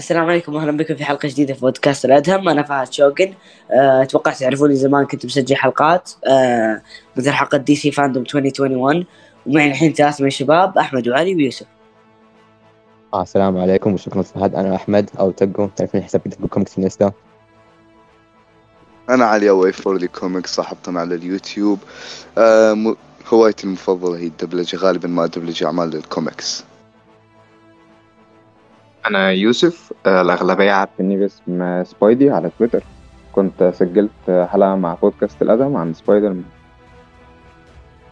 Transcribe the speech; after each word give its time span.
السلام 0.00 0.24
عليكم 0.24 0.54
واهلا 0.54 0.76
بكم 0.76 0.94
في 0.94 1.04
حلقة 1.04 1.28
جديدة 1.28 1.54
في 1.54 1.60
بودكاست 1.60 2.04
الأدهم. 2.04 2.48
أنا 2.48 2.62
فهد 2.62 2.92
شوقن. 2.92 3.34
أه، 3.70 4.02
أتوقع 4.02 4.32
تعرفوني 4.32 4.76
زمان 4.76 5.06
كنت 5.06 5.26
مسجل 5.26 5.56
حلقات. 5.56 6.10
أه 6.26 6.82
مثل 7.16 7.30
حلقة 7.30 7.58
DC 7.58 7.90
FanDome 7.90 8.22
2021 8.22 9.06
ومعي 9.46 9.68
الحين 9.68 9.92
ثلاث 9.92 10.20
من 10.20 10.26
الشباب 10.26 10.78
أحمد 10.78 11.08
وعلي 11.08 11.34
ويوسف. 11.34 11.66
آه 13.14 13.22
السلام 13.22 13.58
عليكم 13.58 13.94
وشكرا 13.94 14.22
فهد. 14.22 14.54
أنا 14.54 14.76
أحمد 14.76 15.10
أو 15.18 15.30
تقو. 15.30 15.68
تعرفين 15.76 16.02
حساب 16.02 16.22
تقو 16.22 16.48
كوميكس 16.48 16.72
في 16.72 16.78
الإنستا. 16.78 17.12
أنا 19.10 19.24
علي 19.24 19.50
اوي 19.50 19.72
فورلي 19.72 20.08
كوميكس 20.08 20.54
صاحب 20.54 20.76
قناه 20.84 21.00
على 21.00 21.14
اليوتيوب. 21.14 21.78
آه 22.38 22.72
م... 22.74 22.96
هوايتي 23.32 23.64
المفضلة 23.64 24.18
هي 24.18 24.26
الدبلجة 24.26 24.76
غالبا 24.76 25.08
ما 25.08 25.24
أدبلج 25.24 25.64
أعمال 25.64 25.96
الكوميكس 25.96 26.69
أنا 29.06 29.30
يوسف 29.30 29.92
آه، 30.06 30.20
الأغلبية 30.20 30.72
عارفيني 30.72 31.16
باسم 31.16 31.84
سبايدي 31.84 32.30
على 32.30 32.50
تويتر. 32.58 32.82
كنت 33.32 33.72
سجلت 33.74 34.48
حلقة 34.52 34.74
مع 34.74 34.94
بودكاست 34.94 35.42
الأدهم 35.42 35.76
عن 35.76 35.94
سبايدر 35.94 36.28
مان. 36.28 36.44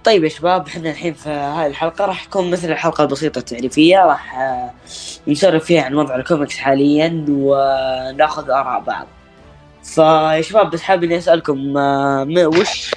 طيب 0.04 0.24
يا 0.24 0.28
شباب 0.28 0.66
إحنا 0.66 0.90
الحين 0.90 1.12
في 1.12 1.28
هذه 1.28 1.66
الحلقة 1.66 2.04
راح 2.04 2.24
تكون 2.24 2.50
مثل 2.50 2.72
الحلقة 2.72 3.04
البسيطة 3.04 3.38
التعريفية. 3.38 4.06
راح 4.06 4.38
آه، 4.38 4.70
نسولف 5.28 5.64
فيها 5.64 5.82
عن 5.82 5.94
وضع 5.94 6.16
الكوميكس 6.16 6.58
حاليا 6.58 7.24
ونأخذ 7.28 8.50
آراء 8.50 8.80
بعض. 8.80 9.06
فيا 9.82 10.40
شباب 10.40 10.70
بس 10.70 10.82
حابب 10.82 11.12
أسألكم 11.12 11.76
آه، 11.78 12.26
وش 12.46 12.90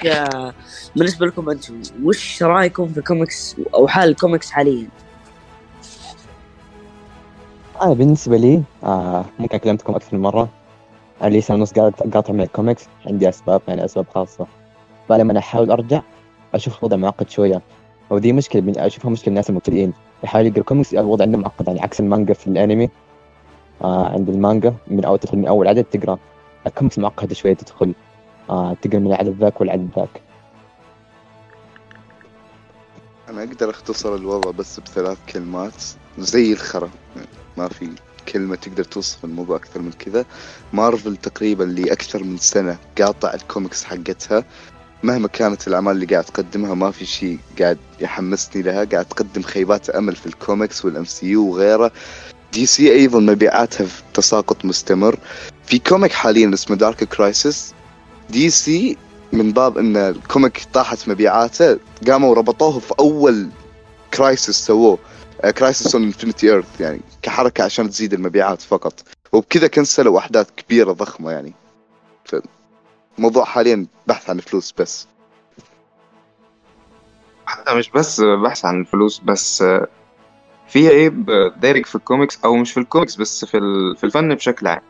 بالنسبة 0.95 1.25
لكم 1.25 1.49
أنتم 1.49 1.81
وش 2.03 2.43
رأيكم 2.43 2.87
في 2.87 2.97
الكوميكس 2.97 3.55
أو 3.73 3.87
حال 3.87 4.09
الكوميكس 4.09 4.51
حاليا؟ 4.51 4.87
أنا 7.81 7.93
بالنسبة 7.93 8.37
لي 8.37 8.63
آه 8.83 9.25
ممكن 9.39 9.57
كلمتكم 9.57 9.95
أكثر 9.95 10.17
من 10.17 10.23
مرة. 10.23 10.49
أنا 11.21 11.29
لي 11.29 11.41
سنه 11.41 11.57
ونص 11.57 11.73
قاطع 12.13 12.33
من 12.33 12.41
الكوميكس. 12.41 12.87
عندي 13.05 13.29
أسباب 13.29 13.61
يعني 13.67 13.85
أسباب 13.85 14.05
خاصة. 14.15 14.47
فلما 15.09 15.39
أحاول 15.39 15.71
أرجع 15.71 16.01
أشوف 16.53 16.79
الوضع 16.79 16.97
معقد 16.97 17.29
شوية. 17.29 17.61
ودي 18.09 18.33
مشكلة 18.33 18.61
من 18.61 18.79
أشوفها 18.79 19.11
مشكلة 19.11 19.27
الناس 19.27 19.49
المبتدئين. 19.49 19.93
يحاول 20.23 20.45
يقرأ 20.45 20.63
كوميكس 20.63 20.93
الوضع 20.93 21.25
عندهم 21.25 21.41
معقد. 21.41 21.67
يعني 21.67 21.81
عكس 21.81 21.99
المانجا 21.99 22.33
في 22.33 22.47
الأنمي. 22.47 22.89
آه 23.83 24.05
عند 24.05 24.29
المانجا 24.29 24.73
من 24.87 25.05
أول 25.05 25.19
تدخل 25.19 25.37
من 25.37 25.47
أول 25.47 25.67
عدد 25.67 25.83
تقرأ. 25.83 26.17
الكوميكس 26.67 26.99
معقد 26.99 27.33
شوية 27.33 27.53
تدخل. 27.53 27.93
آه 28.49 28.73
تقرأ 28.81 28.99
من 28.99 29.07
العدد 29.07 29.37
ذاك 29.39 29.61
والعدد 29.61 29.89
ذاك. 29.95 30.21
أنا 33.29 33.43
أقدر 33.43 33.69
أختصر 33.69 34.15
الوضع 34.15 34.51
بس 34.51 34.79
بثلاث 34.79 35.17
كلمات. 35.33 35.83
زي 36.17 36.53
الخرا. 36.53 36.89
ما 37.57 37.67
في 37.67 37.89
كلمة 38.33 38.55
تقدر 38.55 38.83
توصف 38.83 39.25
الموضوع 39.25 39.55
أكثر 39.55 39.81
من 39.81 39.91
كذا. 39.91 40.25
مارفل 40.73 41.17
تقريبا 41.17 41.63
لأكثر 41.63 42.23
من 42.23 42.37
سنة 42.37 42.77
قاطع 42.97 43.33
الكوميكس 43.33 43.83
حقتها. 43.83 44.45
مهما 45.03 45.27
كانت 45.27 45.67
الأعمال 45.67 45.95
اللي 45.95 46.05
قاعد 46.05 46.23
تقدمها 46.23 46.73
ما 46.73 46.91
في 46.91 47.05
شيء 47.05 47.39
قاعد 47.59 47.77
يحمسني 47.99 48.61
لها. 48.61 48.83
قاعد 48.83 49.05
تقدم 49.05 49.41
خيبات 49.41 49.89
أمل 49.89 50.15
في 50.15 50.25
ال 50.25 50.85
comics 50.85 51.05
وال 51.05 51.25
MCU 51.25 51.45
وغيره. 51.47 51.91
DC 52.53 52.91
أيضا 52.93 53.19
مبيعاتها 53.19 53.85
في 53.85 54.01
تساقط 54.13 54.65
مستمر. 54.65 55.19
في 55.65 55.79
comic 55.79 56.11
حاليا 56.11 56.53
اسمه 56.53 56.75
Dark 56.75 57.03
Crisis 57.03 57.73
DC 58.29 58.97
من 59.33 59.51
باب 59.51 59.77
إن 59.77 59.97
الكوميك 59.97 60.61
طاحت 60.73 61.09
مبيعاته 61.09 61.79
قاموا 62.07 62.35
ربطوه 62.35 62.79
في 62.79 62.93
أول 62.99 63.49
crisis 64.13 64.55
سووه. 64.55 64.99
Crisis 65.49 65.95
on 65.95 66.03
Infinite 66.03 66.51
Earths 66.51 66.81
يعني 66.81 66.99
كحركة 67.21 67.63
عشان 67.63 67.89
تزيد 67.89 68.13
المبيعات 68.13 68.61
فقط. 68.61 69.03
وبكذا 69.31 69.67
كنسلوا 69.67 70.19
أحداث 70.19 70.49
كبيرة 70.57 70.91
ضخمة 70.91 71.31
يعني. 71.31 71.53
الموضوع 73.17 73.45
حاليا 73.45 73.87
بحث 74.07 74.29
عن 74.29 74.37
فلوس 74.37 74.73
بس. 74.77 75.07
حتى 77.45 77.75
مش 77.75 77.89
بس 77.89 78.21
بحث 78.21 78.65
عن 78.65 78.79
الفلوس 78.79 79.19
بس 79.19 79.61
آه، 79.61 79.87
في 80.67 80.87
عيب 80.87 81.25
دارج 81.57 81.85
في 81.85 81.95
الكوميكس 81.95 82.39
أو 82.45 82.55
مش 82.55 82.71
في 82.71 82.79
الكوميكس 82.79 83.15
بس 83.15 83.45
في 83.45 83.59
في 83.97 84.03
الفن 84.03 84.35
بشكل 84.35 84.67
عام. 84.67 84.81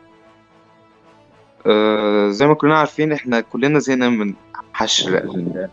آه، 1.66 2.28
زي 2.28 2.46
ما 2.46 2.54
كلنا 2.54 2.78
عارفين 2.78 3.12
إحنا 3.12 3.40
كلنا 3.40 3.78
زهقنا 3.78 4.08
من 4.08 4.34
حشر 4.72 5.08
الأجندات 5.08 5.70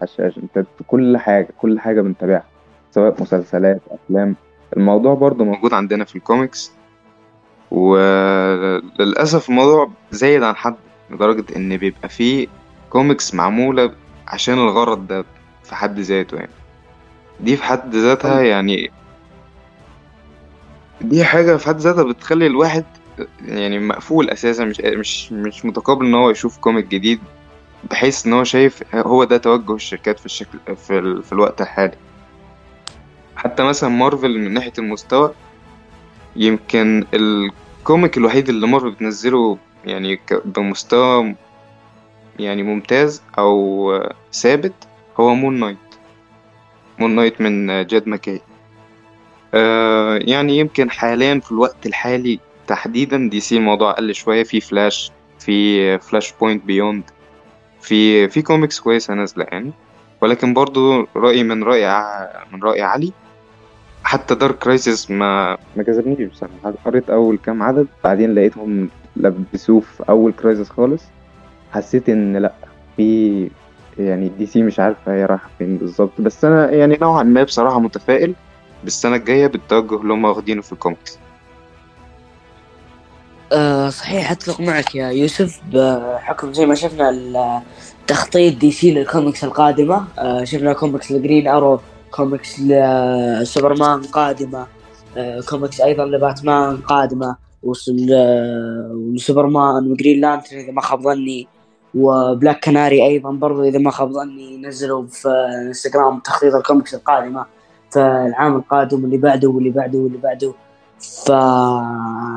حشر 0.00 0.30
في 0.54 0.84
كل 0.86 1.18
حاجة 1.18 1.48
كل 1.58 1.80
حاجة 1.80 2.00
بنتابعها. 2.00 2.55
سواء 2.96 3.22
مسلسلات 3.22 3.80
أفلام. 3.90 4.36
الموضوع 4.76 5.14
برضو 5.14 5.44
موجود 5.44 5.74
عندنا 5.74 6.04
في 6.04 6.16
الكوميكس. 6.16 6.72
وللأسف 7.70 9.48
الموضوع 9.48 9.90
زايد 10.10 10.42
عن 10.42 10.56
حد 10.56 10.74
لدرجة 11.10 11.44
إن 11.56 11.76
بيبقى 11.76 12.08
فيه 12.08 12.46
كوميكس 12.90 13.34
معمولة 13.34 13.92
عشان 14.28 14.54
الغرض 14.54 15.06
ده 15.06 15.24
في 15.64 15.74
حد 15.74 15.98
ذاته 16.00 16.36
يعني. 16.36 16.50
دي 17.40 17.56
في 17.56 17.62
حد 17.62 17.94
ذاتها 17.96 18.40
يعني 18.40 18.90
دي 21.00 21.24
حاجة 21.24 21.56
في 21.56 21.66
حد 21.66 21.78
ذاتها 21.78 22.02
بتخلي 22.04 22.46
الواحد 22.46 22.84
يعني 23.44 23.78
مقفول 23.78 24.30
أساسا 24.30 24.64
مش 24.64 24.80
مش 24.80 25.32
مش 25.32 25.64
متقبل 25.64 26.06
إن 26.06 26.14
هو 26.14 26.30
يشوف 26.30 26.58
كوميك 26.58 26.86
جديد 26.86 27.20
بحيث 27.90 28.26
إن 28.26 28.32
هو 28.32 28.44
شايف 28.44 28.82
هو 28.94 29.24
ده 29.24 29.36
توجه 29.36 29.74
الشركات 29.74 30.18
في 30.18 30.26
الشكل 30.26 30.58
في, 30.76 30.98
ال... 30.98 31.22
في 31.22 31.32
الوقت 31.32 31.60
الحالي. 31.60 31.96
حتى 33.46 33.62
مثلا 33.62 33.90
مارفل 33.90 34.38
من 34.38 34.54
ناحية 34.54 34.72
المستوى 34.78 35.34
يمكن 36.36 37.04
الكوميك 37.14 38.16
الوحيد 38.16 38.48
اللي 38.48 38.66
مارفل 38.66 38.90
بتنزله 38.90 39.58
يعني 39.84 40.20
بمستوى 40.44 41.34
يعني 42.38 42.62
ممتاز 42.62 43.22
أو 43.38 43.92
ثابت 44.32 44.72
هو 45.20 45.34
مون 45.34 45.60
نايت. 45.60 45.76
مون 46.98 47.10
نايت 47.14 47.40
من 47.40 47.86
جاد 47.86 48.08
ماكاي. 48.08 48.40
آه 49.54 50.18
يعني 50.22 50.58
يمكن 50.58 50.90
حاليا 50.90 51.40
في 51.40 51.52
الوقت 51.52 51.86
الحالي 51.86 52.40
تحديدا 52.66 53.28
دي 53.28 53.40
سي 53.40 53.56
الموضوع 53.56 53.92
قل 53.92 54.14
شوية 54.14 54.42
في 54.42 54.60
فلاش 54.60 55.12
في 55.38 55.98
Flashpoint 55.98 56.64
Beyond 56.64 57.02
في 57.80 58.28
في 58.28 58.42
كوميكس 58.42 58.80
كويسة 58.80 59.14
نازلة 59.14 59.44
يعني. 59.44 59.72
ولكن 60.20 60.54
برضو 60.54 61.06
رأيي 61.16 61.42
من 61.42 61.64
رأي 61.64 61.86
من 62.52 62.62
رأي 62.62 62.82
علي 62.82 63.12
حتى 64.06 64.34
Dark 64.34 64.58
Crisis 64.58 65.10
ما 65.10 65.58
ما 65.76 65.82
جذبنيش 65.82 66.28
بصراحة. 66.30 66.74
قريت 66.84 67.10
أول 67.10 67.38
كام 67.38 67.62
عدد؟ 67.62 67.86
بعدين 68.04 68.34
لقيتهم 68.34 68.88
لبسوه 69.16 69.80
في 69.80 70.04
أول 70.08 70.32
crisis 70.32 70.70
خالص. 70.70 71.02
حسيت 71.72 72.08
إن 72.08 72.36
لأ 72.36 72.52
في 72.96 73.50
يعني 73.98 74.28
دي 74.28 74.46
سي 74.46 74.62
مش 74.62 74.80
عارفة 74.80 75.12
هي 75.14 75.24
رايحة 75.24 75.50
فين 75.58 75.76
بالظبط. 75.76 76.20
بس 76.20 76.44
أنا 76.44 76.70
يعني 76.70 76.98
نوعا 77.02 77.22
ما 77.22 77.42
بصراحة 77.42 77.80
متفائل 77.80 78.34
بالسنة 78.84 79.16
الجاية 79.16 79.46
بالتوجه 79.46 80.00
اللي 80.02 80.12
هم 80.12 80.24
واخدينه 80.24 80.62
في 80.62 80.72
الكوميكس 80.72 81.18
أه 83.52 83.88
صحيح 83.88 84.30
أتفق 84.30 84.60
معك 84.60 84.94
يا 84.94 85.08
يوسف. 85.08 85.60
بحكم 85.72 86.52
زي 86.52 86.66
ما 86.66 86.74
شفنا 86.74 87.62
تخطيط 88.06 88.58
دي 88.58 88.70
سي 88.72 88.94
للكوميكس 88.94 89.44
القادمة 89.44 90.04
أه 90.18 90.44
شفنا 90.44 90.72
كوميكس 90.72 91.12
لجرين 91.12 91.48
ارو 91.48 91.80
كوميكس 92.10 92.60
لسوبرمان 92.60 94.02
قادمة. 94.02 94.66
أه 95.16 95.40
كوميكس 95.40 95.80
أيضا 95.80 96.04
لباتمان 96.04 96.76
قادمة. 96.76 97.36
وصل 97.62 98.06
آه، 98.12 98.90
وسوبرمان 98.94 99.92
وجرين 99.92 100.20
لانترن 100.20 100.58
إذا 100.58 100.72
ما 100.72 100.80
خاب 100.80 101.02
ظني. 101.02 101.48
وبلاك 101.94 102.64
كناري 102.64 103.06
أيضا 103.06 103.30
برضو 103.30 103.64
إذا 103.64 103.78
ما 103.78 103.90
خاب 103.90 104.12
ظني 104.12 104.56
نزلوا 104.56 105.06
في 105.06 105.28
إنستغرام 105.66 106.20
تخطيط 106.20 106.54
الكوميكس 106.54 106.94
القادمة. 106.94 107.46
في 107.90 108.00
العام 108.00 108.56
القادم 108.56 109.02
واللي 109.02 109.18
بعده 109.18 109.48
واللي 109.48 109.70
بعده 109.70 109.98
واللي 109.98 110.18
بعده. 110.18 110.54
ف 110.98 111.32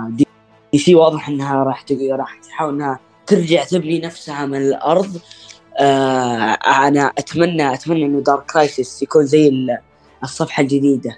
دي 0.09 0.77
سي 0.77 0.95
واضح 0.95 1.29
إنها 1.29 1.63
راح 1.63 1.85
راح 2.11 2.39
تحاول 2.39 2.73
إنها 2.73 2.99
ترجع 3.27 3.63
تبني 3.63 3.99
نفسها 3.99 4.45
من 4.45 4.57
الأرض. 4.57 5.19
آه 5.79 6.57
أنا 6.87 7.11
اتمنى 7.17 7.73
أتمنى 7.73 8.05
إنه 8.05 8.19
Dark 8.21 8.51
Crisis 8.51 9.03
يكون 9.03 9.25
زي 9.25 9.47
ال- 9.47 9.77
الصفحة 10.23 10.61
الجديدة 10.61 11.17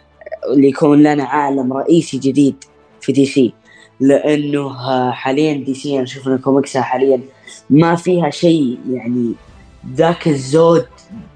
اللي 0.53 0.67
يكون 0.69 1.03
لنا 1.03 1.23
عالم 1.23 1.73
رئيسي 1.73 2.17
جديد 2.17 2.55
في 3.01 3.11
دي 3.11 3.25
سي 3.25 3.53
لأنه 3.99 4.59
آه، 4.89 5.11
حاليا 5.11 5.53
دي 5.53 5.73
سي 5.73 5.95
أنا 5.95 6.03
أشوف 6.03 6.29
كوميكسها 6.29 6.81
حاليا 6.81 7.21
ما 7.69 7.95
فيها 7.95 8.29
شيء 8.29 8.79
يعني 8.91 9.33
ذاك 9.95 10.27
الزود 10.27 10.85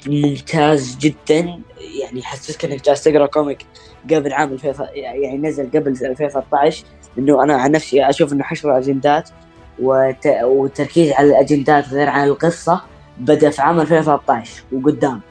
ممتاز 0.08 0.98
جدا. 0.98 1.60
يعني 2.02 2.24
حسسك 2.24 2.66
إنك 2.66 2.86
جالس 2.86 3.04
تقرأ 3.04 3.26
كوميك 3.26 3.66
قبل 4.12 4.34
عام 4.34 4.52
2000 4.54 4.84
يعني 4.94 5.38
نزل 5.38 5.70
قبل 5.74 5.88
2013 5.92 6.84
إنه 7.18 7.44
أنا 7.44 7.56
عن 7.56 7.72
نفسي 7.72 8.10
أشوف 8.10 8.34
إنه 8.34 8.44
حشر 8.44 8.78
أجندات 8.78 9.30
وت... 9.80 10.28
والتركيز 10.44 11.12
على 11.12 11.28
الأجندات 11.28 11.90
غير 11.90 12.10
عن 12.10 12.28
القصة. 12.28 12.82
بدا 13.18 13.50
في 13.50 13.62
عام 13.62 13.80
2013 13.80 14.64
وقدام. 14.72 15.22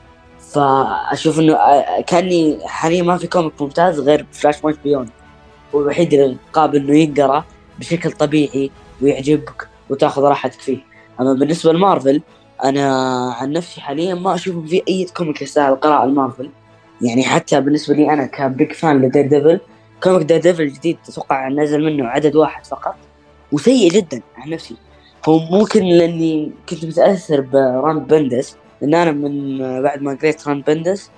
فأشوف 0.53 1.39
إنه 1.41 1.55
آه، 1.55 2.01
كأني 2.01 2.59
حاليا 2.67 3.03
ما 3.03 3.17
في 3.17 3.27
كوميك 3.27 3.63
ممتاز 3.63 4.01
غير 4.01 4.27
Flashpoint 4.33 4.79
Beyond 4.85 5.09
هو 5.75 5.81
الوحيد 5.81 6.15
اللي 6.15 6.37
قابل 6.53 6.77
إنه 6.77 6.99
ينقرا 6.99 7.45
بشكل 7.79 8.13
طبيعي 8.13 8.71
ويعجبك 9.03 9.69
وتأخذ 9.91 10.23
راحتك 10.23 10.61
فيه. 10.61 10.79
أما 11.21 11.33
بالنسبة 11.33 11.73
لمارفل 11.73 12.23
أنا 12.65 12.95
عن 13.33 13.53
نفسي 13.53 13.81
حاليا 13.81 14.15
ما 14.15 14.35
أشوف 14.35 14.67
في 14.67 14.83
أي 14.89 15.07
كوميك 15.17 15.43
يستاهل 15.43 15.77
قراءة 15.77 16.05
لمارفل 16.05 16.51
يعني 17.03 17.25
حتى 17.25 17.61
بالنسبة 17.61 17.95
لي 17.95 18.13
أنا 18.13 18.27
ك 18.27 18.38
big 18.38 18.73
fan 18.73 19.03
لدير 19.03 19.27
ديفل 19.27 19.61
كوميك 20.03 20.23
دير 20.23 20.41
ديفل 20.41 20.63
الجديد 20.63 20.99
أتوقع 21.09 21.49
نزل 21.49 21.85
منه 21.85 22.07
عدد 22.09 22.37
واحد 22.37 22.67
فقط 22.67 22.95
وسيء 23.53 23.91
جدا 23.91 24.23
عن 24.37 24.51
نفسي. 24.51 24.77
هو 25.29 25.39
ممكن 25.39 25.85
لأني 25.85 26.53
كنت 26.69 26.85
متأثر 26.85 27.41
ب 27.41 27.57
run 27.57 28.07
بندس 28.09 28.57
لأن 28.83 28.95
أنا 28.95 29.13
من 29.13 29.59
بعد 29.83 30.03
ما 30.03 30.19
قريت 30.23 30.49
run 30.49 30.65
بندس 30.65 31.11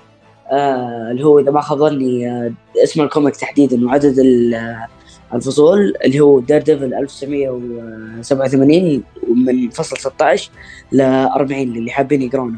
آه 0.53 1.09
اللي 1.11 1.25
هو 1.25 1.39
إذا 1.39 1.51
ما 1.51 1.61
خاب 1.61 1.79
ظني 1.79 2.31
آه 2.31 2.53
اسم 2.85 3.03
الكوميك 3.03 3.37
تحديدا 3.37 3.87
وعدد 3.87 4.19
ال- 4.19 4.77
الفصول 5.35 5.95
اللي 6.05 6.21
هو 6.21 6.41
دير 6.41 6.63
ديفل 6.63 6.95
1987 6.95 9.03
من 9.47 9.71
فصل 9.71 9.97
16 9.99 10.51
ل 10.93 11.01
40 11.01 11.63
اللي 11.63 11.91
حابين 11.91 12.23
يقرونه. 12.23 12.57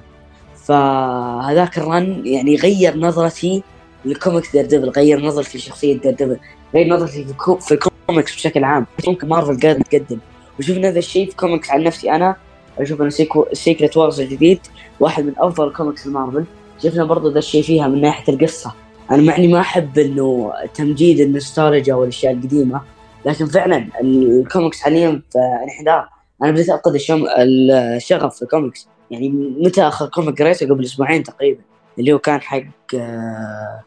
فهذاك 0.65 1.79
ال 1.79 1.90
run 1.90 2.23
يعني 2.27 2.57
غير 2.57 2.97
نظرتي 2.97 3.63
لكوميكس 4.05 4.53
دير 4.53 4.67
ديفل 4.67 4.89
غير 4.91 5.27
نظرتي 5.27 5.59
لشخصية 5.59 5.99
دير 5.99 6.13
ديفل 6.13 6.37
غير 6.75 6.89
نظرتي 6.89 7.27
في 7.61 7.73
الكوميكس 7.75 8.35
بشكل 8.35 8.65
عام. 8.65 8.87
ممكن 9.09 9.29
مارفل 9.29 9.61
قادر 9.61 9.81
تقدم. 9.83 10.19
وشفنا 10.59 10.89
هذا 10.89 10.99
الشيء 10.99 11.31
في 11.31 11.37
كوميكس 11.37 11.71
عن 11.71 11.83
نفسي 11.83 12.13
أنا. 12.13 12.37
أشوف 12.79 13.03
ان 13.03 13.11
Secret 13.53 13.97
Wars 13.97 14.21
الجديد 14.21 14.61
واحد 15.01 15.25
من 15.25 15.33
أفضل 15.39 15.73
كوميكس 15.73 16.07
المارفل. 16.07 16.45
شفنا 16.83 17.05
برضو 17.05 17.31
ذا 17.31 17.39
الشيء 17.39 17.63
فيها 17.63 17.89
من 17.89 18.01
ناحية 18.01 18.35
القصة. 18.35 18.75
أنا 19.11 19.23
مع 19.23 19.37
إني 19.37 19.49
ما 19.49 19.61
أحب 19.61 19.99
إنه 19.99 20.53
تمجيد 20.75 21.21
النوستالجيا 21.21 21.95
والأشياء 21.95 22.33
القديمة 22.33 22.81
لكن 23.27 23.47
فعلا 23.47 23.89
الكوميكس 24.01 24.81
حاليا 24.81 25.23
في 25.33 25.39
انحدار. 25.65 26.09
أنا 26.43 26.51
بديت 26.51 26.71
أفقد. 26.71 26.99
الشغف 27.41 28.37
في 28.37 28.43
الكوميكس 28.43 28.89
يعني 29.11 29.29
متى 29.59 29.83
آخر 29.83 30.07
كوميك 30.07 30.43
قريته؟ 30.43 30.67
قبل 30.67 30.85
أسبوعين 30.85 31.23
تقريبا. 31.23 31.61
اللي 31.99 32.13
هو 32.13 32.19
كان 32.19 32.41
حق 32.41 32.63
آه، 32.95 33.83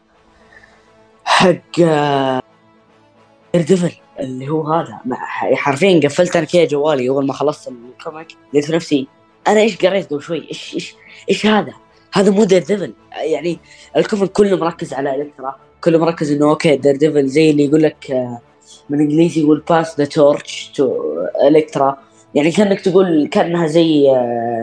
حق 1.24 1.80
ديفل 3.54 3.92
اللي 4.22 4.48
هو 4.48 4.72
هذا. 4.72 4.98
مع- 5.04 5.26
حرفيا 5.54 6.00
قفلت 6.04 6.36
أنا 6.36 6.44
كذا 6.46 6.64
جوالي 6.64 7.08
أول 7.08 7.26
ما 7.26 7.32
خلصت 7.32 7.68
الكوميك 7.68 8.28
لقيت 8.54 8.70
نفسي 8.70 9.06
أنا 9.48 9.60
إيش 9.60 9.76
قريت 9.86 10.10
قبل 10.10 10.22
شوي؟ 10.22 10.48
إيش 10.48 10.74
إيش 10.74 10.94
إيش 11.30 11.46
هذا؟ 11.46 11.72
هذا 12.12 12.30
مو 12.30 12.44
دير 12.44 12.62
ديفل 12.62 12.92
يعني 13.24 13.58
الكوميك 13.96 14.32
كله 14.32 14.56
مركز 14.56 14.94
على 14.94 15.22
الكترا 15.22 15.56
كله 15.84 15.98
مركز 15.98 16.32
إنه 16.32 16.50
okay 16.50 16.76
دير 16.76 16.96
ديفل 16.96 17.26
زي 17.26 17.50
اللي 17.50 17.64
يقول 17.64 17.82
لك 17.82 18.10
آه، 18.10 18.40
من 18.90 19.00
إنجليزي 19.00 19.40
يقول 19.40 19.62
pass 19.70 19.98
the 19.98 20.04
torch 20.04 20.72
to 20.76 21.02
الكترا 21.48 21.98
يعني 22.34 22.50
كأنك 22.50 22.80
تقول 22.80 23.28
كأنها 23.28 23.66
زي 23.66 24.04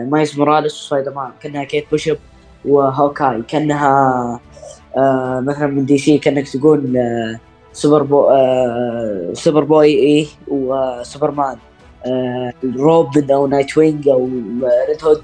مايز 0.08 0.38
موراليس 0.38 0.74
وسبايدر 0.74 1.14
مان 1.14 1.30
كأنها 1.42 1.64
كيت 1.64 1.84
بيشوب 1.90 2.16
وهوكاي 2.64 3.42
كأنها 3.48 4.40
آه، 4.96 5.40
مثلا 5.40 5.66
من 5.66 5.86
دي 5.86 5.98
سي 5.98 6.18
كأنك 6.18 6.48
تقول 6.48 6.96
آه، 6.96 7.40
سوبر 7.72 8.02
بو 8.02 8.28
آه، 8.28 9.30
سوبر 9.32 9.64
بوي 9.64 9.88
إيه 9.88 10.26
وسوبرمان. 10.48 11.56
آه، 12.06 12.52
روبن 12.76 13.30
أو 13.30 13.46
نايت 13.46 13.78
وينج 13.78 14.08
أو 14.08 14.28
ريد 14.88 15.04
هود 15.04 15.22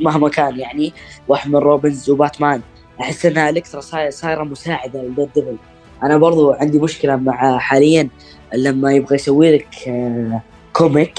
مهما 0.00 0.28
كان 0.28 0.58
يعني 0.58 0.92
واحد 1.28 1.50
من 1.50 1.56
روبنز 1.56 2.10
وباتمان. 2.10 2.60
أحس 3.00 3.26
إنها 3.26 3.50
الكترا 3.50 3.80
صايره 4.10 4.42
مساعدة 4.42 5.02
لدير 5.02 5.28
ديفل 5.34 5.56
أنا 6.02 6.16
برضو 6.16 6.52
عندي 6.52 6.78
مشكلة 6.78 7.16
مع 7.16 7.58
حاليا 7.58 8.08
لما 8.54 8.92
يبغى 8.92 9.14
يسوي 9.14 9.56
لك 9.56 9.88
آه، 9.88 10.42
كوميك 10.72 11.14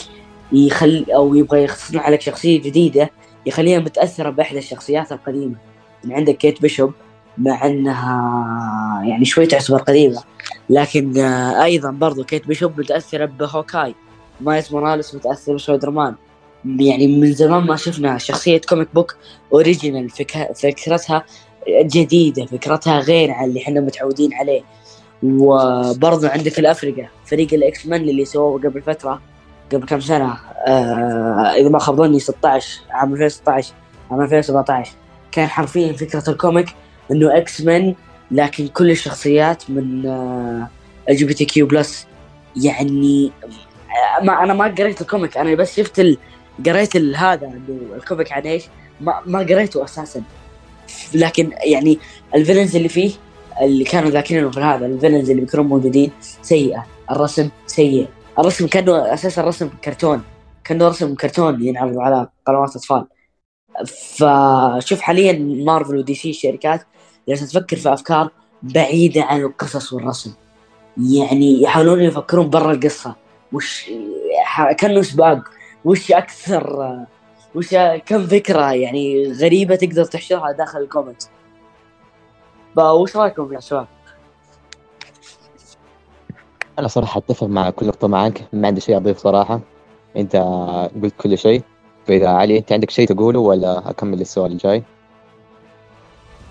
يخل 0.52 1.06
أو 1.16 1.36
يبغى 1.36 1.64
يصنع 1.64 2.10
لك 2.10 2.22
شخصية 2.22 2.62
جديدة 2.62 3.10
يخليها 3.46 3.80
متأثرة 3.80 4.30
بإحدى 4.30 4.60
الشخصيات 4.60 5.12
القديمة. 5.12 5.56
يعني 6.04 6.16
عندك 6.16 6.38
كيت 6.38 6.62
بيشوب 6.62 6.94
مع 7.38 7.66
إنها 7.66 9.04
يعني 9.06 9.26
شوي 9.26 9.46
تعتبر 9.46 9.78
قديمة. 9.78 10.24
لكن 10.70 11.18
آه، 11.18 11.64
أيضا 11.64 11.92
برضو 11.92 12.24
كيت 12.24 12.48
بيشوب 12.48 12.80
متاثره 12.80 13.26
بهوكاي. 13.26 13.96
مايلز 14.42 14.74
موراليس 14.74 15.16
متأثر 15.16 15.56
بسبايدر 15.56 15.90
مان. 15.90 16.16
يعني 16.66 17.08
من 17.08 17.34
زمان 17.34 17.64
ما 17.64 17.76
شفنا 17.76 18.18
شخصية 18.18 18.62
comic 18.70 18.88
book 18.94 19.16
original 19.54 20.10
فك... 20.10 20.52
فكرتها 20.56 21.26
جديدة 21.70 22.46
فكرتها 22.46 23.00
غير 23.00 23.32
عن 23.32 23.46
اللي 23.46 23.62
إحنا 23.62 23.82
متعودين 23.82 24.34
عليه. 24.34 24.62
وبرضو 25.24 26.28
عندك 26.28 26.60
الافريقا 26.60 27.08
فريق 27.26 27.54
الإكس 27.54 27.86
مان 27.86 28.02
اللي 28.02 28.26
سووه 28.26 28.62
قبل 28.62 28.82
فترة 28.82 29.22
قبل 29.74 29.86
كم 29.86 30.00
سنة 30.00 30.38
آه 30.68 31.54
إذا 31.58 31.70
ما 31.70 31.80
خاب 31.80 31.96
ظني 31.96 32.20
16 32.20 32.82
عام 32.90 33.14
2016 33.14 33.74
عام 34.12 34.22
2017 34.22 34.92
كان 35.32 35.48
حرفيا 35.48 35.94
فكرة 35.94 36.30
ال 36.30 36.36
comic 36.36 36.68
إنه 37.12 37.38
إكس 37.38 37.62
مان 37.62 37.96
لكن 38.32 38.68
كل 38.68 38.92
الشخصيات 38.92 39.70
من 39.70 40.06
ال 41.10 41.16
جي 41.16 41.26
بي 41.26 41.34
تي 41.34 41.46
كيو 41.46 41.68
بلس 41.68 42.08
يعني 42.64 43.32
آه، 44.20 44.24
ما 44.24 44.44
أنا 44.44 44.54
ما 44.54 44.66
قريت 44.66 45.02
ال 45.02 45.08
comic 45.08 45.38
أنا 45.38 45.56
بس 45.56 45.76
شفت 45.76 46.00
ال... 46.00 46.18
قريت 46.66 46.98
هذا 46.98 47.52
ال 47.96 48.02
comic 48.02 48.32
عن 48.32 48.42
إيش 48.42 48.64
ما 49.02 49.22
ما 49.26 49.40
قريته 49.40 49.84
أساسا. 49.84 50.24
لكن 51.14 51.52
يعني 51.64 52.00
ال 52.36 52.40
villains 52.40 52.76
اللي 52.76 52.90
فيه 52.90 53.12
اللي 53.62 53.84
كانوا 53.84 54.10
ذاكرينه 54.10 54.52
في 54.52 54.60
هذا 54.60 54.86
ال 54.86 54.91
villains 54.91 55.30
اللي 55.30 55.42
بيكونوا 55.42 55.66
موجودين 55.66 56.12
سيئة. 56.42 56.86
الرسم 57.12 57.50
سيء. 57.68 58.08
الرسم 58.40 58.68
كأنه 58.68 59.14
أساسا 59.14 59.42
رسم 59.42 59.70
كرتون. 59.84 60.24
كأنه 60.64 60.88
رسم 60.88 61.16
كرتون 61.16 61.64
ينعرض 61.64 62.00
على 62.00 62.28
قنوات 62.48 62.76
أطفال. 62.76 63.06
فشوف 63.86 65.02
حاليا 65.02 65.64
مارفل 65.66 65.98
ودي 65.98 66.16
سي 66.16 66.30
الشركات 66.30 66.82
جالسه 67.28 67.46
تفكر 67.46 67.78
في 67.78 67.94
أفكار 67.94 68.30
بعيدة 68.64 69.24
عن 69.24 69.42
القصص 69.42 69.94
والرسم. 69.94 70.34
يعني 70.98 71.62
يحاولون 71.62 72.02
يفكرون 72.02 72.50
برا 72.50 72.72
القصة. 72.72 73.16
وش 73.54 73.92
كأنه 74.78 75.02
سباق. 75.02 75.40
وش 75.86 76.12
أكثر 76.12 76.96
وش 77.56 77.76
كم 78.06 78.28
فكرة 78.28 78.74
يعني 78.74 79.32
غريبة 79.32 79.76
تقدر 79.76 80.06
تحشرها 80.06 80.52
داخل 80.52 80.80
الكوميكس 80.80 81.30
فوش 82.76 83.18
رأيكم 83.18 83.54
يا 83.54 83.60
شباب؟ 83.60 83.88
أنا 86.80 86.88
صراحة 86.88 87.18
أتفق 87.18 87.48
مع 87.48 87.70
كل 87.70 87.88
نقطة 87.88 88.08
معك 88.08 88.48
ما 88.54 88.68
عندي 88.68 88.82
شيء 88.82 88.98
أضيف 88.98 89.18
صراحة. 89.18 89.60
أنت 90.18 90.36
قلت 91.04 91.14
كل 91.18 91.38
شيء. 91.38 91.62
فإذا 92.08 92.28
علي 92.30 92.58
أنت 92.58 92.72
عندك 92.72 92.90
شيء 92.90 93.08
تقوله 93.08 93.40
ولا 93.40 93.90
أكمل 93.90 94.22
السؤال 94.22 94.52
الجاي؟ 94.52 94.84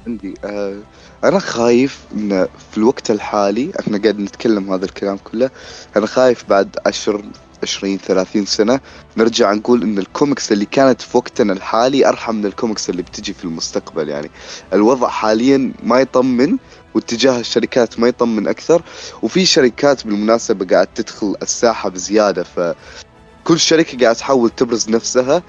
عندي. 0.06 0.34
آه 0.44 0.78
أنا 1.24 1.38
خايف 1.38 1.98
إن 2.14 2.48
في 2.70 2.78
الوقت 2.78 3.10
الحالي 3.10 3.72
إحنا 3.80 3.98
قاعد 3.98 4.18
نتكلم 4.18 4.72
هذا 4.72 4.84
الكلام 4.84 5.16
كله 5.16 5.50
أنا 5.96 6.06
خايف 6.06 6.44
بعد 6.48 6.76
عشر 6.86 7.24
عشرين 7.62 7.98
ثلاثين 7.98 8.46
سنة 8.46 8.80
نرجع 9.16 9.52
نقول 9.52 9.82
إن 9.82 9.98
الكوميكس 9.98 10.52
اللي 10.52 10.64
كانت 10.66 11.02
في 11.02 11.16
وقتنا 11.16 11.52
الحالي 11.52 12.08
أرحم 12.08 12.34
من 12.34 12.46
الكوميكس 12.46 12.90
اللي 12.90 13.02
بتجي 13.02 13.32
في 13.32 13.44
المستقبل. 13.44 14.08
يعني 14.08 14.30
الوضع 14.72 15.08
حاليا 15.08 15.72
ما 15.82 16.00
يطمن 16.00 16.56
واتجاه 16.94 17.40
الشركات 17.40 18.00
ما 18.00 18.08
يطمن 18.08 18.48
أكثر 18.48 18.82
وفي 19.22 19.46
شركات 19.46 20.06
بالمناسبة 20.06 20.66
قاعد 20.74 20.86
تدخل 20.86 21.36
الساحة 21.42 21.88
بزيادة 21.88 22.42
فكل 22.44 23.58
شركة 23.60 23.98
قاعد 23.98 24.16
تحاول 24.16 24.50
تبرز 24.50 24.88
نفسها 24.90 25.42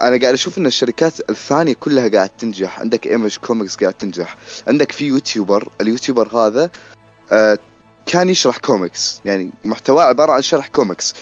أنا 0.00 0.20
قاعد 0.20 0.32
أشوف 0.34 0.58
إن 0.58 0.66
الشركات 0.66 1.30
الثانية 1.30 1.72
كلها 1.72 2.08
قاعد 2.08 2.28
تنجح. 2.28 2.80
عندك 2.80 3.06
Image 3.06 3.36
Comics 3.36 3.76
قاعد 3.76 3.94
تنجح. 3.94 4.36
عندك 4.68 4.92
في 4.92 5.06
YouTuber. 5.06 5.68
ال 5.80 5.86
YouTuber 5.86 6.36
هذا 6.36 6.70
آه 7.32 7.58
كان 8.06 8.28
يشرح 8.28 8.58
كوميكس 8.58 9.20
يعني 9.24 9.50
محتواه 9.64 10.04
عبارة 10.04 10.32
عن 10.32 10.42
شرح 10.42 10.68
كوميكس 10.68 11.14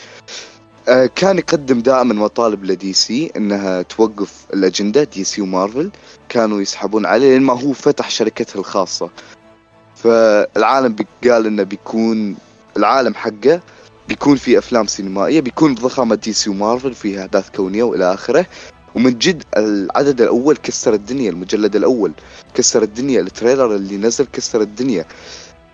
آه 0.89 1.07
كان 1.07 1.39
يقدم 1.39 1.81
دائما 1.81 2.15
مطالب 2.15 2.65
لدي 2.65 2.93
سي 2.93 3.33
إنها 3.37 3.83
توقف 3.83 4.45
الأجندة 4.55 5.05
دي 5.05 5.25
سي 5.25 5.43
ومارفل. 5.43 5.91
كانوا 6.29 6.61
يسحبون 6.61 7.07
عليه 7.07 7.33
لأن 7.33 7.43
ما 7.43 7.61
هو 7.63 7.73
فتح 7.73 8.11
شركته 8.11 8.59
الخاصة. 8.61 9.11
فالعالم 9.97 10.97
قال 11.25 11.47
إنه 11.47 11.63
بيكون 11.63 12.37
العالم 12.77 13.15
حقه. 13.15 13.61
بيكون 14.09 14.37
في 14.37 14.59
أفلام 14.59 14.87
سينمائية 14.87 15.41
بيكون 15.41 15.75
بضخامه 15.75 16.15
دي 16.15 16.33
سي 16.33 16.51
ومارفل 16.51 16.95
فيها 16.95 17.21
أحداث 17.21 17.51
كونية 17.51 17.83
وإلى 17.83 18.15
آخره. 18.15 18.47
ومن 18.95 19.19
جد 19.19 19.43
العدد 19.57 20.21
الأول 20.21 20.57
كسر 20.57 20.95
الدنيا 20.95 21.31
المجلد 21.31 21.77
الأول 21.77 22.13
كسر 22.55 22.83
الدنيا 22.83 23.21
ال 23.21 23.28
trailer 23.28 23.75
اللي 23.75 23.97
نزل 23.97 24.27
كسر 24.33 24.61
الدنيا. 24.61 25.05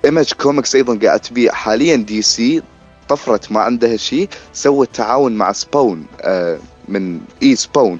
Image 0.04 0.32
Comics 0.32 0.74
أيضا 0.74 0.98
قاعد 1.06 1.20
تبيع. 1.20 1.52
حاليا 1.52 1.96
دي 1.96 2.22
سي 2.22 2.62
طفرت 3.08 3.52
ما 3.52 3.60
عندها 3.60 3.96
شيء. 3.96 4.28
سوت 4.52 4.88
تعاون 4.94 5.32
مع 5.32 5.52
Spawn 5.52 6.06
آه 6.20 6.58
من 6.88 7.20
إي 7.42 7.56
Spawn 7.56 7.98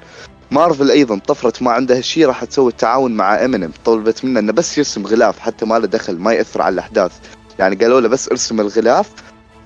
مارفل 0.50 0.90
أيضا 0.90 1.18
طفرت 1.18 1.62
ما 1.62 1.70
عندها 1.70 2.00
شيء. 2.00 2.26
راح 2.26 2.44
تسوي 2.44 2.72
تعاون 2.72 3.12
مع 3.12 3.44
امينيم 3.44 3.72
طلبت 3.84 4.24
منه 4.24 4.40
إنه 4.40 4.52
بس 4.52 4.78
يرسم 4.78 5.06
غلاف 5.06 5.38
حتى 5.38 5.66
ما 5.66 5.78
له 5.78 5.86
دخل 5.86 6.18
ما 6.18 6.32
يأثر 6.32 6.62
على 6.62 6.72
الأحداث. 6.72 7.12
يعني 7.58 7.76
قالوا 7.76 8.00
له 8.00 8.08
بس 8.08 8.28
ارسم 8.28 8.60
الغلاف 8.60 9.10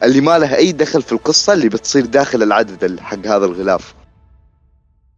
اللي 0.02 0.20
ما 0.20 0.38
لها 0.38 0.56
أي 0.56 0.72
دخل 0.72 1.02
في 1.02 1.12
القصة 1.12 1.52
اللي 1.52 1.68
بتصير 1.68 2.06
داخل 2.06 2.42
العدد 2.42 3.00
حق 3.00 3.26
هذا 3.26 3.44
الغلاف. 3.46 3.94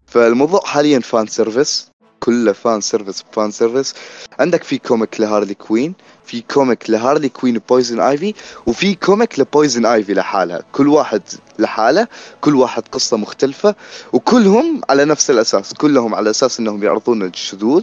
فالموضوع 0.06 0.60
حاليا 0.64 0.98
fan 1.00 1.26
service 1.26 1.90
كله 2.20 2.52
fan 2.52 2.80
service 2.80 3.24
fan 3.32 3.50
service 3.50 3.94
عندك 4.38 4.64
في 4.64 4.78
comic 4.78 5.20
لهارلي 5.20 5.54
كوين 5.54 5.94
في 6.24 6.40
comic 6.40 6.90
لهارلي 6.90 7.28
كوين 7.28 7.56
وبويزن 7.56 8.00
ايفي 8.00 8.34
وفي 8.66 8.94
comic 8.94 9.38
لبويزن 9.40 9.86
ايفي 9.86 10.14
لحالها. 10.14 10.62
كل 10.72 10.88
واحد 10.88 11.22
لحاله 11.58 12.08
كل 12.40 12.54
واحد 12.54 12.82
قصة 12.92 13.16
مختلفة 13.16 13.74
وكلهم 14.12 14.80
على 14.90 15.04
نفس 15.04 15.30
الأساس. 15.30 15.74
كلهم 15.74 16.14
على 16.14 16.30
أساس 16.30 16.60
أنهم 16.60 16.82
يعرضون 16.84 17.22
الشذوذ 17.22 17.82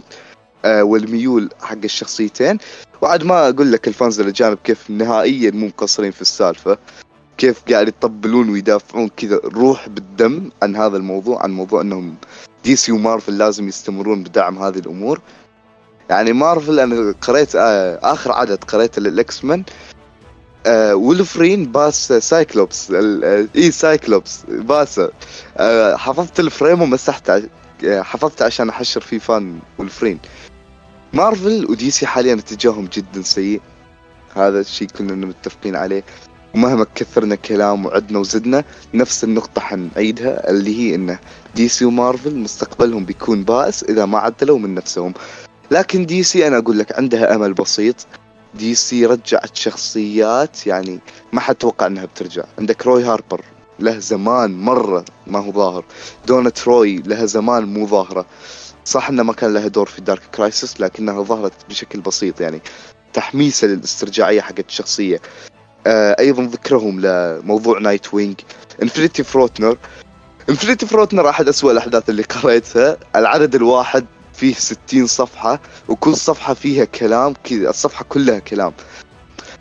آه 0.64 0.82
والميول 0.82 1.50
حق 1.60 1.78
الشخصيتين. 1.84 2.58
وعاد 3.00 3.24
ما 3.24 3.48
أقول 3.48 3.72
لك 3.72 3.88
ال 3.88 3.94
fans 3.94 4.20
الأجانب 4.20 4.58
كيف 4.64 4.90
نهائيا 4.90 5.50
مو 5.50 5.66
مقصرين 5.66 6.10
في 6.10 6.22
السالفة 6.22 6.78
كيف 7.38 7.62
قاعد 7.70 7.88
يطبلون 7.88 8.48
ويدافعون 8.50 9.08
كذا 9.08 9.40
روح 9.44 9.88
بالدم 9.88 10.50
عن 10.62 10.76
هذا 10.76 10.96
الموضوع 10.96 11.42
عن 11.42 11.50
موضوع 11.50 11.80
إنهم 11.80 12.14
دي 12.64 12.76
سي 12.76 12.92
ومارفل 12.92 13.38
لازم 13.38 13.68
يستمرون 13.68 14.22
بدعم 14.22 14.58
هذه 14.58 14.78
الأمور. 14.78 15.20
يعني 16.10 16.32
مارفل 16.32 16.80
أنا 16.80 17.14
قريت 17.20 17.56
آه 17.56 17.98
آخر 18.02 18.32
عدد 18.32 18.64
قريته 18.64 19.02
للاكس 19.02 19.44
مان 19.44 19.64
آه 20.66 20.94
ولفرين 20.94 21.72
باس 21.72 22.12
سايكلوبس 22.12 22.92
إي 23.56 23.70
سايكلوبس 23.70 24.40
باسه 24.48 25.10
آه 25.56 25.96
حفظت 25.96 26.40
ال 26.40 26.47
frame 26.47 26.82
ومسحته 26.82 27.42
آه 27.84 28.02
حفظته 28.02 28.44
عشان 28.44 28.68
أحشر 28.68 29.00
فيه 29.00 29.18
fan 29.18 29.58
ولفرين 29.78 30.18
مارفل 31.12 31.66
ودي 31.70 31.90
سي 31.90 32.06
حاليا 32.06 32.34
اتجاههم 32.34 32.88
جدا 32.92 33.22
سيء. 33.22 33.60
هذا 34.34 34.60
الشيء 34.60 34.88
كلنا 34.88 35.26
متفقين 35.26 35.76
عليه. 35.76 36.04
ومهما 36.54 36.86
كثرنا 36.94 37.34
كلام 37.34 37.86
وعدنا 37.86 38.18
وزدنا 38.18 38.64
نفس 38.94 39.24
النقطة 39.24 39.60
حنعيدها 39.60 40.50
اللي 40.50 40.78
هي 40.78 40.94
إنه 40.94 41.18
دي 41.54 41.68
سي 41.68 41.84
ومارفل 41.84 42.36
مستقبلهم 42.36 43.04
بيكون 43.04 43.44
بائس 43.44 43.84
إذا 43.84 44.06
ما 44.06 44.18
عدلوا 44.18 44.58
من 44.58 44.74
نفسهم. 44.74 45.14
لكن 45.70 46.06
دي 46.06 46.22
سي 46.22 46.46
أنا 46.46 46.58
أقول 46.58 46.78
لك 46.78 46.98
عندها 46.98 47.34
أمل 47.34 47.54
بسيط. 47.54 48.06
دي 48.54 48.74
سي 48.74 49.06
رجعت 49.06 49.56
شخصيات 49.56 50.66
يعني 50.66 50.98
ما 51.32 51.40
حد 51.40 51.54
توقع 51.54 51.86
إنها 51.86 52.04
بترجع. 52.04 52.44
عندك 52.58 52.86
روي 52.86 53.04
هاربر 53.04 53.40
له 53.80 53.98
زمان 53.98 54.58
مرة 54.58 55.04
ما 55.26 55.38
هو 55.38 55.52
ظاهر. 55.52 55.84
دونا 56.26 56.50
تروي 56.50 56.96
لها 56.96 57.26
زمان 57.26 57.64
مو 57.64 57.86
ظاهرة. 57.86 58.26
صح 58.88 59.08
إنه 59.08 59.22
ما 59.22 59.32
كان 59.32 59.54
لها 59.54 59.68
دور 59.68 59.86
في 59.86 60.00
Dark 60.00 60.22
Crisis 60.34 60.80
لكنها 60.80 61.22
ظهرت 61.22 61.52
بشكل 61.68 62.00
بسيط 62.00 62.40
يعني 62.40 62.60
تحميسه 63.12 63.66
للاسترجاعية 63.66 64.40
حقت 64.40 64.68
الشخصية. 64.68 65.20
آه 65.86 66.16
أيضا 66.18 66.42
ذكرهم 66.42 67.00
لموضوع 67.00 67.78
نايت 67.78 68.14
وينج 68.14 68.34
Infinite 68.82 69.22
Frontier 69.24 69.76
Infinite 70.48 70.86
Frontier 70.86 71.28
أحد 71.28 71.48
اسوء 71.48 71.72
الأحداث 71.72 72.10
اللي 72.10 72.22
قريتها. 72.22 72.96
العدد 73.16 73.54
الواحد 73.54 74.06
فيه 74.34 74.54
ستين 74.54 75.06
صفحة 75.06 75.60
وكل 75.88 76.16
صفحة 76.16 76.54
فيها 76.54 76.84
كلام 76.84 77.34
كذا 77.44 77.70
الصفحة 77.70 78.04
كلها 78.08 78.38
كلام. 78.38 78.72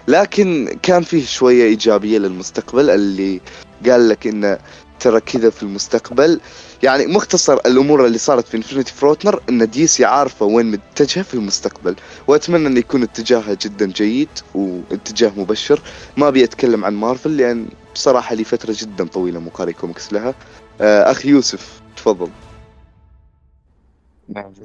لكن 0.08 0.78
كان 0.84 1.04
فيه 1.04 1.26
شوية 1.26 1.64
إيجابية 1.64 2.18
للمستقبل 2.18 2.90
اللي 2.90 3.42
قال 3.90 4.10
لك 4.10 4.28
إنه 4.28 4.58
ترى 5.00 5.20
كذا 5.20 5.50
في 5.50 5.64
المستقبل. 5.64 6.40
يعني 6.84 7.08
مختصر 7.08 7.54
الأمور 7.54 8.06
اللي 8.06 8.18
صارت 8.18 8.48
في 8.48 8.58
Infinite 8.58 8.94
Frontier 8.94 9.40
إن 9.50 9.70
دي 9.70 9.88
سي 9.88 10.06
عارفة 10.06 10.46
وين 10.46 10.72
متجهه 10.72 11.24
في 11.24 11.34
المستقبل. 11.34 11.96
وأتمنى 12.28 12.68
انه 12.68 12.80
يكون 12.80 13.04
اتجاهها 13.04 13.54
جدا 13.62 13.86
جيد 13.86 14.30
واتجاه 14.56 15.32
مبشر. 15.38 15.82
ما 16.18 16.28
أبي 16.28 16.44
أتكلم 16.44 16.86
عن 16.86 16.96
مارفل 16.96 17.38
لأن 17.38 17.68
بصراحه 17.96 18.36
لي 18.36 18.44
فترة 18.44 18.76
جدا 18.78 19.08
طويلة 19.08 19.40
مو 19.40 19.50
قاري 19.50 19.74
كوميكس 19.74 20.14
لها. 20.14 20.36
آه، 20.82 21.12
أخي 21.12 21.30
يوسف 21.30 21.82
تفضل. 21.98 22.30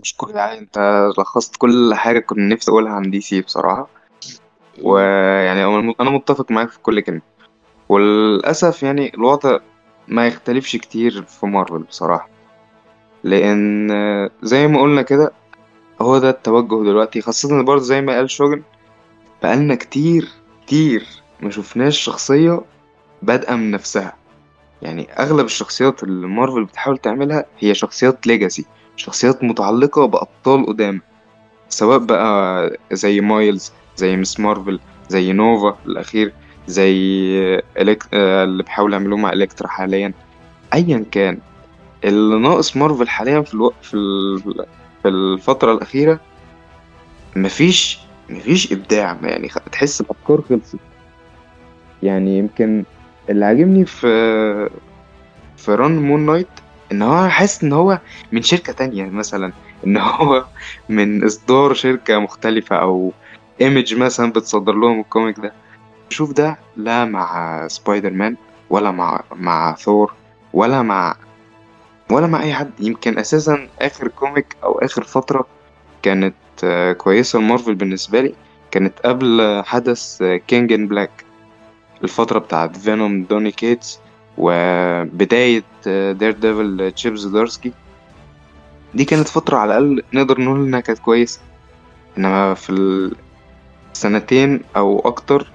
مش 0.02 0.14
كل 0.16 0.30
يعني 0.30 0.58
أنت 0.58 1.08
لخصت 1.18 1.56
كل 1.56 1.94
حاجة 1.94 2.18
كنت 2.18 2.38
نفسي 2.38 2.70
أقولها 2.70 2.92
عن 2.92 3.10
دي 3.10 3.20
سي 3.20 3.40
بصراحة. 3.40 3.88
ويعني 4.82 5.64
أنا 6.00 6.10
متفق 6.10 6.50
معاك 6.50 6.70
في 6.70 6.78
كل 6.78 7.00
كلمة. 7.00 7.22
وللأسف 7.88 8.82
يعني 8.82 9.14
الوضع 9.14 9.58
ما 10.08 10.26
يختلفش 10.26 10.76
كتير 10.76 11.22
في 11.22 11.46
مارفل 11.46 11.78
بصراحة. 11.78 12.28
لأن 13.24 13.88
زي 14.42 14.66
ما 14.68 14.80
قلنا 14.80 15.02
كده 15.02 15.32
هو 16.00 16.18
ده 16.18 16.30
التوجه 16.30 16.84
دلوقتي 16.84 17.20
خاصة 17.20 17.62
برضه 17.62 17.82
زي 17.82 18.00
ما 18.00 18.16
قال 18.16 18.30
شوجن 18.30 18.62
بقالنا 19.42 19.74
كتير 19.74 20.28
كتير 20.66 21.06
ما 21.40 21.50
شفناش 21.50 21.98
شخصية 22.00 22.60
بادئة 23.22 23.54
من 23.54 23.70
نفسها. 23.70 24.16
يعني 24.82 25.08
أغلب 25.12 25.46
الشخصيات 25.46 26.02
اللي 26.02 26.26
مارفل 26.26 26.64
بتحاول 26.64 26.98
تعملها 26.98 27.44
هي 27.58 27.74
شخصيات 27.74 28.26
legacy 28.26 28.64
شخصيات 28.96 29.44
متعلقة 29.44 30.06
بأبطال 30.06 30.66
قدام. 30.66 31.00
سواء 31.68 31.98
بقى 31.98 32.76
زي 32.92 33.20
مايلز 33.20 33.72
زي 33.96 34.16
مس 34.16 34.40
مارفل 34.40 34.80
زي 35.08 35.32
نوفا 35.32 35.78
الأخير. 35.86 36.32
زي 36.66 36.92
إليك... 37.78 38.02
آه، 38.14 38.44
اللي 38.44 38.62
بيحاولوا 38.62 38.96
يعملوه 38.96 39.18
مع 39.18 39.32
إلكترا 39.32 39.68
حاليا. 39.68 40.12
أيا 40.74 41.04
كان 41.10 41.38
اللي 42.04 42.38
ناقص 42.38 42.76
مارفل 42.76 43.08
حاليا 43.08 43.40
في 43.40 43.54
ألو... 43.54 43.72
في, 43.82 43.94
ال... 43.94 44.38
في 45.02 45.08
الفترة 45.08 45.72
الأخيرة 45.72 46.20
مفيش 47.36 47.98
مفيش 48.30 48.72
إبداع 48.72 49.18
يعني 49.22 49.48
تحس 49.72 50.00
الأفكار 50.00 50.42
خلصت. 50.42 50.76
يعني 52.02 52.38
يمكن 52.38 52.84
اللي 53.30 53.44
عاجبني 53.44 53.86
في 53.86 54.08
في 55.56 55.74
run 55.74 56.02
Moon 56.02 56.26
Knight 56.26 56.48
إن 56.92 57.02
هو 57.02 57.28
حاسس 57.28 57.64
إن 57.64 57.72
هو 57.72 57.98
من 58.32 58.42
شركة 58.42 58.72
تانية 58.72 59.04
مثلا 59.04 59.52
إن 59.86 59.96
هو 59.96 60.44
من 60.88 61.24
إصدار 61.24 61.74
شركة 61.74 62.18
مختلفة 62.18 62.76
أو 62.76 63.12
Image 63.60 63.94
مثلا 63.94 64.32
بتصدر 64.32 64.72
لهم 64.72 65.00
الكوميك 65.00 65.40
ده. 65.40 65.52
شوف 66.12 66.32
ده 66.32 66.58
لا 66.76 67.04
مع 67.04 67.68
سبايدر 67.68 68.10
مان 68.10 68.36
ولا 68.70 68.90
مع 68.90 69.22
مع 69.36 69.74
ثور 69.74 70.12
ولا 70.52 70.82
مع 70.82 71.16
ولا 72.10 72.26
مع 72.26 72.42
أي 72.42 72.54
حد. 72.54 72.70
يمكن 72.80 73.18
أساسا 73.18 73.68
آخر 73.80 74.08
كوميك 74.08 74.56
أو 74.64 74.78
آخر 74.78 75.02
فترة 75.04 75.46
كانت 76.02 76.34
آه، 76.64 76.92
كويسة 76.92 77.38
لمارفل 77.38 77.74
بالنسبة 77.74 78.20
لي 78.20 78.34
كانت 78.70 78.98
قبل 79.04 79.62
حدث 79.66 80.22
King 80.22 80.72
in 80.72 80.88
Black 80.88 81.24
الفترة 82.04 82.38
بتاعت 82.38 82.76
Venom 82.76 83.24
Donny 83.24 83.50
Cates 83.50 84.00
وبداية 84.38 85.62
Daredevil 86.12 86.92
Chip 86.96 87.26
Zdarsky 87.26 87.72
دي 88.94 89.04
كانت 89.04 89.28
فترة 89.28 89.56
على 89.56 89.78
الأقل 89.78 90.02
نقدر 90.14 90.40
نقول 90.40 90.60
إنها 90.66 90.80
كانت 90.80 90.98
كويسة. 90.98 91.40
إنما 92.18 92.54
في 92.54 92.70
السنتين 93.92 94.60
أو 94.76 94.98
أكتر 95.00 95.51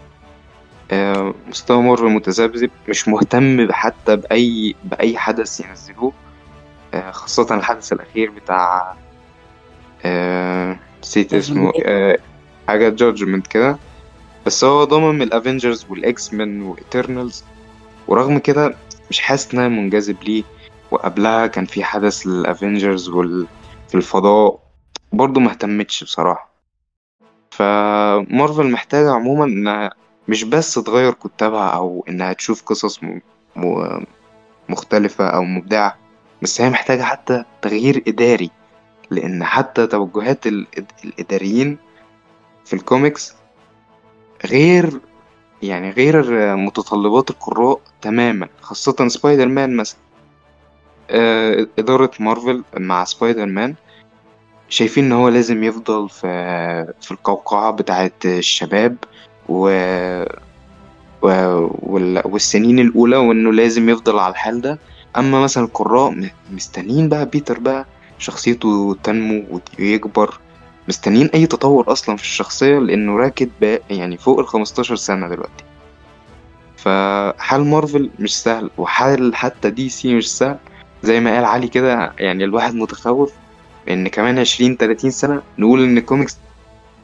آه، 0.91 1.33
مستوى 1.47 1.83
مارفل 1.83 2.05
متذبذب 2.05 2.69
مش 2.89 3.07
مهتم 3.07 3.71
حتى 3.71 4.15
بأي 4.15 4.75
بأي 4.83 5.17
حدث 5.17 5.59
ينزلوه 5.59 6.13
آه، 6.93 7.11
خاصة 7.11 7.55
الحدث 7.55 7.93
الأخير 7.93 8.31
بتاع 8.31 8.95
آه، 10.05 10.79
نسيت 11.03 11.33
اسمه 11.33 11.71
حاجة 12.67 12.89
Judgment 12.89 13.47
كده. 13.47 13.77
بس 14.45 14.63
هو 14.63 14.83
ضمن 14.83 15.21
ال 15.21 15.28
Avengers 15.28 15.85
وال 15.89 16.33
X-Men 16.33 16.61
و 16.61 16.70
Eternals 16.70 17.43
ورغم 18.07 18.37
كده 18.37 18.75
مش 19.09 19.19
حاسس 19.19 19.53
ان 19.53 19.59
أنا 19.59 19.69
منجذب 19.69 20.23
ليه. 20.23 20.43
وقبلها 20.91 21.47
كان 21.47 21.65
في 21.65 21.83
حدث 21.83 22.27
لل 22.27 22.44
Avengers 22.44 23.09
وال... 23.09 23.47
في 23.89 23.95
الفضاء 23.95 24.59
برضه 25.13 25.41
ما 25.41 25.49
اهتمتش 25.51 26.03
بصراحة. 26.03 26.49
فمارفل 27.51 28.71
محتاجة 28.71 29.11
عموما 29.11 29.45
إنها 29.45 29.91
مش 30.27 30.43
بس 30.43 30.73
تغير 30.73 31.13
كتابها 31.13 31.67
أو 31.69 32.05
إنها 32.09 32.33
تشوف 32.33 32.63
قصص 32.63 33.03
م... 33.03 33.19
م... 33.55 34.03
مختلفة 34.69 35.27
أو 35.27 35.43
مبدعة 35.43 35.97
بس 36.41 36.61
هي 36.61 36.69
محتاجة 36.69 37.03
حتى 37.03 37.43
تغيير 37.61 38.03
إداري 38.07 38.51
لأن 39.11 39.43
حتى 39.43 39.87
توجهات 39.87 40.47
الإداريين 41.05 41.77
في 42.65 42.73
الكوميكس 42.73 43.33
غير 44.45 44.99
يعني 45.61 45.89
غير 45.89 46.55
متطلبات 46.55 47.29
القراء 47.29 47.79
تماما 48.01 48.49
خاصة 48.61 49.07
سبايدر 49.07 49.47
مان 49.47 49.75
مثلا. 49.75 49.99
آه، 51.09 51.67
إدارة 51.79 52.11
مارفل 52.19 52.63
مع 52.77 53.03
سبايدر 53.03 53.45
مان 53.45 53.75
شايفين 54.69 55.05
إن 55.05 55.11
هو 55.11 55.29
لازم 55.29 55.63
يفضل 55.63 56.09
في 56.09 56.93
في 57.01 57.11
القوقعة 57.11 57.71
بتاعة 57.71 58.11
الشباب 58.25 58.97
و... 59.49 59.69
و... 61.21 61.29
والسنين 62.25 62.79
الأولى 62.79 63.17
وإنه 63.17 63.53
لازم 63.53 63.89
يفضل 63.89 64.19
على 64.19 64.31
الحال 64.31 64.61
ده. 64.61 64.79
أما 65.17 65.39
مثلا 65.43 65.63
القراء 65.63 66.29
مستنيين 66.51 67.09
بقى 67.09 67.25
بيتر 67.25 67.59
بقى 67.59 67.85
شخصيته 68.19 68.95
تنمو 69.03 69.61
ويكبر. 69.79 70.39
مستنيين 70.87 71.27
أي 71.33 71.45
تطور 71.47 71.91
أصلا 71.91 72.15
في 72.17 72.23
الشخصية 72.23 72.79
لأنه 72.79 73.17
راكد 73.17 73.49
بقى 73.61 73.81
يعني 73.89 74.17
فوق 74.17 74.39
ال 74.39 74.47
15 74.47 74.95
سنة 74.95 75.27
دلوقتي. 75.27 75.63
فحال 76.77 77.65
مارفل 77.65 78.09
مش 78.19 78.41
سهل 78.41 78.69
وحال 78.77 79.35
حتى 79.35 79.69
دي 79.69 79.89
سي 79.89 80.15
مش 80.15 80.31
سهل. 80.37 80.57
زي 81.03 81.19
ما 81.19 81.35
قال 81.35 81.45
علي 81.45 81.67
كده 81.67 82.13
يعني 82.19 82.43
الواحد 82.43 82.75
متخوف 82.75 83.33
إن 83.89 84.07
كمان 84.07 84.39
20 84.39 84.77
30 84.77 85.11
سنة 85.11 85.41
نقول 85.59 85.83
إن 85.83 85.97
الكوميكس 85.97 86.37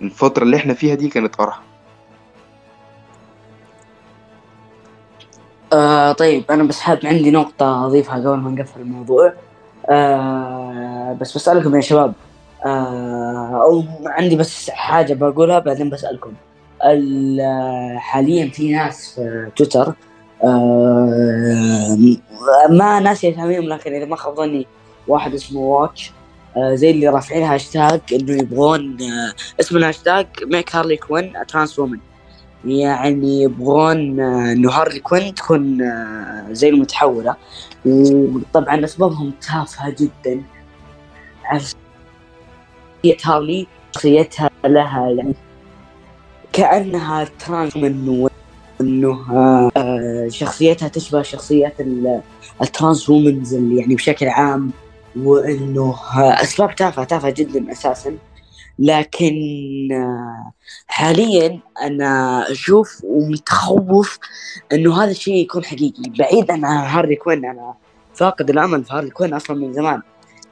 الفترة 0.01 0.43
اللي 0.43 0.57
إحنا 0.57 0.73
فيها 0.73 0.95
دي 0.95 1.09
كانت 1.09 1.39
أرحم. 1.39 1.61
آه 5.73 6.11
طيب 6.11 6.43
أنا 6.51 6.63
بس 6.63 6.79
حاب 6.79 6.99
عندي 7.03 7.31
نقطة 7.31 7.85
أضيفها 7.85 8.15
قبل 8.15 8.37
ما 8.37 8.51
نقفل 8.51 8.81
الموضوع. 8.81 9.33
آه 9.89 11.17
بس 11.21 11.35
بسألكم 11.37 11.75
يا 11.75 11.81
شباب. 11.81 12.13
آه 12.65 13.61
أو 13.63 13.83
عندي 14.05 14.35
بس 14.35 14.69
حاجة 14.69 15.13
بقولها 15.13 15.59
بعدين 15.59 15.89
بسألكم. 15.89 16.33
ال- 16.85 17.99
حاليا 17.99 18.49
في 18.49 18.71
ناس 18.71 19.13
في 19.15 19.51
تويتر 19.55 19.93
آه 20.43 21.97
ما 22.69 22.99
ناسي 22.99 23.29
اساميهم 23.33 23.63
لكن 23.63 23.93
إذا 23.93 24.05
ما 24.05 24.15
خاب 24.15 24.35
ظني 24.35 24.67
واحد 25.07 25.33
اسمه 25.33 25.59
واتش 25.61 26.11
آه 26.57 26.75
زي 26.75 26.91
اللي 26.91 27.07
رافعين 27.07 27.43
هاشتاج 27.43 28.01
إنه 28.13 28.31
يبغون 28.41 28.97
آه 29.01 29.33
اسم 29.59 29.77
الهاشتاج 29.77 30.27
make 30.45 30.75
Harley 30.75 30.97
Quinn 30.97 31.33
trans 31.47 31.79
woman 31.79 31.99
يعني 32.65 33.41
يبغون 33.43 34.19
انه 34.19 34.71
هارلي 34.71 34.99
كوين 34.99 35.35
تكون 35.35 35.81
آه، 35.81 36.45
زي 36.51 36.69
المتحولة. 36.69 37.35
وطبعا 37.85 38.83
أسبابهم 38.85 39.31
تافهة 39.41 39.95
جدا. 39.99 40.41
شخصية 43.03 43.17
هارلي 43.25 43.67
شخصيتها 43.95 44.49
لها 44.65 45.09
يعني 45.09 45.33
كأنها 46.53 47.23
trans 47.23 47.77
من 47.77 48.29
إنه 48.81 49.25
آه، 49.77 50.27
شخصيتها 50.29 50.87
تشبه 50.87 51.21
شخصيات 51.21 51.79
ال- 51.81 52.21
ال 52.61 52.69
trans 52.69 53.09
womens 53.09 53.53
يعني 53.53 53.95
بشكل 53.95 54.27
عام 54.27 54.71
وإنه 55.15 55.95
آه، 56.17 56.41
أسباب 56.41 56.75
تافهة 56.75 57.05
تافهة 57.05 57.31
جدا 57.31 57.71
أساسا. 57.71 58.17
لكن 58.79 59.33
حاليا 60.87 61.59
أنا 61.81 62.43
أشوف 62.51 63.01
ومتخوف 63.03 64.19
إنه 64.73 65.03
هذا 65.03 65.11
الشيء 65.11 65.35
يكون 65.35 65.65
حقيقي. 65.65 66.03
بعيدا 66.19 66.53
عن 66.53 66.87
هارلي 66.87 67.15
كوين 67.15 67.45
أنا 67.45 67.73
فاقد 68.13 68.49
الأمل 68.49 68.83
في 68.83 68.93
هارلي 68.93 69.09
كوين 69.09 69.33
أصلا 69.33 69.57
من 69.57 69.73
زمان. 69.73 70.01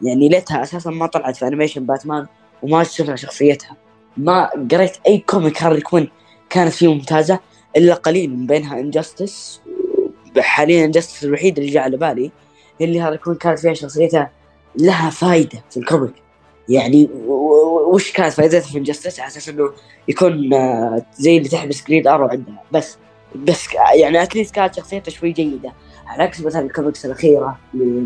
يعني 0.01 0.30
ليتها 0.30 0.63
أساسا 0.63 0.90
ما 0.90 1.08
طلعت 1.08 1.36
في 1.36 1.48
animation 1.48 1.86
باتمان 1.86 2.28
وما 2.63 2.84
شفنا 2.84 3.16
شخصيتها. 3.16 3.75
ما 4.18 4.50
قريت 4.72 4.98
أي 5.08 5.18
كوميك 5.18 5.63
هارلي 5.63 5.82
كوين 5.82 6.10
كانت 6.50 6.74
فيه 6.74 6.94
ممتازة 6.94 7.40
إلا 7.78 7.94
قليل 7.94 8.30
من 8.30 8.46
بينها 8.48 8.80
Injustice 8.80 9.62
حاليا 10.40 10.86
Injustice 10.86 11.24
الوحيد 11.24 11.60
اللي 11.60 11.72
جاء 11.72 11.84
على 11.84 11.98
بالي 11.98 12.32
اللي 12.82 13.00
هارلي 13.00 13.18
كوين 13.18 13.38
كانت 13.38 13.60
فيها 13.60 13.74
شخصيتها 13.74 14.32
لها 14.75 15.10
فايدة 15.10 15.63
في 15.70 15.78
الكوميك 15.78 16.13
يعني 16.72 17.10
وش 17.94 18.12
كانت 18.12 18.34
فائدتها 18.34 18.60
في 18.60 18.78
Injustice 18.77 19.20
على 19.20 19.28
أساس 19.28 19.50
إنه 19.50 19.72
يكون 20.08 20.54
آه، 20.54 21.06
زي 21.13 21.38
اللي 21.38 21.50
تحبس 21.50 21.88
Green 21.88 22.08
Arrow 22.08 22.25
عندها 22.25 22.63
بس 22.72 22.98
بس 23.36 23.68
يعني 23.96 24.24
at 24.24 24.33
least 24.33 24.56
كانت 24.56 24.75
شخصيته 24.75 25.12
شوي 25.12 25.32
جيدة. 25.32 25.74
على 26.08 26.24
عكس 26.24 26.42
مثلا 26.42 26.62
الكوميكس 26.62 27.06
الأخيرة 27.06 27.58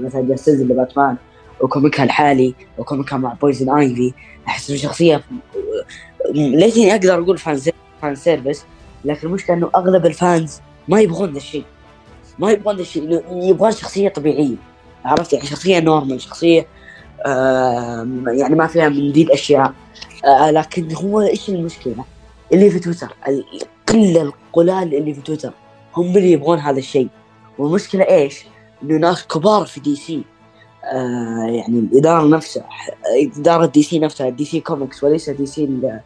مثلا 0.03 0.21
Justice 0.21 0.49
League 0.49 0.73
باتمان 0.73 1.15
وكوميكها 1.61 2.03
الحالي 2.03 2.55
وكوميكها 2.77 3.17
مع 3.17 3.33
Poison 3.33 3.69
Ivy 3.69 4.13
أحس 4.47 4.69
إنه 4.69 4.79
شخصية 4.79 5.23
ليتني 6.33 6.91
أقدر 6.91 7.13
أقول 7.13 7.37
fan 7.37 7.61
fan 8.01 8.15
service 8.15 8.65
لكن 9.05 9.27
المشكلة 9.27 9.55
إنه 9.55 9.69
أغلب 9.75 10.05
ال 10.05 10.16
fans 10.16 10.61
ما 10.87 11.01
يبغون 11.01 11.31
ذا 11.31 11.37
الشيء. 11.37 11.63
ما 12.39 12.51
يبغون 12.51 12.75
ذا 12.75 12.81
الشيء 12.81 13.23
يبغون 13.31 13.71
شخصية 13.71 14.09
طبيعية. 14.09 14.55
عرفت؟ 15.05 15.33
يعني 15.33 15.45
شخصية 15.45 15.79
normal 15.79 16.21
شخصية 16.21 16.67
يعني 18.27 18.55
ما 18.55 18.67
فيها 18.67 18.89
من 18.89 19.11
دي 19.11 19.23
الأشياء. 19.23 19.73
آه 20.25 20.51
لكن 20.51 20.95
هو 20.95 21.21
إيش 21.21 21.49
المشكلة؟ 21.49 22.05
اللي 22.53 22.69
في 22.69 22.79
تويتر. 22.79 23.13
القله 23.27 24.21
القلال 24.21 24.95
اللي 24.95 25.13
في 25.13 25.21
تويتر 25.21 25.51
هم 25.95 26.17
اللي 26.17 26.31
يبغون 26.31 26.59
هذا 26.59 26.77
الشيء. 26.79 27.07
والمشكلة 27.57 28.03
إيش؟ 28.09 28.45
إنه 28.83 28.97
ناس 28.97 29.27
كبار 29.27 29.65
في 29.65 29.79
دي 29.79 29.95
سي. 29.95 30.23
آه 30.93 31.45
يعني 31.47 31.79
الإدارة 31.79 32.27
نفسها 32.27 32.65
إدارة 33.37 33.65
دي 33.65 33.83
سي 33.83 33.99
نفسها 33.99 34.29
دي 34.29 34.45
سي 34.45 34.59
كوميكس 34.59 35.03
وليس 35.03 35.29
دي 35.29 35.45
سي 35.45 35.63
ال- 35.63 35.99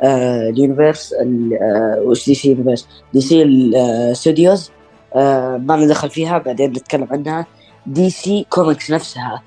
آه، 0.00 0.48
ال 0.48 0.55
universe 0.55 1.12
ال- 1.12 1.58
وش 2.06 2.26
دي 2.26 2.34
سي 2.34 2.48
universe؟ 2.48 2.88
دي 3.14 3.20
سي 3.20 3.42
ال 3.42 3.58
studios 3.58 4.70
ما 5.14 5.64
لنا 5.68 5.86
دخل 5.86 6.10
فيها 6.10 6.38
بعدين 6.38 6.70
نتكلم 6.70 7.08
عنها. 7.10 7.46
دي 7.86 8.10
سي 8.10 8.46
كوميكس 8.50 8.90
نفسها. 8.90 9.42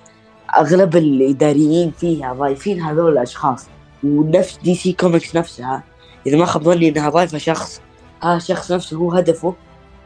أغلب 0.57 0.95
الإداريين 0.95 1.91
فيها 1.91 2.33
ضايفين 2.33 2.81
هذول 2.81 3.11
الأشخاص. 3.13 3.65
ونفس 4.03 4.59
دي 4.63 4.75
سي 4.75 4.93
كوميكس 4.93 5.35
نفسها 5.35 5.83
إذا 6.27 6.37
ما 6.37 6.45
خاب 6.45 6.63
ظني 6.63 6.89
إنها 6.89 7.09
ضايفة 7.09 7.37
شخص 7.37 7.81
هذا 8.23 8.37
الشخص 8.37 8.71
نفسه 8.71 8.97
هو 8.97 9.11
هدفه 9.11 9.55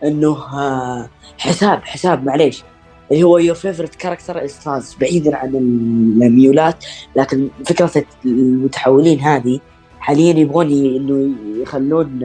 إنه 0.03 0.29
آه، 0.53 1.09
حساب 1.37 1.83
حساب 1.83 2.25
معليش. 2.25 2.63
اللي 3.11 3.23
هو 3.23 3.37
يور 3.37 3.55
فيفرت 3.55 3.95
كاركتر 3.95 4.45
أستاذ 4.45 4.93
بعيدا 5.01 5.35
عن 5.35 5.55
الميولات 5.55 6.85
لكن 7.15 7.49
فكرة 7.65 8.03
المتحولين 8.25 9.19
هذه 9.19 9.59
حاليا 9.99 10.33
يبغون 10.39 10.71
إنه 10.71 11.35
يخلون 11.61 12.23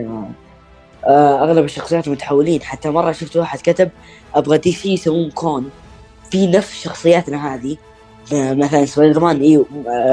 آه، 1.07 1.45
أغلب 1.45 1.65
الشخصيات 1.65 2.09
متحولين. 2.09 2.63
حتى 2.63 2.91
مرة 2.91 3.13
شفت 3.13 3.37
واحد 3.37 3.59
كتب 3.59 3.91
أبغى 4.35 4.59
دي 4.59 4.73
سي 4.73 4.93
يسوون 4.93 5.31
كون. 5.31 5.71
في 6.31 6.47
نفس 6.47 6.83
شخصياتنا 6.83 7.55
هذه 7.55 7.77
مثلا 8.33 8.85
سبايدر 8.85 9.21
مان 9.21 9.41
اي 9.41 9.65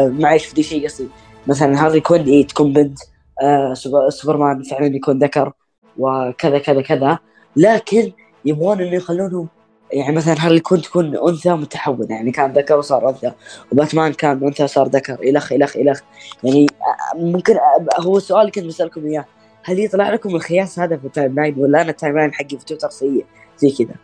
معيش 0.09 0.45
في 0.45 0.55
دي 0.55 0.63
سي 0.63 0.85
قصدي. 0.87 1.07
مثلا 1.47 1.85
هارلي 1.85 1.99
كوين 1.99 2.25
اي 2.25 2.43
تكون 2.43 2.73
بنت 2.73 2.99
آه، 3.41 3.73
سوبر- 3.73 4.09
سوبرمان 4.09 4.63
فعلا 4.63 4.85
يكون 4.95 5.19
ذكر 5.19 5.51
وكذا 5.97 6.59
كذا 6.59 6.81
كذا. 6.81 7.19
لكن 7.55 8.11
يبغون 8.45 8.81
إنه 8.81 8.95
يخلونهم 8.95 9.47
يعني 9.93 10.15
مثلا 10.15 10.35
هارلي 10.45 10.59
كوين 10.59 10.81
تكون 10.81 11.17
أنثى 11.17 11.49
متحول 11.49 12.07
يعني 12.09 12.31
كان 12.31 12.51
ذكر 12.53 12.77
وصار 12.77 13.09
أنثى 13.09 13.31
وباتمان 13.71 14.13
كان 14.13 14.43
أنثى 14.43 14.67
صار 14.67 14.87
ذكر 14.87 15.17
الخ 15.29 15.51
الخ 15.53 15.77
الخ 15.77 16.01
يعني 16.43 16.67
آه، 16.71 17.17
ممكن 17.17 17.55
آه، 17.55 18.01
هو 18.01 18.17
السؤال 18.17 18.41
اللي 18.41 18.51
كنت 18.51 18.65
بسألكم 18.65 19.05
إياه. 19.05 19.25
هل 19.63 19.79
يطلع 19.79 20.09
لكم 20.09 20.35
الخياس 20.35 20.79
هذا 20.79 20.97
في 20.97 21.05
ال 21.05 21.35
timeline 21.35 21.55
ولا 21.57 21.81
أنا 21.81 21.89
ال 21.89 22.17
timeline 22.17 22.33
حقي 22.33 22.57
في 22.57 22.65
تويتر 22.65 22.89
سيء؟ 22.89 23.25
زي 23.57 23.71
كذا. 23.71 23.95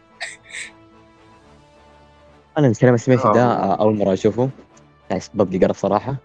أنا 2.58 2.68
الكلام 2.68 2.98
سمعت 2.98 3.24
ده 3.28 3.44
آه. 3.46 3.76
أول 3.76 3.98
مرة 3.98 4.14
أشوفه. 4.14 4.50
يعني 5.10 5.22
سبب 5.22 5.52
لي 5.52 5.66
قرف 5.66 5.78
صراحة. 5.78 6.16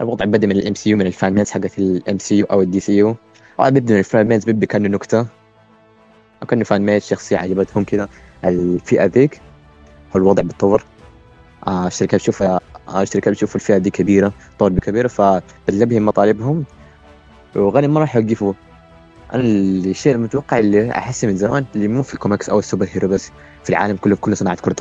الوضع 0.00 0.24
بدأ 0.24 0.46
من 0.46 0.56
ال 0.56 0.74
MCU 0.74 0.96
من 0.96 1.06
ال 1.06 1.12
fan 1.12 1.32
memes 1.34 1.50
حقت 1.50 1.78
ال 1.78 2.18
MCU 2.18 2.46
أو 2.46 2.62
ال 2.62 2.80
DCU 2.80 3.16
بيبدا 3.60 3.92
من 3.94 3.98
ال 3.98 4.05
fan 4.05 4.26
memes 4.26 4.44
بيبدا 4.44 4.66
كأنه 4.66 4.88
نكتة. 4.88 5.26
كأنه 6.48 6.64
fan 6.64 6.82
memes 6.82 7.02
شخصيه 7.02 7.36
عجبتهم 7.36 7.84
كذا 7.84 8.08
الفئة 8.44 9.04
ذيك. 9.04 9.40
والوضع 10.14 10.42
بيتطور 10.42 10.84
آه 11.66 11.86
الشركات 11.86 12.20
بتشوف 12.20 12.42
آه 12.42 12.60
الشركات 12.88 13.32
بتشوف 13.32 13.54
الفئة 13.56 13.78
دي 13.78 13.90
كبيرة 13.90 14.32
طور 14.58 14.78
كبيرة 14.78 15.08
فتلبهم 15.08 16.06
مطالبهم. 16.06 16.64
وغالبا 17.56 17.92
ما 17.92 18.00
راح 18.00 18.16
يوقفوا. 18.16 18.52
أنا 19.34 19.42
الشيء 19.42 20.14
المتوقع 20.14 20.58
اللي 20.58 20.90
احسه 20.90 21.28
من 21.28 21.36
زمان 21.36 21.64
اللي 21.74 21.88
مو 21.88 22.02
في 22.02 22.14
الكوميكس 22.14 22.48
أو 22.50 22.58
ال 22.58 22.88
superhero 22.92 23.08
بس 23.08 23.30
في 23.64 23.70
العالم 23.70 23.96
كله 23.96 24.14
في 24.14 24.20
كل 24.20 24.36
صناعة 24.36 24.56
كرة 24.56 24.76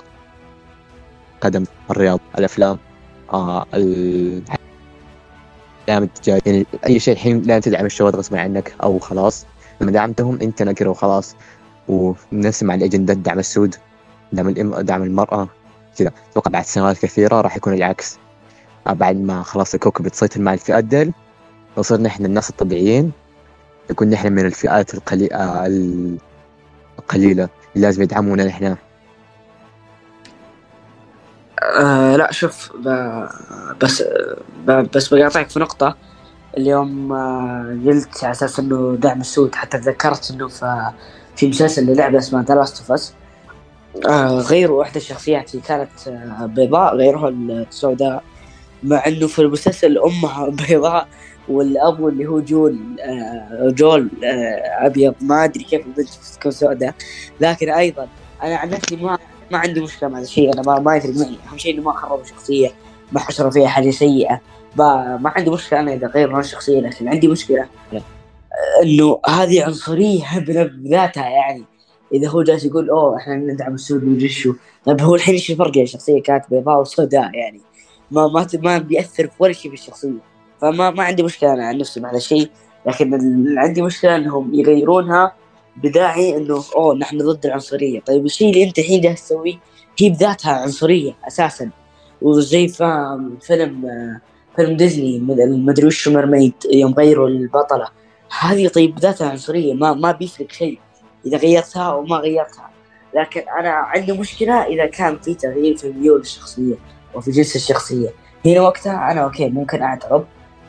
قدم 1.43 1.63
الرياض 1.91 2.19
الأفلام 2.37 2.77
آه 3.33 3.65
ال 3.73 4.41
الاعلام 5.85 6.03
التجاري 6.03 6.41
يعني 6.45 6.65
أي 6.85 6.99
شيء 6.99 7.13
الحين 7.13 7.41
لا 7.41 7.59
تدعم 7.59 7.85
الشباب 7.85 8.15
غصبا 8.15 8.39
عنك 8.39 8.75
أو 8.83 8.99
خلاص. 8.99 9.45
لما 9.81 9.91
دعمتهم 9.91 10.39
أنت 10.41 10.63
نكره 10.63 10.89
وخلاص 10.89 11.35
ونفس 11.87 12.63
مع 12.63 12.73
الاجندات 12.75 13.17
دعم 13.17 13.39
السود 13.39 13.75
دعم 14.33 14.47
الام 14.47 14.75
دعم 14.75 15.03
المرأة 15.03 15.47
كذا. 15.97 16.11
أتوقع 16.31 16.51
بعد 16.51 16.65
سنوات 16.65 16.97
كثيرة 16.97 17.41
راح 17.41 17.57
يكون 17.57 17.73
العكس. 17.73 18.17
آه 18.87 18.93
بعد 18.93 19.15
ما 19.15 19.43
خلاص 19.43 19.73
الكوكب 19.73 20.05
يتسيطر 20.05 20.41
مع 20.41 20.53
الفئات 20.53 20.83
ديل 20.83 21.13
وصرنا 21.77 22.07
إحنا 22.07 22.27
الناس 22.27 22.49
الطبيعيين 22.49 23.11
نكون 23.91 24.09
نحن 24.09 24.33
من 24.33 24.45
الفئات 24.45 24.93
القليلة 24.93 25.65
القليلة 26.99 27.49
اللي 27.75 27.87
لازم 27.87 28.01
يدعمونا 28.03 28.45
نحن 28.45 28.75
آه 31.61 32.15
لا 32.15 32.31
شوف. 32.31 32.71
بس. 33.81 34.03
بس 34.67 35.13
بقاطعك 35.13 35.49
في 35.49 35.59
نقطة 35.59 35.95
اليوم 36.57 37.13
آه 37.13 37.79
قلت 37.85 38.23
على 38.23 38.31
أساس 38.31 38.59
إنه 38.59 38.95
دعم 38.99 39.21
السود 39.21 39.55
حتى 39.55 39.77
تذكرت 39.77 40.31
إنه 40.31 40.47
في 40.47 40.91
في 41.35 41.47
مسلسل 41.49 41.85
للعبة 41.85 42.17
اسمها 42.17 42.43
The 42.43 42.55
Last 42.55 42.79
of 42.79 42.91
Us 42.91 43.13
غيروا 44.49 44.83
احدى 44.83 44.99
الشخصيات 44.99 45.51
اللي 45.51 45.65
كانت 45.65 46.07
آه 46.07 46.45
بيضاء 46.45 46.95
غيروها 46.95 47.29
السوداء 47.29 48.23
مع 48.83 49.07
إنه 49.07 49.27
في 49.27 49.39
المسلسل 49.39 49.97
أمها 49.97 50.49
بيضاء 50.67 51.07
والأب 51.47 52.07
اللي 52.07 52.25
هو 52.27 52.39
جول 52.39 52.79
آه 53.01 53.69
جول 53.69 54.09
آه 54.23 54.85
أبيض 54.87 55.15
ما 55.21 55.43
أدري 55.43 55.63
كيف 55.63 55.85
البنت 55.85 56.09
تكون 56.39 56.51
سوداء 56.51 56.95
لكن 57.39 57.69
أيضا 57.69 58.07
أنا 58.43 58.55
عن 58.55 58.69
نفسي 58.69 58.95
ما 58.95 59.17
ما 59.51 59.57
عندي 59.57 59.81
مشكلة 59.81 60.09
مع 60.09 60.17
هذا 60.17 60.25
الشيء. 60.25 60.53
أنا 60.53 60.61
ما, 60.61 60.79
ما 60.79 60.95
يفرق 60.95 61.15
معي 61.15 61.37
أهم 61.49 61.57
شيء 61.57 61.73
إنه 61.73 61.83
ما 61.83 61.91
خربوا 61.91 62.23
شخصيه 62.23 62.71
ما 63.11 63.19
حشروا 63.19 63.51
فيها 63.51 63.67
حاجة 63.67 63.89
سيئة. 63.89 64.41
ما, 64.77 65.17
ما 65.17 65.29
عندي 65.29 65.49
مشكلة 65.49 65.79
أنا 65.79 65.93
إذا 65.93 66.07
غيروا 66.07 66.39
الشخصية 66.39 66.79
لكن 66.79 67.07
عندي 67.07 67.27
مشكلة. 67.27 67.65
إنه 68.83 69.19
هذه 69.27 69.63
عنصرية 69.63 70.39
بذاتها 70.77 71.29
يعني. 71.29 71.63
إذا 72.13 72.29
هو 72.29 72.43
جالس 72.43 72.65
يقول 72.65 72.89
أوه 72.89 73.17
إحنا 73.17 73.35
ندعم 73.35 73.73
السود 73.73 74.03
وجشو 74.03 74.53
طيب 74.85 75.01
هو 75.01 75.15
الحين 75.15 75.33
إيش 75.33 75.51
الفرق 75.51 75.77
يا 75.77 75.85
شخصية 75.85 76.21
كانت 76.21 76.45
بيضاء 76.49 76.81
وسوداء 76.81 77.35
يعني. 77.35 77.61
ما 78.11 78.27
ما 78.27 78.47
ما 78.53 78.77
بيأثر 78.77 79.27
في 79.27 79.33
ولا 79.39 79.53
شيء 79.53 79.71
في 79.71 79.77
الشخصية. 79.81 80.19
فما 80.61 80.89
ما 80.89 81.03
عندي 81.03 81.23
مشكلة 81.23 81.53
أنا 81.53 81.67
عن 81.67 81.77
نفسي 81.77 81.99
مع 81.99 82.09
هذا 82.09 82.17
الشيء. 82.17 82.49
لكن 82.85 83.13
عندي 83.57 83.81
مشكلة 83.81 84.15
إنهم 84.15 84.53
يغيرونها 84.53 85.35
بداعي 85.77 86.37
إنه 86.37 86.63
أوه 86.75 86.95
نحن 86.95 87.17
ضد 87.17 87.45
العنصرية. 87.45 87.99
طيب 87.99 88.25
الشيء 88.25 88.49
اللي 88.49 88.63
أنت 88.63 88.79
الحين 88.79 89.01
جالس 89.01 89.27
تسويه 89.27 89.55
هي 89.99 90.09
بذاتها 90.09 90.51
عنصرية 90.51 91.13
أساسا. 91.27 91.69
وزي 92.21 92.67
فيلم 93.41 93.85
فيلم 94.55 94.77
ديزني 94.77 95.19
مدري 95.49 95.87
وش 95.87 96.07
مرميد 96.07 96.53
يوم 96.71 96.93
غيروا 96.93 97.27
البطلة. 97.27 97.87
هذه 98.39 98.67
طيب 98.67 98.95
بذاتها 98.95 99.29
عنصرية 99.29 99.73
ما 99.73 99.93
ما 99.93 100.11
بيفرق 100.11 100.51
شيء. 100.51 100.79
إذا 101.25 101.37
غيرتها 101.37 101.83
أو 101.83 102.03
ما 102.03 102.15
غيرتها. 102.15 102.69
لكن 103.15 103.41
أنا 103.59 103.69
عندي 103.69 104.11
مشكلة 104.11 104.53
إذا 104.53 104.85
كان 104.85 105.19
في 105.19 105.33
تغيير 105.33 105.77
في 105.77 105.89
ميول 105.89 106.19
الشخصية 106.19 106.75
وفي 107.15 107.31
جنس 107.31 107.55
الشخصية. 107.55 108.09
هنا 108.45 108.61
وقتها 108.61 109.11
أنا 109.11 109.23
okay 109.23 109.49
ممكن 109.49 109.81
أعترض. 109.81 110.25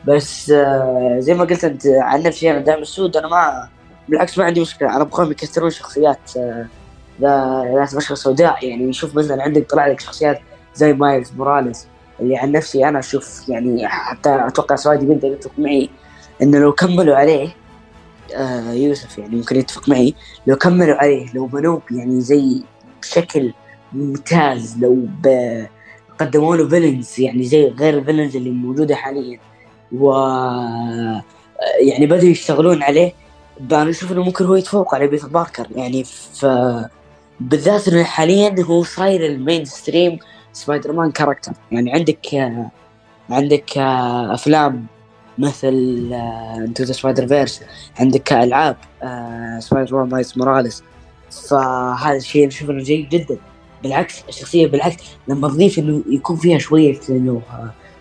بس 0.07 0.49
آه، 0.49 1.15
زي 1.19 1.33
ما 1.33 1.43
قلت 1.43 1.63
أنت 1.63 1.87
عن 1.87 2.23
نفسي 2.23 2.51
أنا 2.51 2.59
دائما 2.59 2.81
السود 2.81 3.17
أنا 3.17 3.27
ما 3.27 3.69
بالعكس 4.09 4.37
ما 4.37 4.45
عندي 4.45 4.61
مشكلة. 4.61 4.95
أنا 4.95 5.01
ابغاهم 5.01 5.31
يكثرون 5.31 5.69
شخصيات 5.69 6.37
آه، 6.37 6.67
ذات 7.21 7.95
بشره 7.95 8.15
سوداء 8.15 8.65
يعني 8.65 8.93
شوف 8.93 9.15
مثلا 9.15 9.43
عندك 9.43 9.69
طلع 9.69 9.87
لك 9.87 9.99
شخصيات 9.99 10.39
زي 10.75 10.93
Miles 10.93 11.31
Morales 11.37 11.87
اللي 12.19 12.37
عن 12.37 12.51
نفسي 12.51 12.85
أنا 12.85 12.99
أشوف 12.99 13.49
يعني 13.49 13.87
حتى 13.87 14.47
أتوقع 14.47 14.75
سوادي 14.75 15.05
بنت 15.05 15.23
يتفق 15.23 15.51
معي 15.57 15.89
إنه 16.41 16.59
لو 16.59 16.71
كملوا 16.71 17.15
عليه 17.15 17.49
آه 18.35 18.71
يوسف 18.71 19.17
يعني 19.17 19.35
ممكن 19.35 19.55
يتفق 19.55 19.89
معي 19.89 20.13
لو 20.47 20.55
كملوا 20.55 20.95
عليه 20.95 21.33
لو 21.33 21.45
بنوه 21.45 21.81
يعني 21.91 22.21
زي 22.21 22.63
بشكل 23.01 23.53
ممتاز 23.93 24.77
لو 24.77 25.07
قدموا 26.19 26.55
له 26.55 26.67
villains 26.67 27.19
يعني 27.19 27.43
زي 27.43 27.67
غير 27.67 27.97
ال 27.97 28.01
villains 28.01 28.35
اللي 28.35 28.49
موجودة 28.49 28.95
حاليا 28.95 29.39
و 29.91 30.11
يعني 31.79 32.05
بدأوا 32.05 32.29
يشتغلون 32.29 32.83
عليه 32.83 33.13
أنا 33.71 33.89
أشوف 33.89 34.11
إنه 34.11 34.23
ممكن 34.23 34.45
هو 34.45 34.55
يتفوق 34.55 34.95
على 34.95 35.07
Peter 35.07 35.27
Parker. 35.27 35.67
يعني 35.75 36.03
ف 36.03 36.45
بالذات 37.39 37.87
إنه 37.87 38.03
حاليا 38.03 38.55
هو 38.63 38.83
صاير 38.83 39.25
ال 39.25 39.65
mainstream 39.65 40.19
Spider-Man 40.53 41.11
character 41.11 41.51
يعني 41.71 41.93
عندك 41.93 42.51
عندك 43.29 43.77
أفلام 43.77 44.85
مثل 45.37 46.09
Into 46.57 46.83
the 46.83 46.93
Spider-Verse 46.93 47.61
عندك 47.99 48.33
ألعاب 48.33 48.77
Spider-Man 49.59 50.09
Miles 50.09 50.37
Morales 50.37 50.83
فهذا 51.49 52.17
الشيء 52.17 52.47
أشوف 52.47 52.69
إنه 52.69 52.83
جيد 52.83 53.09
جدا. 53.09 53.37
بالعكس 53.83 54.23
الشخصية 54.29 54.67
بالعكس 54.67 55.03
لما 55.27 55.47
تضيف 55.47 55.79
إنه 55.79 56.03
يكون 56.09 56.35
فيها 56.35 56.57
شوية 56.57 56.99
إنه 57.09 57.41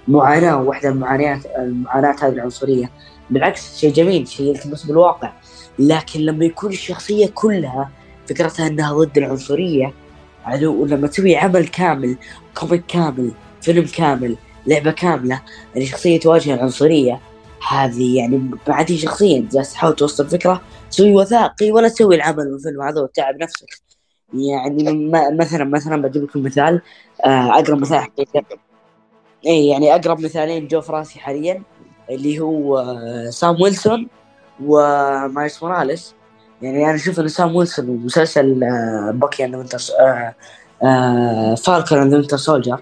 معاناة 0.09 0.62
واحدة 0.62 0.90
من 0.90 1.01
معانيات 1.01 1.47
المعاناه 1.47 2.17
هذه 2.23 2.33
العنصرية. 2.33 2.90
بالعكس 3.31 3.79
شيء 3.79 3.93
جميل 3.93 4.29
شيء 4.29 4.47
يلتمس 4.47 4.85
بالواقع. 4.85 5.33
لكن 5.78 6.20
لما 6.20 6.44
يكون 6.44 6.72
الشخصية 6.72 7.26
كلها 7.34 7.90
فكرتها 8.26 8.66
إنها 8.66 8.92
ضد 8.92 9.18
العنصرية 9.18 9.92
ولما 10.62 11.06
تسوي 11.06 11.37
عمل 11.37 11.68
كامل 11.68 12.16
comic 12.55 12.87
كامل 12.87 13.32
فيلم 13.62 13.87
كامل 13.96 14.37
لعبة 14.66 14.90
كاملة 14.90 15.42
يعني 15.74 15.87
شخصية 15.87 16.20
تواجه 16.20 16.54
العنصرية 16.54 17.20
هذه 17.68 18.16
يعني 18.16 18.50
بعد 18.66 18.92
هي 18.92 18.98
شخصيا 18.98 19.48
جالس 19.52 19.72
تحاول 19.72 19.96
توصل 19.96 20.28
فكره 20.28 20.62
تسوي 20.90 21.12
وثائقي 21.12 21.72
ولا 21.72 21.88
تسوي 21.88 22.14
العمل 22.14 22.52
والفيلم 22.52 22.82
هذا 22.82 23.00
وتتعب 23.00 23.37
نفسك. 23.37 23.66
يعني 24.34 25.10
مثلا 25.38 25.64
مثلا 25.64 26.02
بجيب 26.02 26.22
لكم 26.22 26.42
مثال 26.42 26.82
آه، 27.24 27.58
أقرب 27.58 27.78
مثال 27.78 27.98
حقيقه 27.98 28.44
اي 29.46 29.66
يعني 29.68 29.94
أقرب 29.94 30.20
مثالين 30.20 30.68
جو 30.68 30.80
في 30.80 30.92
راسي 30.92 31.18
حاليا 31.18 31.62
اللي 32.10 32.40
هو 32.40 32.78
آه، 32.78 33.30
Sam 33.31 33.62
Wilson. 33.62 34.09
و 34.64 34.80
Miles 34.80 35.59
Morales. 35.62 36.14
يعني 36.62 36.85
أنا 36.85 36.95
أشوف 36.95 37.21
إن 37.21 37.29
Sam 37.29 37.57
Wilson 37.57 37.88
ومسلسل 37.88 38.61
Bucky 39.14 39.44
and 39.44 39.55
Winter 39.55 39.79
Falcon 41.57 41.98
and 41.98 42.14
Winter 42.14 42.37
Soldier. 42.37 42.81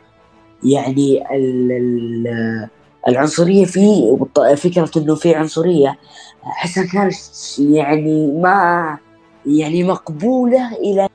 يعني 0.65 1.25
ال 1.37 1.73
ال 1.73 2.69
العنصرية 3.09 3.65
فيه 3.65 4.19
فكرة 4.55 4.91
إنه 4.97 5.15
في 5.15 5.35
عنصرية 5.35 5.99
احسها 6.47 6.87
كانت 6.87 7.15
يعني 7.59 8.33
ما 8.33 8.99
يعني 9.47 9.85
مقبولة 9.85 10.73
إلى 10.77 11.09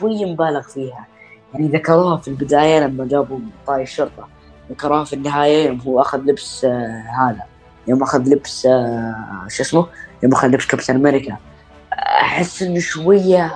شوي 0.00 0.32
مبالغ 0.32 0.62
فيها. 0.62 1.06
يعني 1.54 1.68
ذكروها 1.68 2.16
في 2.16 2.28
البداية 2.28 2.80
لما 2.80 3.04
جابوا 3.04 3.38
طاي 3.66 3.82
الشرطة. 3.82 4.28
ذكروها 4.70 5.04
في 5.04 5.12
النهاية 5.12 5.66
يوم 5.66 5.80
هو 5.80 6.00
أخذ 6.00 6.18
لبس 6.18 6.64
آه 6.64 7.04
هذا. 7.20 7.51
يوم 7.86 8.02
أخذ 8.02 8.28
لبس 8.28 8.66
آه 8.66 9.46
شو 9.48 9.62
اسمه؟ 9.62 9.86
يوم 10.22 10.32
أخذ 10.32 10.48
لبس 10.48 10.66
كابتن 10.66 10.94
أمريكا. 10.94 11.36
أحس 11.92 12.62
إنه 12.62 12.80
شوية 12.80 13.52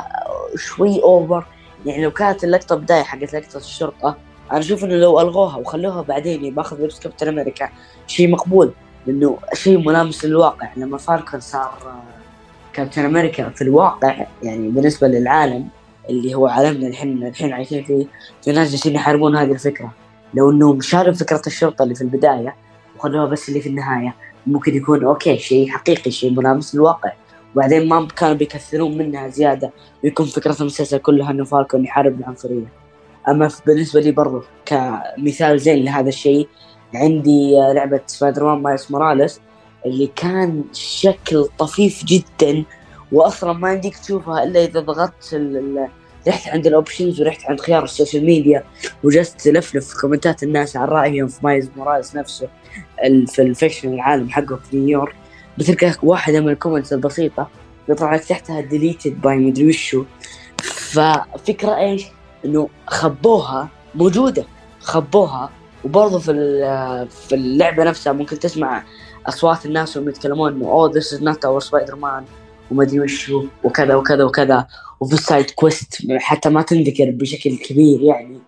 شوي 0.56 1.02
over 1.02 1.46
يعني 1.86 2.04
لو 2.04 2.10
كانت 2.10 2.44
اللقطة 2.44 2.76
بداية 2.76 3.02
حقت 3.02 3.34
لقطة 3.34 3.56
الشرطة 3.56 4.16
أنا 4.52 4.58
أشوف 4.58 4.84
إنه 4.84 4.94
لو 4.94 5.20
ألغوها 5.20 5.56
وخلوها 5.56 6.02
بعدين 6.02 6.54
باخذ 6.54 6.80
لبس 6.80 6.98
Captain 6.98 7.28
America 7.28 7.68
شيء 8.06 8.30
مقبول 8.30 8.72
لأنه 9.06 9.38
شيء 9.54 9.78
ملامس 9.78 10.24
للواقع. 10.24 10.68
لما 10.76 10.98
Falcon 10.98 11.40
صار 11.40 11.78
Captain 12.72 13.04
America 13.04 13.48
في 13.48 13.62
الواقع 13.62 14.26
يعني 14.42 14.68
بالنسبة 14.68 15.08
للعالم 15.08 15.68
اللي 16.10 16.34
هو 16.34 16.46
عالمنا 16.46 16.86
الحين 16.86 17.26
الحين 17.26 17.52
عايشين 17.52 17.84
فيه 17.84 18.06
في 18.44 18.52
ناس 18.52 18.70
جالسين 18.70 18.94
يحاربون 18.94 19.36
هذه 19.36 19.52
الفكرة. 19.52 19.92
لو 20.34 20.50
انهم 20.50 20.80
شالوا 20.80 21.14
فكرة 21.14 21.42
الشرطة 21.46 21.82
اللي 21.82 21.94
في 21.94 22.02
البداية 22.02 22.56
وخلوها 22.98 23.26
بس 23.26 23.48
اللي 23.48 23.60
في 23.60 23.68
النهاية. 23.68 24.14
ممكن 24.46 24.74
يكون 24.74 25.04
okay 25.04 25.38
شيء 25.38 25.68
حقيقي 25.68 26.10
شيء 26.10 26.30
ملامس 26.30 26.74
للواقع. 26.74 27.12
وبعدين 27.54 27.88
ما 27.88 28.08
كانوا 28.16 28.34
بيكثرون 28.34 28.98
منها 28.98 29.28
زيادة. 29.28 29.70
ويكون 30.04 30.26
فكرة 30.26 30.56
المسلسل 30.60 30.98
كلها 30.98 31.30
إنه 31.30 31.44
Falcon 31.44 31.84
يحارب 31.84 32.20
العنصرية. 32.20 32.66
أما 33.28 33.50
بالنسبة 33.66 34.00
لي 34.00 34.12
برضو 34.12 34.42
كمثال 34.66 35.60
زين 35.60 35.84
لهذا 35.84 36.08
الشيء 36.08 36.48
عندي 36.94 37.52
لعبة 37.74 38.00
Spider-Man 38.06 38.62
Miles 38.62 38.86
Morales 38.90 39.40
اللي 39.86 40.10
كان 40.16 40.64
شكل 40.72 41.48
طفيف 41.58 42.04
جدا 42.04 42.64
واصلا 43.12 43.52
ما 43.52 43.72
يمديك 43.72 43.96
تشوفها 43.96 44.44
إلا 44.44 44.64
إذا 44.64 44.80
ضغطت 44.80 45.34
رحت 46.28 46.48
عند 46.48 46.66
ال 46.66 46.73
options 46.73 47.20
ورحت 47.20 47.44
عند 47.46 47.60
خيار 47.60 47.84
ال 47.84 47.90
social 47.90 48.24
media 48.24 48.64
وجلست 49.04 49.40
تلفلف 49.40 49.88
في 49.88 49.96
كومنتات 50.00 50.42
الناس 50.42 50.76
عن 50.76 50.88
رأيهم 50.88 51.28
في 51.28 51.40
Miles 51.42 51.70
Morales 51.76 52.16
نفسه 52.16 52.48
في 53.26 53.42
الفيشن 53.42 53.94
العالم 53.94 54.30
حقه 54.30 54.56
في 54.56 54.76
نيويورك. 54.76 55.14
بتلقى 55.58 55.92
واحدة 56.02 56.40
من 56.40 56.48
ال 56.48 56.53
comments 56.53 56.92
البسيطة 56.92 57.48
يطلع 57.88 58.14
لك 58.14 58.24
تحتها 58.24 58.60
deleted 58.60 59.20
by 59.20 59.36
مدري 59.36 59.68
وشو 59.68 60.04
ففكرة 60.62 61.76
إيش؟ 61.76 62.04
إنه 62.44 62.68
خبوها 62.86 63.68
موجودة 63.94 64.44
خبوها. 64.80 65.50
وبرضه 65.84 66.18
في 66.18 66.32
في 67.10 67.34
اللعبة 67.34 67.84
نفسها 67.84 68.12
ممكن 68.12 68.38
تسمع 68.38 68.82
أصوات 69.26 69.66
الناس 69.66 69.96
وهم 69.96 70.08
يتكلمون 70.08 70.52
إنه 70.52 70.66
oh 70.66 70.90
this 70.92 71.14
is 71.14 71.22
not 71.22 71.44
our 71.44 71.60
Spider-Man 71.60 72.24
وما 72.70 72.82
أدري 72.82 73.00
وشو 73.00 73.44
وكذا 73.64 73.94
وكذا 73.94 74.24
وكذا. 74.24 74.66
وفي 75.00 75.14
ال 75.14 75.22
side 75.22 75.50
quest 75.50 76.02
حتى 76.18 76.48
ما 76.48 76.62
تنذكر 76.62 77.10
بشكل 77.10 77.56
كبير 77.56 78.00
يعني. 78.00 78.38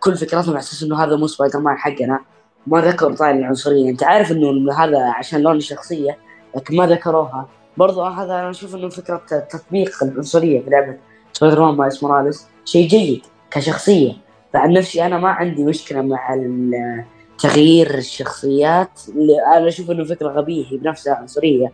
كل 0.00 0.16
فكرتهم 0.16 0.50
على 0.50 0.58
أساس 0.58 0.82
إنه 0.82 1.04
هذا 1.04 1.16
مو 1.16 1.26
سبايدر 1.26 1.58
مان 1.58 1.76
حقنا. 1.76 2.20
ما 2.66 2.80
ذكروا 2.80 3.16
طالع 3.16 3.30
العنصرية. 3.30 3.90
أنت 3.90 4.02
عارف 4.02 4.32
إنه 4.32 4.72
هذا 4.72 4.98
عشان 4.98 5.40
لون 5.40 5.56
الشخصية 5.56 6.18
لكن 6.56 6.76
ما 6.76 6.86
ذكروها. 6.86 7.48
برضو 7.76 8.02
هذا 8.02 8.32
أنا 8.32 8.50
أشوف 8.50 8.74
إنه 8.74 8.88
فكرة 8.88 9.22
تطبيق 9.50 9.90
العنصرية 10.02 10.60
في 10.60 10.70
لعبة 10.70 10.96
Spider-Man 11.32 11.74
Miles 11.74 12.04
Morales 12.04 12.46
شيء 12.64 12.88
جيد 12.88 13.22
كشخصية. 13.50 14.12
فعن 14.52 14.72
نفسي 14.72 15.06
أنا 15.06 15.18
ما 15.18 15.28
عندي 15.28 15.64
مشكلة 15.64 16.02
مع 16.02 16.38
تغيير 17.38 17.98
الشخصيات. 17.98 19.00
أنا 19.56 19.68
أشوف 19.68 19.90
إنه 19.90 20.04
فكرة 20.04 20.28
غبية 20.28 20.64
هي 20.66 20.76
بنفسها 20.76 21.14
عنصريه 21.14 21.72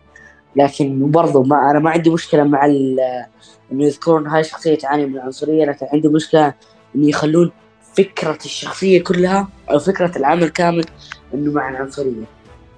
لكن 0.55 1.11
برضو 1.11 1.43
ما 1.43 1.71
أنا 1.71 1.79
ما 1.79 1.89
عندي 1.89 2.09
مشكلة 2.09 2.43
مع 2.43 2.65
إنه 2.65 3.85
يذكرون 3.85 4.27
هاي 4.27 4.41
الشخصيه 4.41 4.75
تعاني 4.77 5.05
من 5.05 5.15
العنصرية 5.15 5.65
لكن 5.65 5.87
عندي 5.93 6.07
مشكلة 6.07 6.53
إنه 6.95 7.07
يخلون 7.07 7.51
فكرة 7.93 8.37
الشخصية 8.45 9.03
كلها 9.03 9.47
أو 9.71 9.79
فكرة 9.79 10.17
العمل 10.17 10.49
كامل 10.49 10.85
إنه 11.33 11.51
مع 11.51 11.69
العنصرية. 11.69 12.23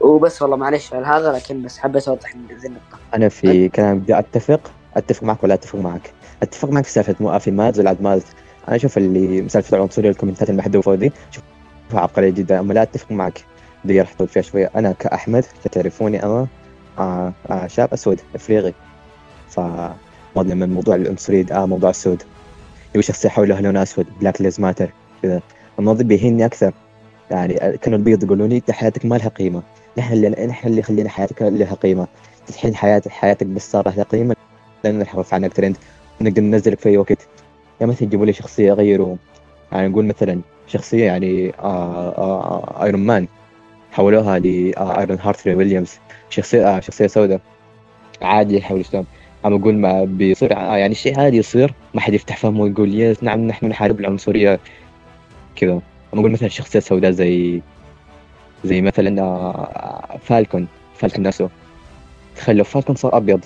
وبس 0.02 0.42
والله 0.42 0.58
معلش 0.58 0.94
على 0.94 1.06
هذا 1.06 1.32
لكن 1.32 1.62
بس 1.62 1.78
حبيت 1.78 2.08
أوضح 2.08 2.36
ذي 2.36 2.68
النقطة. 2.68 2.98
أنا 3.14 3.30
في 3.30 3.70
كلام 3.70 4.00
بدي 4.00 4.20
أتفق. 4.20 4.72
أتفق 4.98 5.24
معك 5.24 5.44
ولا 5.44 5.54
أتفق 5.54 5.80
معك؟ 5.80 6.14
أتفق 6.44 6.70
معك 6.70 6.84
في 6.84 6.92
سالفة 6.92 7.16
مو 7.20 7.40
في 7.40 7.52
ماز 7.52 7.80
ولا 7.80 7.96
ماز. 8.02 8.24
أنا 8.68 8.76
أشوف 8.76 8.98
اللي 8.98 9.50
سالفه 9.50 9.78
العنصرية 9.78 10.10
الكومنتات 10.10 10.50
المحذوفه 10.50 10.96
دي 10.96 11.12
شوفها 11.32 12.02
عبقرية 12.02 12.30
جدا. 12.30 12.60
أما 12.60 12.74
لا 12.74 12.82
أتفق 12.82 13.12
معك 13.12 13.46
بدي 13.86 14.02
أحط 14.02 14.24
فيها 14.24 14.42
شوية. 14.42 14.72
أنا 14.76 14.92
كأحمد 14.92 15.46
تعرفوني 15.72 16.24
أنا 16.24 16.48
آه 17.00 17.34
آه 17.50 17.68
شاب 17.68 17.94
أسود 17.94 18.22
إفريقي. 18.36 18.74
ف 19.50 19.60
لما 20.36 20.66
موضوع 20.66 20.96
العنصريه 20.96 21.46
آه 21.52 21.66
موضوع 21.66 21.90
السود. 21.90 22.24
يبي 22.96 23.04
شخصية 23.04 23.30
حوله 23.30 23.62
لون 23.62 23.78
اسود 23.78 24.08
Black 24.20 24.42
Lives 24.42 24.62
Matter 24.62 24.90
كذا. 25.24 25.42
الموضوع 25.80 26.04
بيهيني 26.04 26.46
أكثر. 26.46 26.74
يعني 27.32 27.78
كانوا 27.78 27.98
البيض 27.98 28.24
يقولوا 28.24 28.48
لي 28.48 28.62
حياتك 28.70 29.06
ما 29.06 29.16
لها 29.16 29.28
قيمة. 29.28 29.64
نحن 29.98 30.14
اللي 30.14 30.46
نحن 30.46 30.68
اللي 30.68 30.82
خلينا 30.82 31.10
حياتك 31.10 31.42
لها 31.42 31.74
قيمة. 31.74 32.08
الحين 32.48 32.76
حياتك 32.76 33.12
حياتك 33.12 33.48
بس 33.48 33.72
صار 33.72 33.88
لها 33.90 34.04
قيمة. 34.04 34.36
لأن 34.84 35.00
نحرف 35.00 35.34
عنك 35.34 35.54
ترند. 35.54 35.78
ونقدر 36.22 36.42
ننزلك 36.42 36.80
في 36.80 36.90
أي 36.90 36.98
وقت. 36.98 37.28
يا 37.82 37.86
مثلا 37.86 38.04
يجيبوا 38.04 38.26
لي 38.26 38.34
شخصية 38.34 38.74
غيروا 38.74 39.16
يعني 39.72 39.88
نقول 39.88 40.06
مثلا 40.06 40.42
شخصية 40.68 41.06
يعني 41.06 41.54
آه 41.60 42.18
آه 42.18 42.84
Iron 42.84 43.06
Man 43.06 43.28
حولوها 43.92 44.40
ل 44.40 45.20
Ironheart 45.20 45.48
Williams 45.48 45.92
شخصية 46.34 46.78
آه 46.78 46.80
شخصية 46.80 47.08
سوداء. 47.08 47.40
عادي 48.22 48.58
يحاول 48.58 48.82
يشتغل 48.82 49.06
عم 49.46 49.54
أقول 49.54 49.76
ما 49.76 50.04
بيصير 50.04 50.52
يعني 50.52 50.92
الشيء 50.92 51.20
هذا 51.20 51.36
يصير. 51.36 51.74
ما 51.94 52.02
حد 52.02 52.14
يفتح 52.14 52.38
فمه 52.38 52.62
ويقول 52.62 53.00
يس 53.00 53.24
نعم 53.24 53.48
نحن 53.48 53.66
نحارب 53.66 54.00
العنصرية. 54.00 54.60
كذا. 55.56 55.74
عم 56.14 56.20
أقول 56.20 56.32
مثلا 56.32 56.50
شخصية 56.50 56.80
سوداء 56.80 57.12
زي 57.12 57.62
زي 58.64 58.82
مثلا 58.82 59.22
آه، 59.22 60.18
فالكون 60.24 60.68
فالكون 60.96 61.24
نفسه. 61.24 61.50
تخيل 62.36 62.56
لو 62.58 62.64
فالكون 62.64 62.96
صار 62.96 63.18
أبيض. 63.18 63.46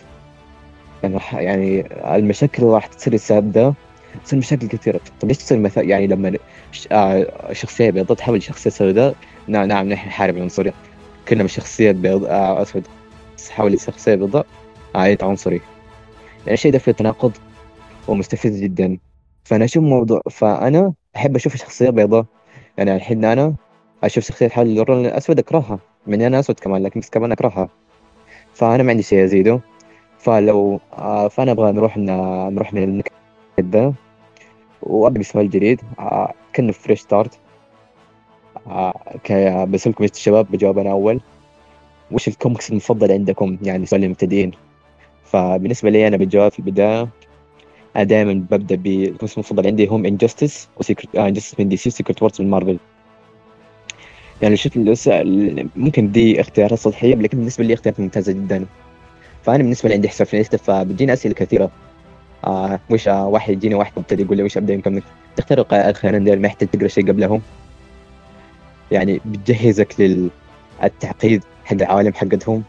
يعني 1.03 1.19
يعني 1.33 1.87
المشاكل 2.15 2.63
راح 2.63 2.85
تصير 2.87 3.13
السبب 3.13 3.51
ده 3.51 3.73
تصير 4.25 4.39
مشاكل 4.39 4.67
كثيرة. 4.67 4.99
طيب 5.21 5.31
ليش 5.31 5.37
تصير 5.37 5.59
مثلا 5.59 5.83
يعني 5.83 6.07
لما 6.07 6.37
آه، 6.91 7.27
شخصية 7.53 7.89
بيضاء 7.89 8.17
تحول 8.17 8.43
شخصية 8.43 8.69
سوداء؟ 8.69 9.15
نعم 9.47 9.67
نعم 9.67 9.89
نحن 9.89 10.07
نحارب 10.07 10.37
العنصرية. 10.37 10.73
كلما 11.29 11.47
شخصية 11.47 11.91
بيض 11.91 12.25
آه، 12.25 12.61
أسود. 12.61 12.87
تحول 13.47 13.79
شخصية 13.79 14.15
بيضاء. 14.15 14.45
عايد 14.95 15.23
عنصري 15.23 15.61
يعني 16.39 16.53
الشيء 16.53 16.71
ده 16.71 16.79
فيه 16.79 16.91
تناقض 16.91 17.31
ومستفز 18.07 18.59
جدا. 18.61 18.97
فأنا 19.43 19.65
أشوف 19.65 19.83
موضوع 19.83 20.21
فأنا 20.31 20.93
أحب 21.15 21.35
أشوف 21.35 21.55
شخصية 21.55 21.89
بيضاء. 21.89 22.25
يعني 22.77 22.95
الحين 22.95 23.25
أنا 23.25 23.55
أشوف 24.03 24.23
شخصية 24.23 24.47
تحول 24.47 24.67
للون 24.67 25.05
الأسود 25.05 25.39
أكرهها. 25.39 25.79
من 26.07 26.21
أنا 26.21 26.39
أسود 26.39 26.59
كمان 26.59 26.83
لكن 26.83 26.99
بس 26.99 27.09
كمان 27.09 27.31
أكرهها. 27.31 27.69
فأنا 28.53 28.83
ما 28.83 28.89
عندي 28.91 29.03
شيء 29.03 29.23
أزيده. 29.23 29.61
فلو 30.19 30.79
آه، 30.93 31.27
فأنا 31.27 31.51
أبغى 31.51 31.71
نروح 31.71 31.97
نروح 31.97 32.73
من 32.73 32.83
النكد 32.83 33.11
ده 33.59 33.93
وأبدأ 34.81 35.19
بسؤال 35.19 35.49
جديد 35.49 35.81
آه، 35.99 36.33
كأنه 36.53 36.71
fresh 36.71 36.99
start 37.01 37.33
آه، 37.33 37.39
بسألكم 39.65 40.03
يا 40.03 40.09
شباب 40.13 40.47
بجاوب 40.51 40.79
أنا 40.79 40.91
أول. 40.91 41.21
وش 42.11 42.27
الكوميكس 42.27 42.69
المفضل 42.69 43.11
عندكم؟ 43.11 43.57
يعني 43.61 43.85
سؤال 43.85 44.03
المبتدئين. 44.03 44.51
فبالنسبة 45.25 45.89
لي 45.89 46.07
أنا 46.07 46.17
بالجواب 46.17 46.51
في 46.51 46.59
البداية 46.59 47.07
أنا 47.95 48.03
دائما 48.03 48.33
ببدأ 48.33 48.75
بالكوميكس 48.75 49.33
المفضل 49.33 49.67
عندي 49.67 49.87
هم 49.87 50.05
Injustice 50.05 50.69
و 50.77 50.83
Secret 50.83 51.15
Injustice 51.15 51.59
من 51.59 51.69
DC 51.69 51.77
Secret 51.77 52.21
Wars 52.21 52.41
من 52.41 52.49
مارفل 52.49 52.79
يعني 54.41 54.57
شفت 54.57 54.77
ممكن 55.75 56.11
دي 56.11 56.41
اختيارات 56.41 56.79
سطحية 56.79 57.15
لكن 57.15 57.37
بالنسبة 57.37 57.63
لي 57.63 57.73
اختيارات 57.73 57.99
ممتازة 57.99 58.31
جدا. 58.33 58.65
فأنا 59.43 59.57
بالنسبة 59.57 59.89
لي 59.89 59.95
عندي 59.95 60.09
حساب 60.09 60.27
في 60.27 60.43
فبتجيني 60.43 61.13
أسئلة 61.13 61.33
كثيرة. 61.33 61.71
آه 62.43 62.79
وش 62.89 63.07
آه 63.07 63.27
واحد 63.27 63.53
يجيني 63.53 63.75
واحد 63.75 63.91
مبتدئ 63.97 64.23
يقول 64.23 64.37
لي 64.37 64.43
وش 64.43 64.57
أبدأ 64.57 64.73
يمكن 64.73 65.01
تختار 65.35 65.65
الخيارين 65.89 66.23
دول 66.23 66.39
ما 66.39 66.47
يحتاج 66.47 66.69
تقرأ 66.69 66.87
شيء 66.87 67.07
قبلهم. 67.07 67.41
يعني 68.91 69.21
بتجهزك 69.25 69.95
للتعقيد 69.99 71.43
حق 71.65 71.73
العوالم 71.73 72.13
حقتهم. 72.13 72.63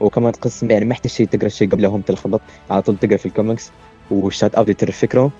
وكمان 0.00 0.32
قسم 0.32 0.70
يعني 0.70 0.84
ما 0.84 0.92
يحتاج 0.92 1.12
شيء 1.12 1.26
تقرأ 1.26 1.48
شيء 1.48 1.70
قبلهم 1.70 2.00
تلخبط 2.00 2.40
على 2.70 2.82
طول 2.82 2.96
تقرأ 2.96 3.16
في 3.16 3.26
الكوميكس 3.26 3.70
و 4.10 4.17
shout 4.17 4.54
out 4.54 4.70
تعرف 4.70 4.98
فكره. 4.98 5.30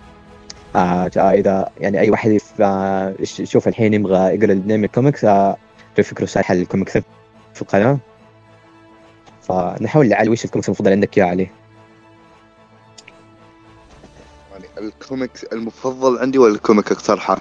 آه, 0.77 1.11
آه 1.17 1.33
إذا 1.33 1.69
يعني 1.81 2.01
أي 2.01 2.11
واحد 2.11 2.39
آه 2.61 3.15
يشوف 3.21 3.69
الحين 3.69 3.95
يبغى 3.95 4.35
يقرأ 4.35 4.53
الاثنين 4.53 4.85
الكوميكس 4.85 5.25
آه 5.25 5.57
فكره 5.97 6.27
شارحه 6.27 6.55
الكوميكس 6.55 6.93
في 7.55 7.63
القناة. 7.63 7.99
فنحاول 9.43 10.09
نعلي 10.09 10.31
وش 10.31 10.45
الكوميكس 10.45 10.69
المفضل 10.69 10.93
عندك 10.93 11.19
يا 11.19 11.25
علي؟ 11.25 11.49
الكوميك 14.79 15.31
المفضل 15.53 16.19
عندي 16.19 16.39
ولا 16.39 16.55
الكوميك 16.55 16.93
اقترحه؟ 16.93 17.39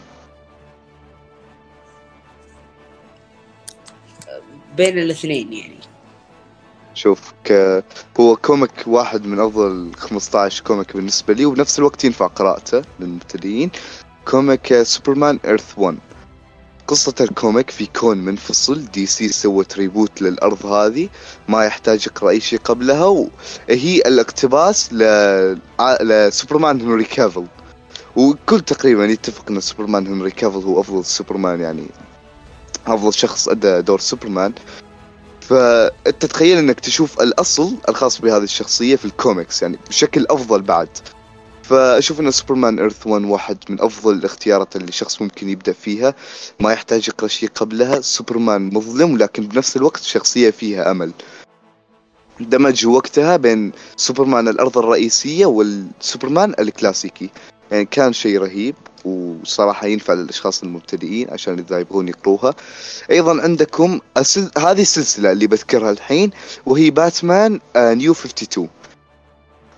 بين 4.82 5.00
الاثنين 5.00 5.54
يعني. 5.54 5.78
شوف 6.94 7.34
ك... 7.46 7.84
هو 8.20 8.36
كوميك 8.36 8.72
واحد 8.88 9.26
من 9.26 9.40
أفضل 9.40 9.92
15 9.98 10.64
كوميك 10.64 10.96
بالنسبة 10.96 11.34
لي 11.34 11.46
وبنفس 11.46 11.80
الوقت 11.80 12.04
ينفع 12.04 12.28
قراءته 12.28 12.82
للمبتدئين. 13.00 13.72
كوميك 14.26 14.82
سوبرمان 14.82 15.40
Earth 15.46 15.74
1 15.78 15.98
قصة 16.88 17.14
الكوميك 17.22 17.70
في 17.70 17.86
كون 17.86 18.18
منفصل 18.18 18.86
دي 18.86 19.06
سي 19.06 19.30
سوت 19.30 19.78
reboot 19.78 20.22
للأرض 20.22 20.66
هذه 20.66 21.10
ما 21.48 21.66
يحتاج 21.66 22.08
يقرأ 22.08 22.30
أي 22.30 22.40
شيء 22.40 22.60
قبلها 22.60 23.06
وهي 23.06 23.98
الاقتباس 24.06 24.94
ل... 24.94 25.04
لسوبرمان 26.02 26.82
هنري 26.82 27.04
كافل. 27.04 27.46
وكل 28.16 28.62
تقريبا 28.62 29.06
يتفق 29.06 29.52
أن 29.52 29.60
سوبرمان 29.60 30.08
هنري 30.08 30.32
كافل 30.32 30.58
هو 30.58 30.82
أفضل 30.82 31.06
سوبرمان 31.06 31.60
يعني. 31.62 31.86
أفضل 32.88 33.14
شخص 33.14 33.50
أدى 33.50 33.82
دور 33.82 34.00
سوبرمان. 34.00 34.54
فأنت 35.42 36.26
تخيل 36.26 36.58
أنك 36.58 36.80
تشوف 36.80 37.22
الأصل 37.22 37.76
الخاص 37.90 38.22
بهذه 38.22 38.44
الشخصية 38.44 38.96
في 38.96 39.06
الكوميكس 39.06 39.62
يعني 39.62 39.80
بشكل 39.90 40.26
أفضل 40.30 40.62
بعد. 40.62 40.90
فأشوف 41.64 42.20
إن 42.20 42.32
سوبرمان 42.32 42.80
Earth 42.80 43.08
1 43.08 43.26
واحد 43.26 43.58
من 43.70 43.82
أفضل 43.82 44.14
الاختيارات 44.14 44.76
اللي 44.76 44.92
شخص 44.92 45.22
ممكن 45.22 45.50
يبدأ 45.50 45.74
فيها. 45.74 46.16
ما 46.60 46.74
يحتاج 46.74 47.08
يقرأ 47.08 47.28
شيء 47.28 47.50
قبلها. 47.56 48.02
سوبرمان 48.02 48.74
مظلم 48.74 49.18
لكن 49.18 49.48
بنفس 49.48 49.78
الوقت 49.78 50.04
شخصية 50.04 50.50
فيها 50.50 50.92
أمل. 50.92 51.12
دمج 52.40 52.86
وقتها 52.88 53.38
بين 53.38 53.72
سوبرمان 53.96 54.48
الأرض 54.48 54.78
الرئيسية 54.78 55.46
والسوبرمان 55.46 56.56
الكلاسيكي. 56.60 57.30
يعني 57.72 57.86
كان 57.86 58.14
شيء 58.14 58.40
رهيب. 58.40 58.76
وصراحة 59.06 59.88
ينفع 59.88 60.14
للأشخاص 60.14 60.64
المبتدئين 60.64 61.28
عشان 61.30 61.60
إذا 61.60 61.80
يبغون 61.80 62.08
يقروها. 62.08 62.54
أيضا 63.12 63.42
عندكم 63.42 64.00
أسل... 64.18 64.52
هذه 64.58 64.82
السلسلة 64.82 65.32
اللي 65.32 65.48
بذكرها 65.48 65.92
الحين 65.92 66.32
وهي 66.66 66.90
باتمان 66.90 67.60
New 67.76 68.12
52 68.12 68.70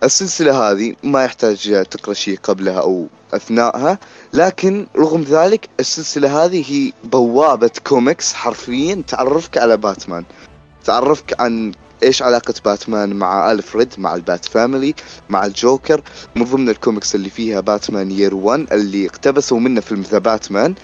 السلسلة 0.04 0.72
هذه 0.72 0.96
ما 1.04 1.24
يحتاج 1.24 1.86
تقرأ 1.92 2.14
شيء 2.14 2.38
قبلها 2.44 2.80
أو 2.80 3.08
أثناءها 3.34 4.00
لكن 4.34 4.88
رغم 4.98 5.22
ذلك 5.22 5.70
السلسلة 5.80 6.46
هذه 6.46 6.64
هي 6.74 6.94
بوابة 7.04 7.72
كوميكس 7.88 8.34
حرفيا 8.34 9.04
تعرفك 9.08 9.58
على 9.58 9.78
باتمان 9.78 10.24
تعرفك 10.86 11.42
عن 11.42 11.72
إيش 12.04 12.22
علاقة 12.22 12.54
باتمان 12.66 13.14
مع 13.14 13.52
ألفريد 13.52 13.94
مع 13.98 14.16
ال 14.16 14.23
Bat 14.23 14.46
Family 14.46 14.96
مع 15.30 15.46
الجوكر؟ 15.46 16.02
من 16.36 16.44
ضمن 16.44 16.70
الكوميكس 16.70 17.16
اللي 17.16 17.30
فيها 17.30 17.60
باتمان 17.60 18.12
Year 18.12 18.36
1 18.36 18.74
اللي 18.74 19.08
اقتبسوا 19.08 19.60
منه 19.60 19.82
فيلم 19.82 20.02
The 20.02 20.18
Batman 20.18 20.76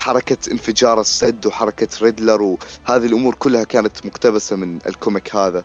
حركة 0.00 0.52
انفجار 0.52 1.00
السد 1.00 1.46
وحركة 1.46 1.88
Riddler 2.02 2.42
وهذه 2.42 3.06
الأمور 3.06 3.34
كلها 3.34 3.64
كانت 3.64 4.06
مقتبسة 4.06 4.56
من 4.56 4.78
الكوميك 4.86 5.36
هذا. 5.36 5.64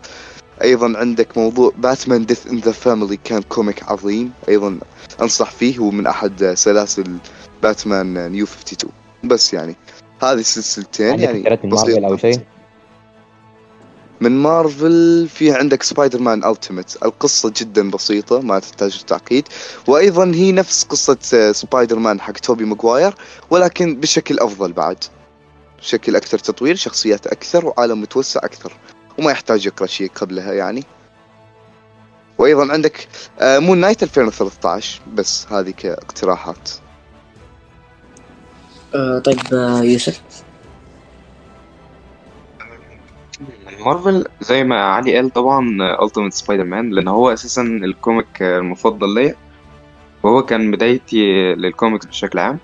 أيضا 0.61 0.97
عندك 0.97 1.37
موضوع 1.37 1.71
باتمان 1.77 2.25
Death 2.25 2.47
in 2.47 2.57
the 2.57 2.71
Family 2.71 3.17
كان 3.23 3.41
كوميك 3.41 3.83
عظيم. 3.83 4.31
أيضا 4.49 4.79
أنصح 5.21 5.51
فيه 5.51 5.77
هو 5.77 5.91
من 5.91 6.07
أحد 6.07 6.53
سلاسل 6.53 7.17
باتمان 7.63 8.31
New 8.31 8.45
52 8.45 8.91
بس 9.23 9.53
يعني 9.53 9.75
هذه 10.21 10.39
السلسلتين 10.39 11.19
يعني 11.19 11.57
من 11.63 11.69
مارفل 11.69 12.05
أو 12.05 12.17
شيء؟ 12.17 12.56
من 14.21 14.31
مارفل 14.31 15.27
في 15.29 15.51
عندك 15.51 15.83
سبايدر 15.83 16.19
مان 16.19 16.43
Ultimate. 16.43 17.03
القصة 17.03 17.53
جدا 17.57 17.91
بسيطة 17.91 18.41
ما 18.41 18.59
تحتاج 18.59 19.03
تعقيد 19.03 19.47
وأيضا 19.87 20.31
هي 20.35 20.51
نفس 20.51 20.83
قصة 20.83 21.51
سبايدر 21.51 21.99
مان 21.99 22.21
حق 22.21 22.33
توبي 22.33 22.65
ماجواير 22.65 23.15
ولكن 23.49 23.95
بشكل 23.95 24.39
أفضل 24.39 24.73
بعد. 24.73 24.97
بشكل 25.79 26.15
أكثر 26.15 26.39
تطوير 26.39 26.75
شخصيات 26.75 27.27
أكثر 27.27 27.65
وعالم 27.65 28.01
متوسع 28.01 28.39
أكثر 28.43 28.73
وما 29.17 29.31
يحتاج 29.31 29.65
يقرأ 29.65 29.87
شيء 29.87 30.11
قبلها 30.15 30.53
يعني. 30.53 30.83
وأيضا 32.37 32.73
عندك 32.73 33.07
Moon 33.41 33.77
Knight 33.77 34.03
2013 34.03 35.01
بس 35.13 35.47
هذه 35.51 35.71
كاقتراحات. 35.71 36.69
آه 38.95 39.19
طيب 39.19 39.39
آه 39.53 39.83
يوسف. 39.83 40.21
مارفل 43.87 44.25
زي 44.41 44.63
ما 44.63 44.83
علي 44.83 45.15
قال 45.15 45.29
طبعا 45.29 45.77
Ultimate 46.03 46.33
سبايدر 46.33 46.63
مان 46.63 46.89
لأن 46.89 47.07
هو 47.07 47.33
أساسا 47.33 47.61
الكوميك 47.61 48.41
المفضل 48.41 49.13
ليا. 49.13 49.35
وهو 50.23 50.43
كان 50.43 50.71
بدايتي 50.71 51.53
للكوميكس 51.55 52.05
بشكل 52.05 52.39
عام. 52.39 52.59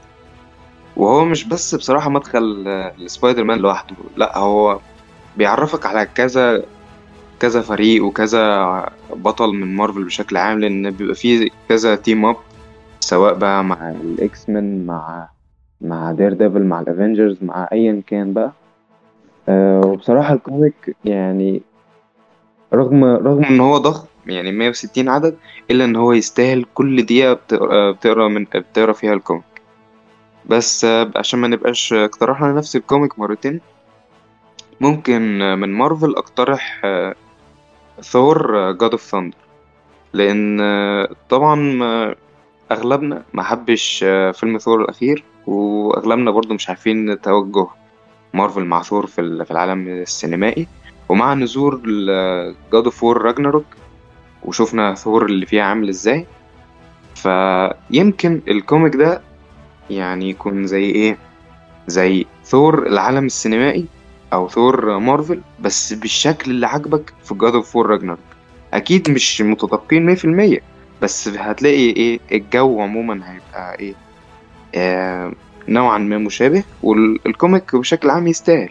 وهو 0.97 1.25
مش 1.25 1.43
بس 1.43 1.75
بصراحة 1.75 2.09
مدخل 2.09 2.65
لسبايدر 2.97 3.43
مان 3.43 3.57
لوحده 3.59 3.95
لا 4.17 4.37
هو 4.37 4.79
بيعرفك 5.37 5.85
على 5.85 6.05
كذا 6.05 6.63
كذا 7.39 7.61
فريق 7.61 8.05
وكذا 8.05 8.85
بطل 9.15 9.53
من 9.53 9.75
مارفل 9.75 10.03
بشكل 10.03 10.37
عام 10.37 10.59
لأن 10.59 10.91
بيبقى 10.91 11.15
فيه 11.15 11.49
كذا 11.69 11.95
team 11.95 12.25
up 12.25 12.35
سواء 12.99 13.33
بقى 13.33 13.63
مع 13.63 13.91
ال 13.91 14.49
X-Men 14.49 14.85
مع 14.85 15.29
مع 15.81 16.11
Daredevil 16.11 16.63
مع 16.63 16.79
ال 16.79 16.86
Avengers 16.86 17.37
مع 17.41 17.67
ايا 17.71 18.01
كان 18.07 18.33
بقى. 18.33 18.51
أه 19.49 19.81
وبصراحة 19.85 20.33
الكوميك 20.33 20.95
يعني 21.05 21.61
رغم 22.73 23.03
رغم 23.03 23.43
إن 23.45 23.59
هو 23.59 23.77
ضخم 23.77 24.07
يعني 24.27 24.51
160 24.51 25.09
عدد 25.09 25.37
إلا 25.71 25.85
إن 25.85 25.95
هو 25.95 26.13
يستاهل 26.13 26.65
كل 26.73 27.05
دقيقة 27.05 27.33
بتقرا 27.33 27.91
بتقرأ 27.91 28.27
من 28.27 28.43
بتقرأ 28.43 28.93
فيها 28.93 29.13
الكوميك. 29.13 29.43
بس 30.45 30.85
آه، 30.85 31.11
عشان 31.15 31.39
ما 31.39 31.47
نبقاش 31.47 31.93
اقترحنا 31.93 32.53
نفس 32.53 32.75
الكوميك 32.75 33.19
مرتين 33.19 33.61
ممكن 34.81 35.41
آه، 35.41 35.55
من 35.55 35.69
مارفل 35.73 36.15
أقترح 36.15 36.81
آه، 36.85 37.15
ثور 38.01 38.71
God 38.71 38.91
of 38.91 39.01
Thunder 39.01 39.37
لأن 40.13 40.61
آه، 40.61 41.09
طبعا 41.29 41.79
آه، 41.83 42.15
أغلبنا 42.71 43.23
ما 43.33 43.43
حبش 43.43 44.03
آه، 44.07 44.31
فيلم 44.31 44.57
ثور 44.57 44.81
الأخير 44.81 45.23
وأغلبنا 45.47 46.31
برضو 46.31 46.53
مش 46.53 46.69
عارفين 46.69 47.21
توجه 47.21 47.67
مارفل 48.33 48.63
مع 48.65 48.81
ثور 48.81 49.07
في 49.07 49.21
ال- 49.21 49.45
في 49.45 49.51
العالم 49.51 49.87
السينمائي. 49.87 50.67
ومع 51.09 51.33
نزول 51.33 51.81
God 52.73 52.83
of 52.85 53.03
War 53.03 53.21
Ragnarok 53.21 53.65
وشوفنا 54.43 54.93
ثور 54.95 55.25
اللي 55.25 55.45
فيها 55.45 55.63
عامل 55.63 55.89
إزاي. 55.89 56.25
فيمكن 57.15 58.41
الكوميك 58.47 58.95
ده 58.95 59.21
يعني 59.89 60.29
يكون 60.29 60.67
زي 60.67 60.83
إيه؟ 60.83 61.17
زي 61.87 62.25
ثور 62.45 62.87
العالم 62.87 63.25
السينمائي 63.25 63.85
أو 64.33 64.49
ثور 64.49 64.97
مارفل 64.99 65.41
بس 65.59 65.93
بالشكل 65.93 66.51
اللي 66.51 66.67
عجبك 66.67 67.13
في 67.23 67.35
God 67.35 67.55
of 67.55 67.75
War 67.75 67.85
Ragnarok 67.87 68.19
أكيد 68.73 69.09
مش 69.11 69.41
متطابقين 69.41 70.05
100% 70.05 70.61
بس 71.01 71.27
هتلاقي 71.27 71.89
إيه؟ 71.89 72.19
الجو 72.31 72.81
عموما 72.81 73.31
هيبقى 73.31 73.79
إيه؟ 73.79 73.93
آه 74.75 75.33
نوعا 75.67 75.97
ما 75.97 76.17
مشابه 76.17 76.63
والكوميك 76.83 77.75
بشكل 77.75 78.09
عام 78.09 78.27
يستاهل. 78.27 78.69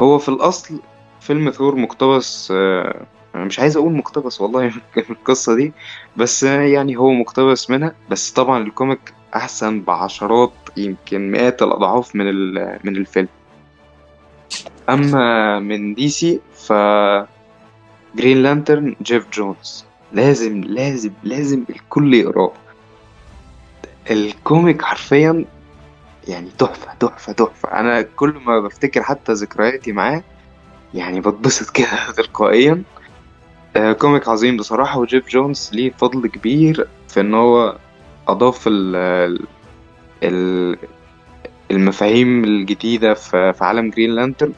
هو 0.00 0.18
في 0.18 0.28
الأصل 0.28 0.80
فيلم 1.20 1.50
ثور 1.50 1.74
مقتبس 1.76 2.52
آه 2.56 3.06
مش 3.34 3.60
عايز 3.60 3.76
أقول 3.76 3.92
مقتبس 3.92 4.40
والله 4.40 4.62
من 4.62 4.72
القصة 5.10 5.54
دي 5.56 5.72
بس 6.16 6.42
يعني 6.42 6.96
هو 6.96 7.10
مقتبس 7.10 7.70
منها. 7.70 7.94
بس 8.10 8.30
طبعا 8.30 8.62
الكوميك 8.62 9.14
أحسن 9.36 9.80
بعشرات 9.80 10.52
يمكن 10.76 11.30
مئات 11.30 11.62
الأضعاف 11.62 12.16
من 12.16 12.54
من 12.54 12.96
الفيلم. 12.96 13.28
أما 14.88 15.58
من 15.58 15.94
دي 15.94 16.08
سي 16.08 16.40
ف 16.54 16.72
Green 18.16 18.42
Lantern 18.42 18.96
جيف 19.02 19.30
جونز 19.32 19.84
لازم 20.12 20.60
لازم 20.60 21.10
لازم 21.22 21.64
الكل 21.70 22.14
يقراه. 22.14 22.52
الكوميك 24.10 24.82
حرفيا 24.82 25.44
يعني 26.28 26.50
تحفة 26.58 26.94
تحفة 27.00 27.32
تحفة. 27.32 27.72
أنا 27.80 28.02
كل 28.02 28.34
ما 28.46 28.60
بفتكر 28.60 29.02
حتى 29.02 29.32
ذكرياتي 29.32 29.92
معاه 29.92 30.22
يعني 30.94 31.20
بتبسط 31.20 31.70
كده 31.70 32.10
تلقائيا. 32.16 32.82
آه، 33.76 33.92
كوميك 33.92 34.28
عظيم 34.28 34.56
بصراحة 34.56 34.98
وجيف 34.98 35.28
جونز 35.28 35.70
ليه 35.72 35.90
فضل 35.90 36.26
كبير 36.26 36.88
في 37.08 37.20
إن 37.20 37.34
هو 37.34 37.78
أضاف 38.28 38.64
ال 38.66 38.96
ال 40.22 40.76
المفاهيم 41.70 42.44
الجديدة 42.44 43.14
في 43.14 43.54
عالم 43.60 43.90
Green 43.90 44.10
Lantern 44.10 44.52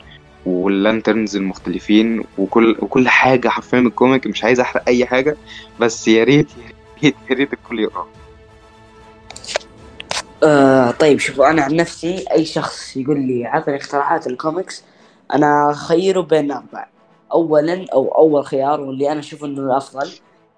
وال 0.47 0.65
Lanterns 0.65 1.37
المختلفين 1.37 2.25
وكل 2.39 2.77
وكل 2.83 3.09
حاجة 3.09 3.49
حرفيا 3.49 3.79
الكوميك 3.79 4.27
مش 4.27 4.45
عايز 4.45 4.61
أحرق 4.61 4.83
أي 4.89 5.07
حاجة 5.07 5.37
بس 5.81 6.09
يا 6.09 6.25
ريت 6.25 6.49
يا 6.57 6.73
ريت 7.05 7.15
يا 7.31 7.35
ريت 7.35 7.53
الكل 7.53 7.81
يقرأه. 7.81 8.07
آه 10.43 10.91
طيب 10.91 11.19
شوفوا 11.19 11.51
أنا 11.51 11.63
عن 11.63 11.77
نفسي 11.77 12.25
أي 12.33 12.45
شخص 12.45 12.97
يقول 12.97 13.21
لي 13.21 13.47
عطني 13.47 13.77
اقتراحات 13.77 14.27
الكوميكس 14.27 14.83
أنا 15.35 15.73
خيره 15.73 16.21
بين 16.21 16.53
أربع. 16.53 16.87
اولا 17.33 17.87
أو 17.93 18.09
أول 18.09 18.45
خيار 18.47 18.81
واللي 18.81 19.13
أنا 19.13 19.21
أشوف 19.21 19.45
إنه 19.45 19.61
الأفضل 19.63 20.09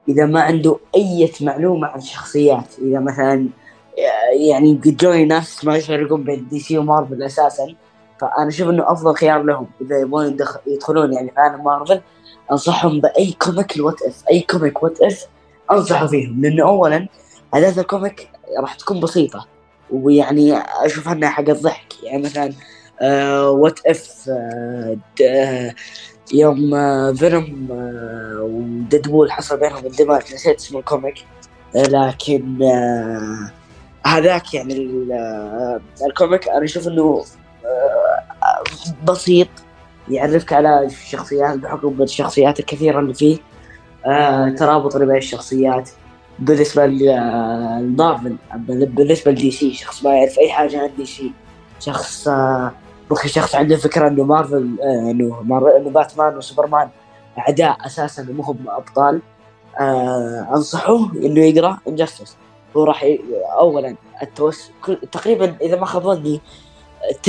إذا 0.08 0.26
ما 0.26 0.40
عنده 0.40 0.78
أي 0.94 1.32
معلومة 1.40 1.86
عن 1.88 1.98
الشخصيات 1.98 2.78
إذا 2.78 3.00
مثلا 3.00 3.48
يعني 4.40 4.80
قد 4.84 4.96
جوني 4.96 5.24
ناس 5.24 5.64
ما 5.64 5.76
يفرقون 5.76 6.22
بين 6.24 6.48
دي 6.48 6.60
سي 6.60 6.78
ومارفل 6.78 7.22
أساسا 7.22 7.74
فأنا 8.20 8.48
أشوف 8.48 8.68
إنه 8.68 8.92
أفضل 8.92 9.14
خيار 9.16 9.42
لهم. 9.42 9.66
إذا 9.80 9.98
يبغون 10.00 10.26
يدخ- 10.38 10.58
يدخلون 10.66 11.12
يعني 11.12 11.30
في 11.30 11.40
عالم 11.40 11.64
مارفل 11.64 12.00
أنصحهم 12.52 13.00
بأي 13.00 13.32
comic 13.32 13.76
ال 13.76 13.81
What 13.81 14.02
If 14.02 14.22
أي 14.30 14.40
comic 14.40 14.82
What 14.82 15.00
If 15.00 15.26
أنصحهم 15.70 16.06
فيهم. 16.08 16.40
لأنه 16.42 16.62
اولا 16.62 17.08
احداث 17.54 17.78
ال 17.78 17.87
comic 17.87 18.30
راح 18.60 18.74
تكون 18.74 19.00
بسيطة. 19.00 19.46
ويعني 19.90 20.58
أشوف 20.58 21.08
أنها 21.08 21.28
حق 21.28 21.48
الضحك. 21.48 22.02
يعني 22.02 22.22
مثلا 22.22 22.52
What 23.50 23.80
If 23.86 24.30
يوم 26.34 26.74
آه 26.74 27.12
فينوم 27.12 27.68
آه 27.72 28.42
وديدبول 28.42 29.32
حصل 29.32 29.60
بينهم 29.60 29.84
اندماج 29.86 30.34
نسيت 30.34 30.56
اسم 30.56 30.78
ال 30.78 30.83
comic. 30.83 31.14
آه 31.76 31.82
لكن 31.82 32.62
آه 32.62 33.50
هذاك 34.06 34.54
يعني 34.54 35.06
آه 35.12 35.80
ال 36.06 36.13
comic 36.13 36.48
أنا 36.48 36.64
أشوف 36.64 36.88
إنه 36.88 37.24
آه 37.64 38.62
بسيط 39.04 39.48
يعرفك 40.08 40.52
على 40.52 40.84
الشخصيات 40.84 41.58
بحكم 41.58 42.02
الشخصيات 42.02 42.60
الكثيرة 42.60 43.00
اللي 43.00 43.14
فيه. 43.14 43.38
آه 44.06 44.48
ترابط 44.48 44.96
بين 44.96 45.16
الشخصيات. 45.16 45.90
بالنسبة 46.38 46.86
لمارفل 46.86 48.36
بالنسبة 48.68 49.30
لدي 49.30 49.50
سي 49.50 49.74
شخص 49.74 50.04
ما 50.04 50.14
يعرف 50.14 50.38
أي 50.38 50.50
حاجة 50.50 50.82
عن 50.82 50.90
دي 50.96 51.06
سي 51.06 51.32
شخص 51.80 52.28
آه 52.28 52.72
ممكن 53.10 53.28
شخص 53.28 53.54
عنده 53.54 53.76
فكرة 53.76 54.08
إنه 54.08 54.24
مارفل 54.24 54.76
آه 54.82 55.10
إنه. 55.10 55.40
إنه 55.76 55.90
باتمان 55.90 56.36
وسوبرمان 56.36 56.88
اعداء 57.38 57.86
أساسا 57.86 58.22
مو 58.22 58.42
هم 58.42 58.58
أبطال. 58.68 59.20
آه 59.80 60.48
انصحه 60.54 61.10
إنه 61.16 61.40
يقرأ 61.40 61.78
Injustice 61.88 62.36
هو 62.76 62.84
راح 62.84 63.04
ي... 63.04 63.20
اولا 63.58 63.96
التوس... 64.22 64.70
تقريبا 65.12 65.56
إذا 65.62 65.76
ما 65.76 65.86
خاب 65.86 66.02
ظني 66.02 66.40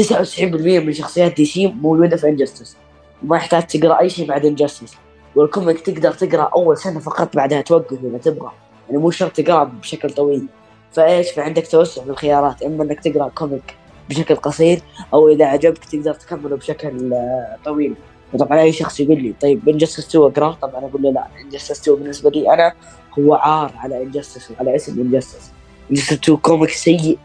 99% 0.02 0.44
من 0.54 0.94
شخصيات 0.94 1.36
دي 1.36 1.46
سي 1.46 1.68
موجودة 1.68 2.18
في 2.18 2.30
Injustice 2.30 2.78
وما 3.24 3.38
يحتاج 3.38 3.68
تقرأ 3.68 4.00
أي 4.00 4.10
شيء 4.10 4.28
بعد 4.28 4.46
Injustice 4.46 4.96
وال 5.36 5.48
comic 5.48 5.80
تقدر 5.80 6.12
تقرأ 6.12 6.50
أول 6.56 6.78
سنة 6.78 7.00
فقط 7.00 7.36
بعدها 7.36 7.62
توقف 7.62 7.98
إذا 8.04 8.18
تبغى. 8.18 8.52
يعني 8.90 9.02
مو 9.02 9.12
شرط 9.12 9.32
تقرأ 9.32 9.64
بشكل 9.64 10.10
طويل. 10.10 10.46
فإيش؟ 10.92 11.32
فعندك 11.32 11.68
توسع 11.68 12.04
في 12.04 12.10
الخيارات. 12.10 12.64
إما 12.64 12.84
إنك 12.84 13.00
تقرأ 13.00 13.30
comic 13.30 13.76
بشكل 14.10 14.36
قصير 14.36 14.82
أو 15.14 15.30
إذا 15.30 15.46
عجبك 15.46 15.86
تقدر 15.86 16.14
تكمله 16.14 16.58
بشكل 16.58 17.14
آه، 17.14 17.58
طويل. 17.66 17.96
وطبعا 18.34 18.60
أي 18.60 18.72
شخص 18.72 19.00
يقول 19.00 19.22
لي 19.24 19.34
طيب 19.42 19.70
Injustice 19.70 20.08
2 20.10 20.26
أقرأه؟ 20.26 20.58
طبعا 20.62 20.86
أقول 20.86 21.02
له 21.02 21.12
لا. 21.12 21.28
Injustice 21.42 21.82
2 21.82 21.98
بالنسبة 21.98 22.30
لي 22.30 22.54
أنا 22.54 22.74
هو 23.20 23.34
عار 23.36 23.74
على 23.78 24.04
Injustice 24.04 24.52
وعلى 24.52 24.76
اسم 24.76 25.02
Injustice 25.02 25.52
Injustice 25.90 26.14
2 26.14 26.38
comic 26.38 26.70
سيء 26.70 27.18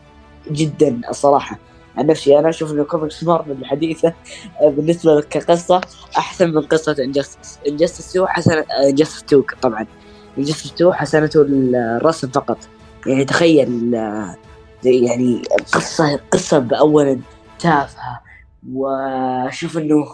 جدا 0.50 1.00
الصراحة. 1.10 1.58
عن 1.96 2.06
نفسي 2.06 2.38
أنا 2.38 2.48
أشوف 2.48 2.72
إنه 2.72 2.84
كوميكس 2.84 3.24
مارفل 3.24 3.50
الحديثة 3.50 4.12
آه، 4.60 4.68
بالنسبة 4.68 5.14
لك 5.14 5.28
كقصة 5.28 5.80
أحسن 6.18 6.50
من 6.50 6.60
قصة 6.60 6.96
Injustice 6.98 7.58
Injustice 7.68 8.10
2 8.10 8.26
حسن 8.28 8.64
Injustice 8.88 9.22
2 9.22 9.42
طبعا. 9.62 9.86
2 10.38 10.92
حسنته 10.92 11.46
الرسم 11.48 12.28
فقط. 12.28 12.58
يعني 13.06 13.24
تخيل 13.24 13.94
يعني 14.84 15.42
قصة 15.72 16.20
قصة 16.30 16.58
باولا 16.58 17.18
تافهة 17.58 18.20
وأشوف 18.72 19.78
إنه 19.78 20.04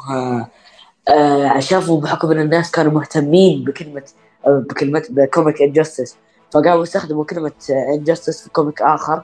آه، 1.08 1.60
شافوا 1.60 2.00
بحكم 2.00 2.30
إن 2.30 2.40
الناس 2.40 2.70
كانوا 2.70 2.92
مهتمين 2.92 3.64
بكلمة 3.64 4.02
آه، 4.46 4.64
بكلمة 4.70 5.02
ب 5.10 5.19
comic 5.19 5.62
Injustice. 5.62 6.16
فقاموا 6.54 6.82
يستخدموا 6.82 7.24
كلمة 7.24 7.52
Injustice 7.94 8.42
في 8.42 8.50
comic 8.50 8.82
آخر 8.82 9.22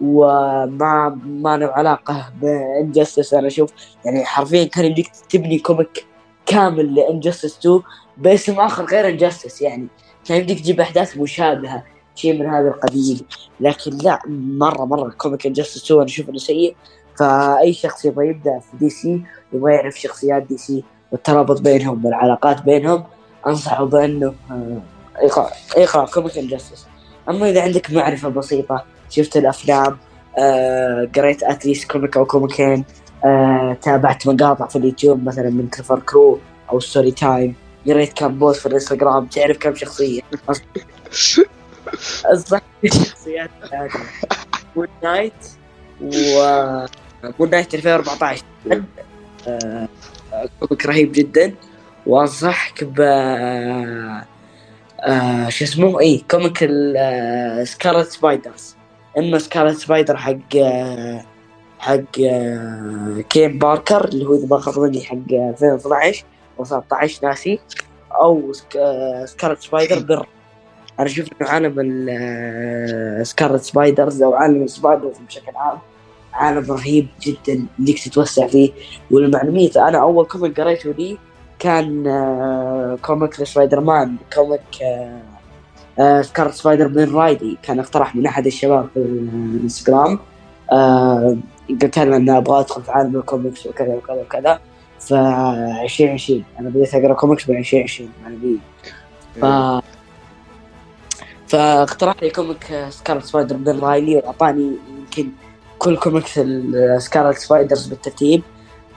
وما 0.00 1.20
ما 1.24 1.56
له 1.56 1.66
علاقة 1.66 2.32
ب 2.40 2.49
Injustice. 2.49 3.34
أنا 3.34 3.46
أشوف 3.46 3.70
يعني 4.04 4.24
حرفيا 4.24 4.64
كان 4.64 4.84
يمديك 4.84 5.10
تبني 5.30 5.58
comic 5.58 6.06
كامل 6.46 6.94
ل 6.94 7.00
Injustice 7.00 7.58
2 7.58 7.80
باسم 8.16 8.60
آخر 8.60 8.84
غير 8.84 9.08
Injustice. 9.08 9.62
يعني 9.62 9.88
كان 10.24 10.38
يمديك 10.38 10.60
تجيب 10.60 10.80
أحداث 10.80 11.16
مشابهة 11.16 11.82
شيء 12.14 12.40
من 12.40 12.46
هذا 12.46 12.68
القبيل. 12.68 13.24
لكن 13.60 13.98
لا 14.02 14.18
مرة 14.28 14.84
مرة 14.84 15.10
comic 15.10 15.46
Injustice 15.46 15.84
2 15.84 16.00
أنا 16.00 16.08
أشوف 16.08 16.28
إنه 16.28 16.38
سيء. 16.38 16.76
فأي 17.18 17.72
شخص 17.72 18.04
يبغى 18.04 18.28
يبدأ 18.28 18.58
في 18.58 18.76
دي 18.76 18.90
سي 18.90 19.22
يبغى 19.52 19.74
يعرف 19.74 20.00
شخصيات 20.00 20.42
دي 20.42 20.56
سي 20.56 20.84
والترابط 21.12 21.60
بينهم 21.60 22.04
والعلاقات 22.04 22.62
بينهم 22.62 23.04
أنصحه 23.46 23.84
بأنه 23.84 24.34
آه، 24.50 24.80
يقرأ 25.22 25.50
يقرأ 25.76 26.06
comic 26.06 26.38
Injustice. 26.38 26.86
أما 27.28 27.50
إذا 27.50 27.62
عندك 27.62 27.90
معرفة 27.90 28.28
بسيطة 28.28 28.84
شفت 29.10 29.36
الأفلام 29.36 29.96
آه، 30.38 31.08
قريت 31.16 31.42
at 31.42 31.56
least 31.56 31.90
comic 31.90 32.16
أو 32.16 32.24
كوميكين 32.24 32.84
آه، 33.24 33.76
تابعت 33.82 34.28
مقاطع 34.28 34.66
في 34.66 34.76
اليوتيوب 34.76 35.24
مثلا 35.24 35.50
من 35.50 35.68
كريفر 35.68 36.00
كرو 36.00 36.38
أو 36.70 36.80
ستوري 36.80 37.10
تايم 37.10 37.54
قريت 37.86 38.12
كم 38.12 38.38
post 38.38 38.60
في 38.60 38.66
الانستغرام 38.66 39.26
تعرف 39.26 39.58
كم 39.58 39.74
شخصية؟ 39.74 40.20
انصح 42.30 42.60
شخصيات 42.84 43.50
مون 44.76 44.88
نايت 45.02 45.32
و 46.00 46.42
مون 47.38 47.50
نايت 47.50 47.74
2014 47.74 48.42
آه، 49.48 49.88
comic 50.60 50.86
رهيب 50.86 51.12
جدا. 51.12 51.54
وأنصحك 52.06 52.84
ب 52.84 53.00
آه، 55.00 55.48
شو 55.48 55.64
اسمه؟ 55.64 56.00
إي 56.00 56.24
comic 56.30 56.58
سكارلت 57.64 58.08
سبايدرز 58.08 58.76
أما 59.18 59.38
سكارلت 59.38 59.78
سبايدر 59.78 60.16
حق 60.16 60.56
آه، 60.56 61.24
حق 61.78 62.20
آه، 62.24 63.24
كين 63.30 63.58
باركر 63.58 64.04
اللي 64.04 64.26
هو 64.26 64.34
إذا 64.34 64.46
ما 64.46 64.58
خاب 64.58 64.96
حق 64.96 65.16
2012 65.32 66.24
أو 66.58 66.64
13 66.64 67.26
ناسي. 67.26 67.58
أو 68.12 68.52
سك- 68.52 69.24
سكارلت 69.24 69.60
سبايدر 69.62 69.98
بر 69.98 70.26
أنا 70.98 71.06
أشوف 71.06 71.26
انه 71.40 71.50
عالم 71.50 71.74
ال- 71.80 73.26
سكارلت 73.26 73.62
سبايدرز 73.62 74.22
أو 74.22 74.34
عالم 74.34 74.62
السبايدرز 74.62 75.16
بشكل 75.28 75.56
عام. 75.56 75.78
عالم 76.32 76.72
رهيب 76.72 77.06
جدا 77.20 77.66
انك 77.80 77.98
تتوسع 78.04 78.46
فيه. 78.46 78.70
وللمعلومية 79.10 79.70
أنا 79.76 79.98
أول 79.98 80.24
comic 80.26 80.60
قريته 80.60 80.90
لي 80.90 81.18
كان 81.58 82.06
آه، 82.06 82.98
comic 83.02 83.40
لسبايدر 83.40 83.80
مان 83.80 84.16
comic 84.34 84.60
آه، 84.82 85.20
آه، 85.98 86.22
سكارلت 86.22 86.54
سبايدر 86.54 86.88
بن 86.88 87.14
رايلي. 87.14 87.58
كان 87.62 87.78
اقترح 87.80 88.16
من 88.16 88.26
أحد 88.26 88.46
الشباب 88.46 88.88
في 88.94 88.98
الانستغرام 89.00 90.18
قلت 91.82 91.98
له 91.98 92.16
ان 92.16 92.30
أبغى 92.30 92.60
أدخل 92.60 92.82
في 92.82 92.90
عالم 92.92 93.16
الكوميكس 93.16 93.66
وكذا 93.66 93.94
وكذا 93.94 94.14
وكذا. 94.20 94.60
ف 95.06 95.12
2020 95.12 96.44
أنا 96.58 96.70
بديت 96.70 96.94
أقرأ 96.94 97.14
كوميكس 97.14 97.46
ب 97.46 97.50
2020 97.50 98.10
معنويا 98.22 98.58
ف 99.40 99.44
فاقترح 101.46 102.22
لي 102.22 102.30
comic 102.30 102.86
سكارلت 102.88 103.24
سبايدر 103.24 103.56
بن 103.56 103.80
رايلي 103.80 104.16
واعطاني 104.16 104.76
يمكن 104.98 105.30
كل 105.78 105.96
كوميكس 105.96 106.38
السكارلت 106.38 107.38
سبايدرز 107.38 107.86
بالترتيب. 107.86 108.42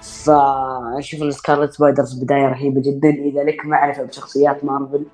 فاشوف 0.01 1.21
إن 1.21 1.31
سكارلت 1.31 1.73
سبايدرز 1.73 2.13
بداية 2.13 2.45
رهيبة 2.45 2.81
جدا. 2.81 3.09
إذا 3.09 3.43
لك 3.43 3.65
معرفة 3.65 4.03
بشخصيات 4.03 4.63
مارفل 4.63 5.05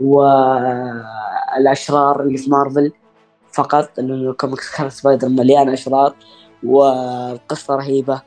والاشرار 0.00 1.02
اللي 2.22 2.38
في 2.38 2.50
مارفل 2.50 2.92
فقط 3.52 3.90
لأنه 3.98 4.30
ال 4.30 4.35
comic 4.35 4.60
سكارلت 4.60 4.92
سبايدر 4.92 5.28
مليان 5.28 5.68
أشرار 5.68 6.14
والقصة 6.64 7.76
رهيبة. 7.76 8.22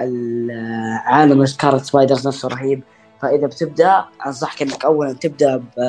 العالم 0.00 1.46
سكارلت 1.46 1.84
سبايدرز 1.84 2.28
نفسه 2.28 2.48
رهيب. 2.48 2.82
فإذا 3.22 3.46
بتبدأ 3.46 4.04
أنصحك 4.26 4.62
إنك 4.62 4.84
اولا 4.84 5.12
تبدأ 5.12 5.56
ب 5.56 5.80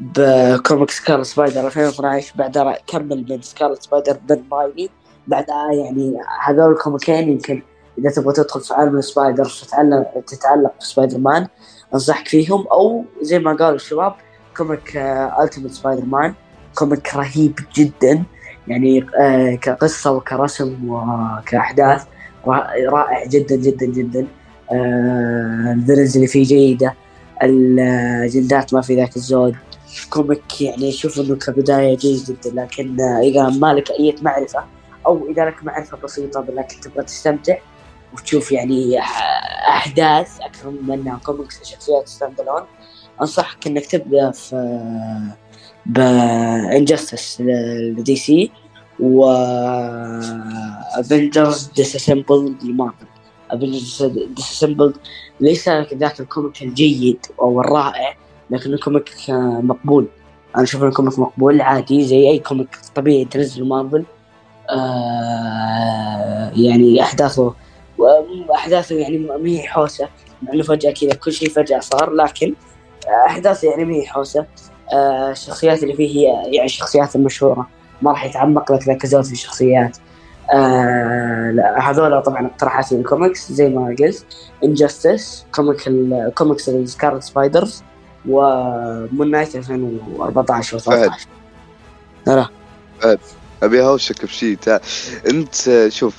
ب 0.00 0.15
comic 0.15 0.90
سكارلت 0.90 1.26
سبايدر 1.26 1.66
2012 1.66 2.32
بعدها 2.36 2.78
كمل 2.86 3.26
من 3.30 3.42
سكارلت 3.42 3.82
سبايدر 3.82 4.18
بن 4.28 4.42
رايلي 4.52 4.90
بعدها 5.26 5.72
يعني 5.72 6.18
هذول 6.44 6.72
الكوميكين 6.72 7.28
يمكن 7.28 7.62
إذا 7.98 8.10
تبغى 8.10 8.32
تدخل 8.32 8.60
في 8.60 8.74
عالم 8.74 8.98
السبايدر 8.98 9.44
تتعلم 9.44 10.06
تتعلق 10.26 10.72
بسبايدر 10.80 11.18
مان 11.18 11.46
أنصحك 11.94 12.28
فيهم. 12.28 12.66
أو 12.66 13.04
زي 13.22 13.38
ما 13.38 13.52
قالوا 13.52 13.74
الشباب 13.74 14.14
comic 14.56 14.96
Ultimate 15.40 15.70
Spider-Man 15.70 16.34
comic 16.74 17.14
رهيب 17.14 17.60
جدا. 17.74 18.24
يعني 18.68 19.06
آه، 19.20 19.54
كقصة 19.54 20.12
وكرسم 20.12 20.90
وكأحداث. 20.90 22.04
رائع 22.48 23.26
جدا 23.26 23.56
جدا 23.56 23.86
جدا. 23.86 24.26
آه، 24.72 25.72
ال 25.76 25.80
villains 25.80 26.16
اللي 26.16 26.26
فيه 26.26 26.44
جيدة. 26.44 26.94
المجلدات 27.42 28.74
ما 28.74 28.80
في 28.80 28.96
ذاك 28.96 29.16
الزود. 29.16 29.56
comic 30.10 30.60
يعني 30.60 30.88
أشوف 30.88 31.20
إنه 31.20 31.36
كبداية 31.36 31.96
جيد 31.96 32.24
جدا 32.24 32.62
لكن 32.62 33.00
إذا 33.00 33.48
ما 33.48 33.74
لك 33.74 33.90
أي 33.90 34.14
معرفة 34.22 34.64
أو 35.06 35.28
إذا 35.30 35.44
لك 35.44 35.64
معرفة 35.64 35.98
بسيطة 36.04 36.44
لكن 36.48 36.80
تبغى 36.80 37.04
تستمتع 37.04 37.56
وتشوف 38.14 38.52
يعني 38.52 38.98
أحداث 39.68 40.40
أكثر 40.40 40.70
من 40.70 40.90
انها 40.90 41.20
كوميكس 41.24 41.62
شخصيات 41.64 42.08
standalone 42.08 42.62
أنصحك 43.20 43.66
إنك 43.66 43.86
تبدأ 43.86 44.30
في 44.30 44.80
ب 45.86 46.01
Injustice 46.01 47.40
لدي 47.40 48.16
سي. 48.16 48.50
و 49.02 49.24
Avengers 50.98 51.70
Disassembled 51.76 52.54
لمارفل 52.64 53.06
Avengers 53.50 54.02
Disassembled 54.36 54.94
ليس 55.40 55.68
ذاك 55.68 56.20
ال 56.20 56.27
comic 56.27 56.62
الجيد 56.62 57.26
أو 57.40 57.60
الرائع 57.60 58.16
لكنه 58.50 58.78
comic 58.78 59.10
مقبول. 59.62 60.06
أنا 60.56 60.62
أشوف 60.62 60.82
انه 60.82 60.92
comic 60.92 61.18
مقبول 61.18 61.60
عادي 61.60 62.04
زي 62.04 62.30
أي 62.30 62.38
comic 62.38 62.68
طبيعي 62.94 63.24
تنزل 63.24 63.64
مارفل 63.64 64.04
آه 64.70 66.52
يعني 66.56 67.02
أحداثه 67.02 67.54
أحداثه 68.54 68.96
يعني 68.96 69.18
ما 69.18 69.48
هي 69.48 69.62
حوسة. 69.62 70.08
مع 70.42 70.52
إنه 70.52 70.62
فجأة 70.62 70.90
كذا 70.90 71.14
كل 71.14 71.32
شيء 71.32 71.48
فجأة 71.48 71.80
صار 71.80 72.10
لكن 72.14 72.54
أحداثه 73.26 73.70
يعني 73.70 73.84
ما 73.84 73.94
هي 73.94 74.06
حوسة. 74.06 74.46
آه 74.92 75.30
الشخصيات 75.30 75.82
اللي 75.82 75.94
فيه 75.94 76.08
هي 76.08 76.54
يعني 76.54 76.64
الشخصيات 76.64 77.16
المشهوره 77.16 77.68
ما 78.02 78.10
راح 78.10 78.24
يتعمق 78.24 78.72
لك 78.72 78.88
ذاك 78.88 79.04
الزود 79.04 79.24
في 79.24 79.32
الشخصيات 79.32 79.98
آه 80.54 81.76
هذول 81.78 82.22
طبعا 82.22 82.46
اقتراحاتي 82.46 82.96
للكوميكس 82.96 83.52
زي 83.52 83.68
ما 83.68 83.96
قلت. 83.98 84.26
انجستس 84.64 85.46
كوميك 85.54 85.88
الكوميكس 85.88 86.68
السكارلت 86.68 87.22
سبايدرز 87.22 87.82
ومون 88.28 89.30
نايت 89.30 89.56
2014 89.56 90.76
و 90.76 90.80
13 90.80 91.28
لا 92.26 92.48
أبي 93.62 93.82
أهوشك 93.82 94.24
بشيء. 94.24 94.58
أنت 95.26 95.88
شوف 95.88 96.16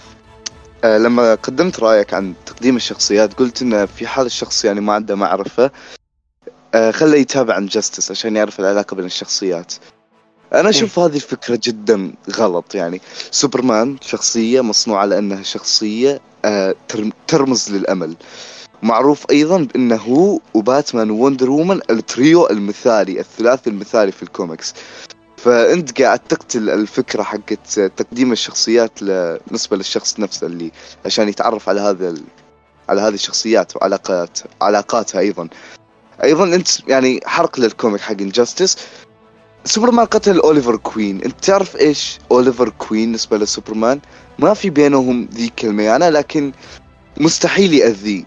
آه، 0.84 0.98
لما 0.98 1.36
قدمت 1.36 1.80
رأيك 1.80 2.14
عن 2.14 2.34
تقديم 2.46 2.76
الشخصيات 2.76 3.34
قلت 3.34 3.62
انه 3.62 3.86
في 3.86 4.08
حال 4.08 4.26
الشخص 4.26 4.66
يعني 4.66 4.82
ما 4.82 4.94
عنده 4.94 5.16
معرفة 5.16 5.72
آه، 6.74 6.92
خله 6.92 7.18
يتابع 7.18 7.54
عن 7.54 7.66
عشان 8.12 8.36
يعرف 8.36 8.60
العلاقة 8.60 8.96
بين 8.96 9.06
الشخصيات. 9.06 9.74
أنا 10.54 10.70
أشوف 10.70 11.00
هذه 11.00 11.16
الفكرة 11.16 11.60
جدا 11.64 12.14
غلط. 12.36 12.76
يعني 12.76 13.02
سوبرمان 13.32 13.98
شخصية 14.02 14.62
مصنوعة 14.62 15.02
على 15.02 15.18
انها 15.18 15.44
شخصية 15.44 16.22
آه، 16.46 16.76
ترم- 16.88 17.12
ترمز 17.28 17.72
للأمل. 17.72 18.16
معروف 18.84 19.26
أيضا 19.32 19.58
بأنه 19.58 19.96
هو 19.96 20.40
وباتمان 20.54 21.10
و 21.12 21.17
Wonder 21.17 21.50
Woman 21.50 21.80
ال 21.90 22.01
trio 22.01 22.48
المثالي 22.50 23.20
الثلاثي 23.20 23.70
المثالي 23.70 24.12
في 24.12 24.24
الكوميكس. 24.24 24.74
فأنت 25.38 26.02
قاعد 26.02 26.20
تقتل 26.20 26.70
الفكرة 26.70 27.24
حقت 27.24 27.80
تقديم 27.80 28.32
الشخصيات 28.32 29.04
بالنسبة 29.04 29.78
للشخص 29.78 30.20
نفسه 30.20 30.48
اللي 30.48 30.72
عشان 31.06 31.30
يتعرف 31.30 31.70
على 31.70 31.82
هذا 31.82 32.10
ال... 32.10 32.22
على 32.90 33.02
هذه 33.02 33.14
الشخصيات 33.14 33.76
وعلاقات 33.76 34.40
علاقاتها 34.62 35.20
أيضا. 35.20 35.48
أيضا 36.24 36.44
أنت 36.56 36.68
يعني 36.90 37.20
حرق 37.26 37.60
لل 37.60 37.72
comic 37.72 38.02
حق 38.02 38.22
Injustice 38.22 38.78
سوبرمان 39.66 40.06
قتل 40.06 40.40
اوليفر 40.40 40.76
كوين. 40.76 41.24
انت 41.24 41.46
تعرف 41.46 41.76
إيش 41.76 42.20
أوليفر 42.32 42.70
كوين 42.70 43.06
بالنسبة 43.06 43.38
لسوبرمان؟ 43.38 44.00
ما 44.40 44.54
في 44.54 44.70
بينهم 44.70 45.30
ذي 45.34 45.50
كلمه 45.60 45.98
لكن 45.98 46.52
مستحيل 47.18 47.74
يأذيه 47.74 48.24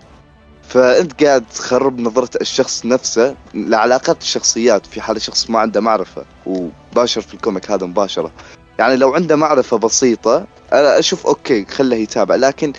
فأنت 0.68 1.24
قاعد 1.24 1.44
تخرب 1.54 2.00
نظرة 2.00 2.30
الشخص 2.40 2.86
نفسه 2.86 3.34
لعلاقات 3.54 4.22
الشخصيات. 4.22 4.86
في 4.86 5.00
حال 5.00 5.16
الشخص 5.16 5.50
ما 5.50 5.58
عنده 5.58 5.80
معرفة 5.80 6.24
وباشر 6.46 7.20
في 7.20 7.34
ال 7.34 7.40
comic 7.40 7.70
هذا 7.70 7.86
مباشرة. 7.86 8.32
يعني 8.78 8.96
لو 8.96 9.14
عنده 9.14 9.36
معرفة 9.36 9.76
بسيطة 9.76 10.46
أنا 10.72 10.98
أشوف 10.98 11.26
okay 11.26 11.64
خله 11.64 11.96
يتابع. 11.96 12.34
لكن 12.34 12.72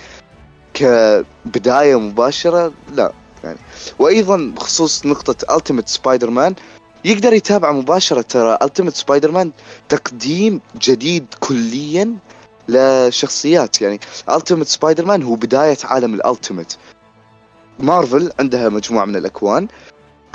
كبداية 0.74 1.99
مباشرة 1.99 2.74
لا. 2.93 3.14
يعني 3.43 3.58
وأيضا 3.99 4.38
بخصوص 4.55 5.05
نقطة 5.05 5.55
Ultimate 5.58 5.88
Spider-Man 5.88 6.56
يقدر 7.08 7.34
يتابع 7.34 7.72
مباشرة 7.72 8.22
ترى 8.22 8.58
Ultimate 8.62 8.95
Spider-Man 8.95 9.52
تقديم 9.89 10.62
جديد 10.82 11.26
كليا 11.39 12.16
لشخصيات. 12.68 13.82
يعني 13.82 13.99
Ultimate 14.30 14.68
Spider-Man 14.68 15.24
هو 15.24 15.36
بداية 15.36 15.78
عالم 15.84 16.14
ال 16.14 16.21
Ultimate 16.21 16.78
مارفل 17.80 18.32
عندها 18.39 18.70
مجموعة 18.70 19.05
من 19.05 19.16
الأكوان. 19.16 19.68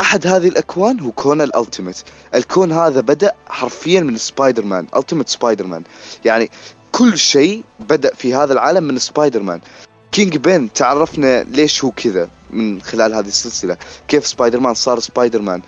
أحد 0.00 0.26
هذه 0.26 0.48
الأكوان 0.48 1.00
هو 1.00 1.12
كون 1.12 1.40
ال 1.40 1.46
Ultimate. 1.46 1.96
الكون 2.34 2.72
هذا 2.72 3.00
بدأ 3.00 3.32
حرفيا 3.46 4.00
من 4.00 4.16
سبايدر 4.16 4.64
مان 4.64 4.86
Ultimate 4.96 5.28
Spider-Man 5.28 5.82
يعني 6.24 6.50
كل 6.92 7.18
شيء 7.18 7.64
بدأ 7.80 8.14
في 8.14 8.34
هذا 8.34 8.52
العالم 8.52 8.84
من 8.84 8.98
سبايدر 8.98 9.42
مان 9.42 9.60
Kingpin 10.12 10.72
تعرفنا 10.72 11.42
ليش 11.42 11.84
هو 11.84 11.90
كذا 11.90 12.28
من 12.50 12.82
خلال 12.82 13.14
هذه 13.14 13.26
السلسلة؟ 13.26 13.76
كيف 14.08 14.26
سبايدر 14.26 14.60
مان 14.60 14.74
صار 14.74 15.00
سبايدر 15.00 15.42
مان 15.42 15.62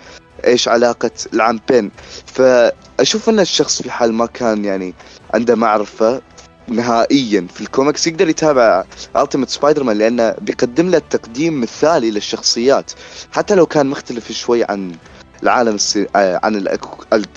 إيش 0.45 0.67
علاقة 0.67 1.11
العم 1.33 1.59
بين 1.69 1.91
فأشوف 2.25 3.29
إن 3.29 3.39
الشخص 3.39 3.81
في 3.81 3.91
حال 3.91 4.13
ما 4.13 4.25
كان 4.25 4.65
يعني 4.65 4.93
عنده 5.33 5.55
معرفة 5.55 6.21
نهائيا 6.67 7.47
في 7.53 7.61
الكوميكس 7.61 8.07
يقدر 8.07 8.29
يتابع 8.29 8.83
Ultimate 9.15 9.49
Spider-Man 9.49 9.97
لأنه 9.97 10.35
بيقدم 10.41 10.89
له 10.89 11.01
تقديم 11.09 11.61
مثالي 11.61 12.11
للشخصيات. 12.11 12.91
حتى 13.31 13.55
لو 13.55 13.65
كان 13.65 13.85
مختلف 13.85 14.31
شوي 14.31 14.63
عن 14.63 14.95
العالم 15.43 15.75
السي... 15.75 16.07
آه، 16.15 16.39
عن 16.43 16.55
الأك... 16.55 16.81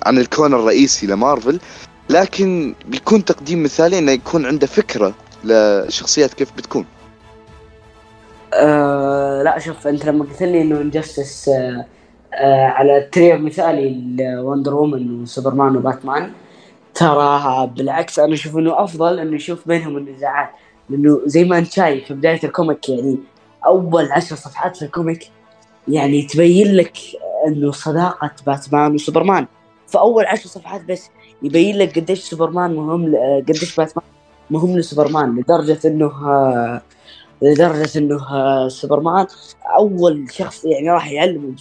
عن 0.07 0.19
الكون 0.19 0.55
الرئيسي 0.55 1.07
لمارفل 1.07 1.61
لكن 2.11 2.75
بيكون 2.87 3.25
تقديم 3.25 3.63
مثالي 3.63 3.99
إنه 3.99 4.13
يكون 4.13 4.47
عنده 4.47 4.67
فكرة 4.67 5.15
للشخصيات 5.45 6.35
كيف 6.35 6.53
بتكون. 6.57 6.87
آه 8.55 9.43
لا 9.43 9.59
شوف 9.59 9.87
أنت 9.87 10.05
لما 10.05 10.25
قلت 10.25 10.43
لي 10.43 10.63
إنه 10.63 10.81
Injustice 10.81 11.49
آه 11.49 11.87
على 12.35 13.09
تريو 13.13 13.39
مثالي 13.39 14.17
ل 14.19 14.27
Wonder 14.27 14.75
Woman 14.75 15.23
وسوبرمان 15.23 15.77
وباتمان. 15.77 16.33
ترى 16.95 17.71
بالعكس 17.77 18.19
أنا 18.19 18.35
أشوف 18.35 18.57
إنه 18.57 18.85
أفضل 18.85 19.19
إنه 19.19 19.37
يشوف 19.37 19.69
بينهم 19.69 19.97
النزاعات. 19.97 20.51
لأنه 20.91 21.21
زي 21.27 21.45
ما 21.45 21.59
أنت 21.59 21.73
شايف 21.73 22.05
في 22.05 22.15
بداية 22.15 22.41
ال 22.45 22.52
comic 22.52 22.89
يعني 22.89 23.19
أول 23.67 24.13
عشر 24.13 24.37
صفحات 24.37 24.77
في 24.77 24.85
ال 24.85 24.92
comic 24.92 25.31
يعني 25.89 26.23
تبين 26.23 26.75
لك 26.77 26.99
إنه 27.47 27.73
صداقة 27.73 28.31
باتمان 28.47 28.95
وسوبرمان. 28.95 29.47
في 29.87 29.99
اول 29.99 30.27
عشر 30.27 30.49
صفحات 30.49 30.85
بس 30.85 31.11
يبين 31.43 31.79
لك 31.79 31.99
قديش 31.99 32.21
سوبرمان 32.21 32.75
مهم 32.77 33.15
قديش 33.49 33.77
باتمان 33.77 34.05
مهم 34.51 34.79
لسوبرمان 34.79 35.37
لدرجة 35.37 35.79
إنه 35.85 36.07
آه، 36.07 36.83
لدرجة 37.43 37.99
إنه 37.99 38.31
آه، 38.31 38.69
سوبرمان 38.69 39.27
أول 39.79 40.27
شخص 40.33 40.65
يعني 40.65 40.91
راح 40.91 41.11
يعلمه 41.11 41.55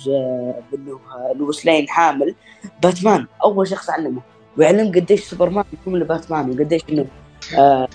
بانه 0.71 0.99
آه، 1.15 1.33
لويس 1.35 1.65
لين 1.65 1.89
حامل 1.89 2.35
باتمان. 2.83 3.25
أول 3.43 3.67
شخص 3.67 3.89
علمه 3.89 4.21
ويعلم 4.57 4.91
قديش 4.91 5.23
سوبرمان 5.23 5.65
مهم 5.87 5.97
لباتمان 5.97 6.49
وقديش 6.49 6.81
إنه 6.89 7.05
آه 7.57 7.87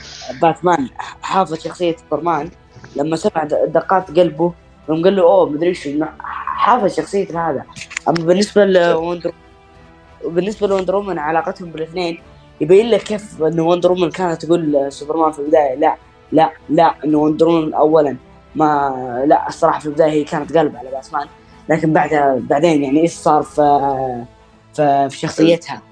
باتمان 0.43 0.89
حافظ 1.23 1.55
شخصية 1.55 1.97
سوبرمان. 1.97 2.51
لما 2.97 3.17
سمع 3.17 3.45
دقات 3.45 4.11
قلبه 4.11 4.53
يوم 4.89 5.05
قال 5.05 5.17
له 5.17 5.23
أوه 5.23 5.49
مدري 5.49 5.69
إيش 5.69 5.89
حافظ 6.47 6.97
شخصية 6.97 7.51
هذا. 7.51 7.65
أما 8.09 8.25
بالنسبة 8.27 8.65
ل 8.65 8.75
Wonder 8.75 9.33
بالنسبة 10.25 10.67
ل 10.67 10.74
Wonder 10.74 11.19
علاقتهم 11.19 11.71
بالاثنين 11.71 12.23
يبين 12.61 12.91
لك 12.91 13.03
كيف 13.03 13.43
إنه 13.43 13.63
Wonder 13.63 14.11
كانت 14.11 14.45
تقول 14.45 14.93
سوبرمان 14.93 15.33
في 15.33 15.39
البداية 15.39 15.75
لا 15.75 15.97
لا 16.33 16.53
لا 16.69 16.95
إنه 17.05 17.19
Wonder 17.19 17.49
Woman 17.49 17.75
اولا. 17.75 18.17
ما 18.55 19.25
لا 19.27 19.49
الصراحة 19.49 19.81
في 19.81 19.87
البداية 19.87 20.11
هي 20.11 20.25
كانت 20.25 20.57
قلب 20.57 20.77
على 20.77 20.91
باتمان 20.91 21.27
لكن 21.69 21.93
بعدها 21.93 22.39
بعدين 22.51 22.85
يعني 22.85 23.03
إيش 23.03 23.13
صار 23.13 23.43
في 23.43 24.25
في 24.75 25.09
في 25.11 25.19
شخصيتها؟ 25.19 25.83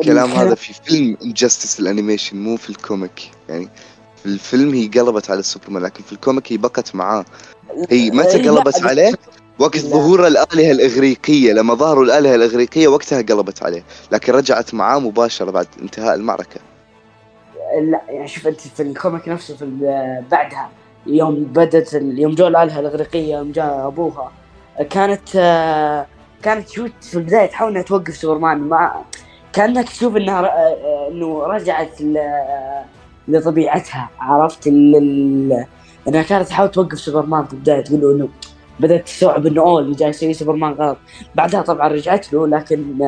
الكلام 0.00 0.30
هذا 0.30 0.54
في 0.54 0.72
فيلم 0.84 1.16
Injustice 1.24 1.80
ال 1.80 1.86
animation 1.86 2.36
مو 2.36 2.56
في 2.56 2.70
ال 2.70 2.79
comic. 2.79 3.30
يعني 3.48 3.68
في 4.16 4.26
الفيلم 4.26 4.74
هي 4.74 4.86
قلبت 4.86 5.30
على 5.30 5.42
سوبرمان 5.42 5.82
لكن 5.82 6.02
في 6.02 6.12
ال 6.12 6.19
comic 6.19 6.52
هي 6.52 6.56
بقت 6.56 6.94
معاه. 6.94 7.24
هي 7.90 8.10
متى 8.10 8.48
قلبت 8.48 8.82
عليه؟ 8.82 9.12
وقت. 9.58 9.78
ظهور 9.78 10.26
الآلهة 10.26 10.70
الإغريقية 10.70 11.52
لما 11.52 11.74
ظهروا 11.74 12.04
الآلهة 12.04 12.34
الإغريقية 12.34 12.88
وقتها 12.88 13.22
قلبت 13.22 13.62
عليه 13.62 13.84
لكن 14.12 14.32
رجعت 14.32 14.74
معاه 14.74 14.98
مباشرة 14.98 15.50
بعد 15.50 15.66
انتهاء 15.82 16.14
المعركة. 16.14 16.60
لا 17.80 18.00
يعني 18.08 18.28
شوف 18.28 18.46
أنت 18.48 18.60
في 18.60 18.82
ال 18.82 18.90
comic 18.90 19.28
نفسه 19.28 19.56
في 19.56 19.64
بعدها 20.30 20.70
يوم 21.06 21.34
بدت 21.44 21.92
يوم 22.02 22.34
جو 22.34 22.46
الآلهة 22.46 22.80
الإغريقية 22.80 23.36
يوم 23.36 23.52
جاء 23.52 23.86
أبوها 23.86 24.32
كانت 24.90 25.28
كانت 26.42 26.68
شو 26.68 26.88
في 27.00 27.14
البداية 27.18 27.46
تحاول 27.46 27.70
إنها 27.70 27.82
توقف 27.82 28.16
سوبرمان 28.16 28.58
ما 28.58 29.02
كانك 29.52 29.88
تشوف 29.88 30.16
إنها 30.16 30.52
إنه 31.08 31.42
رجعت 31.46 32.00
لطبيعتها 33.28 34.10
عرفت 34.20 34.66
ال- 34.66 35.66
إنها 36.08 36.22
كانت 36.22 36.48
تحاول 36.48 36.70
توقف 36.70 36.98
سوبرمان 37.00 37.44
في 37.44 37.52
البداية 37.52 37.80
تقول 37.84 38.00
له 38.00 38.12
إنه 38.12 38.28
بدأت 38.80 39.06
تستوعب 39.06 39.46
إنه 39.46 39.62
اوه 39.62 39.80
اللي 39.80 39.94
جاي 39.96 40.08
يسويه 40.08 40.32
سوبرمان 40.32 40.72
غلط. 40.72 40.98
بعدها 41.34 41.62
طبعا 41.62 41.88
رجعت 41.88 42.32
له 42.32 42.46
لكن 42.46 42.98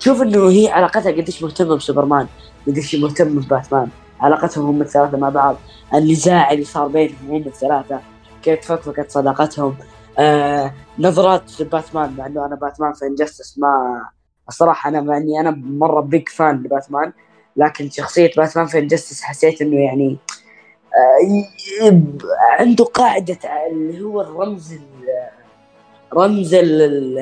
تشوف 0.00 0.22
إنه 0.22 0.48
هي 0.50 0.68
علاقتها 0.68 1.12
قديش 1.12 1.42
مهتمة 1.42 1.76
بسوبرمان. 1.76 2.26
قديش 2.66 2.94
مهتم 2.94 3.40
بباتمان. 3.40 3.88
علاقتهم 4.20 4.66
هم 4.66 4.82
الثلاثة 4.82 5.18
مع 5.18 5.28
بعض. 5.28 5.56
النزاع 5.94 6.52
اللي 6.52 6.64
صار 6.64 6.88
بينهم 6.88 7.16
هم 7.30 7.42
الثلاثة. 7.46 8.00
كيف 8.42 8.58
تفكفكت 8.60 9.10
صداقتهم؟ 9.10 9.76
آه 10.18 10.72
نظرات 10.98 11.62
باتمان 11.62 12.14
مع 12.18 12.26
إنه 12.26 12.46
أنا 12.46 12.54
باتمان 12.54 12.92
في 12.92 13.06
Injustice 13.06 13.58
ما 13.58 14.02
الصراحة 14.48 14.88
أنا 14.90 15.00
مع 15.00 15.16
إني 15.16 15.40
أنا 15.40 15.50
مرة 15.50 16.00
big 16.00 16.28
fan 16.28 16.62
لباتمان. 16.62 17.12
لكن 17.56 17.90
شخصية 17.90 18.30
باتمان 18.36 18.66
في 18.66 18.78
Injustice 18.78 19.22
حسيت 19.22 19.62
إنه 19.62 19.76
يعني 19.76 20.16
آه 21.82 21.96
عنده 22.58 22.84
قاعدة 22.84 23.38
اللي 23.70 24.04
هو 24.04 24.20
الرمز 24.20 24.72
ال- 24.72 25.28
رمز 26.14 26.54
ال- 26.54 26.82
ال- 26.82 27.14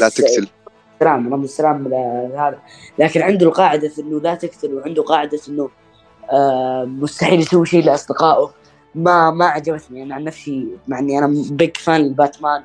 لا 0.00 0.08
تقتل. 0.08 0.48
السلام 1.02 1.34
رمز 1.34 1.44
السلام 1.44 1.94
هذا. 2.34 2.58
لكن 2.98 3.22
عنده 3.22 3.46
القاعدة 3.46 3.90
إنه 3.98 4.20
لا 4.20 4.34
تقتل 4.34 4.74
وعنده 4.74 5.02
قاعدة 5.02 5.40
إنه 5.48 5.70
آه 6.30 6.84
مستحيل 6.84 7.40
يسوي 7.40 7.66
شيء 7.66 7.84
لأصدقائه. 7.84 8.50
ما 8.94 9.30
ما 9.30 9.44
عجبتني. 9.44 10.02
أنا 10.02 10.14
عن 10.14 10.24
نفسي 10.24 10.68
مع 10.88 10.98
إني 10.98 11.18
أنا 11.18 11.44
big 11.50 11.76
fan 11.76 12.00
لباتمان 12.00 12.62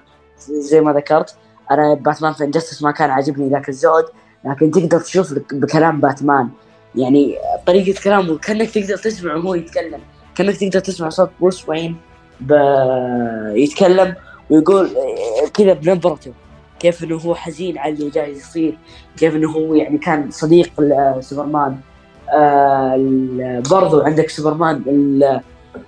زي 0.48 0.82
ما 0.82 0.94
ذكرت 0.94 1.36
أنا 1.72 1.94
باتمان 1.94 2.34
في 2.34 2.44
Injustice 2.43 2.84
ما 2.84 2.92
كان 2.92 3.10
عاجبني 3.10 3.50
ذاك 3.50 3.70
الزود. 3.70 4.06
لكن 4.46 4.72
تقدر 4.72 5.00
تشوف 5.00 5.34
بكلام 5.52 6.02
باتمان. 6.02 6.50
يعني 6.96 7.38
طريقة 7.66 8.02
كلامه 8.04 8.38
كأنك 8.38 8.70
تقدر 8.70 8.98
تسمع 8.98 9.36
وهو 9.36 9.56
يتكلم. 9.56 10.00
كأنك 10.36 10.58
تقدر 10.58 10.80
تسمع 10.80 11.10
صوت 11.10 11.30
بروس 11.42 11.70
وين. 11.70 11.98
يتكلم 13.56 14.16
ويقول 14.50 14.86
آه، 14.86 15.48
كذا 15.54 15.74
بنبرته. 15.74 16.34
كيف 16.80 17.03
إنه 17.03 17.15
هو 17.17 17.36
حزين 17.36 17.78
على 17.78 17.93
اللي 17.93 18.09
جاي 18.09 18.32
يصير 18.32 18.78
كيف 19.17 19.36
إنه 19.36 19.51
هو 19.51 19.73
يعني 19.75 19.97
كان 19.97 20.32
صديق 20.32 20.71
لسوبرمان 21.17 21.78
آه 22.34 23.61
برضو 23.71 24.01
عندك 24.01 24.30
سوبرمان 24.30 24.84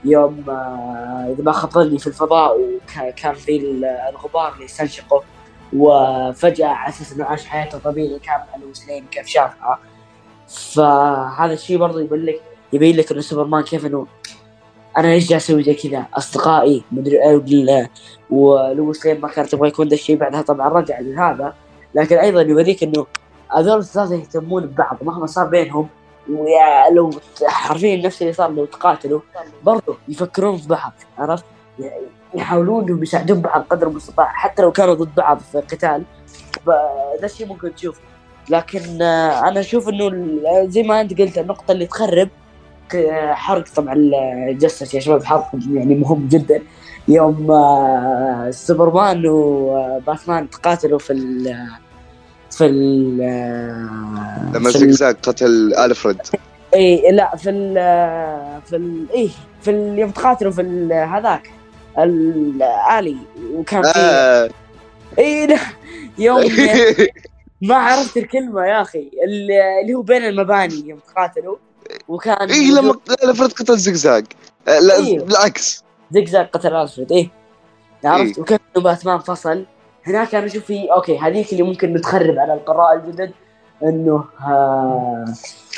يوم 0.06 0.44
آه 0.50 1.34
إذا 1.34 1.44
ما 1.44 1.52
خاب 1.52 1.72
ظني 1.72 1.98
في 2.00 2.08
الفضاء 2.08 2.58
وكان 2.60 3.34
في 3.34 3.58
ال- 3.58 3.86
الغبار 3.86 4.54
اللي 4.54 4.66
يستنشقه. 4.66 5.24
وفجأة 5.74 6.68
على 6.68 6.90
أساس 6.90 7.14
إنه 7.14 7.26
عاش 7.26 7.46
حياته 7.46 7.78
طبيعي 7.78 8.20
كان 8.20 8.36
مع 8.36 8.64
لويس 8.64 8.88
لين 8.88 9.06
كيف 9.12 9.28
شافها. 9.28 9.80
فهذا 10.48 11.54
الشيء 11.54 11.78
برضو 11.78 12.00
يبين 12.00 12.26
لك 12.26 12.42
يبين 12.74 12.96
لك 12.98 13.12
إنه 13.12 13.22
سوبرمان 13.22 13.64
كيف 13.64 13.86
إنه 13.86 14.08
أنا 14.98 15.08
ليش 15.08 15.30
جالس 15.30 15.44
أسوي 15.44 15.64
زي 15.64 15.74
كذا؟ 15.74 16.06
أصدقائي 16.14 16.84
مدري 16.92 17.24
إيه 17.24 17.90
ولويس 18.30 19.06
لين 19.06 19.22
ما 19.22 19.28
كان 19.28 19.46
تبغى 19.46 19.68
يكون 19.68 19.88
ذا 19.88 19.94
الشيء 19.94 20.18
بعدها؟ 20.18 20.42
طبعا 20.42 20.70
رجع 20.70 21.00
لهذا. 21.00 21.54
لكن 21.96 22.18
أيضا 22.18 22.42
يوريك 22.42 22.84
إنه 22.84 23.06
هذول 23.58 23.80
الثلاثه 23.80 24.16
يهتمون 24.16 24.66
ببعض 24.66 24.98
مهما 25.02 25.26
صار 25.26 25.48
بينهم 25.48 25.88
ويا 26.30 26.90
لو 26.94 27.10
حرفيا 27.48 28.06
نفس 28.06 28.22
اللي 28.22 28.34
صار 28.34 28.52
لو 28.52 28.66
تقاتلوا 28.66 29.20
برضو 29.64 29.96
يفكرون 30.08 30.58
في 30.58 30.68
بعض 30.68 30.94
عرفت؟ 31.18 31.46
يحاولون 32.36 32.84
إنهم 32.84 33.04
يساعدون 33.04 33.42
بعض 33.42 33.62
قدر 33.70 33.88
المستطاع 33.88 34.26
حتى 34.26 34.62
لو 34.62 34.72
كانوا 34.72 34.94
ضد 34.94 35.16
بعض 35.16 35.40
في 35.40 35.58
قتال 35.58 36.04
ذا 37.20 37.26
الشيء 37.26 37.48
ممكن 37.48 37.76
تشوفه. 37.76 38.02
لكن 38.50 39.02
آه، 39.02 39.48
أنا 39.48 39.60
أشوف 39.60 39.90
إنه 39.90 40.12
زي 40.68 40.84
ما 40.84 41.02
أنت 41.02 41.22
قلت 41.22 41.38
النقطة 41.38 41.72
اللي 41.72 41.86
تخرب 41.86 42.30
حرق 43.32 43.66
طبعا 43.76 43.94
الجسس 44.50 44.94
يا 44.94 45.00
شباب 45.00 45.24
حرق 45.24 45.50
يعني 45.74 45.96
مهم 45.96 46.28
جدا. 46.32 46.62
يوم 47.08 47.52
آه، 47.52 48.48
سوبرمان 48.52 49.26
وباتمان 49.28 50.50
تقاتلوا 50.50 51.00
في 51.00 51.14
ال 51.14 51.56
في 52.52 52.66
ال 52.66 53.18
لما 54.54 54.70
زقزاق 54.70 55.16
قتل 55.24 55.74
ألفريد. 55.74 56.18
إي 56.76 57.12
لا 57.12 57.36
في 57.36 57.50
ال 57.50 57.74
في 58.66 58.76
ال 58.76 59.06
إي 59.16 59.30
في 59.62 59.72
ال 59.72 60.00
يوم 60.00 60.12
تقاتلوا 60.12 60.52
في 60.52 60.62
ال- 60.62 60.94
هذاك 60.94 61.52
الالي 61.98 63.18
وكان 63.54 63.82
في 63.84 63.92
آه. 63.96 64.50
إي 65.20 65.48
لا 65.48 65.58
يوم 66.18 66.44
ما 67.62 67.76
عرفت 67.76 68.18
الكلمة 68.18 68.66
يا 68.66 68.82
أخي 68.82 69.12
اللي 69.28 69.94
هو 69.94 70.02
بين 70.02 70.26
المباني 70.26 70.90
يوم 70.90 71.00
تقاتلوا. 71.16 71.56
وكان 72.08 72.50
اي 72.50 72.72
لما 72.72 72.96
الفريد 73.24 73.52
قتل 73.52 73.78
زقزاق 73.78 74.24
آه، 74.68 74.80
لا 74.80 74.96
إيه. 74.96 75.20
بالعكس. 75.20 75.84
زقزاق 76.12 76.50
قتل 76.50 76.76
ألفريد 76.76 77.12
إيه. 77.12 77.30
عرفت؟ 78.06 78.38
إيه. 78.38 78.42
وكيف 78.42 78.60
إنه 78.76 78.84
باتمان 78.84 79.20
فصل 79.20 79.66
هناك 80.08 80.36
أنا 80.36 80.46
أشوف 80.46 80.66
في 80.66 80.92
أوكي 80.92 81.18
هذيك 81.18 81.52
اللي 81.52 81.64
ممكن 81.64 81.94
نتخرب 81.94 82.40
على 82.40 82.54
القراء 82.54 82.96
الجدد 82.96 83.32
إنه 83.84 84.24
آه 84.42 85.26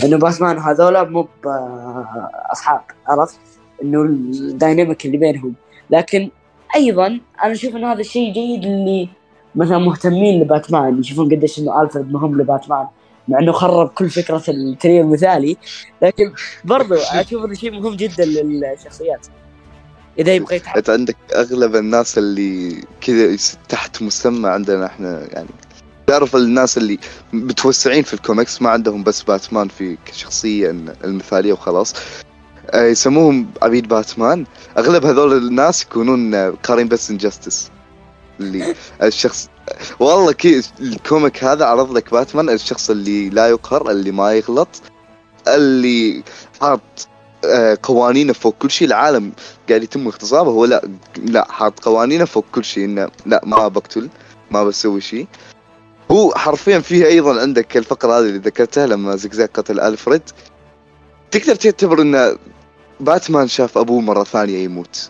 إنه 0.03 0.18
باتمان 0.18 0.57
هذولا 0.57 1.03
مو 1.03 1.28
آه، 1.45 2.30
أصحاب 2.51 2.82
عرفت؟ 3.07 3.39
إنه 3.84 4.01
ال 4.02 4.14
dynamic 4.14 5.06
اللي 5.05 5.18
بينهم. 5.18 5.53
لكن 5.89 6.30
أيضا 6.76 7.07
أنا 7.43 7.51
أشوف 7.51 7.76
إنه 7.76 7.91
هذا 7.91 7.99
الشيء 7.99 8.34
جيد 8.34 8.66
اللي 8.66 9.09
مثلا 9.55 9.78
مهتمين 9.78 10.41
لباتمان 10.41 10.99
يشوفون 10.99 11.26
قديش 11.36 11.59
إنه 11.59 11.82
ألفريد 11.82 12.12
مهم 12.12 12.41
لباتمان. 12.41 12.88
مع 13.28 13.40
إنه 13.40 13.52
خرب 13.52 13.88
كل 13.88 14.10
فكرة 14.10 14.44
التريو 14.48 15.02
المثالي 15.02 15.58
لكن 16.02 16.34
برضو 16.64 16.96
أشوف 17.12 17.46
إنه 17.46 17.54
شيء 17.54 17.72
مهم 17.72 17.96
جدا 17.96 18.26
للشخصيات. 18.26 19.28
إذا 20.20 20.36
يبغى 20.36 20.56
يتحقق 20.56 20.78
أنت 20.78 20.90
عندك 20.90 21.18
أغلب 21.36 21.76
الناس 21.76 22.18
اللي 22.18 22.84
كذا 23.02 23.38
تحت 23.70 24.02
مسمى 24.02 24.50
عندنا 24.50 24.86
إحنا 24.86 25.28
يعني 25.34 25.50
تعرف 26.08 26.36
الناس 26.36 26.78
اللي 26.78 27.00
متوسعين 27.34 28.04
في 28.04 28.14
الكوميكس 28.14 28.62
ما 28.62 28.70
عندهم 28.70 29.04
بس 29.04 29.24
باتمان 29.24 29.68
في 29.68 29.98
كشخصية 30.06 30.70
المثالية 31.04 31.54
وخلاص. 31.54 31.94
آه، 32.70 32.86
يسموهم 32.86 33.48
عبيد 33.62 33.88
باتمان. 33.88 34.46
أغلب 34.78 35.06
هذول 35.06 35.38
الناس 35.38 35.84
يكونون 35.84 36.36
قارين 36.52 36.88
بس 36.88 37.12
Injustice 37.12 37.72
اللي 38.40 38.76
الشخص 39.04 39.50
والله 40.00 40.32
كي 40.32 40.62
الكوميك 40.80 41.44
هذا 41.44 41.66
عرض 41.66 41.92
لك 41.92 42.12
باتمان 42.12 42.50
الشخص 42.50 42.90
اللي 42.90 43.30
لا 43.30 43.48
يقهر 43.50 43.92
اللي 43.92 44.12
ما 44.12 44.34
يغلط 44.34 44.82
اللي 45.48 46.24
حاط 46.62 46.82
آه، 47.46 47.78
قوانينه 47.84 48.34
فوق 48.34 48.56
كل 48.60 48.72
شيء 48.72 48.88
العالم 48.88 49.32
قاعد 49.70 49.84
يتم 49.84 50.08
اغتصابه 50.08 50.52
هو 50.52 50.66
لا 50.66 50.82
لا 51.18 51.48
حاط 51.52 51.80
قوانينه 51.80 52.26
فوق 52.26 52.46
كل 52.52 52.64
شيء 52.64 52.86
إنه 52.86 53.10
لا 53.26 53.42
ما 53.46 53.68
بقتل 53.68 54.10
ما 54.52 54.64
بسوي 54.64 55.02
شيء. 55.02 55.28
هو 56.12 56.34
حرفيا 56.36 56.80
فيه 56.80 57.06
أيضا 57.06 57.42
عندك 57.42 57.78
الفقرة 57.78 58.20
هذه 58.20 58.26
اللي 58.26 58.38
ذكرتها 58.38 58.88
لما 58.88 59.16
زقزاق 59.16 59.50
قتل 59.54 59.80
ألفريد. 59.80 60.22
تقدر 61.32 61.56
تعتبر 61.56 62.02
إن 62.02 62.38
باتمان 63.00 63.48
شاف 63.48 63.78
أبوه 63.78 64.02
مرة 64.02 64.24
ثانية 64.24 64.64
يموت. 64.64 65.10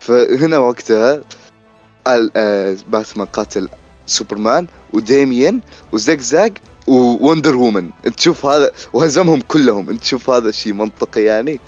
فهنا 0.00 0.58
وقتها 0.58 1.20
باتمان 2.88 3.26
قاتل 3.26 3.68
سوبرمان 4.06 4.66
وديميان 4.92 5.60
وزقزاق 5.92 6.50
ووندر 6.86 7.56
وومن. 7.56 7.90
انت 8.06 8.16
تشوف 8.16 8.46
هذا 8.46 8.70
وهزمهم 8.92 9.40
كلهم. 9.40 9.90
انت 9.90 10.00
تشوف 10.00 10.30
هذا 10.30 10.50
شيء 10.50 10.72
منطقي 10.72 11.22
يعني. 11.22 11.60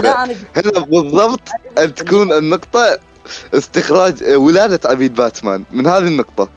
لا 0.00 0.24
أنا 0.24 0.34
هنا 0.56 0.80
بالضبط 0.80 1.48
أن 1.78 1.94
تكون 1.94 2.32
النقطة 2.32 2.98
استخراج 3.54 4.24
ولادة 4.24 4.90
عبيد 4.90 5.14
باتمان. 5.14 5.64
من 5.70 5.86
هذه 5.86 6.06
النقطة. 6.06 6.48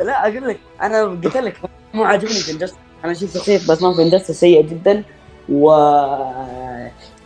لا 0.00 0.28
أقول 0.28 0.48
لك 0.48 0.60
أنا 0.82 1.04
قلت 1.04 1.36
لك 1.36 1.60
مو 1.94 2.04
عاجبني 2.04 2.34
في 2.34 2.68
أنا 3.04 3.12
أشوف 3.12 3.34
شخصيه 3.34 3.60
باتمان 3.68 3.94
في 3.94 4.02
Injustice 4.02 4.40
سيئه 4.40 4.62
جدا. 4.62 5.04
و 5.48 5.76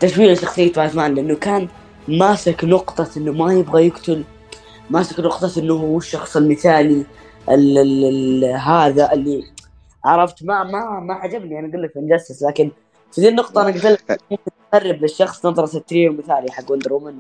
تشويه 0.01 0.35
شخصيه 0.35 0.73
باتمان 0.73 1.15
لأنه 1.15 1.35
كان 1.35 1.69
ماسك 2.09 2.65
نقطة 2.65 3.09
إنه 3.17 3.33
ما 3.33 3.53
يبغى 3.53 3.87
يقتل 3.87 4.25
ماسك 4.91 5.21
نقطة 5.21 5.53
انه 5.59 5.75
هو 5.75 5.99
الشخص 5.99 6.37
المثالي 6.37 7.07
ال 7.49 7.79
ال 7.79 8.05
ال 8.05 8.45
هذا 8.45 9.13
اللي 9.13 9.45
عرفت 10.05 10.45
ما 10.45 10.65
ما 10.65 11.01
ما 11.01 11.15
عجبني. 11.15 11.59
أنا 11.59 11.69
أقول 11.69 11.83
لك 11.83 11.97
Injustice 11.97 12.43
لكن 12.43 12.71
في 13.13 13.21
ذي 13.21 13.29
النقطة 13.29 13.63
أنا 13.63 13.71
قلت 13.71 13.85
لك 13.85 14.21
ممكن 14.31 14.51
تقرب 14.73 15.03
للشخص 15.03 15.47
نظرة 15.47 15.77
التريو 15.77 16.13
المثالي 16.13 16.51
حق 16.51 16.71
وندر 16.71 16.93
وومن. 16.93 17.15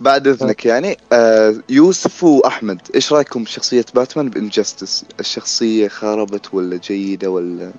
بعد 0.00 0.26
إذنك 0.26 0.66
يعني 0.66 0.96
آه 1.12 1.54
يوسف 1.68 2.24
وأحمد 2.24 2.80
إيش 2.94 3.12
رأيكم 3.12 3.44
بشخصية 3.44 3.84
باتمان 3.94 4.30
ب 4.30 4.37
Injustice 4.37 5.04
الشخصية 5.20 5.88
خربت 5.88 6.54
ولا 6.54 6.76
جيدة 6.76 7.30
ولا؟ 7.30 7.72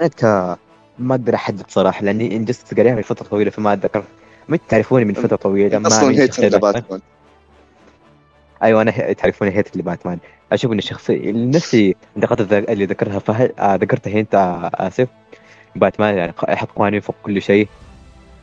أنا 0.00 0.08
ك 0.08 0.24
ما 0.98 1.14
أقدر 1.14 1.34
احدد 1.34 1.64
صراحة 1.68 2.04
لأن 2.04 2.36
Injustice 2.36 2.78
قاريها 2.78 2.94
من 2.94 3.02
فترة 3.02 3.26
طويلة 3.26 3.50
فما 3.50 3.72
أتذكر. 3.72 4.04
ما 4.48 4.58
تعرفوني 4.68 5.04
من 5.04 5.14
فترة 5.14 5.36
طويلة 5.36 5.78
ما 5.78 5.86
أصلا 5.86 6.10
hate 6.10 6.40
باتمان. 6.40 7.00
أيوه 8.62 8.82
أنا 8.82 8.90
تعرفوني 9.12 9.50
hate 9.56 9.76
لباتمان 9.76 10.18
أشوف 10.52 10.72
إن 10.72 10.78
الشخصية 10.78 11.32
نفسي 11.32 11.96
النقاط 12.16 12.52
اللي 12.52 12.84
ذكرها 12.84 13.18
فهد 13.18 13.52
آه 13.58 13.74
ذكرتها 13.76 14.20
أنت 14.20 14.34
آه 14.34 14.70
آسف. 14.74 15.08
باتمان 15.76 16.16
يعني 16.18 16.34
يحط 16.48 16.70
قوانين 16.70 17.00
فوق 17.00 17.16
كل 17.22 17.42
شيء. 17.42 17.68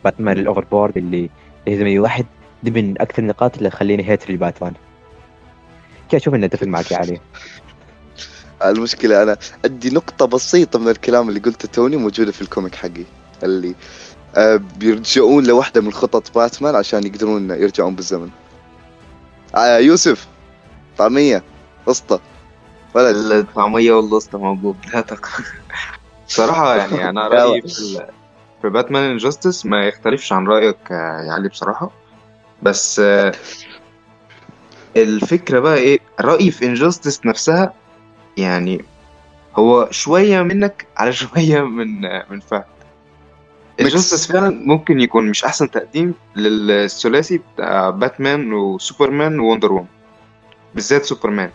باتمان 0.03 0.37
ال 0.37 0.63
overpowered 0.71 0.97
اللي 0.97 1.29
يهزم 1.67 1.85
اي 1.85 1.99
واحد. 1.99 2.25
دي 2.63 2.71
من 2.71 3.01
أكثر 3.01 3.21
النقاط 3.21 3.57
اللي 3.57 3.69
تخليني 3.69 4.09
hate 4.09 4.31
لباتمان 4.31 4.73
كي 6.09 6.17
أشوف 6.17 6.33
اني 6.33 6.45
اتفق 6.45 6.67
معك 6.67 6.91
يا 6.91 6.97
علي؟ 6.97 7.19
المشكلة 8.65 9.23
أنا 9.23 9.37
عندي 9.65 9.89
نقطة 9.89 10.25
بسيطة 10.25 10.79
من 10.79 10.87
الكلام 10.89 11.29
اللي 11.29 11.39
قلته 11.39 11.67
توني 11.67 11.97
موجودة 11.97 12.31
في 12.31 12.41
الكوميك 12.41 12.75
حقي. 12.75 13.03
اللي 13.43 13.75
آه 14.35 14.61
بيرجعون 14.77 15.43
لواحدة 15.47 15.81
من 15.81 15.93
خطط 15.93 16.35
باتمان 16.35 16.75
عشان 16.75 17.07
يقدرون 17.07 17.49
يرجعون 17.49 17.95
بالزمن. 17.95 18.29
يوسف 19.57 20.27
طعمية 20.97 21.43
اسطى 21.87 22.19
ولد. 22.95 23.15
الطعمية 23.15 23.91
والوسطى 23.93 24.37
موجود 24.37 24.75
لا 24.93 25.01
تق... 25.01 25.27
صراحة 26.27 26.75
يعني 26.75 27.09
أنا 27.09 27.27
رأيي 27.27 27.61
في. 27.61 28.07
في 28.61 28.69
باتمان 28.69 29.03
انجستس 29.11 29.65
ما 29.65 29.85
يختلفش 29.87 30.33
عن 30.33 30.47
رأيك 30.47 30.91
آه، 30.91 31.21
يا 31.27 31.33
علي 31.33 31.49
بصراحة. 31.49 31.91
بس 32.63 32.99
آه، 32.99 33.31
الفكرة 34.97 35.59
بقى 35.59 35.75
إيه؟ 35.77 35.99
رأيي 36.21 36.51
في 36.51 36.65
Injustice 36.65 37.25
نفسها 37.25 37.73
يعني 38.37 38.85
هو 39.55 39.87
شوية 39.91 40.41
منك 40.41 40.87
على 40.97 41.13
شوية 41.23 41.61
من 41.61 42.05
آه، 42.05 42.25
من 42.29 42.39
فهد 42.39 42.63
Injustice 43.81 44.31
فعلا 44.31 44.49
ممكن 44.65 44.99
يكون 44.99 45.29
مش 45.29 45.43
أحسن 45.45 45.71
تقديم 45.71 46.13
للثلاثي 46.35 47.41
بتاع 47.55 47.89
باتمان 47.89 48.53
وسوبرمان 48.53 49.39
ووندر 49.39 49.71
وومن 49.71 49.85
بالذات 50.75 51.05
سوبرمان. 51.05 51.49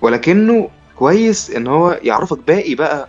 ولكنه 0.00 0.70
كويس 0.96 1.50
إن 1.50 1.66
هو 1.66 2.00
يعرفك 2.02 2.38
باقي 2.38 2.74
بقى 2.74 3.08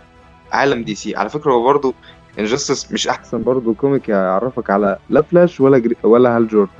عالم 0.52 0.82
DC. 0.84 1.16
على 1.16 1.28
فكرة 1.28 1.52
هو 1.52 1.62
برضه 1.62 1.94
Injustice 2.38 2.92
مش 2.92 3.08
أحسن 3.08 3.42
برضه 3.42 3.74
comic 3.74 4.08
يعرفك 4.08 4.70
على 4.70 4.98
لا 5.10 5.22
فلاش 5.22 5.60
ولا 5.60 5.78
جرين 5.78 5.96
ولا 6.02 6.36
هال 6.36 6.48
جوردن. 6.48 6.72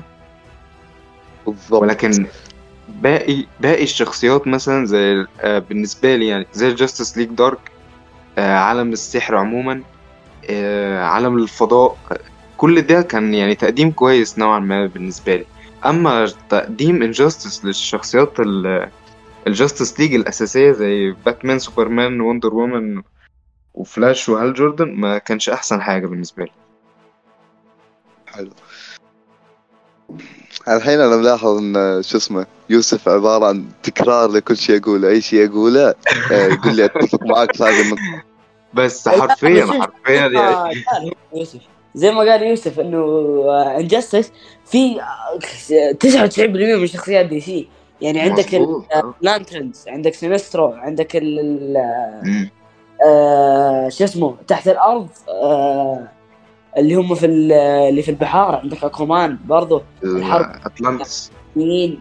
بالضبط. 1.47 1.83
ولكن 1.83 2.27
باقي 2.89 3.47
باقي 3.61 3.83
الشخصيات 3.83 4.47
مثلا 4.47 4.87
زي 4.87 5.27
آه، 5.41 5.59
بالنسبة 5.59 6.17
لي 6.17 6.27
يعني 6.27 6.47
زي 6.53 6.75
Justice 6.75 7.19
League 7.19 7.29
Dark 7.29 7.59
عالم 8.39 8.93
السحر 8.93 9.37
عموما. 9.37 9.83
عالم 10.99 11.37
الفضاء. 11.39 11.97
آه، 12.13 12.19
كل 12.57 12.83
ده 12.83 13.03
كان 13.03 13.35
يعني 13.35 13.55
تقديم 13.55 13.91
كويس 13.91 14.39
نوعا 14.39 14.59
ما 14.59 14.87
بالنسبة 14.87 15.37
لي. 15.37 15.45
أما 15.87 16.33
تقديم 16.49 17.03
Injustice 17.03 17.65
للشخصيات 17.65 18.33
ال 19.47 19.53
Justice 19.54 20.01
League 20.01 20.15
الأساسية 20.15 20.73
زي 20.73 21.15
باتمان 21.27 21.59
سوبرمان 21.59 22.21
وندر 22.21 22.55
وومن 22.55 23.03
وفلاش 23.75 24.29
وهال 24.29 24.55
جوردن 24.55 24.95
ما 24.95 25.19
كانش 25.19 25.49
أحسن 25.49 25.83
حاجة 25.83 26.07
بالنسبة 26.07 26.45
لي. 26.45 26.51
حلو. 28.27 28.51
الحين 30.69 31.01
أنا 31.01 31.17
ملاحظ 31.17 31.59
إن 31.59 32.03
شو 32.03 32.17
اسمه 32.17 32.47
يوسف 32.71 33.09
عبارة 33.09 33.47
عن 33.47 33.65
تكرار 33.83 34.31
لكل 34.31 34.57
شيء 34.57 34.83
اقوله 34.83 35.09
أي 35.09 35.21
شيء 35.21 35.51
اقوله 35.51 35.95
آه، 36.33 36.47
يقول 36.47 36.77
لي 36.77 36.85
أتفق 36.85 37.23
معك 37.23 37.57
في 37.57 37.81
النقطه 37.81 38.28
بس 38.75 39.09
حرفيا 39.09 39.65
بس 39.65 39.71
حرفيا 39.71 40.15
يعني 40.15 40.39
آه، 40.39 40.71
يوسف 41.35 41.61
زي 41.95 42.11
ما 42.13 42.19
قال 42.21 42.43
يوسف 42.43 42.81
إنه 42.81 43.05
Injustice 43.77 44.33
في 44.67 45.01
آه، 45.01 45.93
99% 45.93 46.77
من 46.79 46.87
شخصيات 46.87 47.27
DC 47.27 47.69
يعني 48.01 48.21
عندك. 48.21 48.55
ال 49.21 49.28
Lanterns 49.28 49.85
عندك 49.89 50.15
سينسترو 50.15 50.73
عندك 50.73 51.17
ال. 51.17 51.77
آه، 53.07 53.89
شو 53.89 54.05
اسمه 54.05 54.37
تحت 54.47 54.69
الأرض 54.69 55.09
آه، 55.29 56.09
اللي 56.79 56.95
هم 56.95 57.15
في 57.15 57.27
ال- 57.27 57.53
اللي 57.89 58.03
في 58.03 58.11
البحار 58.11 58.57
عندك 58.57 58.85
اكومان 58.85 59.39
برضو 59.45 59.83
الحرب. 60.05 60.47
اتلانتس 60.67 61.31
مين 61.57 62.01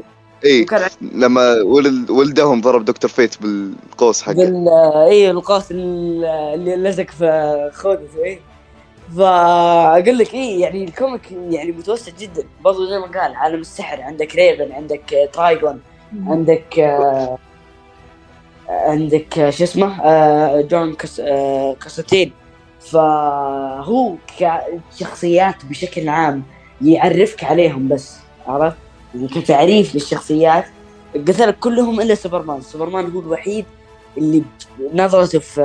اي 0.45 0.63
وكان 0.63 0.81
لما 1.01 1.63
ولد 1.63 2.11
ولدهم 2.11 2.61
ضرب 2.61 2.85
دكتور 2.85 3.11
فيت 3.11 3.43
بالقوس 3.43 4.23
حقه. 4.23 4.35
بال 4.35 4.69
اي 5.09 5.31
القوس 5.31 5.71
ال- 5.71 6.25
اللي 6.25 6.77
لزق 6.77 7.11
في 7.11 7.71
خودته 7.75 8.25
اي 8.25 8.41
فأقول 9.17 10.19
لك 10.19 10.35
اي 10.35 10.61
يعني 10.61 10.85
ال 10.85 10.93
comic 10.93 11.33
يعني 11.33 11.73
متوسع 11.73 12.13
جدا. 12.19 12.45
برضو 12.65 12.87
زي 12.87 12.99
ما 12.99 13.07
قال 13.07 13.35
عالم 13.35 13.61
السحر 13.61 14.03
عندك 14.03 14.35
ريفن 14.37 14.73
عندك 14.73 15.15
آه، 15.15 15.27
ترايجون 15.27 15.81
عندك 16.27 16.79
آه، 16.79 17.39
عندك 18.69 19.39
آه، 19.39 19.51
شو 19.51 19.65
اسمه 19.65 20.01
آه، 20.03 20.61
جون 20.61 20.97
آه، 21.21 21.75
كونستانتين. 21.75 22.33
فهو 22.81 24.15
كشخصيات 24.39 25.65
بشكل 25.65 26.09
عام 26.09 26.43
يعرفك 26.83 27.45
عليهم 27.45 27.89
بس 27.89 28.17
عرفت؟ 28.47 28.77
يعني 29.15 29.29
كتعريف 29.29 29.95
للشخصيات. 29.95 30.65
قتل 31.15 31.51
كلهم 31.51 32.01
إلا 32.01 32.15
سوبرمان، 32.15 32.61
سوبرمان 32.61 33.11
هو 33.11 33.21
الوحيد 33.21 33.65
اللي 34.19 34.43
نظرته 34.95 35.39
في 35.39 35.61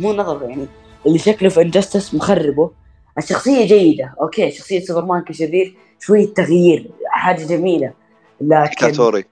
مو 0.00 0.12
نظرته 0.12 0.48
يعني 0.48 0.66
اللي 1.06 1.18
شكله 1.18 1.48
في 1.48 1.62
Injustice 1.62 2.14
مخربه. 2.14 2.70
الشخصية 3.18 3.66
جيدة 3.66 4.14
okay؟ 4.20 4.50
شخصية 4.50 4.80
سوبرمان 4.80 5.22
كشرير 5.22 5.74
شوية 6.00 6.34
تغيير 6.34 6.90
حاجة 7.06 7.44
جميلة. 7.44 7.92
لكن 8.40 8.62
ديكتاتوري 8.62 9.24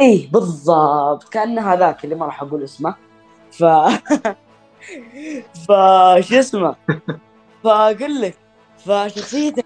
إيه 0.00 0.30
بالضبط. 0.30 1.28
كانه 1.28 1.72
هذاك 1.72 2.04
اللي 2.04 2.14
ما 2.14 2.26
راح 2.26 2.42
أقول 2.42 2.62
اسمه. 2.64 2.94
ف 3.52 3.64
ف 5.66 5.72
شو 6.20 6.38
اسمه؟ 6.38 6.76
فأقول 7.64 8.20
لك 8.22 8.34
فشخصيته 8.78 9.62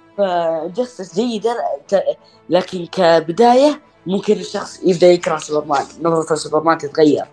Injustice 0.66 1.14
جيدة 1.14 1.56
ت- 1.88 2.04
لكن 2.50 2.86
كبداية 2.86 3.80
ممكن 4.06 4.32
الشخص 4.32 4.80
يبدأ 4.84 5.06
يكره 5.06 5.38
سوبرمان 5.38 5.84
نظرته 6.02 6.34
لسوبرمان 6.34 6.78
تتغير. 6.78 7.24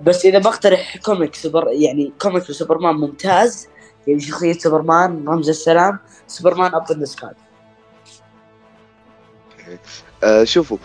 بس 0.00 0.26
إذا 0.26 0.38
بقترح 0.38 0.96
comic 0.96 1.34
سوبر 1.34 1.68
يعني 1.68 2.12
comic 2.22 2.50
لسوبرمان 2.50 2.94
ممتاز 2.94 3.68
يعني 4.06 4.20
شخصية 4.20 4.52
سوبرمان 4.52 5.28
رمز 5.28 5.48
السلام 5.48 5.98
سوبرمان 6.26 6.74
Up 6.74 6.92
in 6.92 6.97
the 6.97 7.04
Sky 7.04 7.30
شوفوا 10.46 10.78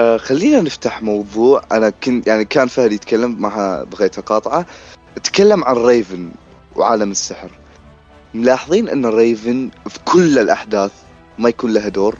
آه 0.00 0.16
خلينا 0.16 0.60
نفتح 0.60 1.02
موضوع. 1.02 1.62
أنا 1.72 1.90
كنت 1.90 2.26
يعني 2.26 2.44
كان 2.44 2.66
فهد 2.68 2.92
يتكلم 2.92 3.42
ما 3.42 3.84
بغيت 3.84 4.18
أقاطعه. 4.18 4.66
تكلم 5.24 5.64
عن 5.64 5.76
ريفن 5.76 6.30
وعالم 6.76 7.10
السحر. 7.10 7.50
ملاحظين 8.34 8.88
أن 8.88 9.06
ريفن 9.06 9.70
في 9.88 9.98
كل 10.04 10.38
الأحداث 10.38 10.92
ما 11.38 11.48
يكون 11.48 11.72
لها 11.72 11.88
دور؟ 11.88 12.16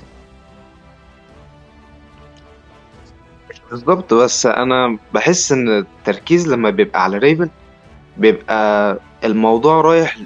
بالظبط 3.70 4.14
بس 4.14 4.46
أنا 4.46 4.98
بحس 5.14 5.52
إن 5.52 5.68
التركيز 5.78 6.48
لما 6.48 6.70
بيبقى 6.70 7.04
على 7.04 7.18
ريفن 7.18 7.50
بيبقى 8.16 8.98
الموضوع 9.24 9.80
رايح 9.80 10.16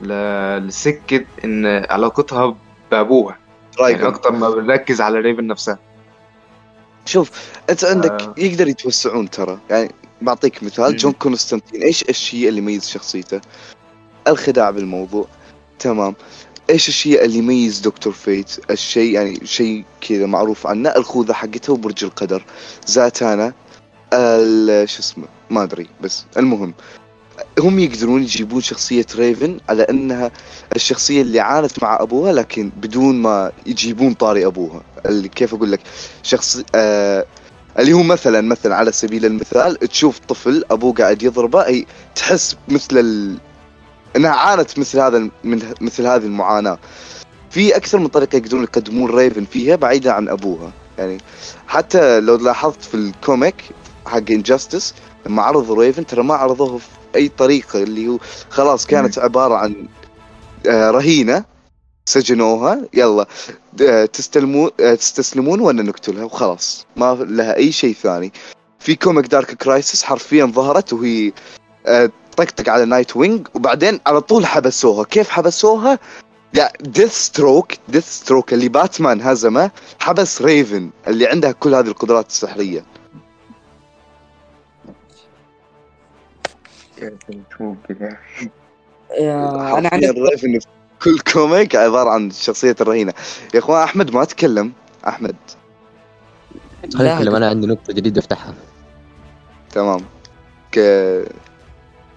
ل- 0.00 0.66
لسكة 0.66 1.24
إن 1.44 1.66
علاقتها 1.90 2.56
بابوها 2.90 3.38
يعني 3.80 4.08
أكتر 4.08 4.32
ما 4.32 4.50
بنركز 4.50 5.00
على 5.00 5.18
ريفن 5.18 5.46
نفسها. 5.46 5.78
شوف 7.06 7.30
أنت 7.70 7.84
عندك 7.84 8.10
آه. 8.22 8.34
يقدر 8.38 8.68
يتوسعون 8.68 9.30
ترى. 9.30 9.58
يعني 9.70 9.90
بعطيك 10.22 10.62
مثال 10.62 10.90
مم. 10.90 10.96
جون 10.96 11.12
كونستانتين 11.12 11.82
إيش 11.82 12.02
الشيء 12.02 12.48
اللي 12.48 12.58
يميز 12.60 12.88
شخصيته؟ 12.88 13.40
الخداع 14.28 14.70
بالموضوع. 14.70 15.26
تمام. 15.78 16.14
إيش 16.70 16.88
الشيء 16.88 17.24
اللي 17.24 17.38
يميز 17.38 17.80
دكتور 17.80 18.12
فيت؟ 18.12 18.70
الشيء 18.70 19.12
يعني 19.14 19.40
شيء 19.46 19.84
كذا 20.00 20.26
معروف 20.26 20.66
عنه 20.66 20.88
الخوذة 20.96 21.32
حقته 21.32 21.72
وبرج 21.72 22.04
القدر. 22.04 22.44
زاتانا 22.86 23.52
ال- 24.12 24.88
شو 24.88 25.00
اسمه؟ 25.00 25.24
ما 25.50 25.62
أدري 25.62 25.86
بس 26.00 26.24
المهم. 26.36 26.74
هم 27.58 27.78
يقدرون 27.78 28.22
يجيبون 28.22 28.60
شخصية 28.60 29.06
ريفن 29.16 29.58
على 29.68 29.82
أنها 29.82 30.30
الشخصية 30.76 31.22
اللي 31.22 31.40
عانت 31.40 31.82
مع 31.82 32.02
أبوها 32.02 32.32
لكن 32.32 32.70
بدون 32.76 33.22
ما 33.22 33.52
يجيبون 33.66 34.14
طاري 34.14 34.46
أبوها. 34.46 34.82
اللي 35.06 35.28
كيف 35.28 35.54
أقول 35.54 35.72
لك؟ 35.72 35.80
شخص 36.22 36.62
آه 36.74 37.26
اللي 37.78 37.92
هو 37.92 38.02
مثلا 38.02 38.40
مثلا 38.40 38.76
على 38.76 38.92
سبيل 38.92 39.24
المثال 39.24 39.76
تشوف 39.76 40.18
طفل 40.28 40.64
أبوه 40.70 40.92
قاعد 40.92 41.22
يضربه 41.22 41.66
أي 41.66 41.86
تحس 42.14 42.56
مثل 42.68 42.98
ال... 42.98 43.38
إنها 44.16 44.30
عانت 44.30 44.78
مثل 44.78 45.00
هذا 45.00 45.18
من 45.44 45.62
مثل 45.80 46.06
هذه 46.06 46.24
المعاناة. 46.24 46.78
في 47.50 47.76
أكثر 47.76 47.98
من 47.98 48.06
طريقة 48.06 48.36
يقدرون 48.36 48.62
يقدمون 48.62 49.10
ريفن 49.10 49.44
فيها 49.44 49.76
بعيدا 49.76 50.12
عن 50.12 50.28
أبوها. 50.28 50.72
يعني 50.98 51.18
حتى 51.66 52.20
لو 52.20 52.36
لاحظت 52.36 52.82
في 52.82 52.94
ال 52.94 53.04
comic 53.04 53.54
حق 54.06 54.30
Injustice 54.30 54.94
لما 55.26 55.42
عرضوا 55.42 55.76
ريفن 55.84 56.06
ترى 56.06 56.22
ما 56.22 56.34
عرضوه 56.34 56.78
في 56.78 56.86
أي 57.16 57.28
طريقه 57.28 57.82
اللي 57.82 58.08
هو 58.08 58.18
خلاص 58.50 58.86
كانت 58.86 59.18
عبارة 59.18 59.54
عن 59.54 59.88
آه، 60.68 60.90
رهينة. 60.90 61.44
سجنوها 62.08 62.82
يلا. 62.94 63.26
آه، 63.82 64.04
تستلمون 64.04 64.70
آه، 64.80 64.94
تستسلمون 64.94 65.60
ولا 65.60 65.82
نقتلها 65.82 66.24
وخلاص. 66.24 66.86
ما 66.96 67.14
لها 67.14 67.56
أي 67.56 67.72
شيء 67.72 67.94
ثاني. 67.94 68.32
في 68.78 68.94
comic 68.94 69.26
Dark 69.26 69.54
Crisis 69.54 70.02
حرفيا 70.02 70.44
ظهرت 70.44 70.92
وهي 70.92 71.32
طقطق 72.36 72.68
على 72.68 72.84
نايت 72.84 73.16
وينج 73.16 73.48
وبعدين 73.54 74.00
على 74.06 74.20
طول 74.20 74.46
حبسوها. 74.46 75.04
كيف 75.04 75.28
حبسوها؟ 75.28 75.98
لا 76.52 76.72
ديث 76.80 77.12
ستروك 77.14 77.72
ديث 77.88 78.08
ستروك 78.08 78.52
اللي 78.52 78.68
باتمان 78.68 79.22
هزمه 79.22 79.70
حبس 80.00 80.42
ريفن 80.42 80.90
اللي 81.08 81.26
عندها 81.26 81.52
كل 81.52 81.74
هذه 81.74 81.86
القدرات 81.86 82.28
السحرية. 82.28 82.84
يعني 86.98 87.16
آه، 89.20 89.78
أنا 89.78 89.90
في 90.36 90.60
كل 91.02 91.18
comic 91.18 91.76
عبارة 91.76 92.10
عن 92.10 92.30
شخصية 92.30 92.76
الرهينة. 92.80 93.14
يا 93.54 93.58
أخوان 93.58 93.82
أحمد 93.82 94.14
ما 94.14 94.24
تكلم 94.24 94.72
أحمد. 95.08 95.36
خليني 96.94 97.14
أتكلم 97.14 97.34
أنا 97.34 97.48
عندي 97.48 97.66
نقطة 97.66 97.92
جديدة 97.92 98.20
أفتحها. 98.20 98.54
تمام. 99.70 100.00
ك... 100.72 100.78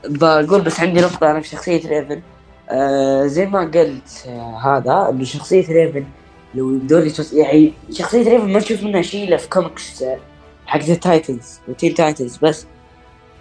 بقول 0.06 0.62
بس 0.62 0.80
عندي 0.80 1.02
نقطة 1.02 1.32
أنا 1.32 1.42
في 1.42 1.48
شخصية 1.48 1.90
ريفن. 1.90 2.22
آه 2.70 3.26
زي 3.26 3.46
ما 3.46 3.60
قلت 3.60 4.26
آه 4.28 4.58
هذا 4.58 5.10
إنه 5.10 5.24
شخصية 5.24 5.68
ريفن 5.68 6.06
لو 6.56 6.76
يبدون 6.76 7.08
يتوس... 7.08 7.34
يعني 7.34 7.74
شخصية 7.92 8.30
ريفن 8.30 8.54
ما 8.54 8.60
نشوف 8.60 8.84
منها 8.84 9.02
شيء 9.02 9.28
إلا 9.28 9.38
في 9.38 9.50
كوميكس 9.50 10.04
آه، 10.04 10.20
حق 10.66 10.80
ال 10.80 10.91
Titans 10.91 11.60
و 11.68 11.73
Teen 11.73 11.94
Titans 11.94 12.38
بس 12.38 12.66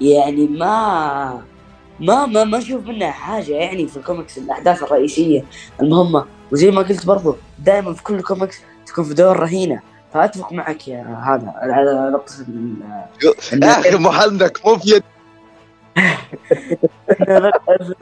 يعني 0.01 0.47
ما 0.47 1.43
ما 2.01 2.27
ما 2.27 2.45
ما 2.45 2.59
نشوف 2.59 2.87
منها 2.87 3.11
حاجة 3.11 3.53
يعني 3.53 3.87
في 3.89 3.97
الكوميكس 3.97 4.39
الأحداث 4.39 4.83
الرئيسية. 4.83 5.45
المهمة 5.83 6.25
وزي 6.53 6.71
ما 6.71 6.83
قلت 6.83 7.07
برضو 7.07 7.37
دائما 7.59 7.95
في 7.95 8.03
كل 8.03 8.23
كوميكس 8.23 8.59
تكون 8.87 9.05
في 9.05 9.15
دور 9.15 9.37
رهينة. 9.37 9.81
فأتفق 10.15 10.53
معك 10.53 10.89
يا 10.89 11.03
هذا 11.03 11.53
على 11.57 12.11
نقطة 12.15 12.33
ال- 12.49 12.75
إن- 13.51 13.65
يا 13.67 13.81
أخي 13.81 13.97
محلك 13.97 14.67
مو 14.67 14.77
في 14.77 15.01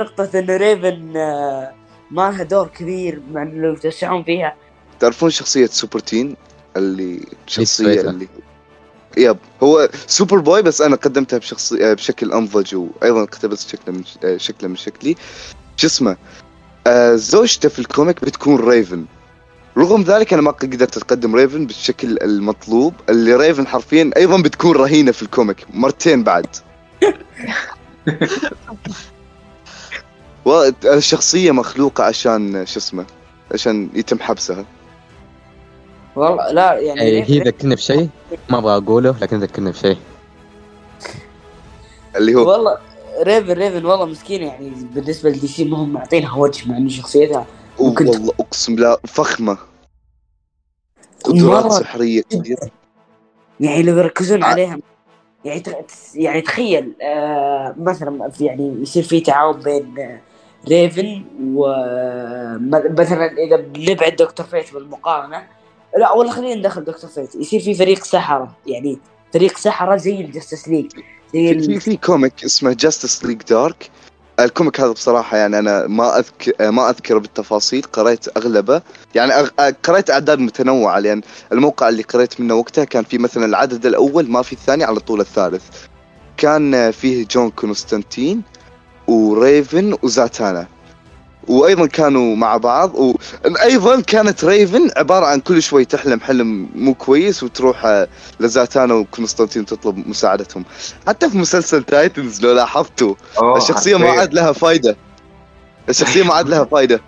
نقطة 0.01 0.39
انه 0.39 0.57
ريفن 0.57 1.17
آه، 1.17 1.73
ما 2.11 2.31
لها 2.31 2.43
دور 2.43 2.67
كبير 2.67 3.21
مع 3.33 3.43
إنه 3.43 3.63
لو 3.67 3.73
يتوسعون 3.73 4.23
فيها. 4.23 4.55
تعرفون 5.01 5.31
شخصية 5.31 5.67
سوبر 5.67 5.99
تين؟ 5.99 6.37
اللي 6.77 7.21
شخصية 7.47 7.65
سويتها. 7.85 8.11
اللي 8.11 8.29
yep. 9.17 9.37
هو 9.63 9.89
سوبر 10.07 10.39
بوي 10.39 10.63
بس 10.63 10.81
أنا 10.81 10.97
قدمتها 10.97 11.39
بشخصي 11.39 11.95
بشكل 11.95 12.33
أنضج 12.33 12.75
وأيضا 12.75 13.23
اقتبست 13.23 13.69
شكله 13.69 13.95
من 13.95 14.05
شكله 14.39 14.69
من 14.69 14.77
شكلي. 14.77 15.17
شو 15.77 15.87
اسمه؟ 15.87 16.17
آه 16.87 17.15
زوجته 17.15 17.69
في 17.69 17.79
ال 17.79 17.87
comic 17.87 18.25
بتكون 18.25 18.57
ريفن. 18.69 19.05
رغم 19.79 20.03
ذلك 20.03 20.33
أنا 20.33 20.43
ما 20.43 20.51
قدرت 20.51 20.97
اقدم 20.97 21.35
ريفن 21.35 21.67
بالشكل 21.67 22.19
المطلوب. 22.23 22.95
اللي 23.09 23.35
ريفن 23.35 23.67
حرفيا 23.67 24.11
أيضا 24.17 24.43
بتكون 24.43 24.77
رهينة 24.77 25.13
في 25.13 25.23
ال 25.23 25.28
comic. 25.28 25.57
مرتين 25.75 26.23
بعد. 26.23 26.47
والشخصيه 30.45 31.51
مخلوقة 31.53 32.05
عشان 32.05 32.67
شو 32.67 32.79
اسمه؟ 32.79 33.07
عشان 33.55 33.91
يتم 33.95 34.19
حبسها. 34.21 34.65
والله 36.17 36.51
لا 36.51 36.79
يعني 36.79 37.11
ريفن 37.11 37.33
هي 37.33 37.39
ذكرني 37.41 37.75
بشيء 37.75 38.09
ما 38.51 38.59
أبغى 38.59 38.77
أقوله 38.77 39.15
لكن 39.21 39.41
ذكرني 39.41 39.71
بشيء. 39.71 39.97
اللي 42.17 42.35
هو 42.35 42.51
والله 42.51 42.79
ريفن 43.23 43.53
ريفن 43.53 43.87
والله 43.87 44.05
مسكين 44.07 44.43
يعني. 44.43 44.71
بالنسبة 44.95 45.31
ل 45.31 45.47
DC 45.47 45.65
ما 45.65 45.77
هم 45.77 45.93
معطينها 45.93 46.37
وجه 46.39 46.69
مع 46.71 46.77
إنه 46.77 46.89
شخصيتها 46.89 47.47
ممكن- 47.81 48.09
والله 48.09 48.33
أقسم 48.41 48.75
بالله 48.75 48.97
فخمة. 49.07 49.59
قدرات 51.25 51.73
سحرية 51.73 52.23
كثير 52.31 52.57
يعني 53.61 53.83
لو 53.83 53.99
يركزون 53.99 54.43
آه. 54.43 54.47
عليها 54.47 54.79
يعني 55.45 55.63
يعني 56.15 56.41
تخيل 56.41 56.93
آه 57.03 57.75
مثلا 57.79 58.31
في 58.31 58.45
يعني 58.45 58.77
يصير 58.83 59.03
في 59.03 59.21
تعاون 59.21 59.61
بين 59.61 59.99
آه، 59.99 60.21
ريفن 60.69 61.25
ومثلا 61.55 63.33
إذا 63.33 63.57
بنبعد 63.57 64.17
دكتور 64.17 64.47
فيت 64.47 64.75
بالمقارنة 64.75 65.43
لا 65.97 66.13
ولا 66.13 66.31
خلينا 66.31 66.55
ندخل 66.55 66.85
دكتور 66.85 67.11
فيت 67.11 67.35
يصير 67.35 67.61
في 67.61 67.75
فريق 67.75 68.05
سحرة 68.05 68.57
يعني 68.67 68.99
فريق 69.35 69.57
سحرة 69.59 69.97
زي 69.97 70.21
ال 70.21 70.27
Justice 70.27 70.69
League 70.69 70.93
زي 71.35 71.55
في 71.55 71.61
في. 71.61 71.81
في 71.81 71.97
comic 71.97 72.45
اسمه 72.45 72.73
Justice 72.73 73.25
League 73.25 73.43
Dark 73.43 73.91
ال 74.41 74.48
comic 74.48 74.81
هذا 74.81 74.91
بصراحة 74.91 75.37
يعني 75.37 75.59
أنا 75.59 75.87
ما 75.87 76.19
أذكر 76.19 76.71
ما 76.71 76.91
أذكره 76.91 77.19
بالتفاصيل 77.19 77.83
قريت 77.83 78.37
أغلبه. 78.37 78.83
يعني 79.15 79.33
أغ... 79.33 79.49
قريت 79.83 80.11
أعداد 80.11 80.39
متنوعة 80.39 80.99
لأن 80.99 81.21
الموقع 81.53 81.89
اللي 81.89 82.03
قريت 82.03 82.41
منه 82.41 82.55
وقتها 82.55 82.85
كان 82.85 83.05
في 83.05 83.19
مثلا 83.19 83.45
العدد 83.45 83.87
الأول 83.87 84.31
ما 84.31 84.43
في 84.43 84.53
الثاني 84.53 84.85
على 84.85 85.01
طول 85.01 85.21
الثالث. 85.21 85.63
كان 86.37 86.91
فيه 86.91 87.27
جون 87.27 87.51
كونستانتين 87.51 88.43
وريفن 89.09 89.97
وزاتانا. 90.03 90.67
وأيضا 91.49 91.87
كانوا 91.87 92.37
مع 92.37 92.57
بعض 92.57 92.95
وأيضا 92.95 94.01
كانت 94.01 94.45
ريفن 94.45 94.91
عبارة 94.97 95.27
عن 95.27 95.41
كل 95.41 95.63
شوي 95.63 95.85
تحلم 95.85 96.21
حلم 96.21 96.69
مو 96.75 96.95
كويس 96.95 97.43
وتروح 97.43 97.85
آه، 97.87 98.09
لزاتانا 98.41 98.95
وكونستانتين 98.95 99.67
تطلب 99.67 100.09
مساعدتهم. 100.09 100.65
حتى 101.07 101.31
في 101.31 101.39
مسلسل 101.39 101.83
Titans 101.83 102.41
لو 102.43 102.53
لاحظتوا 102.53 103.15
الشخصية 103.57 103.97
ما. 103.97 104.11
عاد 104.11 104.35
لها 104.35 104.53
فايدة. 104.53 104.97
الشخصية 105.89 106.23
ما 106.23 106.35
عاد 106.35 106.49
لها 106.49 106.65
فايدة. 106.65 107.01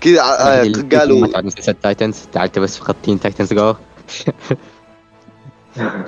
كذا 0.00 0.20
آه، 0.22 0.72
قالوا 0.98 1.42
مسلسل 1.42 1.74
تايتنز 1.82 2.16
تعال 2.32 2.48
بس 2.48 2.76
في 2.76 2.82
Teen 2.82 3.20
Titans 3.20 3.52
Go 3.52 3.74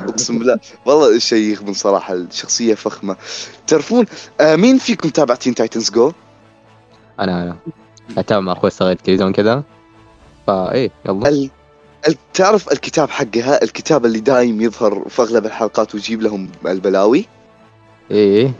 أقسم 0.08 0.38
بالله. 0.38 0.58
والله 0.86 1.18
شيء 1.18 1.52
يخبل 1.52 1.72
صراحة 1.72 2.14
الشخصية 2.14 2.74
فخمة. 2.74 3.16
تعرفون 3.66 4.06
آه 4.40 4.56
مين 4.56 4.78
فيكم 4.78 5.08
تابع 5.08 5.34
Teen 5.34 5.54
Titans 5.54 5.90
Go؟ 5.90 6.12
أنا 7.20 7.42
أنا 7.42 7.56
أتابع 8.18 8.40
مع 8.40 8.52
أخوي 8.52 8.68
الصغير 8.68 8.96
تلفزيون 8.96 9.32
كذا. 9.32 9.62
فإيه 10.46 10.90
يلا. 11.06 11.28
ال... 11.28 11.50
ال... 12.08 12.16
تعرف 12.34 12.72
الكتاب 12.72 13.10
حقها؟ 13.10 13.62
الكتاب 13.62 14.06
اللي 14.06 14.20
دايم 14.20 14.60
يظهر 14.60 15.08
في 15.08 15.22
أغلب 15.22 15.46
الحلقات 15.46 15.94
ويجيب 15.94 16.22
لهم 16.22 16.48
البلاوي؟ 16.66 17.26
إيه 18.10 18.52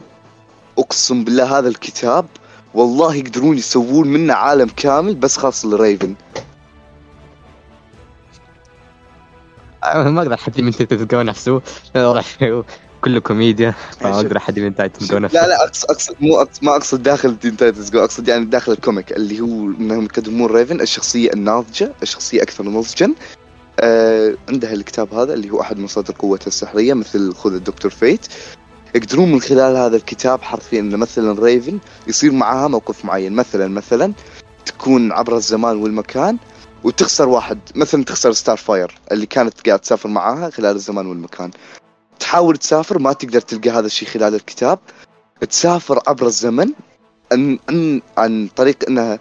أقسم 0.79 1.25
بالله 1.25 1.59
هذا 1.59 1.69
الكتاب 1.69 2.27
والله 2.75 3.15
يقدرون 3.15 3.59
يسوون 3.59 4.09
منه 4.09 4.35
عالم 4.35 4.69
كامل 4.77 5.15
بس 5.15 5.37
خاص 5.37 5.65
لريفن. 5.65 6.15
ما 9.85 10.23
أقدر 10.23 10.35
آخذ 10.35 10.61
من 10.61 10.73
Go 10.91 11.23
نفسه. 11.23 11.63
راح 11.97 12.27
كله 13.05 13.21
كوميديا 13.21 13.75
فما 14.01 14.17
أقدر 14.17 14.37
آخذ 14.37 14.59
من 14.59 14.75
Titans 14.75 15.13
Go 15.13 15.19
نفسه 15.19 15.43
لا 15.43 15.47
لا 15.47 15.65
اقصد 15.65 15.91
أقصد 15.91 16.15
مو 16.21 16.41
أقصد 16.41 16.65
ما 16.65 16.77
أقصد 16.77 17.03
داخل 17.03 17.39
Teen 17.39 17.57
Titans 17.57 17.91
Go 17.91 18.05
أقصد 18.05 18.29
يعني 18.29 18.45
داخل 18.45 18.73
ال 18.73 18.79
comic 18.79 19.13
اللي 19.13 19.41
هو 19.41 19.47
انهم 19.47 20.05
يقدمون 20.05 20.51
ريفن 20.51 20.81
الشخصية 20.81 21.33
الناضجة 21.33 21.93
الشخصية 22.03 22.43
أكثر 22.43 22.65
نضجا. 22.65 23.15
آه 23.81 24.35
عندها 24.49 24.73
الكتاب 24.73 25.15
هذا 25.15 25.35
اللي 25.35 25.51
هو 25.51 25.61
أحد 25.61 25.79
مصادر 25.79 26.15
قوتها 26.19 26.47
السحرية 26.47 26.95
مثل 26.95 27.35
خذ 27.35 27.55
الدكتور 27.55 27.91
فيت. 27.91 28.27
يقدرون 28.95 29.33
من 29.33 29.41
خلال 29.41 29.77
هذا 29.77 29.97
الكتاب 29.97 30.43
حرفيا 30.43 30.81
إن 30.81 30.97
مثلا 30.97 31.45
ريفن 31.45 31.79
يصير 32.07 32.33
معاها 32.33 32.69
موقف 32.69 33.05
معين. 33.05 33.33
مثلا 33.33 33.69
مثلا 33.69 34.13
تكون 34.67 35.13
عبر 35.13 35.37
الزمان 35.37 35.77
والمكان 35.77 36.39
وتخسر 36.85 37.29
واحد. 37.29 37.59
مثلا 37.75 38.05
تخسر 38.05 38.33
ستار 38.33 38.57
فاير 38.57 38.99
اللي 39.13 39.27
كانت 39.27 39.67
قاعد 39.67 39.79
تسافر 39.79 40.09
معاها 40.09 40.51
خلال 40.51 40.77
الزمان 40.77 41.07
والمكان. 41.07 41.51
تحاول 42.19 42.57
تسافر 42.57 42.99
ما 42.99 43.13
تقدر 43.13 43.41
تلقى 43.41 43.71
هذا 43.71 43.87
الشيء 43.87 44.09
خلال 44.09 44.35
الكتاب. 44.35 44.79
تسافر 45.51 46.03
عبر 46.07 46.27
الزمن 46.27 46.71
عن 47.33 47.59
عن, 47.69 48.03
عن 48.19 48.49
طريق 48.57 48.77
انها 48.89 49.19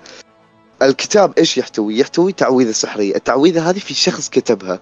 الكتاب 0.82 1.34
إيش 1.38 1.58
يحتوي؟ 1.58 2.00
يحتوي 2.00 2.32
تعويذة 2.32 2.72
سحرية، 2.72 3.16
التعويذة 3.16 3.70
هذه 3.70 3.80
في 3.80 3.94
شخص 3.94 4.30
كتبها. 4.30 4.80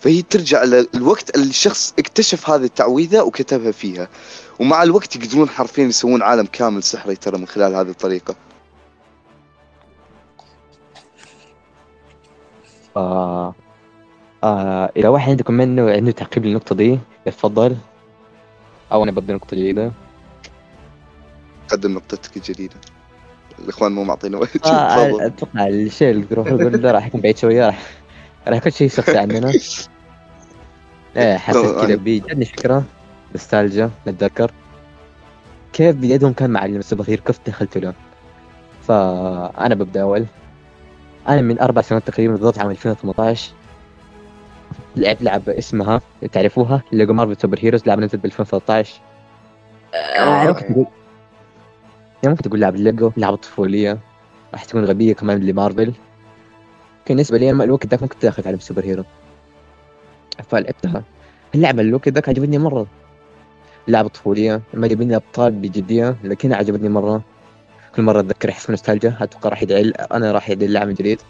فهي 0.00 0.22
ترجع 0.22 0.64
للوقت 0.64 1.36
اللي 1.36 1.50
الشخص 1.50 1.94
اكتشف 1.98 2.50
هذه 2.50 2.64
التعويذة 2.64 3.22
وكتبها 3.22 3.72
فيها. 3.72 4.08
ومع 4.60 4.82
الوقت 4.82 5.16
يقدرون 5.16 5.48
حرفيا 5.48 5.84
يسوون 5.84 6.22
عالم 6.22 6.46
كامل 6.46 6.82
سحري 6.82 7.16
ترى 7.16 7.38
من 7.38 7.46
خلال 7.46 7.74
هذه 7.74 7.90
الطريقة. 7.90 8.34
آه 12.96 13.54
آه 14.44 14.92
إذا 14.96 15.08
واحد 15.08 15.30
عندكم 15.30 15.54
منه 15.54 15.90
عنده 15.90 16.12
تعقيب 16.12 16.44
للنقطة 16.46 16.74
دي 16.74 16.98
يتفضل. 17.26 17.76
أو 18.92 19.04
أنا 19.04 19.10
ببدأ 19.10 19.34
نقطة 19.34 19.56
جديدة. 19.56 19.92
قدم 21.68 21.94
نقطتك 21.94 22.36
الجديدة. 22.36 22.74
الإخوان 23.58 23.92
مو 23.92 24.04
معطينا 24.04 24.38
وجه 24.38 24.50
آه 24.64 25.26
أتوقع 25.26 25.66
الشيء 25.66 26.10
اللي 26.10 26.26
يقول 26.30 26.80
ده 26.80 26.92
راح 26.92 27.06
يكون 27.06 27.20
بعيد 27.20 27.36
شوية. 27.36 27.66
راح 27.66 27.78
راح 28.48 28.56
يكون 28.56 28.72
شيء 28.72 28.88
شخصي 28.88 29.18
عندنا 29.18 29.52
إيه 31.16 31.36
حسيت. 31.36 31.76
كذا. 31.80 31.96
بيجتني 31.96 32.44
فكرة. 32.44 32.84
نوستالجيا 33.32 33.90
نتذكر. 34.08 34.52
كيف 35.72 35.96
بدايتهم 35.96 36.32
كان 36.32 36.50
مع 36.50 36.64
السوبر 36.64 37.04
هيرو 37.08 37.22
كيف 37.22 37.40
دخلت 37.46 37.78
له؟ 37.78 37.94
فأنا 38.82 39.74
ببدأ 39.74 40.02
أول. 40.02 40.26
أنا 41.28 41.40
من 41.40 41.60
أربع 41.60 41.82
سنوات 41.82 42.06
تقريبا 42.06 42.32
بالضبط 42.32 42.58
عام 42.58 42.70
2018 42.70 43.52
لعبت 44.96 45.22
لعبة 45.22 45.58
اسمها 45.58 46.00
تعرفوها؟ 46.32 46.82
Lego 46.92 47.12
Marvel 47.12 47.36
Super 47.36 47.58
Heroes 47.62 47.86
لعبة 47.86 48.02
نزلت 48.02 48.16
ب 48.16 48.24
2013 48.24 49.00
ممكن 50.18 50.66
تقول 50.66 50.86
يعني 52.22 52.34
ممكن 52.34 52.42
تقول 52.42 52.60
لعبة 52.60 52.78
ليجو 52.78 53.12
لعبة 53.16 53.36
طفولية. 53.36 53.98
راح 54.52 54.64
تكون 54.64 54.84
غبية 54.84 55.12
كمان 55.14 55.40
لمارفل. 55.40 55.92
كان 57.04 57.16
بالنسبة 57.16 57.38
لي 57.38 57.50
الوقت 57.50 57.86
ذاك 57.86 58.02
ما 58.02 58.08
كنت 58.08 58.22
داخل 58.22 58.42
على 58.46 58.58
super 58.58 58.84
hero 58.84 59.04
فلعبتها. 60.48 61.02
اللعبة 61.54 61.82
الوقت 61.82 62.08
ذاك 62.08 62.28
عجبتني 62.28 62.58
مرة. 62.58 62.86
لعبة 63.88 64.08
طفولية. 64.08 64.62
ما 64.74 64.86
جابني 64.86 65.16
أبطال 65.16 65.52
بجدية 65.52 66.16
لكنها 66.24 66.56
عجبتني 66.56 66.88
مرة. 66.88 67.22
كل 67.94 68.02
مرة 68.02 68.20
أتذكر 68.20 68.48
أحس 68.50 68.70
نوستالجيا 68.70 69.16
أتوقع 69.20 69.48
راح 69.48 69.62
يدعي 69.62 69.90
أنا 69.90 70.32
راح 70.32 70.50
يدعي 70.50 70.68
اللعبة 70.68 70.86
من 70.86 70.94
جديد. 70.94 71.20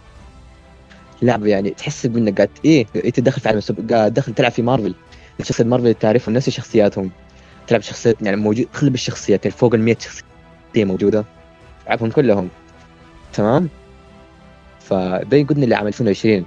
لعبة 1.23 1.47
يعني 1.47 1.71
تحس 1.71 2.07
بأنك 2.07 2.37
قاعد 2.37 2.51
إيه 2.65 2.87
أنت 2.97 3.21
داخل 3.21 3.41
في 3.41 3.49
عالم 3.49 3.61
قاعد 3.91 4.15
داخل 4.15 4.35
تلعب 4.35 4.53
في 4.53 4.63
مارفل. 4.63 4.95
الشخصيات 5.41 5.67
مارفل 5.69 5.85
اللي 5.85 5.95
تعرفهم 5.95 6.35
نفس 6.35 6.51
شخصياتهم. 6.51 7.11
تلعب 7.67 7.81
شخصيات 7.81 8.23
يعني 8.23 8.37
موجود 8.37 8.69
اغلب 8.75 8.95
الشخصيات 8.95 9.45
يعني 9.45 9.57
فوق 9.57 9.75
ال 9.75 9.81
100 9.81 9.97
شخصية 10.01 10.25
موجودة. 10.77 11.25
تلعبهم 11.87 12.11
كلهم. 12.11 12.49
تمام؟ 13.33 13.69
فده 14.81 15.37
يقودني 15.37 15.67
لعام 15.67 15.87
2020 15.87 16.45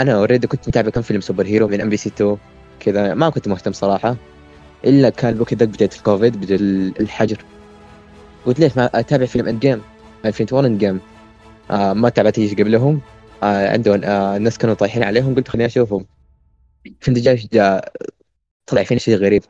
أنا 0.00 0.12
already 0.12 0.46
كنت 0.46 0.68
متابع 0.68 0.90
كم 0.90 1.02
فيلم 1.02 1.20
super 1.20 1.46
hero 1.46 1.68
من 1.68 1.80
أم 1.80 1.88
بي 1.88 1.96
سي 1.96 2.08
2 2.08 2.36
كذا 2.80 3.14
ما 3.14 3.30
كنت 3.30 3.48
مهتم 3.48 3.72
صراحة. 3.72 4.16
إلا 4.84 5.10
كان 5.10 5.32
الوقت 5.34 5.54
ذاك 5.54 5.68
بداية 5.68 5.90
الكوفيد 5.96 6.40
بدا 6.40 6.54
الحجر. 7.00 7.38
قلت 8.46 8.60
ليش 8.60 8.76
ما 8.76 8.90
أتابع 8.94 9.26
فيلم 9.26 9.48
Endgame 9.48 9.82
2001 10.24 10.66
Endgame 10.66 11.00
آه 11.70 11.92
ما 11.92 12.08
تابعت 12.08 12.38
إيش 12.38 12.54
قبلهم. 12.54 13.00
عندهم 13.42 14.04
آه 14.04 14.36
الناس 14.36 14.58
كانوا 14.58 14.74
طايحين 14.74 15.02
عليهم 15.02 15.34
قلت 15.34 15.48
خليني 15.48 15.66
أشوفهم. 15.66 16.06
جاء 17.08 17.36
جاء 17.52 17.92
طلع 18.66 18.82
فيني 18.82 19.00
شيء 19.00 19.16
غريب. 19.16 19.42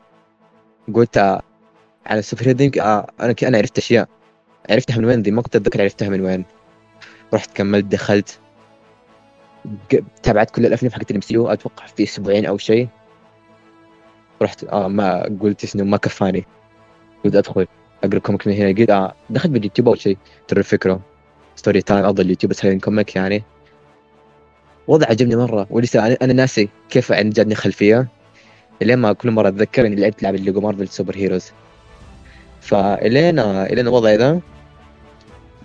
قلت 0.94 1.18
آه 1.18 1.42
على 2.06 2.18
ال 2.18 2.23
super 2.23 2.48
hero 2.48 2.70
آه 2.82 3.10
أنا 3.20 3.34
أنا 3.42 3.58
عرفت 3.58 3.78
أشياء. 3.78 4.08
عرفتها 4.70 4.98
من 4.98 5.04
وين؟ 5.04 5.22
دي 5.22 5.30
ما 5.30 5.42
كنت 5.42 5.56
اتذكر 5.56 5.82
عرفتها 5.82 6.08
من 6.08 6.20
وين. 6.20 6.44
رحت 7.34 7.56
كملت 7.56 7.84
دخلت. 7.84 8.38
تابعت 10.22 10.50
كل 10.50 10.66
الأفلام 10.66 10.92
حقت 10.92 11.10
ال 11.10 11.20
MCU 11.20 11.34
أتوقع 11.38 11.86
في 11.86 12.02
أسبوعين 12.02 12.46
أو 12.46 12.58
شيء. 12.58 12.88
رحت 14.42 14.64
آه 14.64 14.88
ما 14.88 15.22
قلت 15.40 15.74
انه 15.74 15.84
ما 15.84 15.96
كفاني. 15.96 16.44
قلت 17.24 17.34
أدخل 17.34 17.66
أقرأ 18.04 18.18
comic 18.18 18.46
من 18.46 18.52
هنا. 18.52 18.68
قلت 18.68 18.90
آه 18.90 19.14
دخلت 19.30 19.52
باليوتيوب 19.52 19.88
اول 19.88 20.00
شيء. 20.00 20.18
ترى 20.48 20.58
الفكرة. 20.58 21.00
story 21.56 21.82
time 21.82 22.04
أفضل 22.04 22.30
يوتيوب 22.30 22.52
أسوي 22.52 22.78
comic 22.78 23.16
يعني. 23.16 23.42
وضع 24.88 25.06
عجبني 25.06 25.36
مرة 25.36 25.66
ولسه 25.70 26.06
أنا, 26.22 26.32
ناسي 26.32 26.68
كيف 26.90 27.10
يعني 27.10 27.30
جاتني 27.30 27.54
خلفية. 27.54 28.08
لين 28.82 28.98
ما 28.98 29.12
كل 29.12 29.30
مرة 29.30 29.48
أتذكر 29.48 29.86
إني 29.86 29.96
لعبت 29.96 30.22
لعبة 30.22 30.36
Lego 30.36 30.60
Marvel 30.60 30.88
Super 30.88 31.16
Heroes 31.16 31.52
فالين 32.60 33.38
إلين 33.38 33.86
الوضع 33.88 34.10
ذا 34.14 34.40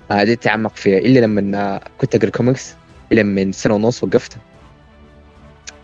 بديت 0.09 0.39
أتعمق 0.39 0.76
فيه 0.76 0.97
إلا 0.97 1.20
لما 1.20 1.80
كنت 1.97 2.15
أقرأ 2.15 2.30
كوميكس 2.30 2.76
إلى 3.11 3.24
من 3.24 3.51
سنة 3.51 3.74
ونص 3.74 4.03
وقفت 4.03 4.38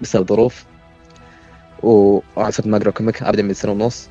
بسبب 0.02 0.28
ظروف. 0.30 0.66
وصرت 1.84 2.68
ما 2.68 2.78
أقرأ 2.78 2.92
comic 2.91 3.24
أبدا 3.24 3.44
من 3.44 3.54
سنة 3.54 3.72
ونص. 3.72 4.10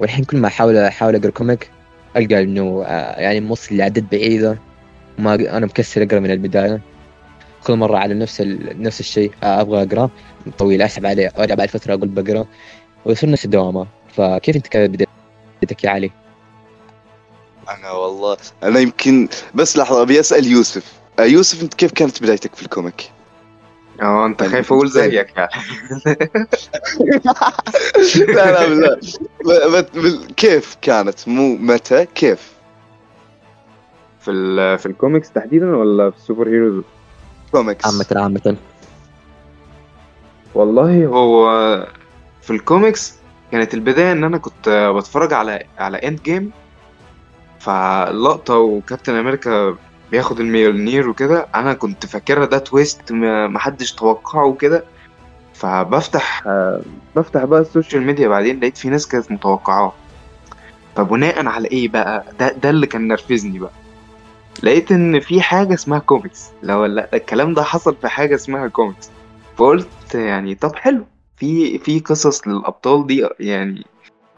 والحين 0.00 0.24
كل 0.24 0.36
ما 0.36 0.48
احاول 0.48 0.76
أحاول 0.76 1.16
أقرأ 1.16 1.30
comic 1.30 1.70
ألقى 2.16 2.42
إنه 2.42 2.84
آه، 2.86 3.20
يعني 3.20 3.40
موصل 3.40 3.76
لاعداد 3.76 4.08
بعيدة 4.12 4.58
ما 5.18 5.34
أنا 5.34 5.66
مكسل 5.66 6.02
أقرأ 6.02 6.20
من 6.20 6.30
البداية. 6.30 6.80
كل 7.66 7.76
مرة 7.76 7.96
على 7.98 8.14
نفس 8.14 8.40
ال... 8.40 8.82
نفس 8.82 9.00
الشيء 9.00 9.32
آه، 9.42 9.60
أبغى 9.60 9.82
أقرأ. 9.82 10.10
طويل 10.58 10.82
اسحب 10.82 11.06
عليه 11.06 11.32
أرجع 11.38 11.54
بعد 11.54 11.68
فترة 11.68 11.94
أقول 11.94 12.08
بقرأ. 12.08 12.46
ويصير 13.04 13.30
نفس 13.30 13.44
الدوامة. 13.44 13.86
فكيف 14.16 14.56
أنت 14.56 14.66
كانت 14.66 14.90
بدايتك 14.90 15.84
يا 15.84 15.90
علي؟ 15.90 16.10
أنا 17.68 17.90
والله 17.90 18.36
أنا 18.62 18.80
يمكن 18.80 19.28
بس 19.54 19.76
لحظة 19.76 20.02
أبي 20.02 20.20
أسأل 20.20 20.46
يوسف. 20.46 20.92
آه، 21.18 21.22
يوسف 21.24 21.62
أنت 21.62 21.74
كيف 21.74 21.92
كانت 21.92 22.22
بدايتك 22.22 22.54
في 22.54 22.62
ال 22.62 22.69
comic؟ 22.69 23.10
آه 24.02 24.26
أنت 24.26 24.42
خايف 24.42 24.72
أقول 24.72 24.88
زيك 24.88 25.12
يعني. 25.36 25.36
لا 28.28 28.68
لا 28.68 28.74
لا. 28.74 29.00
ب- 29.44 29.76
ب- 29.76 29.98
ب- 29.98 30.32
كيف 30.36 30.76
كانت؟ 30.82 31.28
مو 31.28 31.56
متى 31.56 32.06
كيف؟ 32.14 32.52
في 34.20 34.30
ال- 34.30 34.78
في 34.78 34.86
الكوميكس 34.86 35.30
تحديدا 35.30 35.76
ولا 35.76 36.10
في 36.10 36.16
ال 36.16 36.21
super 36.21 36.48
heroes؟ 36.48 36.84
كوميكس 37.54 37.86
عامة 37.86 38.06
عامة. 38.24 38.56
والله 40.54 41.06
هو 41.06 41.46
في 42.42 42.50
الكوميكس 42.50 43.14
كانت 43.52 43.74
البداية 43.74 44.12
إن 44.12 44.24
أنا 44.24 44.38
كنت 44.38 44.92
بتفرج 44.96 45.32
على 45.32 45.62
على 45.78 45.96
Endgame 45.96 46.50
فلقطة 47.60 48.58
وكابتن 48.58 49.14
أمريكا 49.14 49.76
بياخد 50.10 50.40
الميولنير 50.40 51.08
وكده 51.08 51.46
أنا 51.54 51.74
كنت 51.74 52.06
فاكرها 52.06 52.46
ده 52.46 52.58
twist 52.58 53.12
ما- 53.12 53.46
محدش 53.48 53.92
توقعه 53.92 54.44
وكده. 54.44 54.84
فبفتح 55.54 56.42
بفتح 57.16 57.44
بقى 57.44 57.60
ال 57.60 57.66
social 57.66 58.02
media 58.02 58.28
بعدين 58.28 58.60
لقيت 58.60 58.76
في 58.78 58.88
ناس 58.88 59.08
كانت 59.08 59.32
متوقعاه. 59.32 59.92
فبناء 60.96 61.46
على 61.46 61.68
إيه 61.68 61.88
بقى؟ 61.88 62.24
ده 62.40 62.52
ده 62.52 62.70
اللي 62.70 62.86
كان 62.86 63.08
نرفزني 63.08 63.58
بقى. 63.58 63.70
لقيت 64.62 64.92
إن 64.92 65.20
في 65.20 65.40
حاجة 65.40 65.74
اسمها 65.74 65.98
كوميكس 65.98 66.50
لو 66.62 66.84
لا 66.84 67.08
الكلام 67.14 67.54
ده 67.54 67.62
حصل 67.62 67.96
في 67.96 68.08
حاجة 68.08 68.34
اسمها 68.34 68.68
كوميكس 68.68 69.10
فقلت 69.56 70.14
يعني 70.14 70.54
طب 70.54 70.74
حلو. 70.76 71.04
في 71.36 71.78
في 71.78 71.98
قصص 72.00 72.48
للأبطال 72.48 73.06
دي 73.06 73.28
يعني 73.40 73.84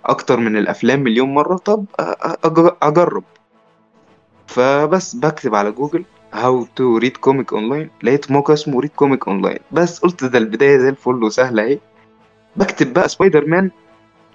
أكتر 0.05 0.37
من 0.41 0.57
الأفلام 0.57 1.01
مليون 1.01 1.35
مرة. 1.35 1.57
طب 1.57 1.85
أجرب. 2.83 3.25
فبس 4.47 5.17
بكتب 5.17 5.55
على 5.55 5.71
جوجل 5.73 6.05
how 6.33 6.67
to 6.77 6.97
read 6.97 7.17
comic 7.17 7.53
online 7.53 7.91
لقيت 8.03 8.31
موقع 8.31 8.55
اسمه 8.55 8.81
Read 8.81 8.91
Comic 8.91 9.29
Online 9.29 9.59
بس 9.73 9.99
قلت 9.99 10.25
ده 10.25 10.39
البداية 10.39 10.79
زي 10.79 10.89
الفل 10.89 11.23
وسهلة 11.25 11.63
أهي. 11.63 11.79
بكتب 12.57 12.93
بقى 12.93 13.09
سبايدر 13.09 13.47
مان 13.47 13.71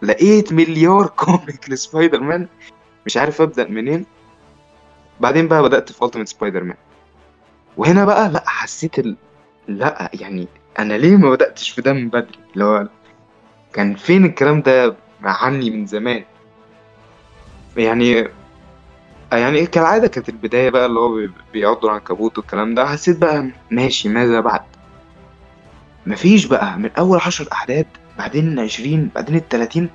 لقيت 0.01 0.53
مليار 0.53 1.07
comic 1.25 1.69
ل 1.69 2.19
Spider-Man. 2.19 2.47
مش 3.05 3.17
عارف 3.17 3.41
أبدأ 3.41 3.67
منين. 3.69 4.05
بعدين 5.21 5.47
بقى 5.47 5.63
بدأت 5.63 5.91
في 5.91 6.05
Ultimate 6.05 6.27
Spider-Man 6.27 6.77
وهنا 7.77 8.05
بقى 8.05 8.29
لا 8.29 8.43
حسيت 8.47 8.99
ال... 8.99 9.15
لا 9.67 10.09
يعني 10.13 10.47
أنا 10.79 10.93
ليه 10.93 11.15
ما 11.15 11.29
بدأتش 11.29 11.69
في 11.69 11.81
ده 11.81 11.93
من 11.93 12.09
بدري؟ 12.09 12.39
اللي 12.53 12.65
هو 12.65 12.87
كان 13.73 13.95
فين 13.95 14.25
الكلام 14.25 14.61
ده 14.61 14.95
يعني 15.23 15.69
من 15.69 15.85
زمان؟ 15.85 16.23
يعني 17.77 18.27
يعني 19.33 19.65
كالعادة 19.65 20.07
كانت 20.07 20.29
البداية 20.29 20.69
بقى 20.69 20.85
اللي 20.85 20.99
هو 20.99 21.15
بي- 21.15 21.31
بيعضوا 21.53 21.89
العنكبوت 21.89 22.37
والكلام 22.37 22.75
ده 22.75 22.85
حسيت 22.87 23.17
بقى 23.17 23.47
ماشي 23.71 24.09
ماذا 24.09 24.39
بعد؟ 24.39 24.61
مفيش 26.05 26.45
بقى 26.45 26.77
من 26.79 26.89
أول 26.97 27.19
عشر 27.25 27.47
أعداد 27.51 27.85
بعدين 28.17 28.59
عشرين 28.59 29.09
بعدين 29.15 29.35
التلاتين 29.35 29.89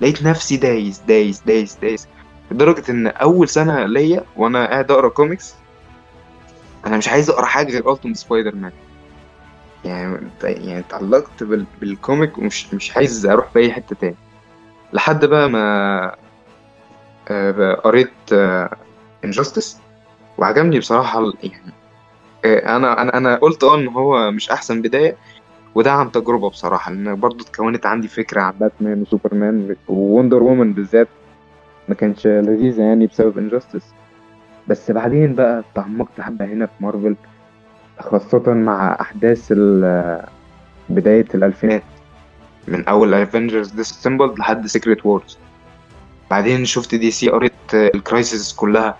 لقيت 0.00 0.22
نفسي 0.22 0.56
دايس 0.56 0.98
دايس 0.98 1.40
دايس 1.46 1.74
دايس. 1.82 2.08
لدرجة 2.50 2.90
إن 2.90 3.06
أول 3.06 3.48
سنة 3.48 3.86
ليا 3.86 4.24
وأنا 4.36 4.66
قاعد 4.66 4.90
أقرأ 4.90 5.08
كوميكس 5.08 5.54
أنا 6.86 6.96
مش 6.96 7.08
عايز 7.08 7.30
أقرأ 7.30 7.44
حاجة 7.46 7.72
غير 7.72 7.92
Ultimate 7.92 8.16
Spider-Man 8.16 8.72
يعني 9.84 10.28
يعني 10.42 10.78
اتعلقت 10.78 11.42
بال... 11.42 11.66
بال 11.80 11.97
comic 11.97 12.38
ومش 12.38 12.74
مش 12.74 12.96
عايز 12.96 13.26
أروح 13.26 13.48
في 13.50 13.58
أي 13.58 13.72
حتة 13.72 13.96
تاني. 14.00 14.16
لحد 14.92 15.24
بقى 15.24 15.50
ما 15.50 16.14
آه، 17.30 17.74
قريت 17.74 18.32
Injustice 19.24 19.78
وعجبني 20.38 20.78
بصراحة 20.78 21.32
يعني 21.42 21.72
آه، 22.44 22.76
أنا 22.76 23.02
أنا 23.02 23.16
أنا 23.16 23.34
قلت 23.36 23.64
آه 23.64 23.74
إن 23.74 23.88
هو 23.88 24.30
مش 24.30 24.50
أحسن 24.50 24.82
بداية 24.82 25.16
وده 25.74 25.92
عن 25.92 26.12
تجربة 26.12 26.50
بصراحة 26.50 26.90
لأن 26.92 27.20
برضو 27.20 27.44
اتكونت 27.44 27.86
عندي 27.86 28.08
فكرة 28.08 28.40
عن 28.40 28.52
باتمان 28.52 29.02
وسوبرمان 29.02 29.76
ووندر 29.88 30.42
وومن 30.42 30.72
بالذات. 30.72 31.08
ما 31.88 31.94
كانش 31.94 32.26
لذيذه 32.26 32.82
يعني 32.82 33.06
بسبب 33.06 33.38
Injustice 33.38 33.82
بس 34.68 34.90
بعدين 34.90 35.34
بقى 35.34 35.64
تعمقت 35.74 36.20
حبة 36.20 36.44
هنا 36.44 36.66
في 36.66 36.72
مارفل 36.80 37.16
خاصة 38.00 38.52
مع 38.54 38.96
أحداث 39.00 39.52
بداية 40.88 41.26
الألفينات. 41.34 41.82
من 42.68 42.88
أول 42.88 43.14
Avengers 43.14 43.70
Disassembled 43.70 44.34
لحد 44.38 44.66
Secret 44.66 45.06
Wars 45.06 45.38
بعدين 46.30 46.64
شفت 46.64 46.94
دي 46.94 47.10
سي 47.10 47.28
قريت 47.28 47.52
ال 47.74 47.85
Crisis 47.85 48.52
كلها 48.52 48.96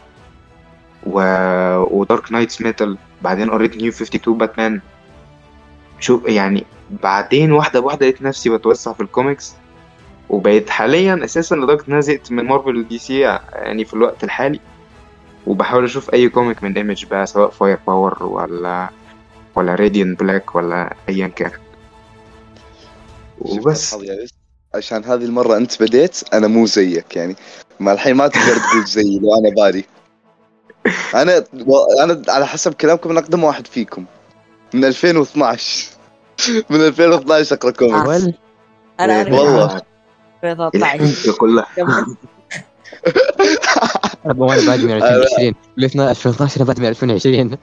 و... 1.06 1.20
و 1.98 2.05
Dark 2.05 2.32
Nights 2.32 2.62
Metal 2.62 2.98
بعدين 3.22 3.50
قريت 3.50 3.76
New 3.76 3.88
52 3.92 4.38
باتمان 4.38 4.80
شو 6.00 6.20
يعني 6.26 6.64
بعدين 7.02 7.52
واحدة 7.52 7.80
بواحدة 7.80 8.06
لقيت 8.06 8.22
نفسي 8.22 8.50
بتوسع 8.50 8.92
في 8.92 9.00
الكوميكس 9.00 9.54
وبقيت 10.30 10.70
حاليا 10.70 11.20
أساسا 11.24 11.54
لدرجة 11.54 11.84
إن 11.88 11.92
أنا 11.92 12.00
زهقت 12.00 12.32
من 12.32 12.44
مارفل 12.44 12.76
ودي 12.76 12.98
سي 12.98 13.18
يعني 13.52 13.84
في 13.84 13.94
الوقت 13.94 14.24
الحالي. 14.24 14.60
وبحاول 15.46 15.84
أشوف 15.84 16.14
أي 16.14 16.28
comic 16.28 16.62
من 16.62 16.76
Image 16.76 17.04
بقى 17.04 17.26
سواء 17.26 17.50
Fire 17.50 17.78
Power 17.86 18.22
ولا 18.24 18.88
ولا 19.54 19.74
Radiant 19.74 20.14
Black 20.14 20.54
ولا 20.54 20.94
أيا 21.08 21.26
كان. 21.28 21.50
وبس. 23.38 23.92
يوسف، 23.92 24.30
عشان 24.74 25.04
هذه 25.04 25.24
المرة 25.24 25.56
أنت 25.56 25.82
بديت 25.82 26.20
أنا 26.34 26.46
مو 26.48 26.66
زيك. 26.66 27.16
يعني 27.16 27.36
ما 27.80 27.92
الحين 27.92 28.14
ما 28.16 28.28
تقدر 28.28 28.56
تقول 28.56 28.84
زيي 28.84 29.18
لو 29.18 29.38
أنا 29.40 29.54
بادي 29.54 29.84
أنا 31.22 31.44
و- 31.66 32.02
أنا 32.02 32.22
على 32.28 32.46
حسب 32.46 32.74
كلامكم 32.74 33.10
أنا 33.10 33.20
أقدم 33.20 33.44
واحد 33.44 33.66
فيكم. 33.66 34.04
من 34.74 34.84
2012 34.84 35.86
من 36.70 36.80
2012 36.80 37.56
أقرأ 37.56 37.70
comic 37.70 37.92
س 37.92 37.96
أنا 39.00 39.22
والله. 39.40 39.82
2013 40.44 40.94
الحنكة 40.94 41.32
كلها. 41.38 41.66
أنا 44.26 44.34
وأنا 44.38 44.66
بادي 44.66 44.86
من 44.86 44.92
2020 44.92 45.54
ل 45.76 45.84
2012 45.84 46.56
أنا 46.56 46.64
بادي 46.64 46.80
من 46.80 46.88
2020 46.88 47.58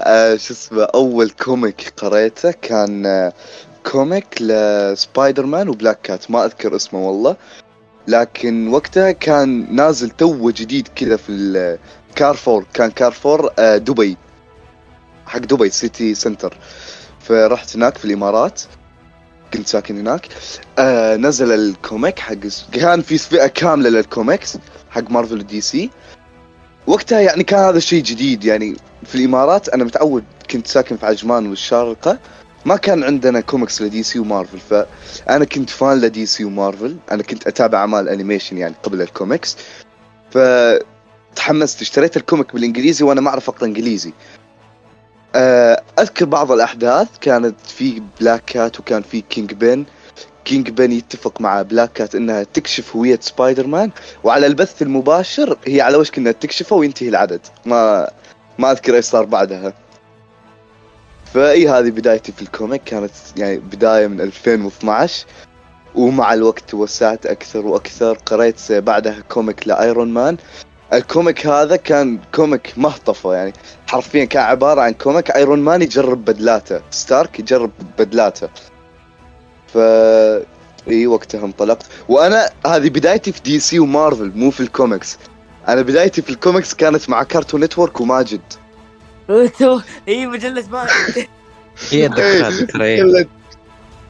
آه 0.00 0.36
شو 0.36 0.54
اسمه 0.54 0.82
أول 0.82 1.30
comic 1.30 1.92
قريته 1.96 2.50
كان 2.50 3.06
آه 3.06 3.32
comic 3.92 4.26
لسبايدر 4.40 5.46
مان 5.46 5.68
وبلاك 5.68 6.00
كات. 6.00 6.30
ما 6.30 6.44
أذكر 6.44 6.76
اسمه 6.76 7.08
والله. 7.08 7.36
لكن 8.08 8.68
وقتها 8.68 9.12
كان 9.12 9.76
نازل 9.76 10.10
تو 10.10 10.50
جديد 10.50 10.88
كذا 10.88 11.16
في 11.16 11.32
الكارفور 12.10 12.66
كان 12.74 12.90
كارفور 12.90 13.50
آه 13.58 13.76
دبي. 13.76 14.16
حق 15.26 15.38
دبي 15.38 15.70
سيتي 15.70 16.14
سنتر. 16.14 16.56
فرحت 17.20 17.76
هناك 17.76 17.98
في 17.98 18.04
الإمارات. 18.04 18.62
كنت 19.54 19.66
ساكن 19.68 19.98
هناك. 19.98 20.28
آه 20.78 21.16
نزل 21.16 21.52
ال 21.52 21.63
comic 21.63 22.18
حق 22.18 22.34
كان 22.72 23.02
في 23.02 23.18
فئة 23.18 23.46
كاملة 23.46 23.90
للكوميكس 23.90 24.58
حق 24.90 25.10
مارفل 25.10 25.38
ودي 25.38 25.60
سي 25.60 25.90
وقتها 26.86 27.20
يعني 27.20 27.44
كان 27.44 27.60
هذا 27.60 27.78
الشيء 27.78 28.02
جديد. 28.02 28.44
يعني 28.44 28.76
في 29.04 29.14
الإمارات 29.14 29.68
أنا 29.68 29.84
متعود 29.84 30.24
كنت 30.50 30.66
ساكن 30.66 30.96
في 30.96 31.06
عجمان 31.06 31.46
والشارقة. 31.46 32.18
ما 32.64 32.76
كان 32.76 33.04
عندنا 33.04 33.40
كوميكس 33.40 33.82
لدي 33.82 34.02
سي 34.02 34.18
ومارفل 34.18 34.58
فانا 34.58 35.44
كنت 35.44 35.70
fan 35.70 36.00
لدي 36.00 36.26
سي 36.26 36.44
ومارفل. 36.44 36.96
أنا 37.12 37.22
كنت 37.22 37.46
أتابع 37.46 37.78
أعمال 37.78 38.08
animation 38.08 38.58
يعني 38.58 38.74
قبل 38.82 39.02
الكوميكس. 39.02 39.56
فتحمست 40.30 41.82
اشتريت 41.82 42.16
ال 42.16 42.22
comic 42.22 42.54
بالإنجليزي 42.54 43.04
وأنا 43.04 43.20
ما 43.20 43.30
أعرف 43.30 43.48
أقرأ 43.48 43.64
إنجليزي. 43.64 44.12
أذكر 45.98 46.24
بعض 46.24 46.52
الأحداث. 46.52 47.08
كانت 47.20 47.60
في 47.66 48.02
بلاك 48.20 48.44
كات 48.44 48.80
وكان 48.80 49.02
في 49.02 49.20
كينج 49.20 49.52
بين 49.52 49.86
كينج 50.44 50.70
بين 50.70 50.92
يتفق 50.92 51.40
مع 51.40 51.62
بلاك 51.62 51.92
كات 51.92 52.14
إنها 52.14 52.42
تكشف 52.42 52.96
هوية 52.96 53.18
سبايدر 53.22 53.66
مان 53.66 53.90
وعلى 54.24 54.46
البث 54.46 54.82
المباشر 54.82 55.58
هي 55.66 55.80
على 55.80 55.96
وشك 55.96 56.18
إنها 56.18 56.32
تكشفه 56.32 56.76
وينتهي 56.76 57.08
العدد. 57.08 57.40
ما 57.66 58.10
ما 58.58 58.70
أذكر 58.70 58.94
إيش 58.94 59.04
صار 59.04 59.24
بعدها. 59.24 59.74
فإي 61.34 61.68
هذه 61.68 61.90
بدايتي 61.90 62.32
في 62.32 62.42
ال 62.42 62.48
comic. 62.48 62.84
كانت 62.84 63.10
يعني 63.36 63.58
بداية 63.58 64.06
من 64.06 64.20
2012 64.20 65.26
ومع 65.94 66.34
الوقت 66.34 66.70
توسعت 66.70 67.26
أكثر 67.26 67.66
وأكثر. 67.66 68.18
قريت 68.26 68.72
بعدها 68.72 69.20
comic 69.28 69.68
لايرون 69.68 70.12
مان 70.12 70.36
ال 70.92 71.01
comic 71.01 71.46
هذا 71.46 71.76
كان 71.76 72.18
comic 72.34 72.72
مهطفة 72.76 73.34
يعني 73.34 73.52
حرفيا 73.86 74.24
كان 74.24 74.42
عبارة 74.42 74.80
عن 74.80 74.92
comic. 74.92 75.30
ايرون 75.30 75.58
مان 75.58 75.82
يجرب 75.82 76.24
بدلاته 76.24 76.80
ستارك 76.90 77.40
يجرب 77.40 77.70
بدلاته. 77.98 78.48
ف 79.66 79.78
إي 80.88 81.06
وقتها 81.06 81.44
انطلقت. 81.44 81.86
وأنا 82.08 82.50
هذه 82.66 82.88
بدايتي 82.88 83.32
في 83.32 83.40
دي 83.42 83.60
سي 83.60 83.78
ومارفل 83.78 84.32
مو 84.34 84.50
في 84.50 84.60
الكوميكس. 84.60 85.18
أنا 85.68 85.82
بدايتي 85.82 86.22
في 86.22 86.30
الكوميكس 86.30 86.74
كانت 86.74 87.10
مع 87.10 87.22
كارتون 87.22 87.60
نتورك 87.64 88.00
وماجد 88.00 88.40
إي 90.08 90.26
مجلة 90.26 90.64
ما 90.70 90.86
هي. 91.90 92.08
كلها. 93.02 93.26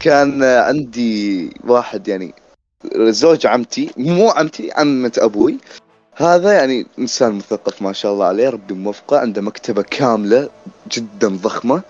كان 0.00 0.42
عندي 0.44 1.50
واحد 1.64 2.08
يعني 2.08 2.34
زوج 2.96 3.46
عمتي 3.46 3.90
مو 3.96 4.30
عمتي 4.30 4.72
عمة 4.72 5.12
أبوي. 5.18 5.58
هذا 6.18 6.52
يعني 6.52 6.86
إنسان 6.98 7.32
مثقف 7.32 7.82
ما 7.82 7.92
شاء 7.92 8.12
الله 8.12 8.24
عليه 8.24 8.48
ربي 8.48 8.74
موفقه 8.74 9.18
عنده 9.18 9.42
مكتبة 9.42 9.82
كاملة 9.82 10.48
جدا 10.92 11.28
ضخمة. 11.28 11.82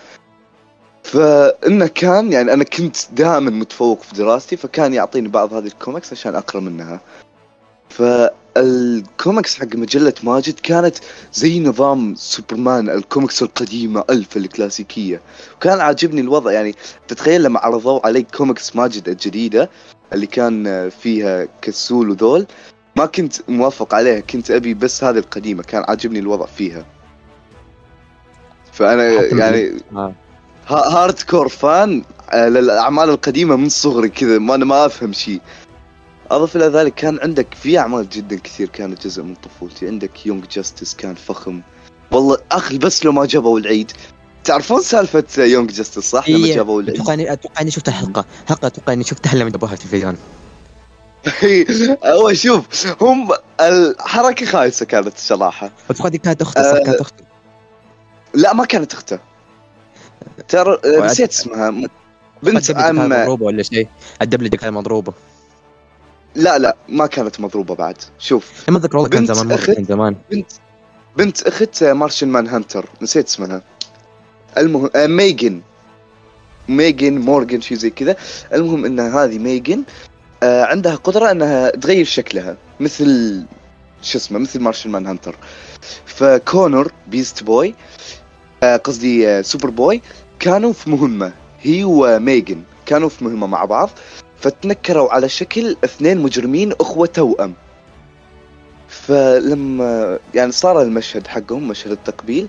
فإنه 1.03 1.87
كان 1.87 2.33
يعني 2.33 2.53
أنا 2.53 2.65
كنت 2.65 2.97
دائما 3.13 3.51
متفوق 3.51 4.03
في 4.03 4.15
دراستي 4.15 4.57
فكان 4.57 4.95
يعطيني 4.95 5.29
بعض 5.29 5.55
هذه 5.55 5.67
الكوميكس 5.67 6.13
عشان 6.13 6.35
أقرأ 6.35 6.61
منها. 6.61 7.01
فالكوميكس 7.89 9.59
حق 9.59 9.77
مجلة 9.77 10.15
ماجد 10.23 10.61
كانت 10.61 10.97
زي 11.33 11.61
نظام 11.61 12.15
سوبرمان 12.15 12.91
الكوميكس 12.91 13.43
القديمة 13.43 14.05
ألف 14.11 14.37
الكلاسيكية. 14.37 15.21
وكان 15.57 15.81
عاجبني 15.81 16.21
الوضع 16.21 16.53
يعني 16.53 16.75
تتخيل 17.09 17.43
لما 17.43 17.61
عرضوا 17.61 18.07
علي 18.07 18.23
كوميكس 18.23 18.77
ماجد 18.77 19.09
الجديدة 19.09 19.71
اللي 20.13 20.27
كان 20.27 20.91
فيها 20.91 21.49
كسول 21.63 22.11
وذول 22.11 22.47
ما 22.97 23.07
كنت 23.07 23.35
موافق 23.51 23.95
عليها 23.95 24.21
كنت 24.21 24.51
أبي 24.51 24.75
بس 24.75 25.05
هذه 25.05 25.19
القديمة 25.19 25.63
كان 25.63 25.85
عاجبني 25.89 26.19
الوضع 26.19 26.47
فيها. 26.47 26.87
فأنا 28.73 29.19
حتى 29.19 29.39
يعني 29.39 29.73
آه. 29.93 30.13
ها- 30.69 30.89
hardcore 30.89 31.49
fan 31.49 32.05
للأعمال 32.35 33.11
القديمة 33.11 33.57
من 33.57 33.69
صغري 33.69 34.09
كذا 34.09 34.39
ما 34.39 34.55
أنا 34.55 34.65
ما 34.65 34.87
أفهم 34.87 35.13
شيء. 35.13 35.41
أضف 36.31 36.57
إلى 36.57 36.65
ذلك 36.67 36.95
كان 36.95 37.19
عندك 37.23 37.47
في 37.55 37.79
أعمال 37.79 38.09
جدا 38.09 38.37
كثير 38.39 38.69
كانت 38.69 39.07
جزء 39.07 39.23
من 39.23 39.35
طفولتي. 39.35 39.87
عندك 39.87 40.27
Young 40.27 40.45
Justice 40.47 40.95
كان 40.95 41.15
فخم. 41.15 41.61
والله 42.11 42.39
أخي 42.53 42.79
بس 42.79 43.05
لو 43.05 43.13
ما 43.13 43.27
جابوا 43.27 43.59
العيد. 43.59 43.93
تعرفون 44.45 44.81
سالفة 44.83 45.45
Young 45.45 45.73
Justice 45.73 46.11
صح؟ 46.11 46.29
لما 46.29 46.47
إيه، 46.47 46.55
جابوا 46.55 46.83
العيد. 46.83 46.95
أتوقع 46.97 47.15
اني 47.15 47.33
أتوقع 47.33 47.61
إني 47.63 47.71
شفت 47.71 47.91
حلقة. 47.91 48.25
حلقة 48.49 48.67
أتوقع 48.67 48.93
إني 48.93 49.05
شفتها 49.05 49.35
لما 49.35 49.51
جابوها 49.51 49.69
في 49.77 49.85
التلفزيون 49.85 50.17
هو 52.05 52.33
شوف 52.33 52.67
هم 53.03 53.29
الحركة 53.61 54.47
خايسة 54.47 54.87
كانت 54.87 55.17
الصراحه 55.17 55.71
أتوقع 55.91 56.09
دي 56.09 56.19
كانت 56.19 56.43
أخته 56.43 56.63
صح 56.63 56.69
آه، 56.69 56.79
كانت 56.85 57.01
أخته. 57.01 57.25
لا 58.35 58.53
ما 58.53 58.65
كانت 58.65 58.93
أخته. 58.93 59.19
ترى 60.49 60.79
آه، 60.85 61.07
نسيت 61.07 61.31
اسمها. 61.33 61.71
بنت 62.43 62.71
عم 62.77 63.09
مضروبة 63.09 63.45
ولا 63.45 63.63
شيء؟ 63.63 63.89
الدبلجة 64.23 64.57
كانت 64.57 64.73
مضروبة. 64.73 65.13
لا 66.35 66.59
لا 66.59 66.77
ما 66.89 67.07
كانت 67.07 67.41
مضروبة 67.41 67.75
بعد. 67.75 67.97
شوف 68.19 68.71
ما 68.71 68.79
اتذكر 68.79 68.97
والله 68.97 69.11
كان 69.11 69.27
زمان 69.27 69.59
أخت- 69.59 69.67
كان 69.71 69.85
زمان. 69.85 70.17
بنت 70.31 70.51
بنت 71.17 71.43
أخت 71.43 71.85
مارشن 71.85 72.29
مان 72.29 72.47
هانتر 72.49 72.89
نسيت 73.03 73.27
اسمها. 73.27 73.63
المهم 74.59 74.91
آه 74.97 75.07
ميجن 75.07 75.61
ميجن 76.69 77.19
مورس 77.19 77.61
شيء 77.61 77.77
زي 77.77 77.91
كذا. 77.91 78.17
المهم 78.53 78.85
إن 78.85 79.01
هذه 79.01 79.39
ميجن 79.39 79.79
آه 79.79 79.83
عندها 80.47 80.95
قدرة 80.95 81.31
أنها 81.31 81.71
تغير 81.71 82.05
شكلها 82.05 82.57
مثل 82.81 83.43
شو 84.03 84.19
اسمه 84.19 84.39
مثل 84.39 84.61
مارشن 84.61 84.91
مان 84.91 85.07
هانتر 85.07 85.37
فكونر 86.07 86.93
بيست 87.07 87.43
بوي 87.43 87.75
آه 88.63 88.77
قصدي 88.77 89.29
آه 89.29 89.43
سوبر 89.43 89.71
بوي 89.71 90.03
كانوا 90.39 90.73
في 90.73 90.91
مهمة. 90.91 91.33
هي 91.63 91.85
وميجن 91.85 92.63
كانوا 92.87 93.09
في 93.09 93.25
مهمة 93.25 93.47
مع 93.47 93.65
بعض 93.65 93.91
فتنكروا 94.41 95.13
على 95.13 95.29
شكل 95.29 95.77
اثنين 95.85 96.19
مجرمين 96.19 96.73
أخوة 96.81 97.07
توأم. 97.07 97.55
فلما 98.89 100.19
يعني 100.35 100.53
صار 100.53 100.83
المشهد 100.83 101.27
حقهم 101.27 101.69
مشهد 101.69 101.91
التقبيل 101.91 102.49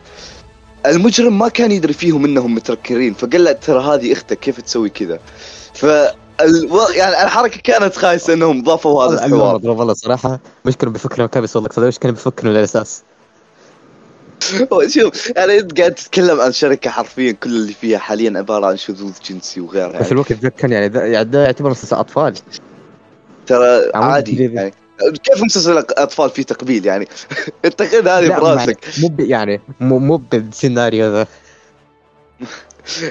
المجرم 0.85 1.39
ما 1.39 1.49
كان 1.49 1.71
يدري 1.71 1.93
فيهم 1.93 2.25
إنهم 2.25 2.55
متنكرين 2.55 3.13
فقال 3.13 3.43
له 3.43 3.51
ترى 3.51 3.79
هذه 3.83 4.13
أختك 4.13 4.39
كيف 4.39 4.61
تسوي 4.61 4.89
كذا؟ 4.89 5.19
ف 5.73 5.85
يعني 6.95 7.23
الحركة 7.23 7.59
كانت 7.63 7.95
خايسة 7.95 8.33
إنهم 8.33 8.63
ضافوا 8.63 9.03
هذا 9.03 9.09
والله 9.09 9.25
الحوار. 9.25 9.55
مضروب 9.55 9.79
والله 9.79 9.93
صراحة 9.93 10.39
مش 10.65 10.77
كانوا 10.77 10.93
بيفكروا 10.93 11.29
يوصل 11.35 11.65
لك 11.65 11.73
صدق 11.73 11.85
إيش 11.85 11.97
كانوا 11.99 12.15
بيفكروا 12.15 12.51
من 12.51 12.57
الأساس. 12.57 13.03
شوف 14.95 15.31
يعني 15.35 15.59
أنت 15.59 15.79
قاعد 15.79 15.93
تتكلم 15.93 16.41
عن 16.41 16.51
شركة 16.51 16.89
حرفيا 16.89 17.31
كل 17.31 17.49
اللي 17.49 17.73
فيها 17.73 17.97
حاليا 17.97 18.37
عبارة 18.37 18.65
عن 18.65 18.77
شذوذ 18.77 19.13
جنسي 19.29 19.61
وغيرها. 19.61 19.93
يعني. 19.93 20.11
الوقت 20.11 20.31
ذاك 20.31 20.55
كان 20.55 20.71
يعني 20.71 20.89
ده, 20.89 21.03
يعني 21.05 21.29
ده 21.29 21.43
يعتبر 21.43 21.69
مسلسل 21.69 21.95
أطفال. 21.95 22.33
ترى 23.47 23.91
عادي. 23.95 24.43
يعني. 24.53 24.73
كيف 25.23 25.43
مسلسل 25.43 25.77
أطفال 25.77 26.29
فيه 26.29 26.43
تقبيل 26.43 26.85
يعني؟ 26.85 27.07
أنت 27.65 27.83
خذ 27.83 28.07
هذه 28.07 28.27
براسك. 28.27 28.79
مو 28.99 29.15
يعني 29.19 29.61
مو 29.79 29.99
مو 29.99 30.17
بالسيناريو 30.17 31.11
ذا. 31.13 31.23
في 31.23 32.45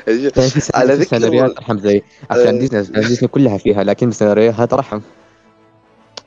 على 0.09 0.31
على 0.75 0.95
ذكر- 0.95 1.19
سيناريوهات 1.19 1.57
ارحم 1.59 1.79
زي 1.79 2.03
افلام 2.31 2.55
آه. 2.55 2.59
ديزني 2.59 2.81
أفلام 2.81 3.03
ديزني 3.05 3.29
كلها 3.29 3.59
فيها 3.59 3.85
لكن 3.85 4.13
سيناريوهات 4.13 4.75
رحم 4.75 5.01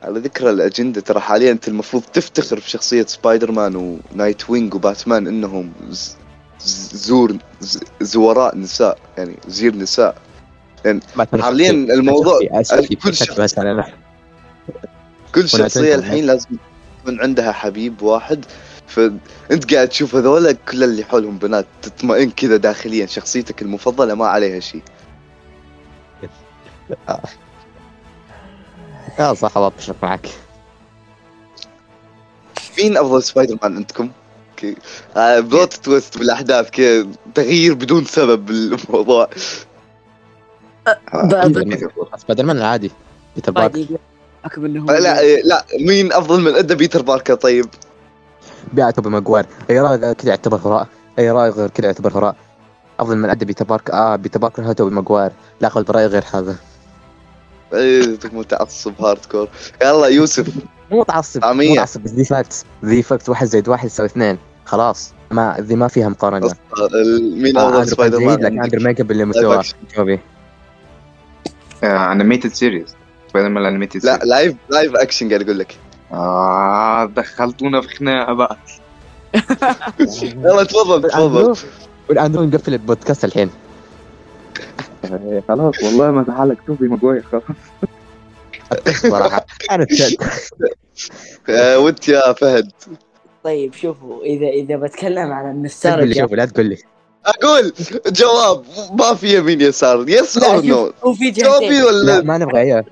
على 0.04 0.20
ذكر 0.20 0.50
الأجندة 0.50 1.02
ترى 1.02 1.20
حاليا 1.20 1.52
أنت 1.52 1.68
المفروض 1.68 2.04
تفتخر 2.14 2.60
في 2.60 2.70
شخصيه 2.70 3.06
سبايدر 3.06 3.52
مان 3.52 3.76
ونايت 4.14 4.50
وينج 4.50 4.74
وباتمان 4.76 5.28
ز- 5.90 6.16
ز- 6.60 6.96
زور 6.96 7.36
ز- 7.62 7.80
زوراء 8.02 8.58
نساء 8.58 8.98
يعني 9.18 9.36
زير 9.48 9.76
نساء. 9.76 10.16
حاليا 11.42 11.72
الموضوع 11.72 12.40
كل 12.96 13.16
شخص- 13.16 13.30
كل 15.36 15.48
وينج 15.48 15.96
الحين 15.96 16.26
لازم 16.26 16.48
يكون 17.02 17.22
عندها 17.22 17.52
حبيب 17.52 18.02
واحد. 18.02 18.46
فانت 18.90 19.74
قاعد 19.74 19.90
تشوف 19.90 20.16
هذول 20.16 20.52
كل 20.52 20.84
اللي 20.84 21.04
حولهم 21.04 21.38
بنات 21.38 21.66
تطمئن 21.82 22.32
كذا 22.32 22.58
داخليا 22.58 23.06
شخصيتك 23.06 23.62
المفضلة 23.62 24.14
ما 24.14 24.28
عليها 24.28 24.60
شيء. 24.60 24.82
آه 29.20 29.34
صح 29.34 29.58
والله 29.58 29.68
اتفق 29.78 29.96
معك 30.04 30.30
مين 32.78 32.98
أفضل 32.98 33.24
سبايدر 33.24 33.58
مان 33.64 33.76
عندكم؟ 33.76 34.12
أوكي 34.52 34.76
آه 35.18 35.40
plot 35.40 35.74
twist 35.74 36.18
بالأحداث 36.18 36.70
كذا 36.70 37.08
تغيير 37.36 37.74
بدون 37.74 38.06
سبب 38.06 38.46
بالموضوع. 38.46 39.30
بعد. 41.14 41.80
سبايدر 42.18 42.46
مان 42.46 42.58
العادي 42.58 42.92
بيتر 43.36 43.52
باركر. 43.52 43.86
آه، 44.90 45.00
لا 45.00 45.20
آه، 45.22 45.42
لا 45.44 45.66
مين 45.80 46.14
أفضل 46.14 46.42
من 46.42 46.56
أدى 46.56 46.76
بيتر 46.76 47.02
باركر؟ 47.02 47.36
طيب؟ 47.36 47.66
بيع 48.74 48.92
توبي 48.92 49.10
ماجواير 49.10 49.46
أي 49.70 49.80
رأي 49.80 50.16
كذا 50.16 50.30
يعتبر 50.30 50.58
هراء. 50.58 50.88
أي 51.20 51.32
رأي 51.32 51.50
غير 51.50 51.70
كذا 51.70 51.86
يعتبر 51.86 52.18
هراء. 52.18 52.36
افضل 53.00 53.18
من 53.18 53.30
ادى 53.30 53.56
آه 53.94 54.16
بيتر 54.16 54.40
باركر 54.40 54.64
هو 54.64 54.72
توبي 54.72 54.96
ماجوار 54.96 55.32
لا 55.62 55.68
اقبل 55.68 55.84
برأي 55.84 56.06
غير 56.06 56.24
هذا. 56.34 56.56
إيه 57.74 58.20
متعصب 58.34 59.02
hardcore 59.02 59.50
يلا 59.82 60.08
يوسف. 60.08 60.50
مو 60.92 61.00
متعصب 61.00 61.42
مو 61.42 61.48
عمية. 61.48 61.72
متعصب. 61.72 62.08
the 62.08 62.26
facts 62.26 62.66
the 62.86 63.04
facts 63.04 63.30
واحد 63.30 63.48
زائد 63.48 63.70
واحد 63.70 63.86
يساوي 63.86 64.10
اثنين. 64.10 64.38
خلاص. 64.66 65.14
ما 65.32 65.56
ذي 65.60 65.76
ما 65.76 65.88
فيها 65.88 66.10
مقارنة. 66.10 66.54
مين 67.32 67.58
آه 67.58 67.70
افضل 67.70 67.88
سبايدر 67.88 68.20
مان 68.20 68.40
لكن؟ 68.40 68.64
أندرو 68.64 68.82
ما 68.82 68.90
يقبل 68.90 69.18
live 69.18 69.28
لمستوى 69.28 69.56
أكشن. 69.56 69.76
توبي 69.96 70.20
animated 71.84 72.54
series 72.54 72.96
Spider-Man 73.30 73.66
animated 73.66 74.06
لا 74.06 74.20
live 74.24 74.56
live 74.70 74.96
action 74.96 75.30
قاعد 75.30 75.42
أقول 75.42 75.60
لك. 75.60 75.78
آه 76.12 77.06
دخلتونا 77.06 77.82
في 77.82 77.88
خناقة 77.88 78.34
بقى. 78.34 78.58
يلا 80.24 80.64
تفضل 80.64 81.10
تفضل. 81.10 81.56
والاندرو 82.10 82.44
نقفل 82.44 82.74
البودكاست 82.74 83.26
الحين. 83.26 83.50
خلاص 85.48 85.84
والله 85.84 86.12
ما 86.12 86.24
تعالك 86.24 86.58
توبي 86.68 86.88
ماجواير 86.88 87.24
خلاص. 87.32 87.44
صراحة 88.96 89.46
أنا 89.72 89.86
تشد 89.86 90.16
آه، 91.50 91.80
وانت 91.80 92.10
يا 92.10 92.34
فهد. 92.34 92.72
طيب 93.44 93.74
شوفوا 93.74 94.24
اذا 94.24 94.48
إذا 94.48 94.76
بتكلم 94.78 95.32
عن 95.32 95.44
لا 95.44 95.44
تقول 95.44 95.46
لي 95.46 95.52
النستالجيا 95.52 96.22
شوف 96.22 96.34
لا 96.34 96.46
تقول 96.46 96.66
لي. 96.66 96.78
أقول 97.26 97.74
جواب. 98.08 98.64
ما 99.00 99.14
في 99.14 99.38
يمين 99.38 99.62
يسار. 99.62 100.10
yes 100.10 100.38
or 100.38 100.66
no 100.66 100.92
في 101.14 101.32
لا 101.32 101.86
ولا 101.86 102.22
ما 102.22 102.38
نبغى 102.38 102.62
إياه. 102.62 102.86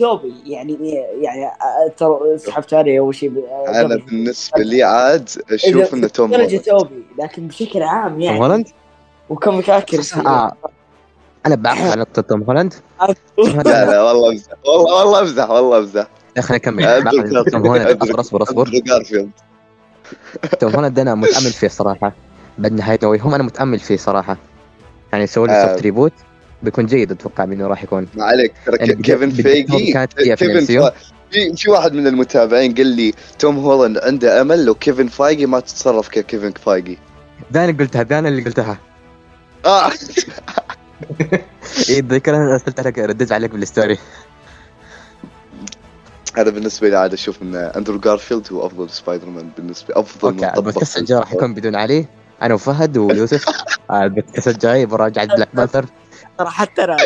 توبي 0.00 0.34
يعني 0.46 0.78
يعني 1.20 1.46
آه، 1.46 1.92
ترى 1.96 2.38
سحبت 2.38 2.74
عليه 2.74 2.98
أول 2.98 3.14
شيء 3.14 3.32
أنا. 3.68 3.96
بالنسبة 3.96 4.60
لي 4.62 4.82
عاد 4.82 5.30
أشوف 5.50 5.94
إنه 5.94 6.08
توم 6.08 6.30
درجة 6.30 6.42
هولاند. 6.42 6.60
توبي 6.60 7.04
لكن 7.18 7.46
بشكل 7.48 7.82
عام 7.82 8.10
توم 8.12 8.20
يعني 8.20 8.40
هولاند؟ 8.40 8.68
وكم 9.30 9.60
فاكر 9.62 10.00
آه. 10.26 10.52
أنا 11.46 11.54
بعرف 11.54 11.80
عن 11.80 11.98
نقطة 12.04 12.22
توم 12.22 12.42
هولاند. 12.42 12.74
لا 13.38 13.62
لا 13.64 14.02
والله 14.02 14.30
امزح 14.30 14.52
والله 14.66 14.94
والله 14.94 15.20
امزح 15.20 15.50
والله 15.50 15.78
امزح 15.78 16.06
يا 16.36 16.40
أخي 16.40 16.54
نكمل 16.54 16.84
توم 17.50 17.66
هولاند. 17.66 18.02
أصبر 18.02 18.20
أصبر 18.20 18.42
أصبر. 18.42 18.70
توم 20.60 20.72
هولاند 20.74 20.98
أنا 20.98 21.14
متأمل 21.14 21.50
فيه 21.52 21.68
صراحة. 21.68 22.12
بعد 22.58 22.72
نهايه 22.72 22.98
No 23.02 23.18
Way 23.18 23.25
Home 23.25 23.34
أنا 23.34 23.42
متأمل 23.42 23.78
فيه 23.78 23.96
صراحة. 23.96 24.36
يعني 25.12 25.26
سووا 25.26 25.46
لي 25.46 25.52
آه. 25.52 25.66
soft 25.66 25.82
reboot. 25.82 26.12
بيكون 26.62 26.86
جيد 26.86 27.12
أتوقع 27.12 27.44
منه 27.44 27.66
راح 27.66 27.82
يكون. 27.84 28.08
ما 28.14 28.24
عليك. 28.24 28.52
ترى 28.66 28.76
يعني 28.76 29.02
كيفن 29.02 29.30
فيجي 29.30 29.92
كانت 29.92 30.12
فيها 30.12 30.36
في 30.36 30.46
كيفن 30.46 30.90
في 31.30 31.56
في 31.56 31.70
واحد 31.70 31.92
من 31.92 32.06
المتابعين 32.06 32.74
قال 32.74 32.86
لي 32.86 33.14
توم 33.38 33.58
هولاند 33.58 33.98
عنده 33.98 34.40
أمل 34.40 34.64
لو 34.64 34.74
كيفن 34.74 35.06
فيجي 35.06 35.46
ما 35.46 35.60
تتصرف 35.60 36.08
ككيفن 36.08 36.52
فيجي. 36.52 36.98
ذا 37.52 37.64
أنا 37.64 37.78
قلتها 37.78 38.02
ذا 38.02 38.18
أنا 38.18 38.28
اللي 38.28 38.42
قلتها. 38.42 38.78
آه. 39.64 39.90
اي 41.88 41.98
اتذكر 41.98 42.36
أنا 42.36 42.52
أرسلت 42.52 42.80
عليك 42.80 42.98
رديت 42.98 43.32
عليك 43.32 43.50
بال 43.50 43.62
story. 43.62 43.98
أنا 46.38 46.50
بالنسبة 46.50 46.88
لي 46.88 46.96
عاد 46.96 47.12
أشوف 47.12 47.42
إن 47.42 47.54
أندرو 47.54 47.98
جارفيلد 47.98 48.52
هو 48.52 48.66
أفضل 48.66 48.90
سبايدر 48.90 49.26
مان 49.26 49.48
بالنسبة 49.56 50.00
أفضل 50.00 50.28
okay 50.44 50.58
ال 50.58 50.63
podcast 50.63 50.96
الجاي 50.98 51.18
راح 51.18 51.32
يكون 51.32 51.54
بدون 51.54 51.76
علي. 51.76 52.06
أنا 52.42 52.54
وفهد 52.54 52.96
ويوسف. 52.96 53.44
آه، 53.90 54.04
البودكاست 54.04 54.48
الجاي 54.48 54.86
براجع 54.86 55.24
Black 55.34 55.48
Panther 55.54 55.86
ترى 56.38 56.50
حتى 56.50 56.84
أنا 56.84 56.96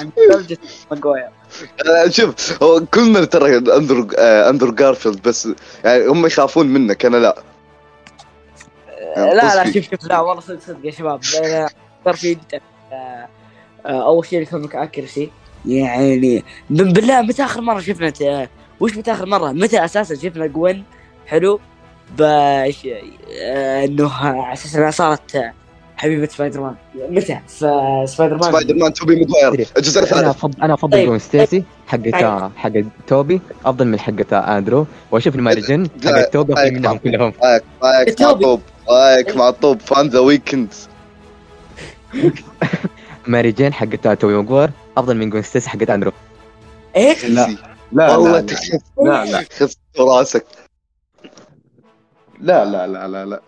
عند 0.00 0.12
درجه 0.30 0.58
ماجواير 0.90 1.28
شوف 2.08 2.62
هو 2.62 2.80
كلنا 2.94 3.24
ترى 3.24 3.56
اندرو 3.56 4.08
آه، 4.18 4.50
اندرو 4.50 4.72
جارفيلد 4.72 5.22
بس 5.22 5.48
يعني 5.84 6.06
هم 6.06 6.26
يخافون 6.26 6.66
منك 6.66 7.04
أنا 7.06 7.16
لا. 7.16 7.42
لا 9.16 9.64
لا 9.64 9.72
شوف 9.72 9.90
شوف 9.90 10.04
لا 10.08 10.20
والله 10.20 10.40
صدق 10.40 10.60
صدق 10.60 10.78
يا 10.84 10.90
شباب. 10.90 11.20
جارفيلد 12.06 12.60
آه، 12.92 13.28
أول 13.84 14.26
شيء 14.26 14.38
الكوميك 14.42 14.76
اكيرسي 14.76 15.30
يعني 15.66 16.44
من 16.70 16.92
بالله 16.92 17.22
متى 17.22 17.44
آخر 17.44 17.60
مرة 17.60 17.80
شفنا 17.80 18.48
وش 18.80 18.96
متى 18.96 19.12
آخر 19.12 19.26
مرة؟ 19.26 19.52
متى 19.52 19.84
أساسا 19.84 20.14
شفنا 20.14 20.46
جوين 20.46 20.84
حلو؟ 21.26 21.60
باش 22.18 22.88
إنه 23.84 24.14
على 24.14 24.52
أساس 24.52 24.76
انها 24.76 24.90
صارت 24.90 25.52
حبيبة 26.00 26.26
سبايدر 26.26 26.60
مان 26.60 26.74
متى؟ 26.94 27.40
فسبايدر 27.48 28.36
مان 28.36 28.42
سبايدر 28.42 28.74
مان 28.74 28.92
توبي 28.92 29.16
ماجواير 29.16 29.66
الجزء 29.76 29.98
أنا 29.98 30.06
الثالث 30.06 30.28
افضل 30.28 30.62
أنا 30.62 30.74
أفضل 30.74 30.92
طيب. 30.92 31.06
جون 31.08 31.18
ستيسي 31.18 31.64
حقت 31.86 32.14
حق 32.56 32.72
توبي 33.06 33.40
أفضل 33.64 33.86
من 33.86 33.98
حقت 34.00 34.32
آندرو. 34.32 34.86
وأشوف 35.10 35.34
الماري 35.34 35.60
جن 35.60 35.88
لا، 36.02 36.16
حقت 36.16 36.32
توبي 36.32 36.52
أفضل 36.52 36.72
منهم 36.74 36.96
كلهم. 36.98 37.32
رايك 37.42 37.62
رايك 37.82 38.20
مع 38.20 38.26
توبي. 38.32 38.44
طوب 38.44 38.60
رايك 38.90 39.36
مع 39.36 39.50
طوب 39.50 39.80
فان 39.80 40.08
ذا 40.08 40.18
ويكند. 40.18 40.74
ماري 43.26 43.52
جين 43.52 43.72
حقت 43.72 44.08
توبي 44.08 44.34
ماجوار 44.34 44.70
أفضل 44.96 45.16
من 45.16 45.30
جون 45.30 45.42
ستيسي 45.42 45.70
حقت 45.70 45.90
آندرو. 45.90 46.12
إيش؟ 46.96 47.24
لا. 47.24 47.56
لا 47.92 48.16
والله 48.16 48.32
لا. 48.32 48.40
تخف. 48.40 48.80
لا 49.04 49.24
لا. 49.24 49.44
خف 49.58 49.74
راسك. 49.98 50.46
لا 52.42 52.64
لا 52.64 52.86
لا 52.86 53.08
لا 53.08 53.26
لا. 53.26 53.40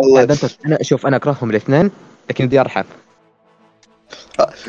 الله 0.00 0.38
أنا 0.66 0.82
شوف 0.82 1.06
أنا 1.06 1.16
أكرههم 1.16 1.50
الاثنين 1.50 1.90
لكن 2.30 2.46
بدي 2.46 2.60
ارحم 2.60 2.84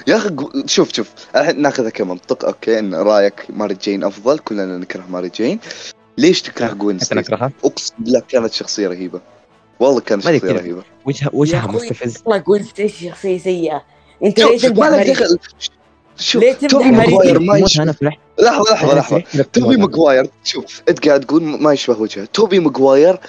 يا 0.07 0.17
أخي 0.17 0.35
شوف 0.65 0.93
شوف. 0.93 1.11
الحين 1.35 1.61
ناخذها 1.61 1.89
كمنطق 1.89 2.45
أوكي 2.45 2.79
إن 2.79 2.95
رأيك 2.95 3.45
ماري 3.49 3.77
جين 3.81 4.03
أفضل. 4.03 4.39
كلنا 4.39 4.77
نكره 4.77 5.03
ماري 5.09 5.29
جين. 5.29 5.59
ليش 6.17 6.41
تكره 6.41 6.73
جوين؟ 6.73 6.99
نكرهها 7.11 7.51
أقسم 7.63 7.93
بالله 7.99 8.21
كانت 8.27 8.53
شخصية 8.53 8.87
رهيبة. 8.87 9.21
والله 9.79 9.99
كانت 9.99 10.25
ما 10.25 10.37
شخصية 10.37 10.47
ذكر. 10.47 10.61
رهيبة. 10.61 10.83
وجهها 11.05 11.29
وجهها. 11.33 11.67
مستفز. 11.67 12.21
والله 12.25 12.43
جوين 12.43 12.63
ستيسي 12.63 13.09
شخصية 13.09 13.37
سيئة. 13.37 13.83
أنت 14.23 14.39
ليه 14.39 14.57
شوف 14.57 14.71
ما 14.71 15.03
دخل. 15.03 15.39
شوف 16.17 16.41
ليه 16.41 16.53
تمدح 16.53 16.71
توبي 16.71 16.91
ماري 16.91 17.11
ماجواير 17.11 17.37
جين؟ 17.37 17.47
ما 17.47 17.57
يشبه 17.57 17.95
لحظة 18.39 18.73
لحظة 18.73 18.95
لحظة. 18.95 19.43
توبي 19.53 19.77
ماجواير 19.77 20.29
شوف 20.43 20.81
أنت 20.89 21.07
قاعد 21.07 21.19
تقول 21.19 21.43
ما 21.43 21.73
يشبه 21.73 22.01
وجهه 22.01 22.25
توبي 22.25 22.59
ماجواير 22.59 23.19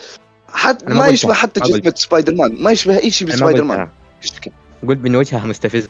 حتى 0.52 0.94
ما. 0.94 1.08
يشبه 1.08 1.34
حتى. 1.34 1.60
جسمة 1.60 1.92
سبايدر 1.96 2.34
مان 2.34 2.62
ما 2.62 2.70
يشبه 2.70 2.98
أي 2.98 3.10
شيء 3.10 3.28
بسبايدر 3.28 3.64
مان. 3.64 3.88
قلت. 4.82 4.98
بان 5.02 5.16
وجهها 5.16 5.46
مستفز. 5.46 5.88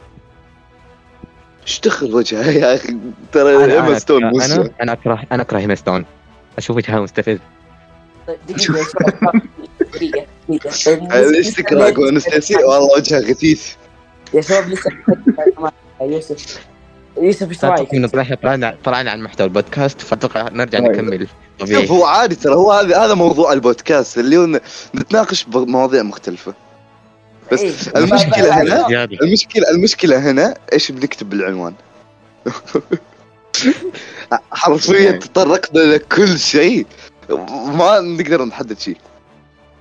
إيش 1.63 1.81
دخل 1.81 2.15
وجهه 2.15 2.51
يا 2.51 2.75
أخي؟ 2.75 2.97
ترى 3.33 3.75
ايما 3.75 3.99
ستون 3.99 4.43
أنا 4.43 4.71
أنا 4.83 4.93
اكره 4.93 5.25
أنا 5.33 5.43
أكره 5.43 5.59
ايما 5.59 5.75
ستون 5.75 6.05
أشوف 6.59 6.77
وجهها 6.77 7.01
مستفز. 7.01 7.39
دقيقه 8.49 8.87
طيب، 10.89 11.31
ليش 11.33 11.55
تكره 11.55 11.99
والله 12.69 12.97
وجهها 12.97 13.21
غثيث. 13.21 13.73
يا 14.35 14.41
شباب 14.41 14.69
لسه 14.69 14.91
يوسف 16.01 16.67
يوسف 17.21 17.49
إيش 17.49 17.65
رأيك؟ 17.65 17.75
أتوقع 17.81 17.97
انه 17.97 18.09
طلعنا 18.37 18.77
طلعنا 18.85 19.11
عن 19.11 19.21
محتوى 19.23 19.47
البودكاست 19.47 20.01
فاتوقع 20.01 20.49
نرجع 20.49 20.79
طيب. 20.79 20.89
نكمل. 20.91 21.27
طبيعي. 21.59 21.83
شوف 21.87 21.93
هو 21.93 22.05
عادي 22.05 22.35
ترى 22.35 22.55
هو 22.55 22.73
هذا 22.73 22.99
هذا 23.05 23.15
موضوع 23.15 23.53
البودكاست 23.53 24.19
اللي 24.19 24.37
هو 24.37 24.47
ن- 24.47 24.61
نتناقش 24.95 25.45
بمواضيع 25.45 26.03
مختلفة. 26.03 26.55
بس 27.53 27.61
إيه. 27.61 27.73
المشكلة 27.97 28.55
هنا 28.63 28.89
زيادة. 28.89 29.17
المشكلة 29.23 29.71
المشكلة 29.71 30.31
هنا 30.31 30.55
إيش 30.73 30.93
بنكتب 30.93 31.31
بالعنوان؟ 31.31 31.75
حرفيا 34.53 35.11
تطرقنا 35.13 35.81
لكل 35.81 36.39
شيء. 36.39 36.87
ما 37.67 38.01
نقدر 38.01 38.45
نحدد 38.45 38.79
شيء. 38.79 38.97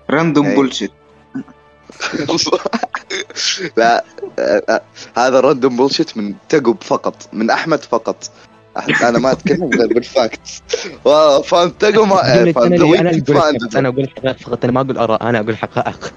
راندوم 0.10 0.46
أي. 0.48 0.56
بولشيت 0.56 0.92
لا 3.78 4.04
آه، 4.40 4.64
آه، 4.70 4.82
هذا 5.18 5.40
راندوم 5.40 5.78
بولشيت 5.78 6.18
من 6.18 6.34
تقب 6.50 6.78
فقط 6.82 7.16
من 7.34 7.50
أحمد 7.50 7.84
فقط. 7.84 8.32
أنا 9.02 9.20
ما 9.20 9.32
أتكلم 9.32 9.70
غير 9.74 9.88
بالفاكت 9.88 10.48
فان 11.46 11.78
تقب 11.78 12.08
ما 12.08 12.52
فان 12.52 12.74
أنا 13.76 13.90
أقول 13.90 14.10
حقائق 14.10 14.38
فقط 14.38 14.64
أنا 14.64 14.74
ما 14.74 14.82
أقول 14.82 14.98
آراء 14.98 15.30
أنا 15.30 15.40
أقول 15.40 15.58
حقائق. 15.58 16.14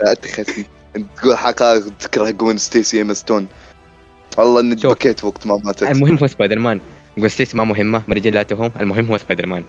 لا 0.00 0.16
انت 0.96 1.06
تقول 1.16 1.38
حقائق 1.38 1.84
تكره 2.00 2.30
جوين 2.30 2.58
ستيسي 2.58 2.98
إيما 2.98 3.14
ستون. 3.14 3.48
والله 4.38 4.60
إني. 4.60 4.74
بكيت 4.74 5.24
وقت 5.24 5.46
ما 5.46 5.60
ماتت. 5.64 5.82
المهم 5.82 6.18
هو 6.18 6.26
سبايدر 6.26 6.58
مان 6.58 6.80
قول 7.18 7.30
ستيسي 7.30 7.56
ما 7.56 7.64
مهمة 7.64 8.02
مرجلاته 8.08 8.70
المهم 8.80 9.06
هو 9.06 9.18
سبايدر 9.18 9.46
مان 9.46 9.64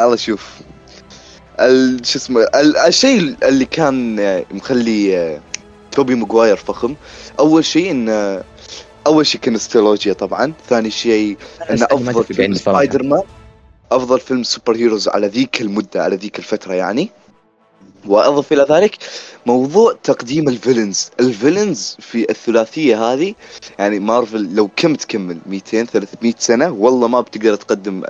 الله 0.00 0.16
شوف. 0.16 0.60
شو 2.02 2.18
اسمه 2.18 2.40
ال- 2.42 2.76
الشيء 2.76 3.36
اللي 3.42 3.64
كان 3.64 4.16
مخلي 4.50 5.16
آه، 5.18 5.40
توبي 5.92 6.14
ماجواير 6.14 6.56
فخم. 6.56 6.94
أول 7.40 7.64
شيء 7.64 7.90
إن 7.90 8.08
آه، 8.08 8.44
أول 9.06 9.26
شيء 9.26 9.40
كنستولوجيا 9.40 10.12
طبعا. 10.12 10.52
ثاني 10.68 10.90
شيء 10.90 11.36
انه 11.70 11.84
أفضل 11.84 12.24
فيلم. 12.24 12.54
سبايدر 12.54 13.02
مان 13.02 13.22
أفضل 13.92 14.20
فيلم 14.20 14.42
superheroes 14.42 15.08
على 15.08 15.26
ذيك 15.26 15.60
المدة 15.60 16.02
على 16.02 16.16
ذيك 16.16 16.38
الفترة 16.38 16.74
يعني. 16.74 17.10
وأضف 18.06 18.52
إلى 18.52 18.66
ذلك 18.70 18.98
موضوع 19.46 19.96
تقديم 20.04 20.48
ال 20.48 20.54
villains. 20.54 21.10
ال 21.20 21.28
villains 21.28 21.96
في 22.00 22.30
الثلاثية 22.30 23.12
هذه 23.12 23.34
يعني 23.78 23.98
مارفل 24.00 24.54
لو 24.54 24.70
كم 24.76 24.94
تكمل 24.94 25.38
200 25.46 25.84
300 25.84 26.34
سنة 26.38 26.70
والله 26.70 27.08
ما 27.08 27.20
بتقدر 27.20 27.54
تقدم 27.54 28.02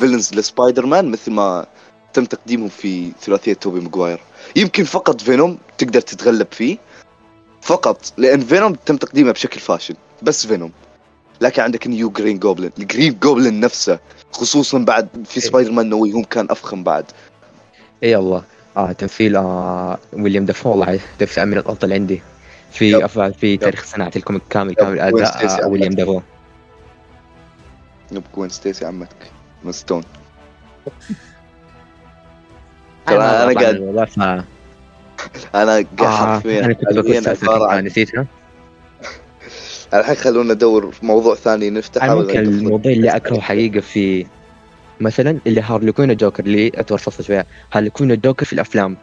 villains 0.00 0.34
ل 0.34 0.86
Spider-Man 0.86 1.10
مثل 1.10 1.30
ما 1.30 1.66
تم 2.12 2.24
تقديمهم 2.24 2.68
في 2.68 3.12
ثلاثية 3.20 3.52
توبي 3.52 3.80
ماجواير 3.80 4.20
يمكن 4.56 4.84
فقط 4.84 5.20
فينوم 5.20 5.58
تقدر 5.78 6.00
تتغلب 6.00 6.46
فيه. 6.50 6.78
فقط 7.62 8.12
لأن 8.16 8.40
فينوم 8.40 8.74
تم 8.74 8.96
تقديمه 8.96 9.32
بشكل 9.32 9.60
فاشل 9.60 9.94
بس 10.22 10.46
فينوم. 10.46 10.72
لكن 11.40 11.62
عندك 11.62 11.86
نيو 11.86 12.10
Green 12.10 12.38
Goblin 12.38 12.70
ال 12.78 12.85
Green 12.85 13.18
Goblin 13.24 13.52
نفسه 13.52 13.98
خصوصا 14.32 14.78
بعد 14.78 15.08
في 15.24 15.40
Spider-Man 15.40 15.88
No 15.88 16.04
Home 16.04 16.24
كان 16.24 16.46
أفخم 16.50 16.82
بعد. 16.84 17.04
إي 18.02 18.16
الله. 18.16 18.42
آه 18.76 18.92
تمثيل 18.92 19.36
آه 19.36 19.98
ويليام 20.12 20.44
دافو 20.44 20.70
والله 20.70 21.00
تمثيل 21.18 21.46
من 21.46 21.58
الافضل 21.58 21.92
عندي. 21.92 22.22
في 22.72 22.90
yep. 22.90 23.00
أفضل 23.00 23.34
في 23.34 23.56
تاريخ 23.56 23.84
صناعة 23.84 24.12
ال 24.16 24.20
comic 24.20 24.42
كامل. 24.50 24.74
كامل 24.74 24.90
وين 24.90 25.24
اداء 25.24 25.64
آه 25.64 25.68
ويليام 25.68 25.92
دافو 25.92 26.20
yep 28.12 28.22
جوين 28.36 28.50
ستيسي 28.50 28.86
عمتك؟ 28.86 29.30
إيما 29.64 29.72
ستون. 29.72 30.02
أنا 33.16 33.52
طبعاً 33.52 33.54
قاعد 33.64 33.78
والله 33.80 34.04
ف... 34.04 34.18
أنا 34.20 34.44
قاعد 35.54 35.86
آه 36.00 36.16
حرفيا 36.16 36.64
أنا 36.64 37.36
عباره 37.42 37.80
نسيتها؟ 37.80 38.26
الحين 39.94 40.14
خلونا 40.14 40.54
ندور 40.54 40.92
في 40.92 41.06
موضوع 41.06 41.34
ثاني 41.34 41.70
نفتحه 41.70 42.06
أنا 42.06 42.14
ممكن؟ 42.14 42.38
الموضوع 42.38 42.92
اللي 42.92 43.16
اكرهه 43.16 43.40
حقيقة 43.40 43.80
في 43.80 44.26
مثلا 45.00 45.38
اللي 45.46 45.60
هارلي 45.60 45.92
كوين 45.92 46.10
الجوكر 46.10 46.44
اللي 46.44 46.72
اتوصلت 46.74 47.22
شوية. 47.22 47.46
هارلي 47.72 47.90
كوين 47.90 48.10
الجوكر 48.10 48.46
في 48.46 48.52
الأفلام. 48.52 48.96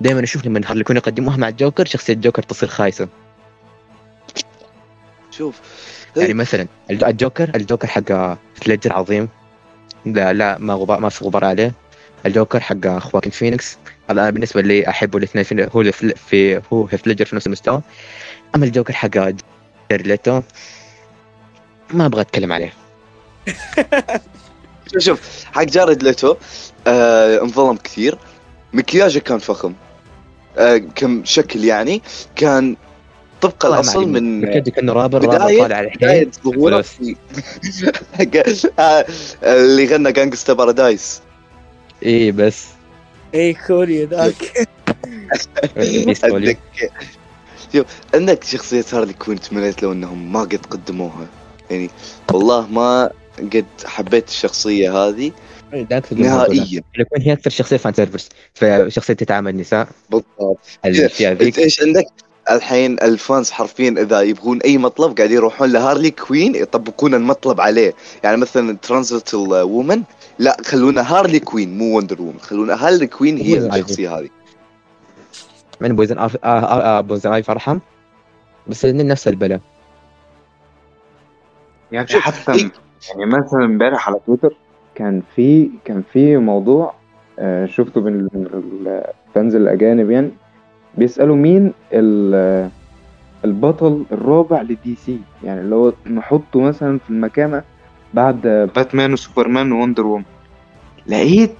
دائما 0.00 0.22
أشوف 0.24 0.46
لما 0.46 0.60
هارلي 0.66 0.84
كوين 0.84 0.96
يقدموها 0.96 1.36
مع 1.36 1.48
الجوكر 1.48 1.84
شخصية 1.86 2.12
الجوكر 2.12 2.42
تصير 2.42 2.68
خايسة. 2.68 3.08
شوف. 5.30 5.60
يعني 6.16 6.34
مثلا 6.34 6.66
الج- 6.90 7.04
الجوكر 7.04 7.50
الجوكر 7.54 7.86
حق 7.88 8.36
سليجر 8.64 8.92
عظيم. 8.92 9.28
لا 10.06 10.32
لا 10.32 10.58
ما 10.58 10.74
غبار 10.74 11.00
ما 11.00 11.08
في 11.08 11.24
غبار 11.24 11.44
عليه. 11.44 11.72
الجوكر 12.26 12.60
حق 12.60 12.98
خواكين 12.98 13.32
فينيكس. 13.32 13.78
هذا 14.10 14.20
أنا 14.20 14.30
بالنسبة 14.30 14.60
لي 14.62 14.88
أحبه 14.88 15.18
الاثنين 15.18 15.44
في 15.44 15.68
هو 15.74 15.92
في, 15.92 16.14
في 16.28 16.62
هو 16.72 16.86
فينيكس 16.86 16.96
وليدجر 16.96 17.24
في 17.24 17.36
نفس 17.36 17.46
المستوى. 17.46 17.82
أما 18.54 18.64
الجوكر 18.64 18.92
حق 18.92 19.10
ليتو 19.92 20.42
ما 21.90 22.06
أبغى 22.06 22.20
أتكلم 22.20 22.52
عليه. 22.52 22.72
شوف 24.92 25.02
شوف 25.06 25.44
حق 25.52 25.62
جارد 25.64 26.02
ليتو 26.02 26.36
آه 26.86 27.40
انظلم 27.42 27.76
كثير. 27.76 28.18
مكياجه 28.72 29.18
كان 29.18 29.38
فخم. 29.38 29.74
آه 30.58 30.76
كم 30.76 31.24
شكل 31.24 31.64
يعني 31.64 32.02
كان 32.36 32.76
طبق 33.40 33.66
الأصل. 33.66 34.08
من 34.08 34.40
مكياج 34.40 34.68
كأنه 34.68 34.92
رابر 34.92 35.20
بداية- 35.20 35.24
رابر 35.34 35.58
طالع 35.60 35.82
بداية 35.96 36.30
ظهوره. 36.44 36.80
في 36.82 37.16
حق 38.18 38.36
آه 38.80 39.06
اللي 39.42 39.86
غنى 39.86 40.12
Gangsta's 40.12 40.52
Paradise 40.52 41.20
إيه 42.02 42.32
بس. 42.32 42.66
اي 43.34 43.54
كوليو 43.54 44.06
ذاك 44.06 44.68
بيستولي. 45.76 46.50
أتذكر 46.50 47.84
عندك 48.14 48.44
شخصية 48.44 48.84
هارلي 48.92 49.12
كوين 49.12 49.40
تمنيت 49.40 49.82
لو 49.82 49.92
انهم 49.92 50.32
ما 50.32 50.40
قد 50.40 50.66
قدموها. 50.70 51.26
يعني 51.70 51.90
والله 52.32 52.66
ما 52.66 53.10
قد 53.38 53.66
حبيت 53.84 54.28
الشخصية 54.28 54.96
هذه. 54.96 55.32
نهائيا. 56.12 56.82
يكون 56.98 57.22
هي 57.22 57.32
أكثر 57.32 57.50
شخصية 57.50 57.76
فان 57.76 57.92
سيرفرز 57.92 58.28
فشخصيه 58.54 59.14
تتعامل 59.14 59.56
نساء. 59.56 59.88
بالضبط. 60.10 60.58
الاشياء 60.84 61.32
ذيك 61.32 61.58
إيش 61.58 61.82
عندك؟ 61.82 62.06
الحين 62.50 62.92
الفانز 63.02 63.50
حرفيا 63.50 63.90
إذا 63.90 64.20
يبغون 64.20 64.60
أي 64.60 64.78
مطلب 64.78 65.16
قاعد 65.16 65.30
يروحون 65.30 65.72
لهارلي 65.72 66.10
كوين 66.10 66.54
يطبقون 66.54 67.14
المطلب 67.14 67.60
عليه. 67.60 67.94
يعني 68.24 68.36
مثلا 68.36 68.76
ترانزيتال 68.82 69.38
وومن 69.38 70.02
لا 70.38 70.56
خلونا 70.64 71.12
هارلي 71.14 71.40
كوين 71.40 71.78
مو 71.78 71.96
وندر 71.96 72.22
وومن 72.22 72.40
خلونا 72.40 72.86
هارلي 72.86 73.06
كوين 73.06 73.36
هي 73.36 73.58
الشخصية 73.58 74.18
هذه. 74.18 74.28
من 75.80 75.96
بويزن 75.96 76.18
آيف... 76.18 76.36
آه 76.44 76.48
آه 76.48 76.98
آه 76.98 77.00
بويزن 77.00 77.32
آيفي 77.32 77.50
ارحم 77.50 77.78
بس 78.66 78.84
الاثنين 78.84 79.08
نفس 79.08 79.28
البلا 79.28 79.60
يعني 81.92 82.06
حتى 82.08 82.52
إيه. 82.52 82.70
يعني 83.08 83.26
مثلا 83.26 83.64
امبارح 83.64 84.08
على 84.08 84.20
تويتر 84.26 84.56
كان 84.94 85.22
في 85.36 85.70
كان 85.84 86.02
في 86.12 86.36
موضوع 86.36 86.94
آه، 87.38 87.66
شفته 87.66 88.00
من 88.00 88.28
من 88.32 88.46
ال 89.26 89.32
fans 89.32 89.54
الأجانب 89.54 90.10
يعني. 90.10 90.30
بيسألوا 90.98 91.36
مين 91.36 91.72
ال- 91.92 92.70
البطل 93.44 94.04
الرابع 94.12 94.62
لدي 94.62 94.96
سي 95.06 95.18
يعني 95.44 95.60
اللي 95.60 95.74
هو 95.74 95.92
نحطه 96.06 96.60
مثلا 96.60 96.98
في 96.98 97.10
المكانة 97.10 97.62
بعد 98.14 98.40
باتمان 98.74 99.12
وسوبرمان 99.12 99.72
ووندر 99.72 100.06
وومن 100.06 100.24
لقيت 101.06 101.54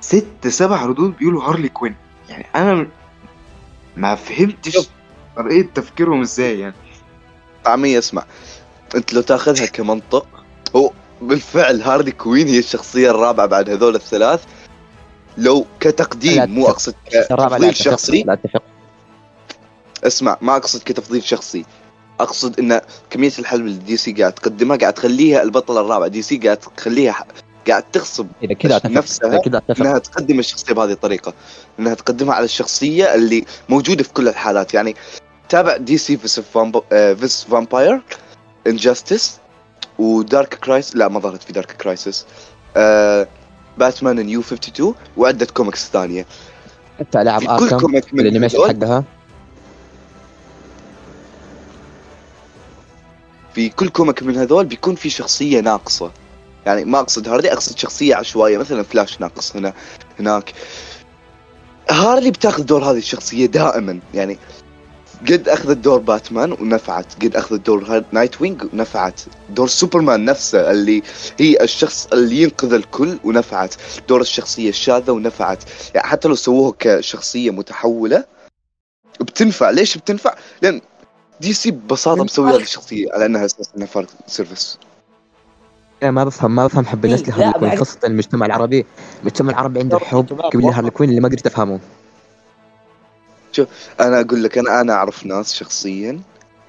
ست 0.00 0.46
سبع 0.48 0.84
ردود 0.86 1.16
بيقولوا 1.16 1.42
هارلي 1.44 1.68
كوين. 1.68 1.94
يعني 2.28 2.46
أنا 2.56 2.86
ما 3.96 4.14
فهمتش 4.14 4.78
طريقة 5.36 5.68
تفكيرهم 5.74 6.20
إزاي 6.20 6.60
يعني. 6.60 6.74
طعمية 7.64 7.98
اسمع 7.98 8.24
أنت 8.94 9.14
لو 9.14 9.20
تأخذها 9.20 9.66
كمنطق 9.66 10.26
هو 10.76 10.90
بالفعل 11.22 11.80
هارلي 11.82 12.10
كوين 12.12 12.46
هي 12.48 12.58
الشخصية 12.58 13.10
الرابعة 13.10 13.46
بعد 13.46 13.70
هذول 13.70 13.94
الثلاث. 13.94 14.44
لو 15.38 15.66
كتقديم 15.80 16.50
مو. 16.50 16.68
أقصد 16.68 16.94
كتفضيل 17.10 17.76
شخصي. 17.76 18.22
لا 18.22 18.32
اتفق 18.32 18.62
اسمع 20.04 20.36
ما 20.40 20.56
أقصد 20.56 20.82
كتفضيل 20.82 21.22
شخصي. 21.22 21.64
أقصد 22.20 22.58
إن 22.58 22.80
كمية 23.10 23.32
الحلب 23.38 23.66
اللي 23.66 23.78
دي 23.78 23.96
سي 23.96 24.12
قاعد 24.12 24.32
تقدمها 24.32 24.76
قاعد 24.76 24.92
تخليها 24.92 25.42
البطلة 25.42 25.80
الرابعة. 25.80 26.08
دي 26.08 26.22
سي 26.22 26.36
قاعد 26.36 26.56
تخليها 26.56 27.26
قاعد 27.68 27.82
تغصب 27.82 28.26
إذا 28.42 28.54
كذا 28.54 28.80
نفسها 28.84 29.36
أتفق. 29.36 29.80
إنها 29.80 29.98
تقدم 29.98 30.38
الشخصية 30.38 30.74
بهذه 30.74 30.92
الطريقة. 30.92 31.34
إنها 31.78 31.94
تقدمها 31.94 32.34
على 32.34 32.44
الشخصية 32.44 33.14
اللي 33.14 33.44
موجودة 33.68 34.02
في 34.04 34.12
كل 34.12 34.28
الحالات. 34.28 34.74
يعني 34.74 34.96
تابع 35.48 35.76
دي 35.76 35.98
سي 35.98 36.16
فيس 36.16 36.40
فيس 36.90 37.44
فامباير 37.44 38.02
انجاستس 38.66 39.38
ودارك 39.98 40.54
كرايس 40.54 40.96
لا 40.96 41.08
ما 41.08 41.20
ظهرت 41.20 41.42
في 41.42 41.52
دارك 41.52 41.72
كرايسس 41.72 42.26
آه 42.76 43.28
باتمان 43.78 44.16
نيو 44.16 44.40
52 44.40 44.94
وعدة 45.16 45.46
كوميكس 45.46 45.90
ثانية. 45.90 46.26
حتى 46.98 47.22
العاب 47.22 47.40
في 47.40 47.46
كل 47.46 47.52
آركم 47.52 47.78
كوميك 47.78 48.14
من 48.14 48.20
الانيميشن 48.20 48.58
هذول 48.58 48.68
حقها. 48.68 49.04
في 53.54 53.68
كل 53.68 53.88
comic 53.88 54.22
من 54.22 54.36
هذول 54.36 54.66
بيكون 54.66 54.94
في 54.94 55.10
شخصية 55.10 55.60
ناقصة. 55.60 56.10
يعني 56.66 56.84
ما 56.84 57.00
أقصد 57.00 57.28
هارلي 57.28 57.52
أقصد 57.52 57.78
شخصية 57.78 58.14
عشوائية 58.14 58.58
مثلا 58.58 58.82
فلاش 58.82 59.20
ناقص 59.20 59.56
هنا 59.56 59.72
هناك. 60.20 60.52
هارلي 61.90 62.30
بتاخذ 62.30 62.62
دور 62.62 62.84
هذه 62.84 62.98
الشخصية 62.98 63.46
دائما. 63.46 64.00
يعني 64.14 64.38
قد 65.28 65.48
اخذت 65.48 65.76
دور 65.76 65.98
باتمان 65.98 66.52
ونفعت. 66.52 67.06
قد 67.22 67.36
اخذت 67.36 67.66
دور 67.66 68.04
نايت 68.12 68.40
وينج 68.42 68.64
ونفعت. 68.72 69.20
دور 69.50 69.68
سوبرمان 69.68 70.24
نفسه 70.24 70.70
اللي 70.70 71.02
هي 71.38 71.62
الشخص 71.62 72.06
اللي 72.12 72.42
ينقذ 72.42 72.72
الكل 72.72 73.18
ونفعت. 73.24 73.74
دور 74.08 74.20
الشخصية 74.20 74.68
الشاذه 74.68 75.10
ونفعت. 75.10 75.64
يعني 75.94 76.08
حتى 76.08 76.28
لو 76.28 76.34
سووها 76.34 76.74
كشخصية 76.78 77.50
متحولة 77.50 78.24
بتنفع. 79.20 79.70
ليش 79.70 79.98
بتنفع؟ 79.98 80.34
لأن 80.62 80.80
دي 81.40 81.52
سي 81.52 81.70
ببساطة 81.70 82.24
مسوي 82.24 82.50
هذه 82.50 82.62
الشخصيه 82.62 83.12
على 83.12 83.26
أنها 83.26 83.44
أساس 83.44 83.70
إنها 83.76 83.86
fan 83.86 84.08
service. 84.26 84.78
أنا 86.02 86.10
ما 86.10 86.24
بفهم 86.24 86.54
ما 86.54 86.66
بفهم 86.66 86.86
حب 86.86 87.04
الناس 87.04 87.20
إيه، 87.22 87.28
لهارلي 87.28 87.52
كوين 87.52 87.78
خاصة 87.78 87.98
المجتمع 88.04 88.46
العربي. 88.46 88.86
المجتمع 89.20 89.52
العربي 89.52 89.80
عنده 89.80 89.98
حب 89.98 90.40
كبير. 90.52 90.70
لهارلي 90.70 90.90
كوين 90.90 91.10
اللي 91.10 91.20
ما 91.20 91.28
قدرت 91.28 91.46
أفهمه. 91.46 91.80
أنا 94.00 94.20
أقول 94.20 94.44
لك 94.44 94.58
أنا 94.58 94.80
أنا 94.80 94.92
أعرف 94.92 95.26
ناس 95.26 95.54
شخصيا 95.54 96.20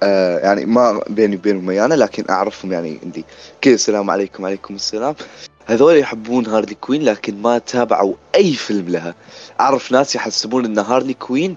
آه 0.02 0.38
يعني 0.38 0.64
ما 0.66 1.00
بيني 1.08 1.36
وبينهم 1.36 1.70
أنا 1.70 1.94
لكن 1.94 2.24
أعرفهم 2.30 2.72
يعني 2.72 2.98
عندي. 3.02 3.24
كذا 3.60 3.74
السلام 3.74 4.10
عليكم 4.10 4.42
وعليكم 4.42 4.74
السلام. 4.74 5.14
هذول 5.66 5.96
يحبون 5.96 6.46
هارلي 6.46 6.74
كوين 6.74 7.02
لكن 7.02 7.42
ما 7.42 7.58
تابعوا 7.58 8.14
أي 8.34 8.52
فيلم 8.52 8.88
لها. 8.88 9.14
أعرف 9.60 9.92
ناس 9.92 10.14
يحسبون 10.14 10.64
إن 10.64 10.78
هارلي 10.78 11.14
كوين 11.14 11.54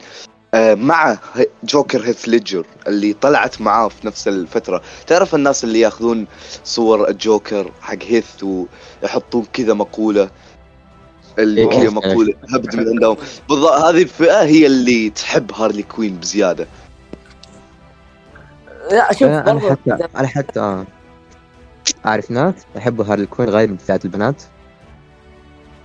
آه 0.53 0.73
مع 0.75 1.17
جوكر 1.63 2.01
هيث 2.01 2.29
ليدجر 2.29 2.65
اللي 2.87 3.13
طلعت 3.13 3.61
معاه 3.61 3.87
في 3.87 4.07
نفس 4.07 4.27
الفترة. 4.27 4.81
تعرف 5.07 5.35
الناس 5.35 5.63
اللي 5.63 5.79
ياخذون 5.79 6.27
صور 6.63 7.09
الجوكر 7.09 7.71
حق 7.81 8.03
هيث 8.03 8.43
ويحطون 8.43 9.45
كذا 9.53 9.73
مقولة؟ 9.73 10.29
اللي 11.39 11.61
إيه، 11.61 11.69
كذا 11.69 11.81
إيه. 11.81 11.89
مقولة 11.89 12.33
هبد 12.53 12.75
من 12.75 12.89
عندهم 12.89 13.17
بالضبط 13.49 13.71
هذه 13.71 14.01
الفئة 14.01 14.41
هي 14.43 14.65
اللي 14.65 15.09
تحب 15.09 15.51
هارلي 15.51 15.83
كوين 15.83 16.17
بزيادة 16.17 16.67
لا 18.91 19.13
شوف 19.13 19.23
أنا 19.23 19.51
أنا 19.51 19.59
حتى 19.59 20.07
أنا 20.15 20.27
حتى 20.27 20.59
آه. 20.59 20.85
اعرف 22.05 22.31
ناس 22.31 22.53
يحبوا 22.75 23.05
هارلي 23.05 23.25
كوين 23.25 23.49
غير 23.49 23.69
من 23.69 23.77
ذات 23.87 24.05
البنات 24.05 24.43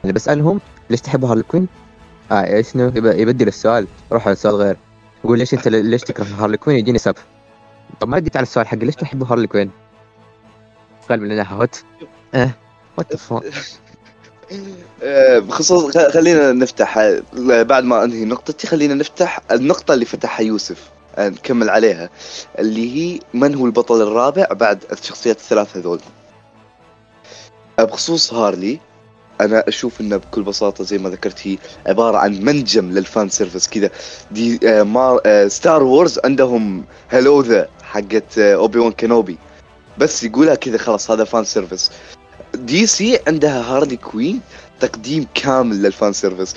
اللي 0.02 0.12
بسألهم 0.12 0.60
ليش 0.90 1.00
تحبوا 1.00 1.28
هارلي 1.28 1.42
كوين؟ 1.42 1.68
آه 2.32 2.44
إيش 2.44 2.72
شنو 2.72 2.92
يبدل 2.96 3.48
السؤال 3.48 3.86
روح 4.12 4.26
على 4.26 4.36
سؤال 4.36 4.54
غير 4.54 4.76
يقول 5.24 5.38
ليش 5.38 5.54
انت 5.54 5.68
ليش 5.68 6.02
تكره 6.02 6.24
هارلي 6.24 6.56
كوين 6.56 6.78
يجيني 6.78 6.98
سب 6.98 7.14
طب 8.00 8.08
ما 8.08 8.16
رديت 8.16 8.36
على 8.36 8.42
السؤال 8.42 8.66
حقي 8.66 8.86
ليش 8.86 8.94
تحبوا 8.94 9.26
هارلي 9.26 9.46
كوين؟ 9.46 9.70
قال 11.08 11.20
من 11.20 11.28
لنا 11.28 11.52
هوت 11.52 11.84
آه 12.34 12.50
وات 12.98 13.32
آه، 13.32 13.42
بخصوص 15.38 15.96
خ- 15.98 16.10
خلينا 16.10 16.52
نفتح 16.52 16.98
آه، 16.98 17.22
بعد 17.62 17.84
ما 17.84 18.04
انهي 18.04 18.24
نقطتي 18.24 18.66
خلينا 18.66 18.94
نفتح 18.94 19.40
النقطة 19.52 19.94
اللي 19.94 20.04
فتحها 20.04 20.44
يوسف 20.44 20.90
آه، 21.16 21.28
نكمل 21.28 21.70
عليها 21.70 22.10
اللي 22.58 22.96
هي 22.96 23.20
من 23.34 23.54
هو 23.54 23.66
البطل 23.66 24.02
الرابع 24.02 24.46
بعد 24.50 24.84
الشخصيات 24.92 25.36
الثلاث 25.36 25.76
هذول؟ 25.76 26.00
آه، 27.78 27.84
بخصوص 27.84 28.34
هارلي 28.34 28.80
أنا 29.40 29.64
أشوف 29.68 30.00
إنه 30.00 30.16
بكل 30.16 30.42
بساطة 30.42 30.84
زي 30.84 30.98
ما 30.98 31.10
ذكرت 31.10 31.46
هي 31.46 31.58
عبارة 31.86 32.18
عن 32.18 32.32
منجم 32.44 32.90
لل 32.90 33.06
fan 33.06 33.28
service 33.28 33.68
كذا. 33.68 33.90
دي 34.30 34.60
آه 34.64 35.20
آه 35.26 35.48
ستار 35.48 35.82
وورز 35.82 36.18
عندهم 36.24 36.84
hello 37.08 37.40
there 37.42 37.68
حقت 37.82 38.38
آه 38.38 38.54
أوبي 38.54 38.78
وان 38.78 38.92
كينوبي 38.92 39.38
بس 39.98 40.24
يقولها 40.24 40.54
كذا 40.54 40.78
خلاص 40.78 41.10
هذا 41.10 41.24
fan 41.24 41.44
service. 41.44 41.90
دي 42.54 42.86
سي 42.86 43.18
عندها 43.26 43.62
هارلي 43.62 43.96
كوين 43.96 44.40
تقديم 44.80 45.26
كامل 45.34 45.82
لل 45.82 45.94
fan 45.94 46.12
service. 46.12 46.54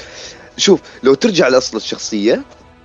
شوف 0.58 0.80
لو 1.04 1.14
ترجع 1.14 1.48
لأصل 1.48 1.78
الشخصية 1.78 2.42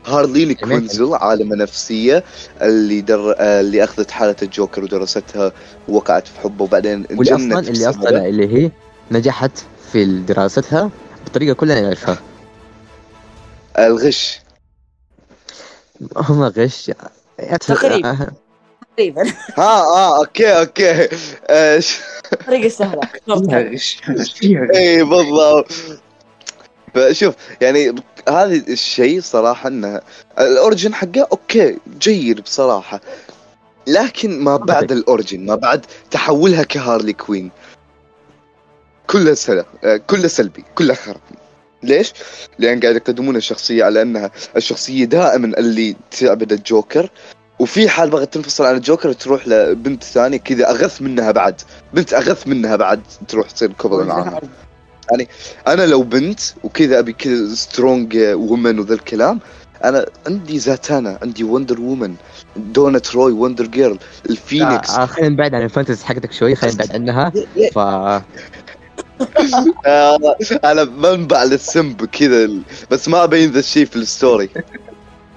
هارلين 0.06 0.44
كوينزل 0.44 1.14
عالمه 1.14 1.56
نفسية 1.56 2.24
اللي 2.62 3.00
در... 3.00 3.34
آه، 3.38 3.60
اللي 3.60 3.84
أخذت 3.84 4.10
حالة 4.10 4.36
الجوكر 4.42 4.84
ودرستها 4.84 5.52
ووقعت 5.88 6.26
في 6.28 6.40
حبه 6.40 6.64
وبعدين 6.64 7.06
واللي 7.10 7.34
أصلا 7.34 7.58
اللي. 7.58 7.90
أصلا 7.90 8.26
اللي 8.26 8.64
هي 8.64 8.70
نجحت 9.10 9.52
في 9.92 10.04
دراستها 10.04 10.90
بطريقة 11.26 11.54
كلنا 11.54 11.80
نعرفها. 11.80 12.18
الغش. 13.78 14.40
هم 16.16 16.42
غش. 16.42 16.90
تقريباً. 17.60 18.30
آه، 19.00 19.12
تقريبا. 19.12 19.22
ها 19.56 19.80
آه 19.80 20.18
okay 20.18 20.58
okay. 20.60 21.08
آه، 21.46 21.80
فيها 23.48 23.60
غش. 23.72 24.00
إي 24.74 25.02
بالضبط. 25.02 25.72
فشوف 26.94 27.34
يعني 27.60 27.94
هذا 28.28 28.54
الشيء 28.54 29.20
صراحة 29.20 29.68
إنه 29.68 30.00
ال 30.38 30.46
origin 30.46 30.94
حقه 30.94 31.28
okay 31.32 31.76
جيد 31.98 32.40
بصراحة. 32.40 33.00
لكن 33.86 34.40
ما 34.40 34.56
بعد 34.56 34.92
ال 34.92 35.00
origin 35.00 35.46
ما 35.46 35.54
بعد 35.54 35.86
تحولها 36.10 36.62
كهارلي 36.62 37.12
كوين. 37.12 37.50
كله 39.06 39.34
سلبي 39.34 39.64
كله 40.06 40.28
سلبي 40.28 40.64
كله 40.74 40.94
خرب 40.94 41.20
ليش؟ 41.82 42.12
لأن 42.58 42.80
قاعد 42.80 42.96
يقدمون 42.96 43.36
الشخصية 43.36 43.84
على 43.84 44.02
إنها 44.02 44.30
الشخصية 44.56 45.04
دائما 45.04 45.58
اللي 45.58 45.96
تعبد 46.10 46.52
الجوكر 46.52 47.10
وفي 47.60 47.88
حال 47.88 48.10
بغت 48.10 48.34
تنفصل 48.34 48.64
عن 48.64 48.76
الجوكر 48.76 49.12
تروح 49.12 49.48
لبنت 49.48 50.04
ثانية 50.04 50.38
كذا 50.38 50.70
أغث 50.70 51.02
منها 51.02 51.30
بعد. 51.30 51.60
بنت 51.94 52.14
أغث 52.14 52.46
منها 52.46 52.76
بعد 52.76 53.00
تروح 53.28 53.50
تصير 53.50 53.72
couple 53.72 54.04
معاها. 54.04 54.40
أنا 55.66 55.86
لو 55.86 56.02
بنت 56.02 56.40
وكذا 56.64 56.98
أبي 56.98 57.12
كذا 57.12 57.54
strong 57.54 58.16
woman 58.16 58.78
وذا 58.78 58.94
الكلام 58.94 59.40
أنا 59.84 60.06
عندي 60.26 60.58
Zatanna 60.58 61.18
عندي 61.22 61.44
Wonder 61.44 61.80
Woman 61.80 62.14
Donna 62.56 63.14
Troy 63.14 63.32
Wonder 63.32 63.66
جيرل 63.66 63.98
الفينيكس. 64.30 64.90
آه، 64.90 65.06
خلينا 65.06 65.28
نبعد 65.28 65.54
عن 65.54 65.62
ال 65.62 65.68
fantasy 65.68 66.06
حقتك 66.06 66.32
شوي 66.32 66.54
خلينا 66.54 66.74
نبعد 66.74 66.94
عنها. 66.94 67.32
ف 67.74 67.78
آه 69.86 70.36
أنا 70.64 70.84
منبع 70.84 71.44
للسمب 71.44 72.04
كذا 72.04 72.50
بس 72.90 73.08
ما 73.08 73.24
أبين 73.24 73.50
ذا 73.50 73.58
الشيء 73.58 73.86
في 73.86 73.96
ال 73.96 74.04
story. 74.04 74.50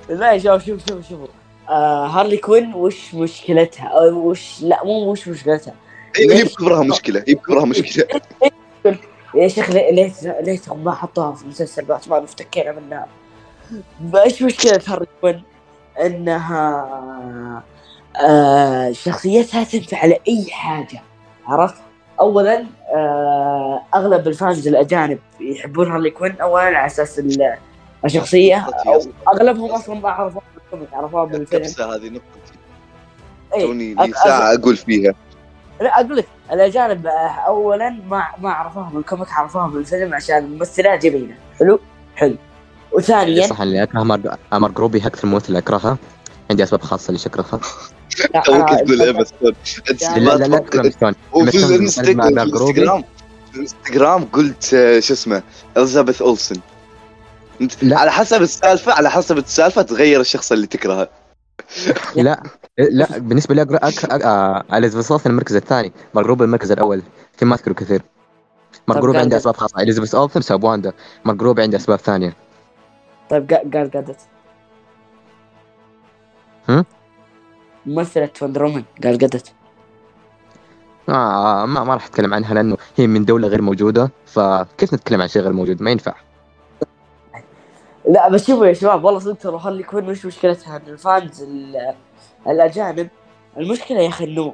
لا 0.09 0.37
شوف 0.37 0.65
شوف 0.65 0.79
شوف 0.89 1.09
شوف. 1.09 1.29
آه 1.69 2.07
هارلي 2.07 2.37
كوين 2.37 2.73
وش 2.73 3.13
مشكلتها؟ 3.13 3.87
أو 3.87 4.29
وش 4.29 4.61
لا 4.61 4.83
مو 4.85 5.11
وش 5.11 5.27
مشكلتها. 5.27 5.73
هي 6.15 6.43
بكبرها 6.43 6.83
مشكلة 6.83 7.23
هي 7.27 7.33
بكبرها 7.33 7.65
مشكلة. 7.65 8.05
يا 9.35 9.47
شيخ 9.47 9.69
ليه 9.69 10.13
ليه 10.41 10.59
ما 10.75 10.91
حطوها 10.91 11.31
في 11.35 11.47
مسلسل 11.47 11.85
باتمان 11.85 12.21
وافتكينا 12.21 12.71
منها. 12.71 13.07
إيش 14.15 14.41
مشكلة 14.41 14.79
هارلي 14.87 15.07
كوين؟ 15.21 15.43
إنها 16.01 17.63
آه 18.21 18.91
شخصيتها 18.91 19.63
تنفع 19.63 19.97
على 19.97 20.19
اي 20.27 20.45
حاجة 20.51 21.01
عرفت؟ 21.47 21.75
اولا 22.19 22.65
آه 22.95 23.81
أغلب 23.95 24.27
ال 24.27 24.35
fans 24.35 24.67
الأجانب 24.67 25.19
يحبون 25.39 25.91
هارلي 25.91 26.09
كوين 26.09 26.41
اولا 26.41 26.63
على 26.63 26.85
أساس 26.85 27.19
ال- 27.19 27.55
الشخصية 28.05 28.67
أو 28.87 29.01
أغلبهم 29.27 29.71
أصلا 29.71 29.95
ما 29.95 30.09
بال 30.23 30.32
comic 30.32 30.52
عرفوها 30.93 31.23
بالفيلم 31.25 31.63
نفسها 31.63 31.95
هذه 31.95 32.09
نقطتي 32.09 32.53
إيه. 33.55 33.65
توني 33.65 33.93
لي 33.93 34.13
ساعه 34.23 34.53
أقول 34.53 34.77
فيها. 34.77 35.13
لا 35.81 35.99
أقول 35.99 36.17
لك 36.17 36.27
الأجانب 36.51 37.07
آه، 37.07 37.11
اولا 37.47 37.89
ما 38.09 38.23
ما 38.37 38.49
عرفوها 38.51 38.89
من 38.93 38.99
ال 38.99 39.05
comic 39.05 39.31
عرفوها 39.31 39.67
من 39.67 39.77
الفيلم 39.79 40.13
عشان 40.13 40.37
الممثله 40.37 40.95
جميلة. 40.95 41.35
حلو؟ 41.59 41.79
حلو. 42.15 42.35
وثانيا 42.91 43.47
صح 43.47 43.61
اللي 43.61 43.83
أكره 43.83 44.03
مار 44.03 44.37
مارجو 44.51 44.71
روبي 44.71 45.07
أكثر 45.07 45.27
ممثل 45.27 45.47
اللي 45.47 45.59
أكرهها. 45.59 45.97
عندي 46.51 46.63
أسباب 46.63 46.81
خاصة 46.81 47.11
ليش 47.11 47.25
أكرهها. 47.25 47.59
توك 48.45 48.69
تقول 48.69 49.01
ايما 49.01 49.23
ستون 49.23 49.53
لا، 50.17 50.37
لا 50.37 50.45
لا 51.01 51.15
وفي. 51.33 51.57
الانستغرام 51.65 53.03
في 53.51 53.55
الانستغرام 53.55 54.25
قلت 54.25 54.73
آه، 54.73 54.99
شو 54.99 55.13
اسمه 55.13 55.43
إليزابيث 55.77 56.21
أولسن. 56.21 56.55
لا. 57.81 57.99
على 57.99 58.11
حسب 58.11 58.41
السالفة 58.41 58.93
على 58.93 59.09
حسب 59.11 59.37
السالفة 59.37 59.81
تغير 59.81 60.21
الشخص 60.21 60.51
اللي 60.51 60.67
تكرهه. 60.67 61.09
لا 62.15 62.43
لا 62.77 63.17
بالنسبة 63.17 63.55
لي 63.55 63.61
اقرا 63.61 63.79
آه، 64.25 64.63
اليزابيث 64.77 65.11
اولسن 65.11 65.29
المركز 65.29 65.55
الثاني. 65.55 65.91
مارجو 66.13 66.23
روبي 66.23 66.43
المركز 66.43 66.71
الأول 66.71 67.01
في 67.37 67.45
ما 67.45 67.55
أذكره 67.55 67.73
كثير. 67.73 68.01
مار 68.87 68.97
طب 68.97 69.01
جو 69.01 69.07
روبي 69.07 69.17
قال- 69.17 69.23
عنده 69.25 69.37
أسباب 69.37 69.55
خاصة. 69.57 69.81
اليزابيث 69.81 70.15
اولسن 70.15 70.41
ساب 70.41 70.63
واندا 70.63 70.93
مارجو 71.25 71.35
روبي 71.35 71.61
عنده 71.61 71.77
أسباب 71.77 71.99
ثانية. 71.99 72.33
طيب 73.29 73.51
قا- 73.53 73.75
قال 73.77 73.91
قدوت 73.91 74.17
هم؟ 76.69 76.85
ممثلة 77.85 78.29
وندر 78.41 78.63
وومن. 78.63 78.83
قال 79.03 79.13
قدوت 79.17 79.53
آه 81.09 81.65
ما, 81.65 81.83
ما 81.83 81.93
راح 81.93 82.05
أتكلم 82.05 82.33
عنها 82.33 82.53
لأنه 82.53 82.77
هي 82.97 83.07
من 83.07 83.25
دولة 83.25 83.47
غير 83.47 83.61
موجودة 83.61 84.11
فكيف 84.25 84.93
نتكلم 84.93 85.21
عن 85.21 85.27
شيء 85.27 85.41
غير 85.41 85.53
موجود؟ 85.53 85.81
ما 85.81 85.91
ينفع. 85.91 86.13
لا 88.09 88.29
بس 88.29 88.47
شوفوا 88.47 88.65
يا 88.65 88.73
شباب 88.73 89.03
والله 89.03 89.19
صدق 89.19 89.37
ترى 89.37 89.59
هارلي 89.61 89.83
كوين 89.83 90.09
وش 90.09 90.25
مشكلتها 90.25 90.77
إن 90.77 90.81
ال 90.93 91.03
fans 91.03 91.43
ال- 91.43 91.93
الأجانب 92.47 93.07
المشكلة 93.57 93.99
يا 93.99 94.07
أخي 94.09 94.25
إنه 94.25 94.53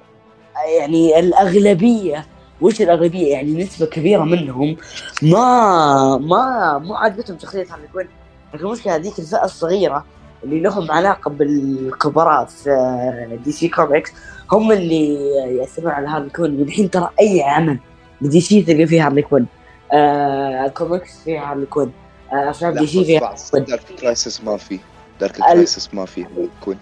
يعني 0.80 1.20
الأغلبية 1.20 2.26
وش 2.62 2.82
الأغلبية؟ 2.82 3.32
يعني 3.32 3.64
نسبة 3.64 3.86
كبيرة 3.86 4.24
منهم 4.24 4.78
ما 5.22 6.18
ما 6.18 6.78
مو 6.78 6.94
عاجبتهم 6.96 7.40
شخصية 7.40 7.66
هارلي 7.72 7.88
كوين. 7.94 8.08
لكن 8.54 8.66
المشكلة 8.66 8.96
هذيك 8.96 9.20
الفئة 9.20 9.44
الصغيرة 9.44 10.06
اللي 10.44 10.60
لهم 10.60 10.92
علاقة 10.92 11.30
بالكبراء 11.30 12.46
في 12.46 13.40
دي 13.44 13.52
سي 13.52 13.68
كوميكس 13.68 14.12
هم 14.52 14.72
اللي 14.72 15.16
ياثرون 15.58 15.92
على 15.92 16.08
هارلي 16.08 16.30
كوين. 16.30 16.60
والحين 16.62 16.90
ترى 16.90 17.10
أي 17.20 17.42
عمل 17.44 17.80
بدي 18.22 18.42
سي 18.42 18.62
تلقى 18.62 18.86
فيه 18.88 19.06
هارلي 19.06 19.22
كوين. 19.22 19.46
آه 19.94 20.66
الكوميكس 20.66 21.24
فيها 21.24 21.52
هارلي 21.52 21.66
كوين. 21.66 21.88
آه 21.88 22.09
افلام 22.32 22.74
دي 22.74 22.88
سي 22.88 23.06
فيها 23.06 23.36
دارك 23.54 23.82
كرايسس 24.02 24.42
ما 24.44 24.58
في. 24.58 24.80
Dark 25.20 25.36
Crisis 25.36 25.94
ما 25.94 26.06
في 26.06 26.26
كوين 26.62 26.78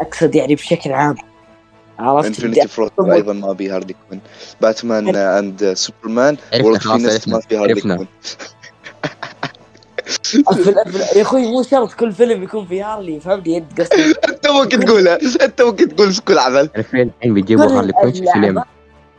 أقصد 0.00 0.34
يعني 0.34 0.54
بشكل 0.54 0.92
عام. 0.92 1.14
عرفت؟ 1.98 2.26
Infinite 2.26 2.68
Frontier 2.68 2.92
أيضا 3.12 3.32
ما 3.32 3.54
في 3.54 3.70
هارلي 3.70 3.96
كوين 4.08 4.20
باتمان 4.60 5.16
and 5.16 5.72
سوبرمان 5.72 6.36
finest 6.36 7.28
عرفنا 7.28 7.34
ما 7.34 7.40
في 7.40 7.56
هارلي. 7.56 7.80
كوين 7.80 8.08
يا 11.16 11.22
أخوي 11.22 11.42
مو 11.50 11.62
شرط 11.62 11.92
كل 11.92 12.12
فيلم 12.12 12.42
يكون 12.42 12.66
فيه 12.66 12.92
هارلي 12.94 13.20
فهمني 13.20 13.56
انت 13.58 13.80
قصدي. 13.80 14.14
أنت 14.28 14.48
ممكن 14.48 14.80
تقولها 14.80 15.18
أنت 15.44 15.62
ممكن 15.62 15.88
تقول 15.96 16.12
في 16.12 16.22
كل 16.22 16.38
عمل. 16.38 16.70
عارفين 16.76 17.10
الحين 17.18 17.34
بيجيبوا 17.34 17.64
هارلي 17.64 17.92
كوين 17.92 18.12
في 18.12 18.20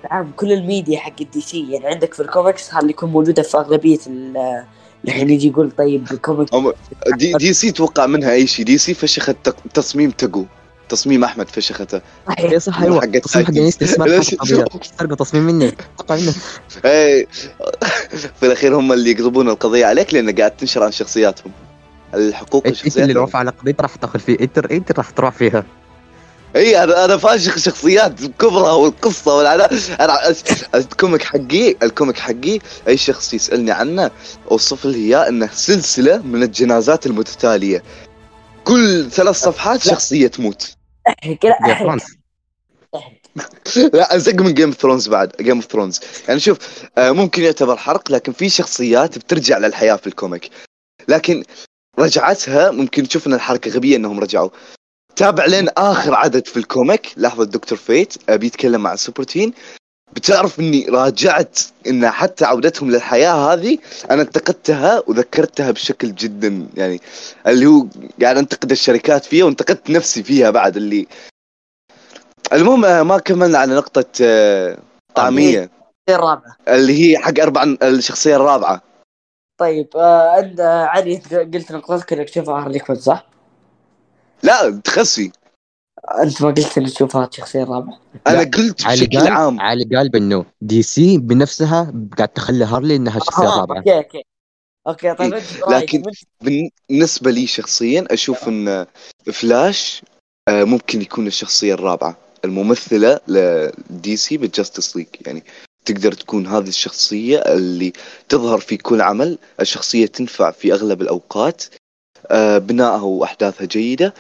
العام 0.06 0.32
كل 0.36 0.52
الميديا 0.52 1.00
حق 1.00 1.14
الدي 1.22 1.42
سي 1.42 1.72
يعني 1.72 1.88
عندك 1.88 2.14
في 2.14 2.20
الكوميكس 2.20 2.74
هارلي 2.74 2.90
يكون 2.90 3.10
موجودة 3.10 3.44
في 3.44 3.58
أغلبية 3.58 4.00
ال- 4.08 4.64
الحين 5.06 5.30
يجي 5.30 5.48
يقول 5.48 5.72
طيب 5.72 6.12
الكوميكس 6.12 6.54
هم 6.54 6.74
دي, 7.18 7.34
دي 7.34 7.54
سي 7.54 7.72
توقع 7.72 8.06
منها 8.06 8.32
أي 8.34 8.48
شيء. 8.48 8.66
دي 8.66 8.78
سي 8.78 8.94
فشخت 8.94 9.36
تق- 9.44 9.56
تصميم 9.74 10.12
تقو. 10.12 10.46
تصميم 10.90 11.24
أحمد 11.24 11.50
فشخته 11.50 12.02
صحيح 12.28 12.52
اي 12.52 12.60
صح 12.60 12.82
أيوه. 12.82 13.02
حقت 13.02 13.18
تصميم 13.18 13.46
حق. 13.46 13.52
انيستا 13.52 13.86
تصميم 15.16 15.44
مني. 15.44 15.72
توقع 15.98 16.16
منه 16.16 16.34
اي 16.86 17.28
في 18.40 18.46
الأخير 18.46 18.76
هم 18.76 18.94
اللي 18.94 19.12
يقلبون 19.12 19.50
القضية 19.50 19.86
عليك 19.86 20.14
لأن 20.14 20.36
قاعد 20.36 20.52
تنشر 20.52 20.84
عن 20.84 20.92
شخصياتهم. 20.92 21.52
الحقوق 22.14 22.68
انت 22.68 22.76
اللي 22.76 22.88
الشخصيات. 22.88 23.18
رفع 23.18 23.40
على 23.40 23.52
قضية 23.52 23.76
راح 23.82 23.96
تدخل 23.96 24.20
فيه. 24.20 24.38
انت 24.42 24.58
انت 24.58 24.92
راح 24.92 25.10
تروح 25.10 25.34
فيها. 25.36 25.64
إي 26.56 26.84
أنا 26.84 27.06
أنا 27.06 27.18
فاشخ 27.18 27.58
شخصيات 27.58 28.24
كبرى 28.24 28.72
والقصة 28.72 29.38
والعناء 29.38 29.74
أنا 30.00 30.36
ال 30.76 30.84
comic 30.84 31.24
حقي 31.24 31.76
ال 31.84 31.90
comic 31.90 32.20
حقي 32.20 32.60
أي 32.88 32.98
شخص 32.98 33.34
يسألني 33.34 33.72
عنه 33.72 34.12
أوصف 34.52 34.86
له 34.86 34.96
إياه 34.96 35.28
إنه 35.28 35.50
سلسلة 35.54 36.18
من 36.18 36.44
الجنازات 36.44 37.06
المتتالية. 37.06 37.84
كل 38.64 39.12
ثلاث 39.12 39.36
صفحات. 39.36 39.82
شخصية 39.82 40.28
تموت. 40.28 40.76
أحرق 41.08 41.46
لا 41.46 41.50
يا 41.68 41.74
أحرق. 41.74 41.86
فرانس 41.88 42.04
احرق. 42.96 43.96
لا 43.96 44.16
ازق 44.16 44.34
من 44.34 44.54
Game 44.54 44.70
of 44.70 44.78
Thrones 44.78 45.08
بعد. 45.08 45.32
Game 45.42 45.56
of 45.56 45.66
Thrones 45.72 46.00
يعني 46.28 46.40
شوف 46.40 46.58
آه، 46.98 47.12
ممكن 47.12 47.44
يعتبر 47.44 47.78
حرق 47.78 48.12
لكن 48.12 48.32
في 48.32 48.50
شخصيات 48.50 49.18
بترجع 49.18 49.58
للحياة 49.58 49.96
في 49.96 50.08
ال 50.08 50.14
comic. 50.14 50.50
لكن 51.08 51.44
رجعتها 52.00 52.72
ممكن 52.72 53.08
تشوف 53.08 53.28
إن 53.28 53.34
الحركة 53.34 53.72
غبية 53.72 53.96
إنهم 53.96 54.20
رجعوا. 54.20 54.50
تابع 55.16 55.46
لين 55.46 55.70
آخر 55.78 56.16
عدد 56.16 56.48
في 56.48 56.58
ال 56.58 56.66
comic. 56.66 57.14
لحظة 57.18 57.44
دكتور 57.44 57.78
Fate 57.78 58.32
بيتكلم 58.32 58.82
مع 58.82 58.94
السوبرمان. 58.94 59.54
بتعرف 60.14 60.60
إني 60.60 60.86
راجعت 60.90 61.60
إن 61.88 62.10
حتى 62.10 62.46
عودتهم 62.46 62.92
للحياة 62.92 63.34
هذه 63.34 63.78
أنا 64.12 64.22
انتقدتها 64.22 65.04
وذكرتها 65.08 65.72
بشكل 65.72 66.16
جدا 66.16 66.68
يعني 66.78 67.02
اللي 67.48 67.66
هو 67.66 67.86
قاعد 68.22 68.38
أنتقد 68.38 68.72
الشركات 68.72 69.26
فيها 69.26 69.46
وانتقدت 69.46 69.90
نفسي 69.90 70.24
فيها 70.24 70.50
بعد 70.50 70.78
اللي. 70.78 71.08
المهم 72.54 73.08
ما 73.08 73.18
كملنا 73.18 73.58
على 73.58 73.76
نقطة 73.76 74.06
آه، 74.22 74.78
طعمية. 75.16 75.70
الرابعه 76.10 76.58
اللي 76.68 76.94
هي 76.94 77.18
حق 77.18 77.40
أربع 77.40 77.64
الشخصية 77.84 78.36
الرابعة. 78.36 78.82
طيب 79.58 79.88
آه 79.96 80.30
عند 80.30 80.60
آه، 80.60 80.86
علي 80.86 81.16
قلت 81.54 81.72
نقطتك 81.72 82.14
إنك 82.14 82.30
تشوفها 82.30 82.64
هارلي 82.64 82.80
كوين 82.80 83.00
صح؟ 83.00 83.33
لا 84.44 84.82
تخسي. 84.84 85.32
انت 86.24 86.42
ما 86.42 86.48
قلت 86.52 86.78
انك 86.78 86.90
تشوفها 86.90 87.28
الشخصيه 87.28 87.64
الرابعه 87.64 88.00
أنا 88.28 88.38
لا، 88.38 88.44
قلت 88.44 88.86
بشكل 88.88 89.18
قال 89.20 89.28
عام. 89.28 89.60
علي 89.62 89.96
قال 89.96 90.10
بأنه 90.10 90.46
دي 90.62 90.82
سي 90.84 91.18
بنفسها 91.18 91.94
قاعد 92.18 92.30
تخلي 92.30 92.66
هارلي 92.66 92.96
إنها 92.96 93.18
الشخصيه 93.18 93.44
آه، 93.48 93.54
الرابعه 93.56 93.78
أوكي 93.78 93.94
أوكي. 93.98 94.24
أوكي 94.88 95.14
طيب 95.14 95.34
انت 95.34 95.44
برأيك 95.62 95.84
لكن 95.96 96.04
بالنسبة 96.90 97.32
لي 97.32 97.48
شخصيا 97.48 98.06
أشوف 98.12 98.48
أن 98.48 98.86
فلاش 99.34 100.02
آه، 100.50 100.64
ممكن 100.64 101.02
يكون 101.02 101.28
الشخصية 101.28 101.74
الرابعة. 101.74 102.18
الممثلة 102.46 103.20
لدي 103.28 104.18
سي 104.18 104.38
بال 104.38 104.51
Justice 104.51 104.96
League 104.98 105.08
يعني 105.26 105.44
تقدر 105.86 106.12
تكون 106.12 106.48
هذه 106.48 106.68
الشخصية 106.68 107.38
اللي 107.38 107.94
تظهر 108.30 108.58
في 108.60 108.78
كل 108.78 109.02
عمل. 109.02 109.38
الشخصية 109.60 110.06
تنفع 110.06 110.52
في 110.52 110.74
أغلب 110.74 111.02
الأوقات. 111.02 111.64
آه، 111.74 111.78
بنائها 112.58 113.02
وأحداثها 113.02 113.66
جيدة. 113.66 114.14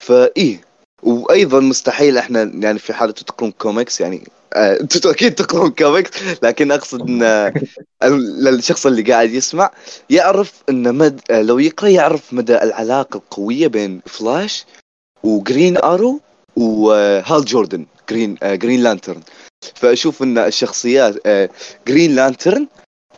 فإيه 0.00 0.60
وأيضا 1.02 1.60
مستحيل 1.60 2.18
إحنا 2.18 2.42
يعني 2.42 2.78
في 2.78 2.92
حالة 2.92 3.12
تقرون 3.12 3.50
كوميكس 3.50 4.00
يعني 4.00 4.28
آه، 4.52 4.78
أنتوا 4.80 5.10
أكيد 5.10 5.34
تقرون 5.34 5.70
كوميكس 5.70 6.10
لكن 6.42 6.72
أقصد 6.72 7.08
إن 7.08 7.22
آه، 7.22 7.52
الشخص 8.48 8.86
اللي 8.86 9.02
قاعد 9.02 9.30
يسمع 9.30 9.70
يعرف 10.10 10.62
إن 10.68 10.94
مد... 10.94 11.20
آه، 11.30 11.42
لو 11.42 11.58
يقرأ 11.58 11.88
يعرف 11.88 12.32
مدى 12.32 12.62
العلاقة 12.62 13.16
القوية 13.16 13.66
بين 13.66 14.00
فلاش 14.06 14.64
وجرين 15.22 15.76
آرو 15.76 16.20
وهال 16.56 17.44
جوردن 17.44 17.86
جرين 18.10 18.36
آه، 18.42 18.54
جرين 18.54 18.82
لانترن. 18.82 19.22
فأشوف 19.74 20.22
إن 20.22 20.38
الشخصيات 20.38 21.16
آه، 21.26 21.48
جرين 21.88 22.14
لانترن 22.14 22.66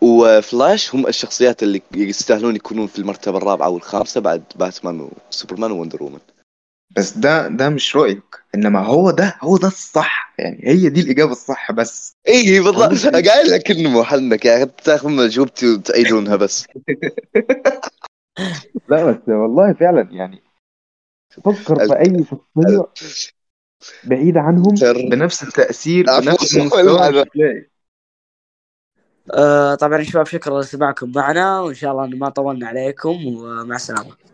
وفلاش 0.03 0.95
هم 0.95 1.07
الشخصيات 1.07 1.62
اللي 1.62 1.83
يستاهلون 1.95 2.57
يكونون 2.57 2.87
في 2.87 2.99
المرتبة 2.99 3.39
الرابعة 3.39 3.69
والخامسة 3.69 4.20
بعد 4.20 4.43
باتمان 4.57 5.09
وسوبرمان 5.31 5.70
ووندر 5.70 6.03
وومن. 6.03 6.19
بس 6.97 7.19
ده 7.19 7.49
ده 7.49 7.69
مش 7.69 7.97
رأيك. 7.97 8.23
إنما 8.55 8.87
هو 8.87 9.11
ده 9.11 9.37
هو 9.41 9.57
ده 9.57 9.69
الصح. 9.69 10.35
يعني 10.39 10.61
هي 10.62 10.89
دي 10.89 11.01
الإجابة 11.01 11.33
الصح 11.33 11.73
بس. 11.73 12.12
اي 12.29 12.61
بالضبط. 12.61 13.15
قايل 13.15 13.51
لك 13.51 13.70
إنه 13.70 14.01
محنك 14.01 14.45
يا 14.45 14.57
أخي 14.57 14.70
تاخذ 14.85 15.20
اجوبتي 15.20 15.74
وتعيدونها 15.74 16.37
بس. 16.37 16.66
لا 18.89 19.05
بس 19.05 19.29
والله 19.29 19.73
فعلا 19.73 20.09
يعني 20.11 20.43
فكر 21.45 21.89
في 21.89 21.99
أي 21.99 22.24
شخصية 22.24 22.87
بعيدة 24.05 24.41
عنهم 24.41 24.74
بنفس 25.11 25.43
التأثير 25.43 26.20
بنفس 26.20 26.57
المستوى. 26.57 27.24
آه 29.31 29.74
طبعا 29.74 29.99
يا 29.99 30.05
شباب 30.05 30.27
شكرا 30.27 30.57
لاستماعكم 30.59 31.12
معنا 31.12 31.61
وإن 31.61 31.74
شاء 31.74 31.93
الله 31.93 32.07
ما 32.07 32.28
طولنا 32.28 32.69
عليكم 32.69 33.27
ومع 33.27 33.77
السلامة. 33.77 34.32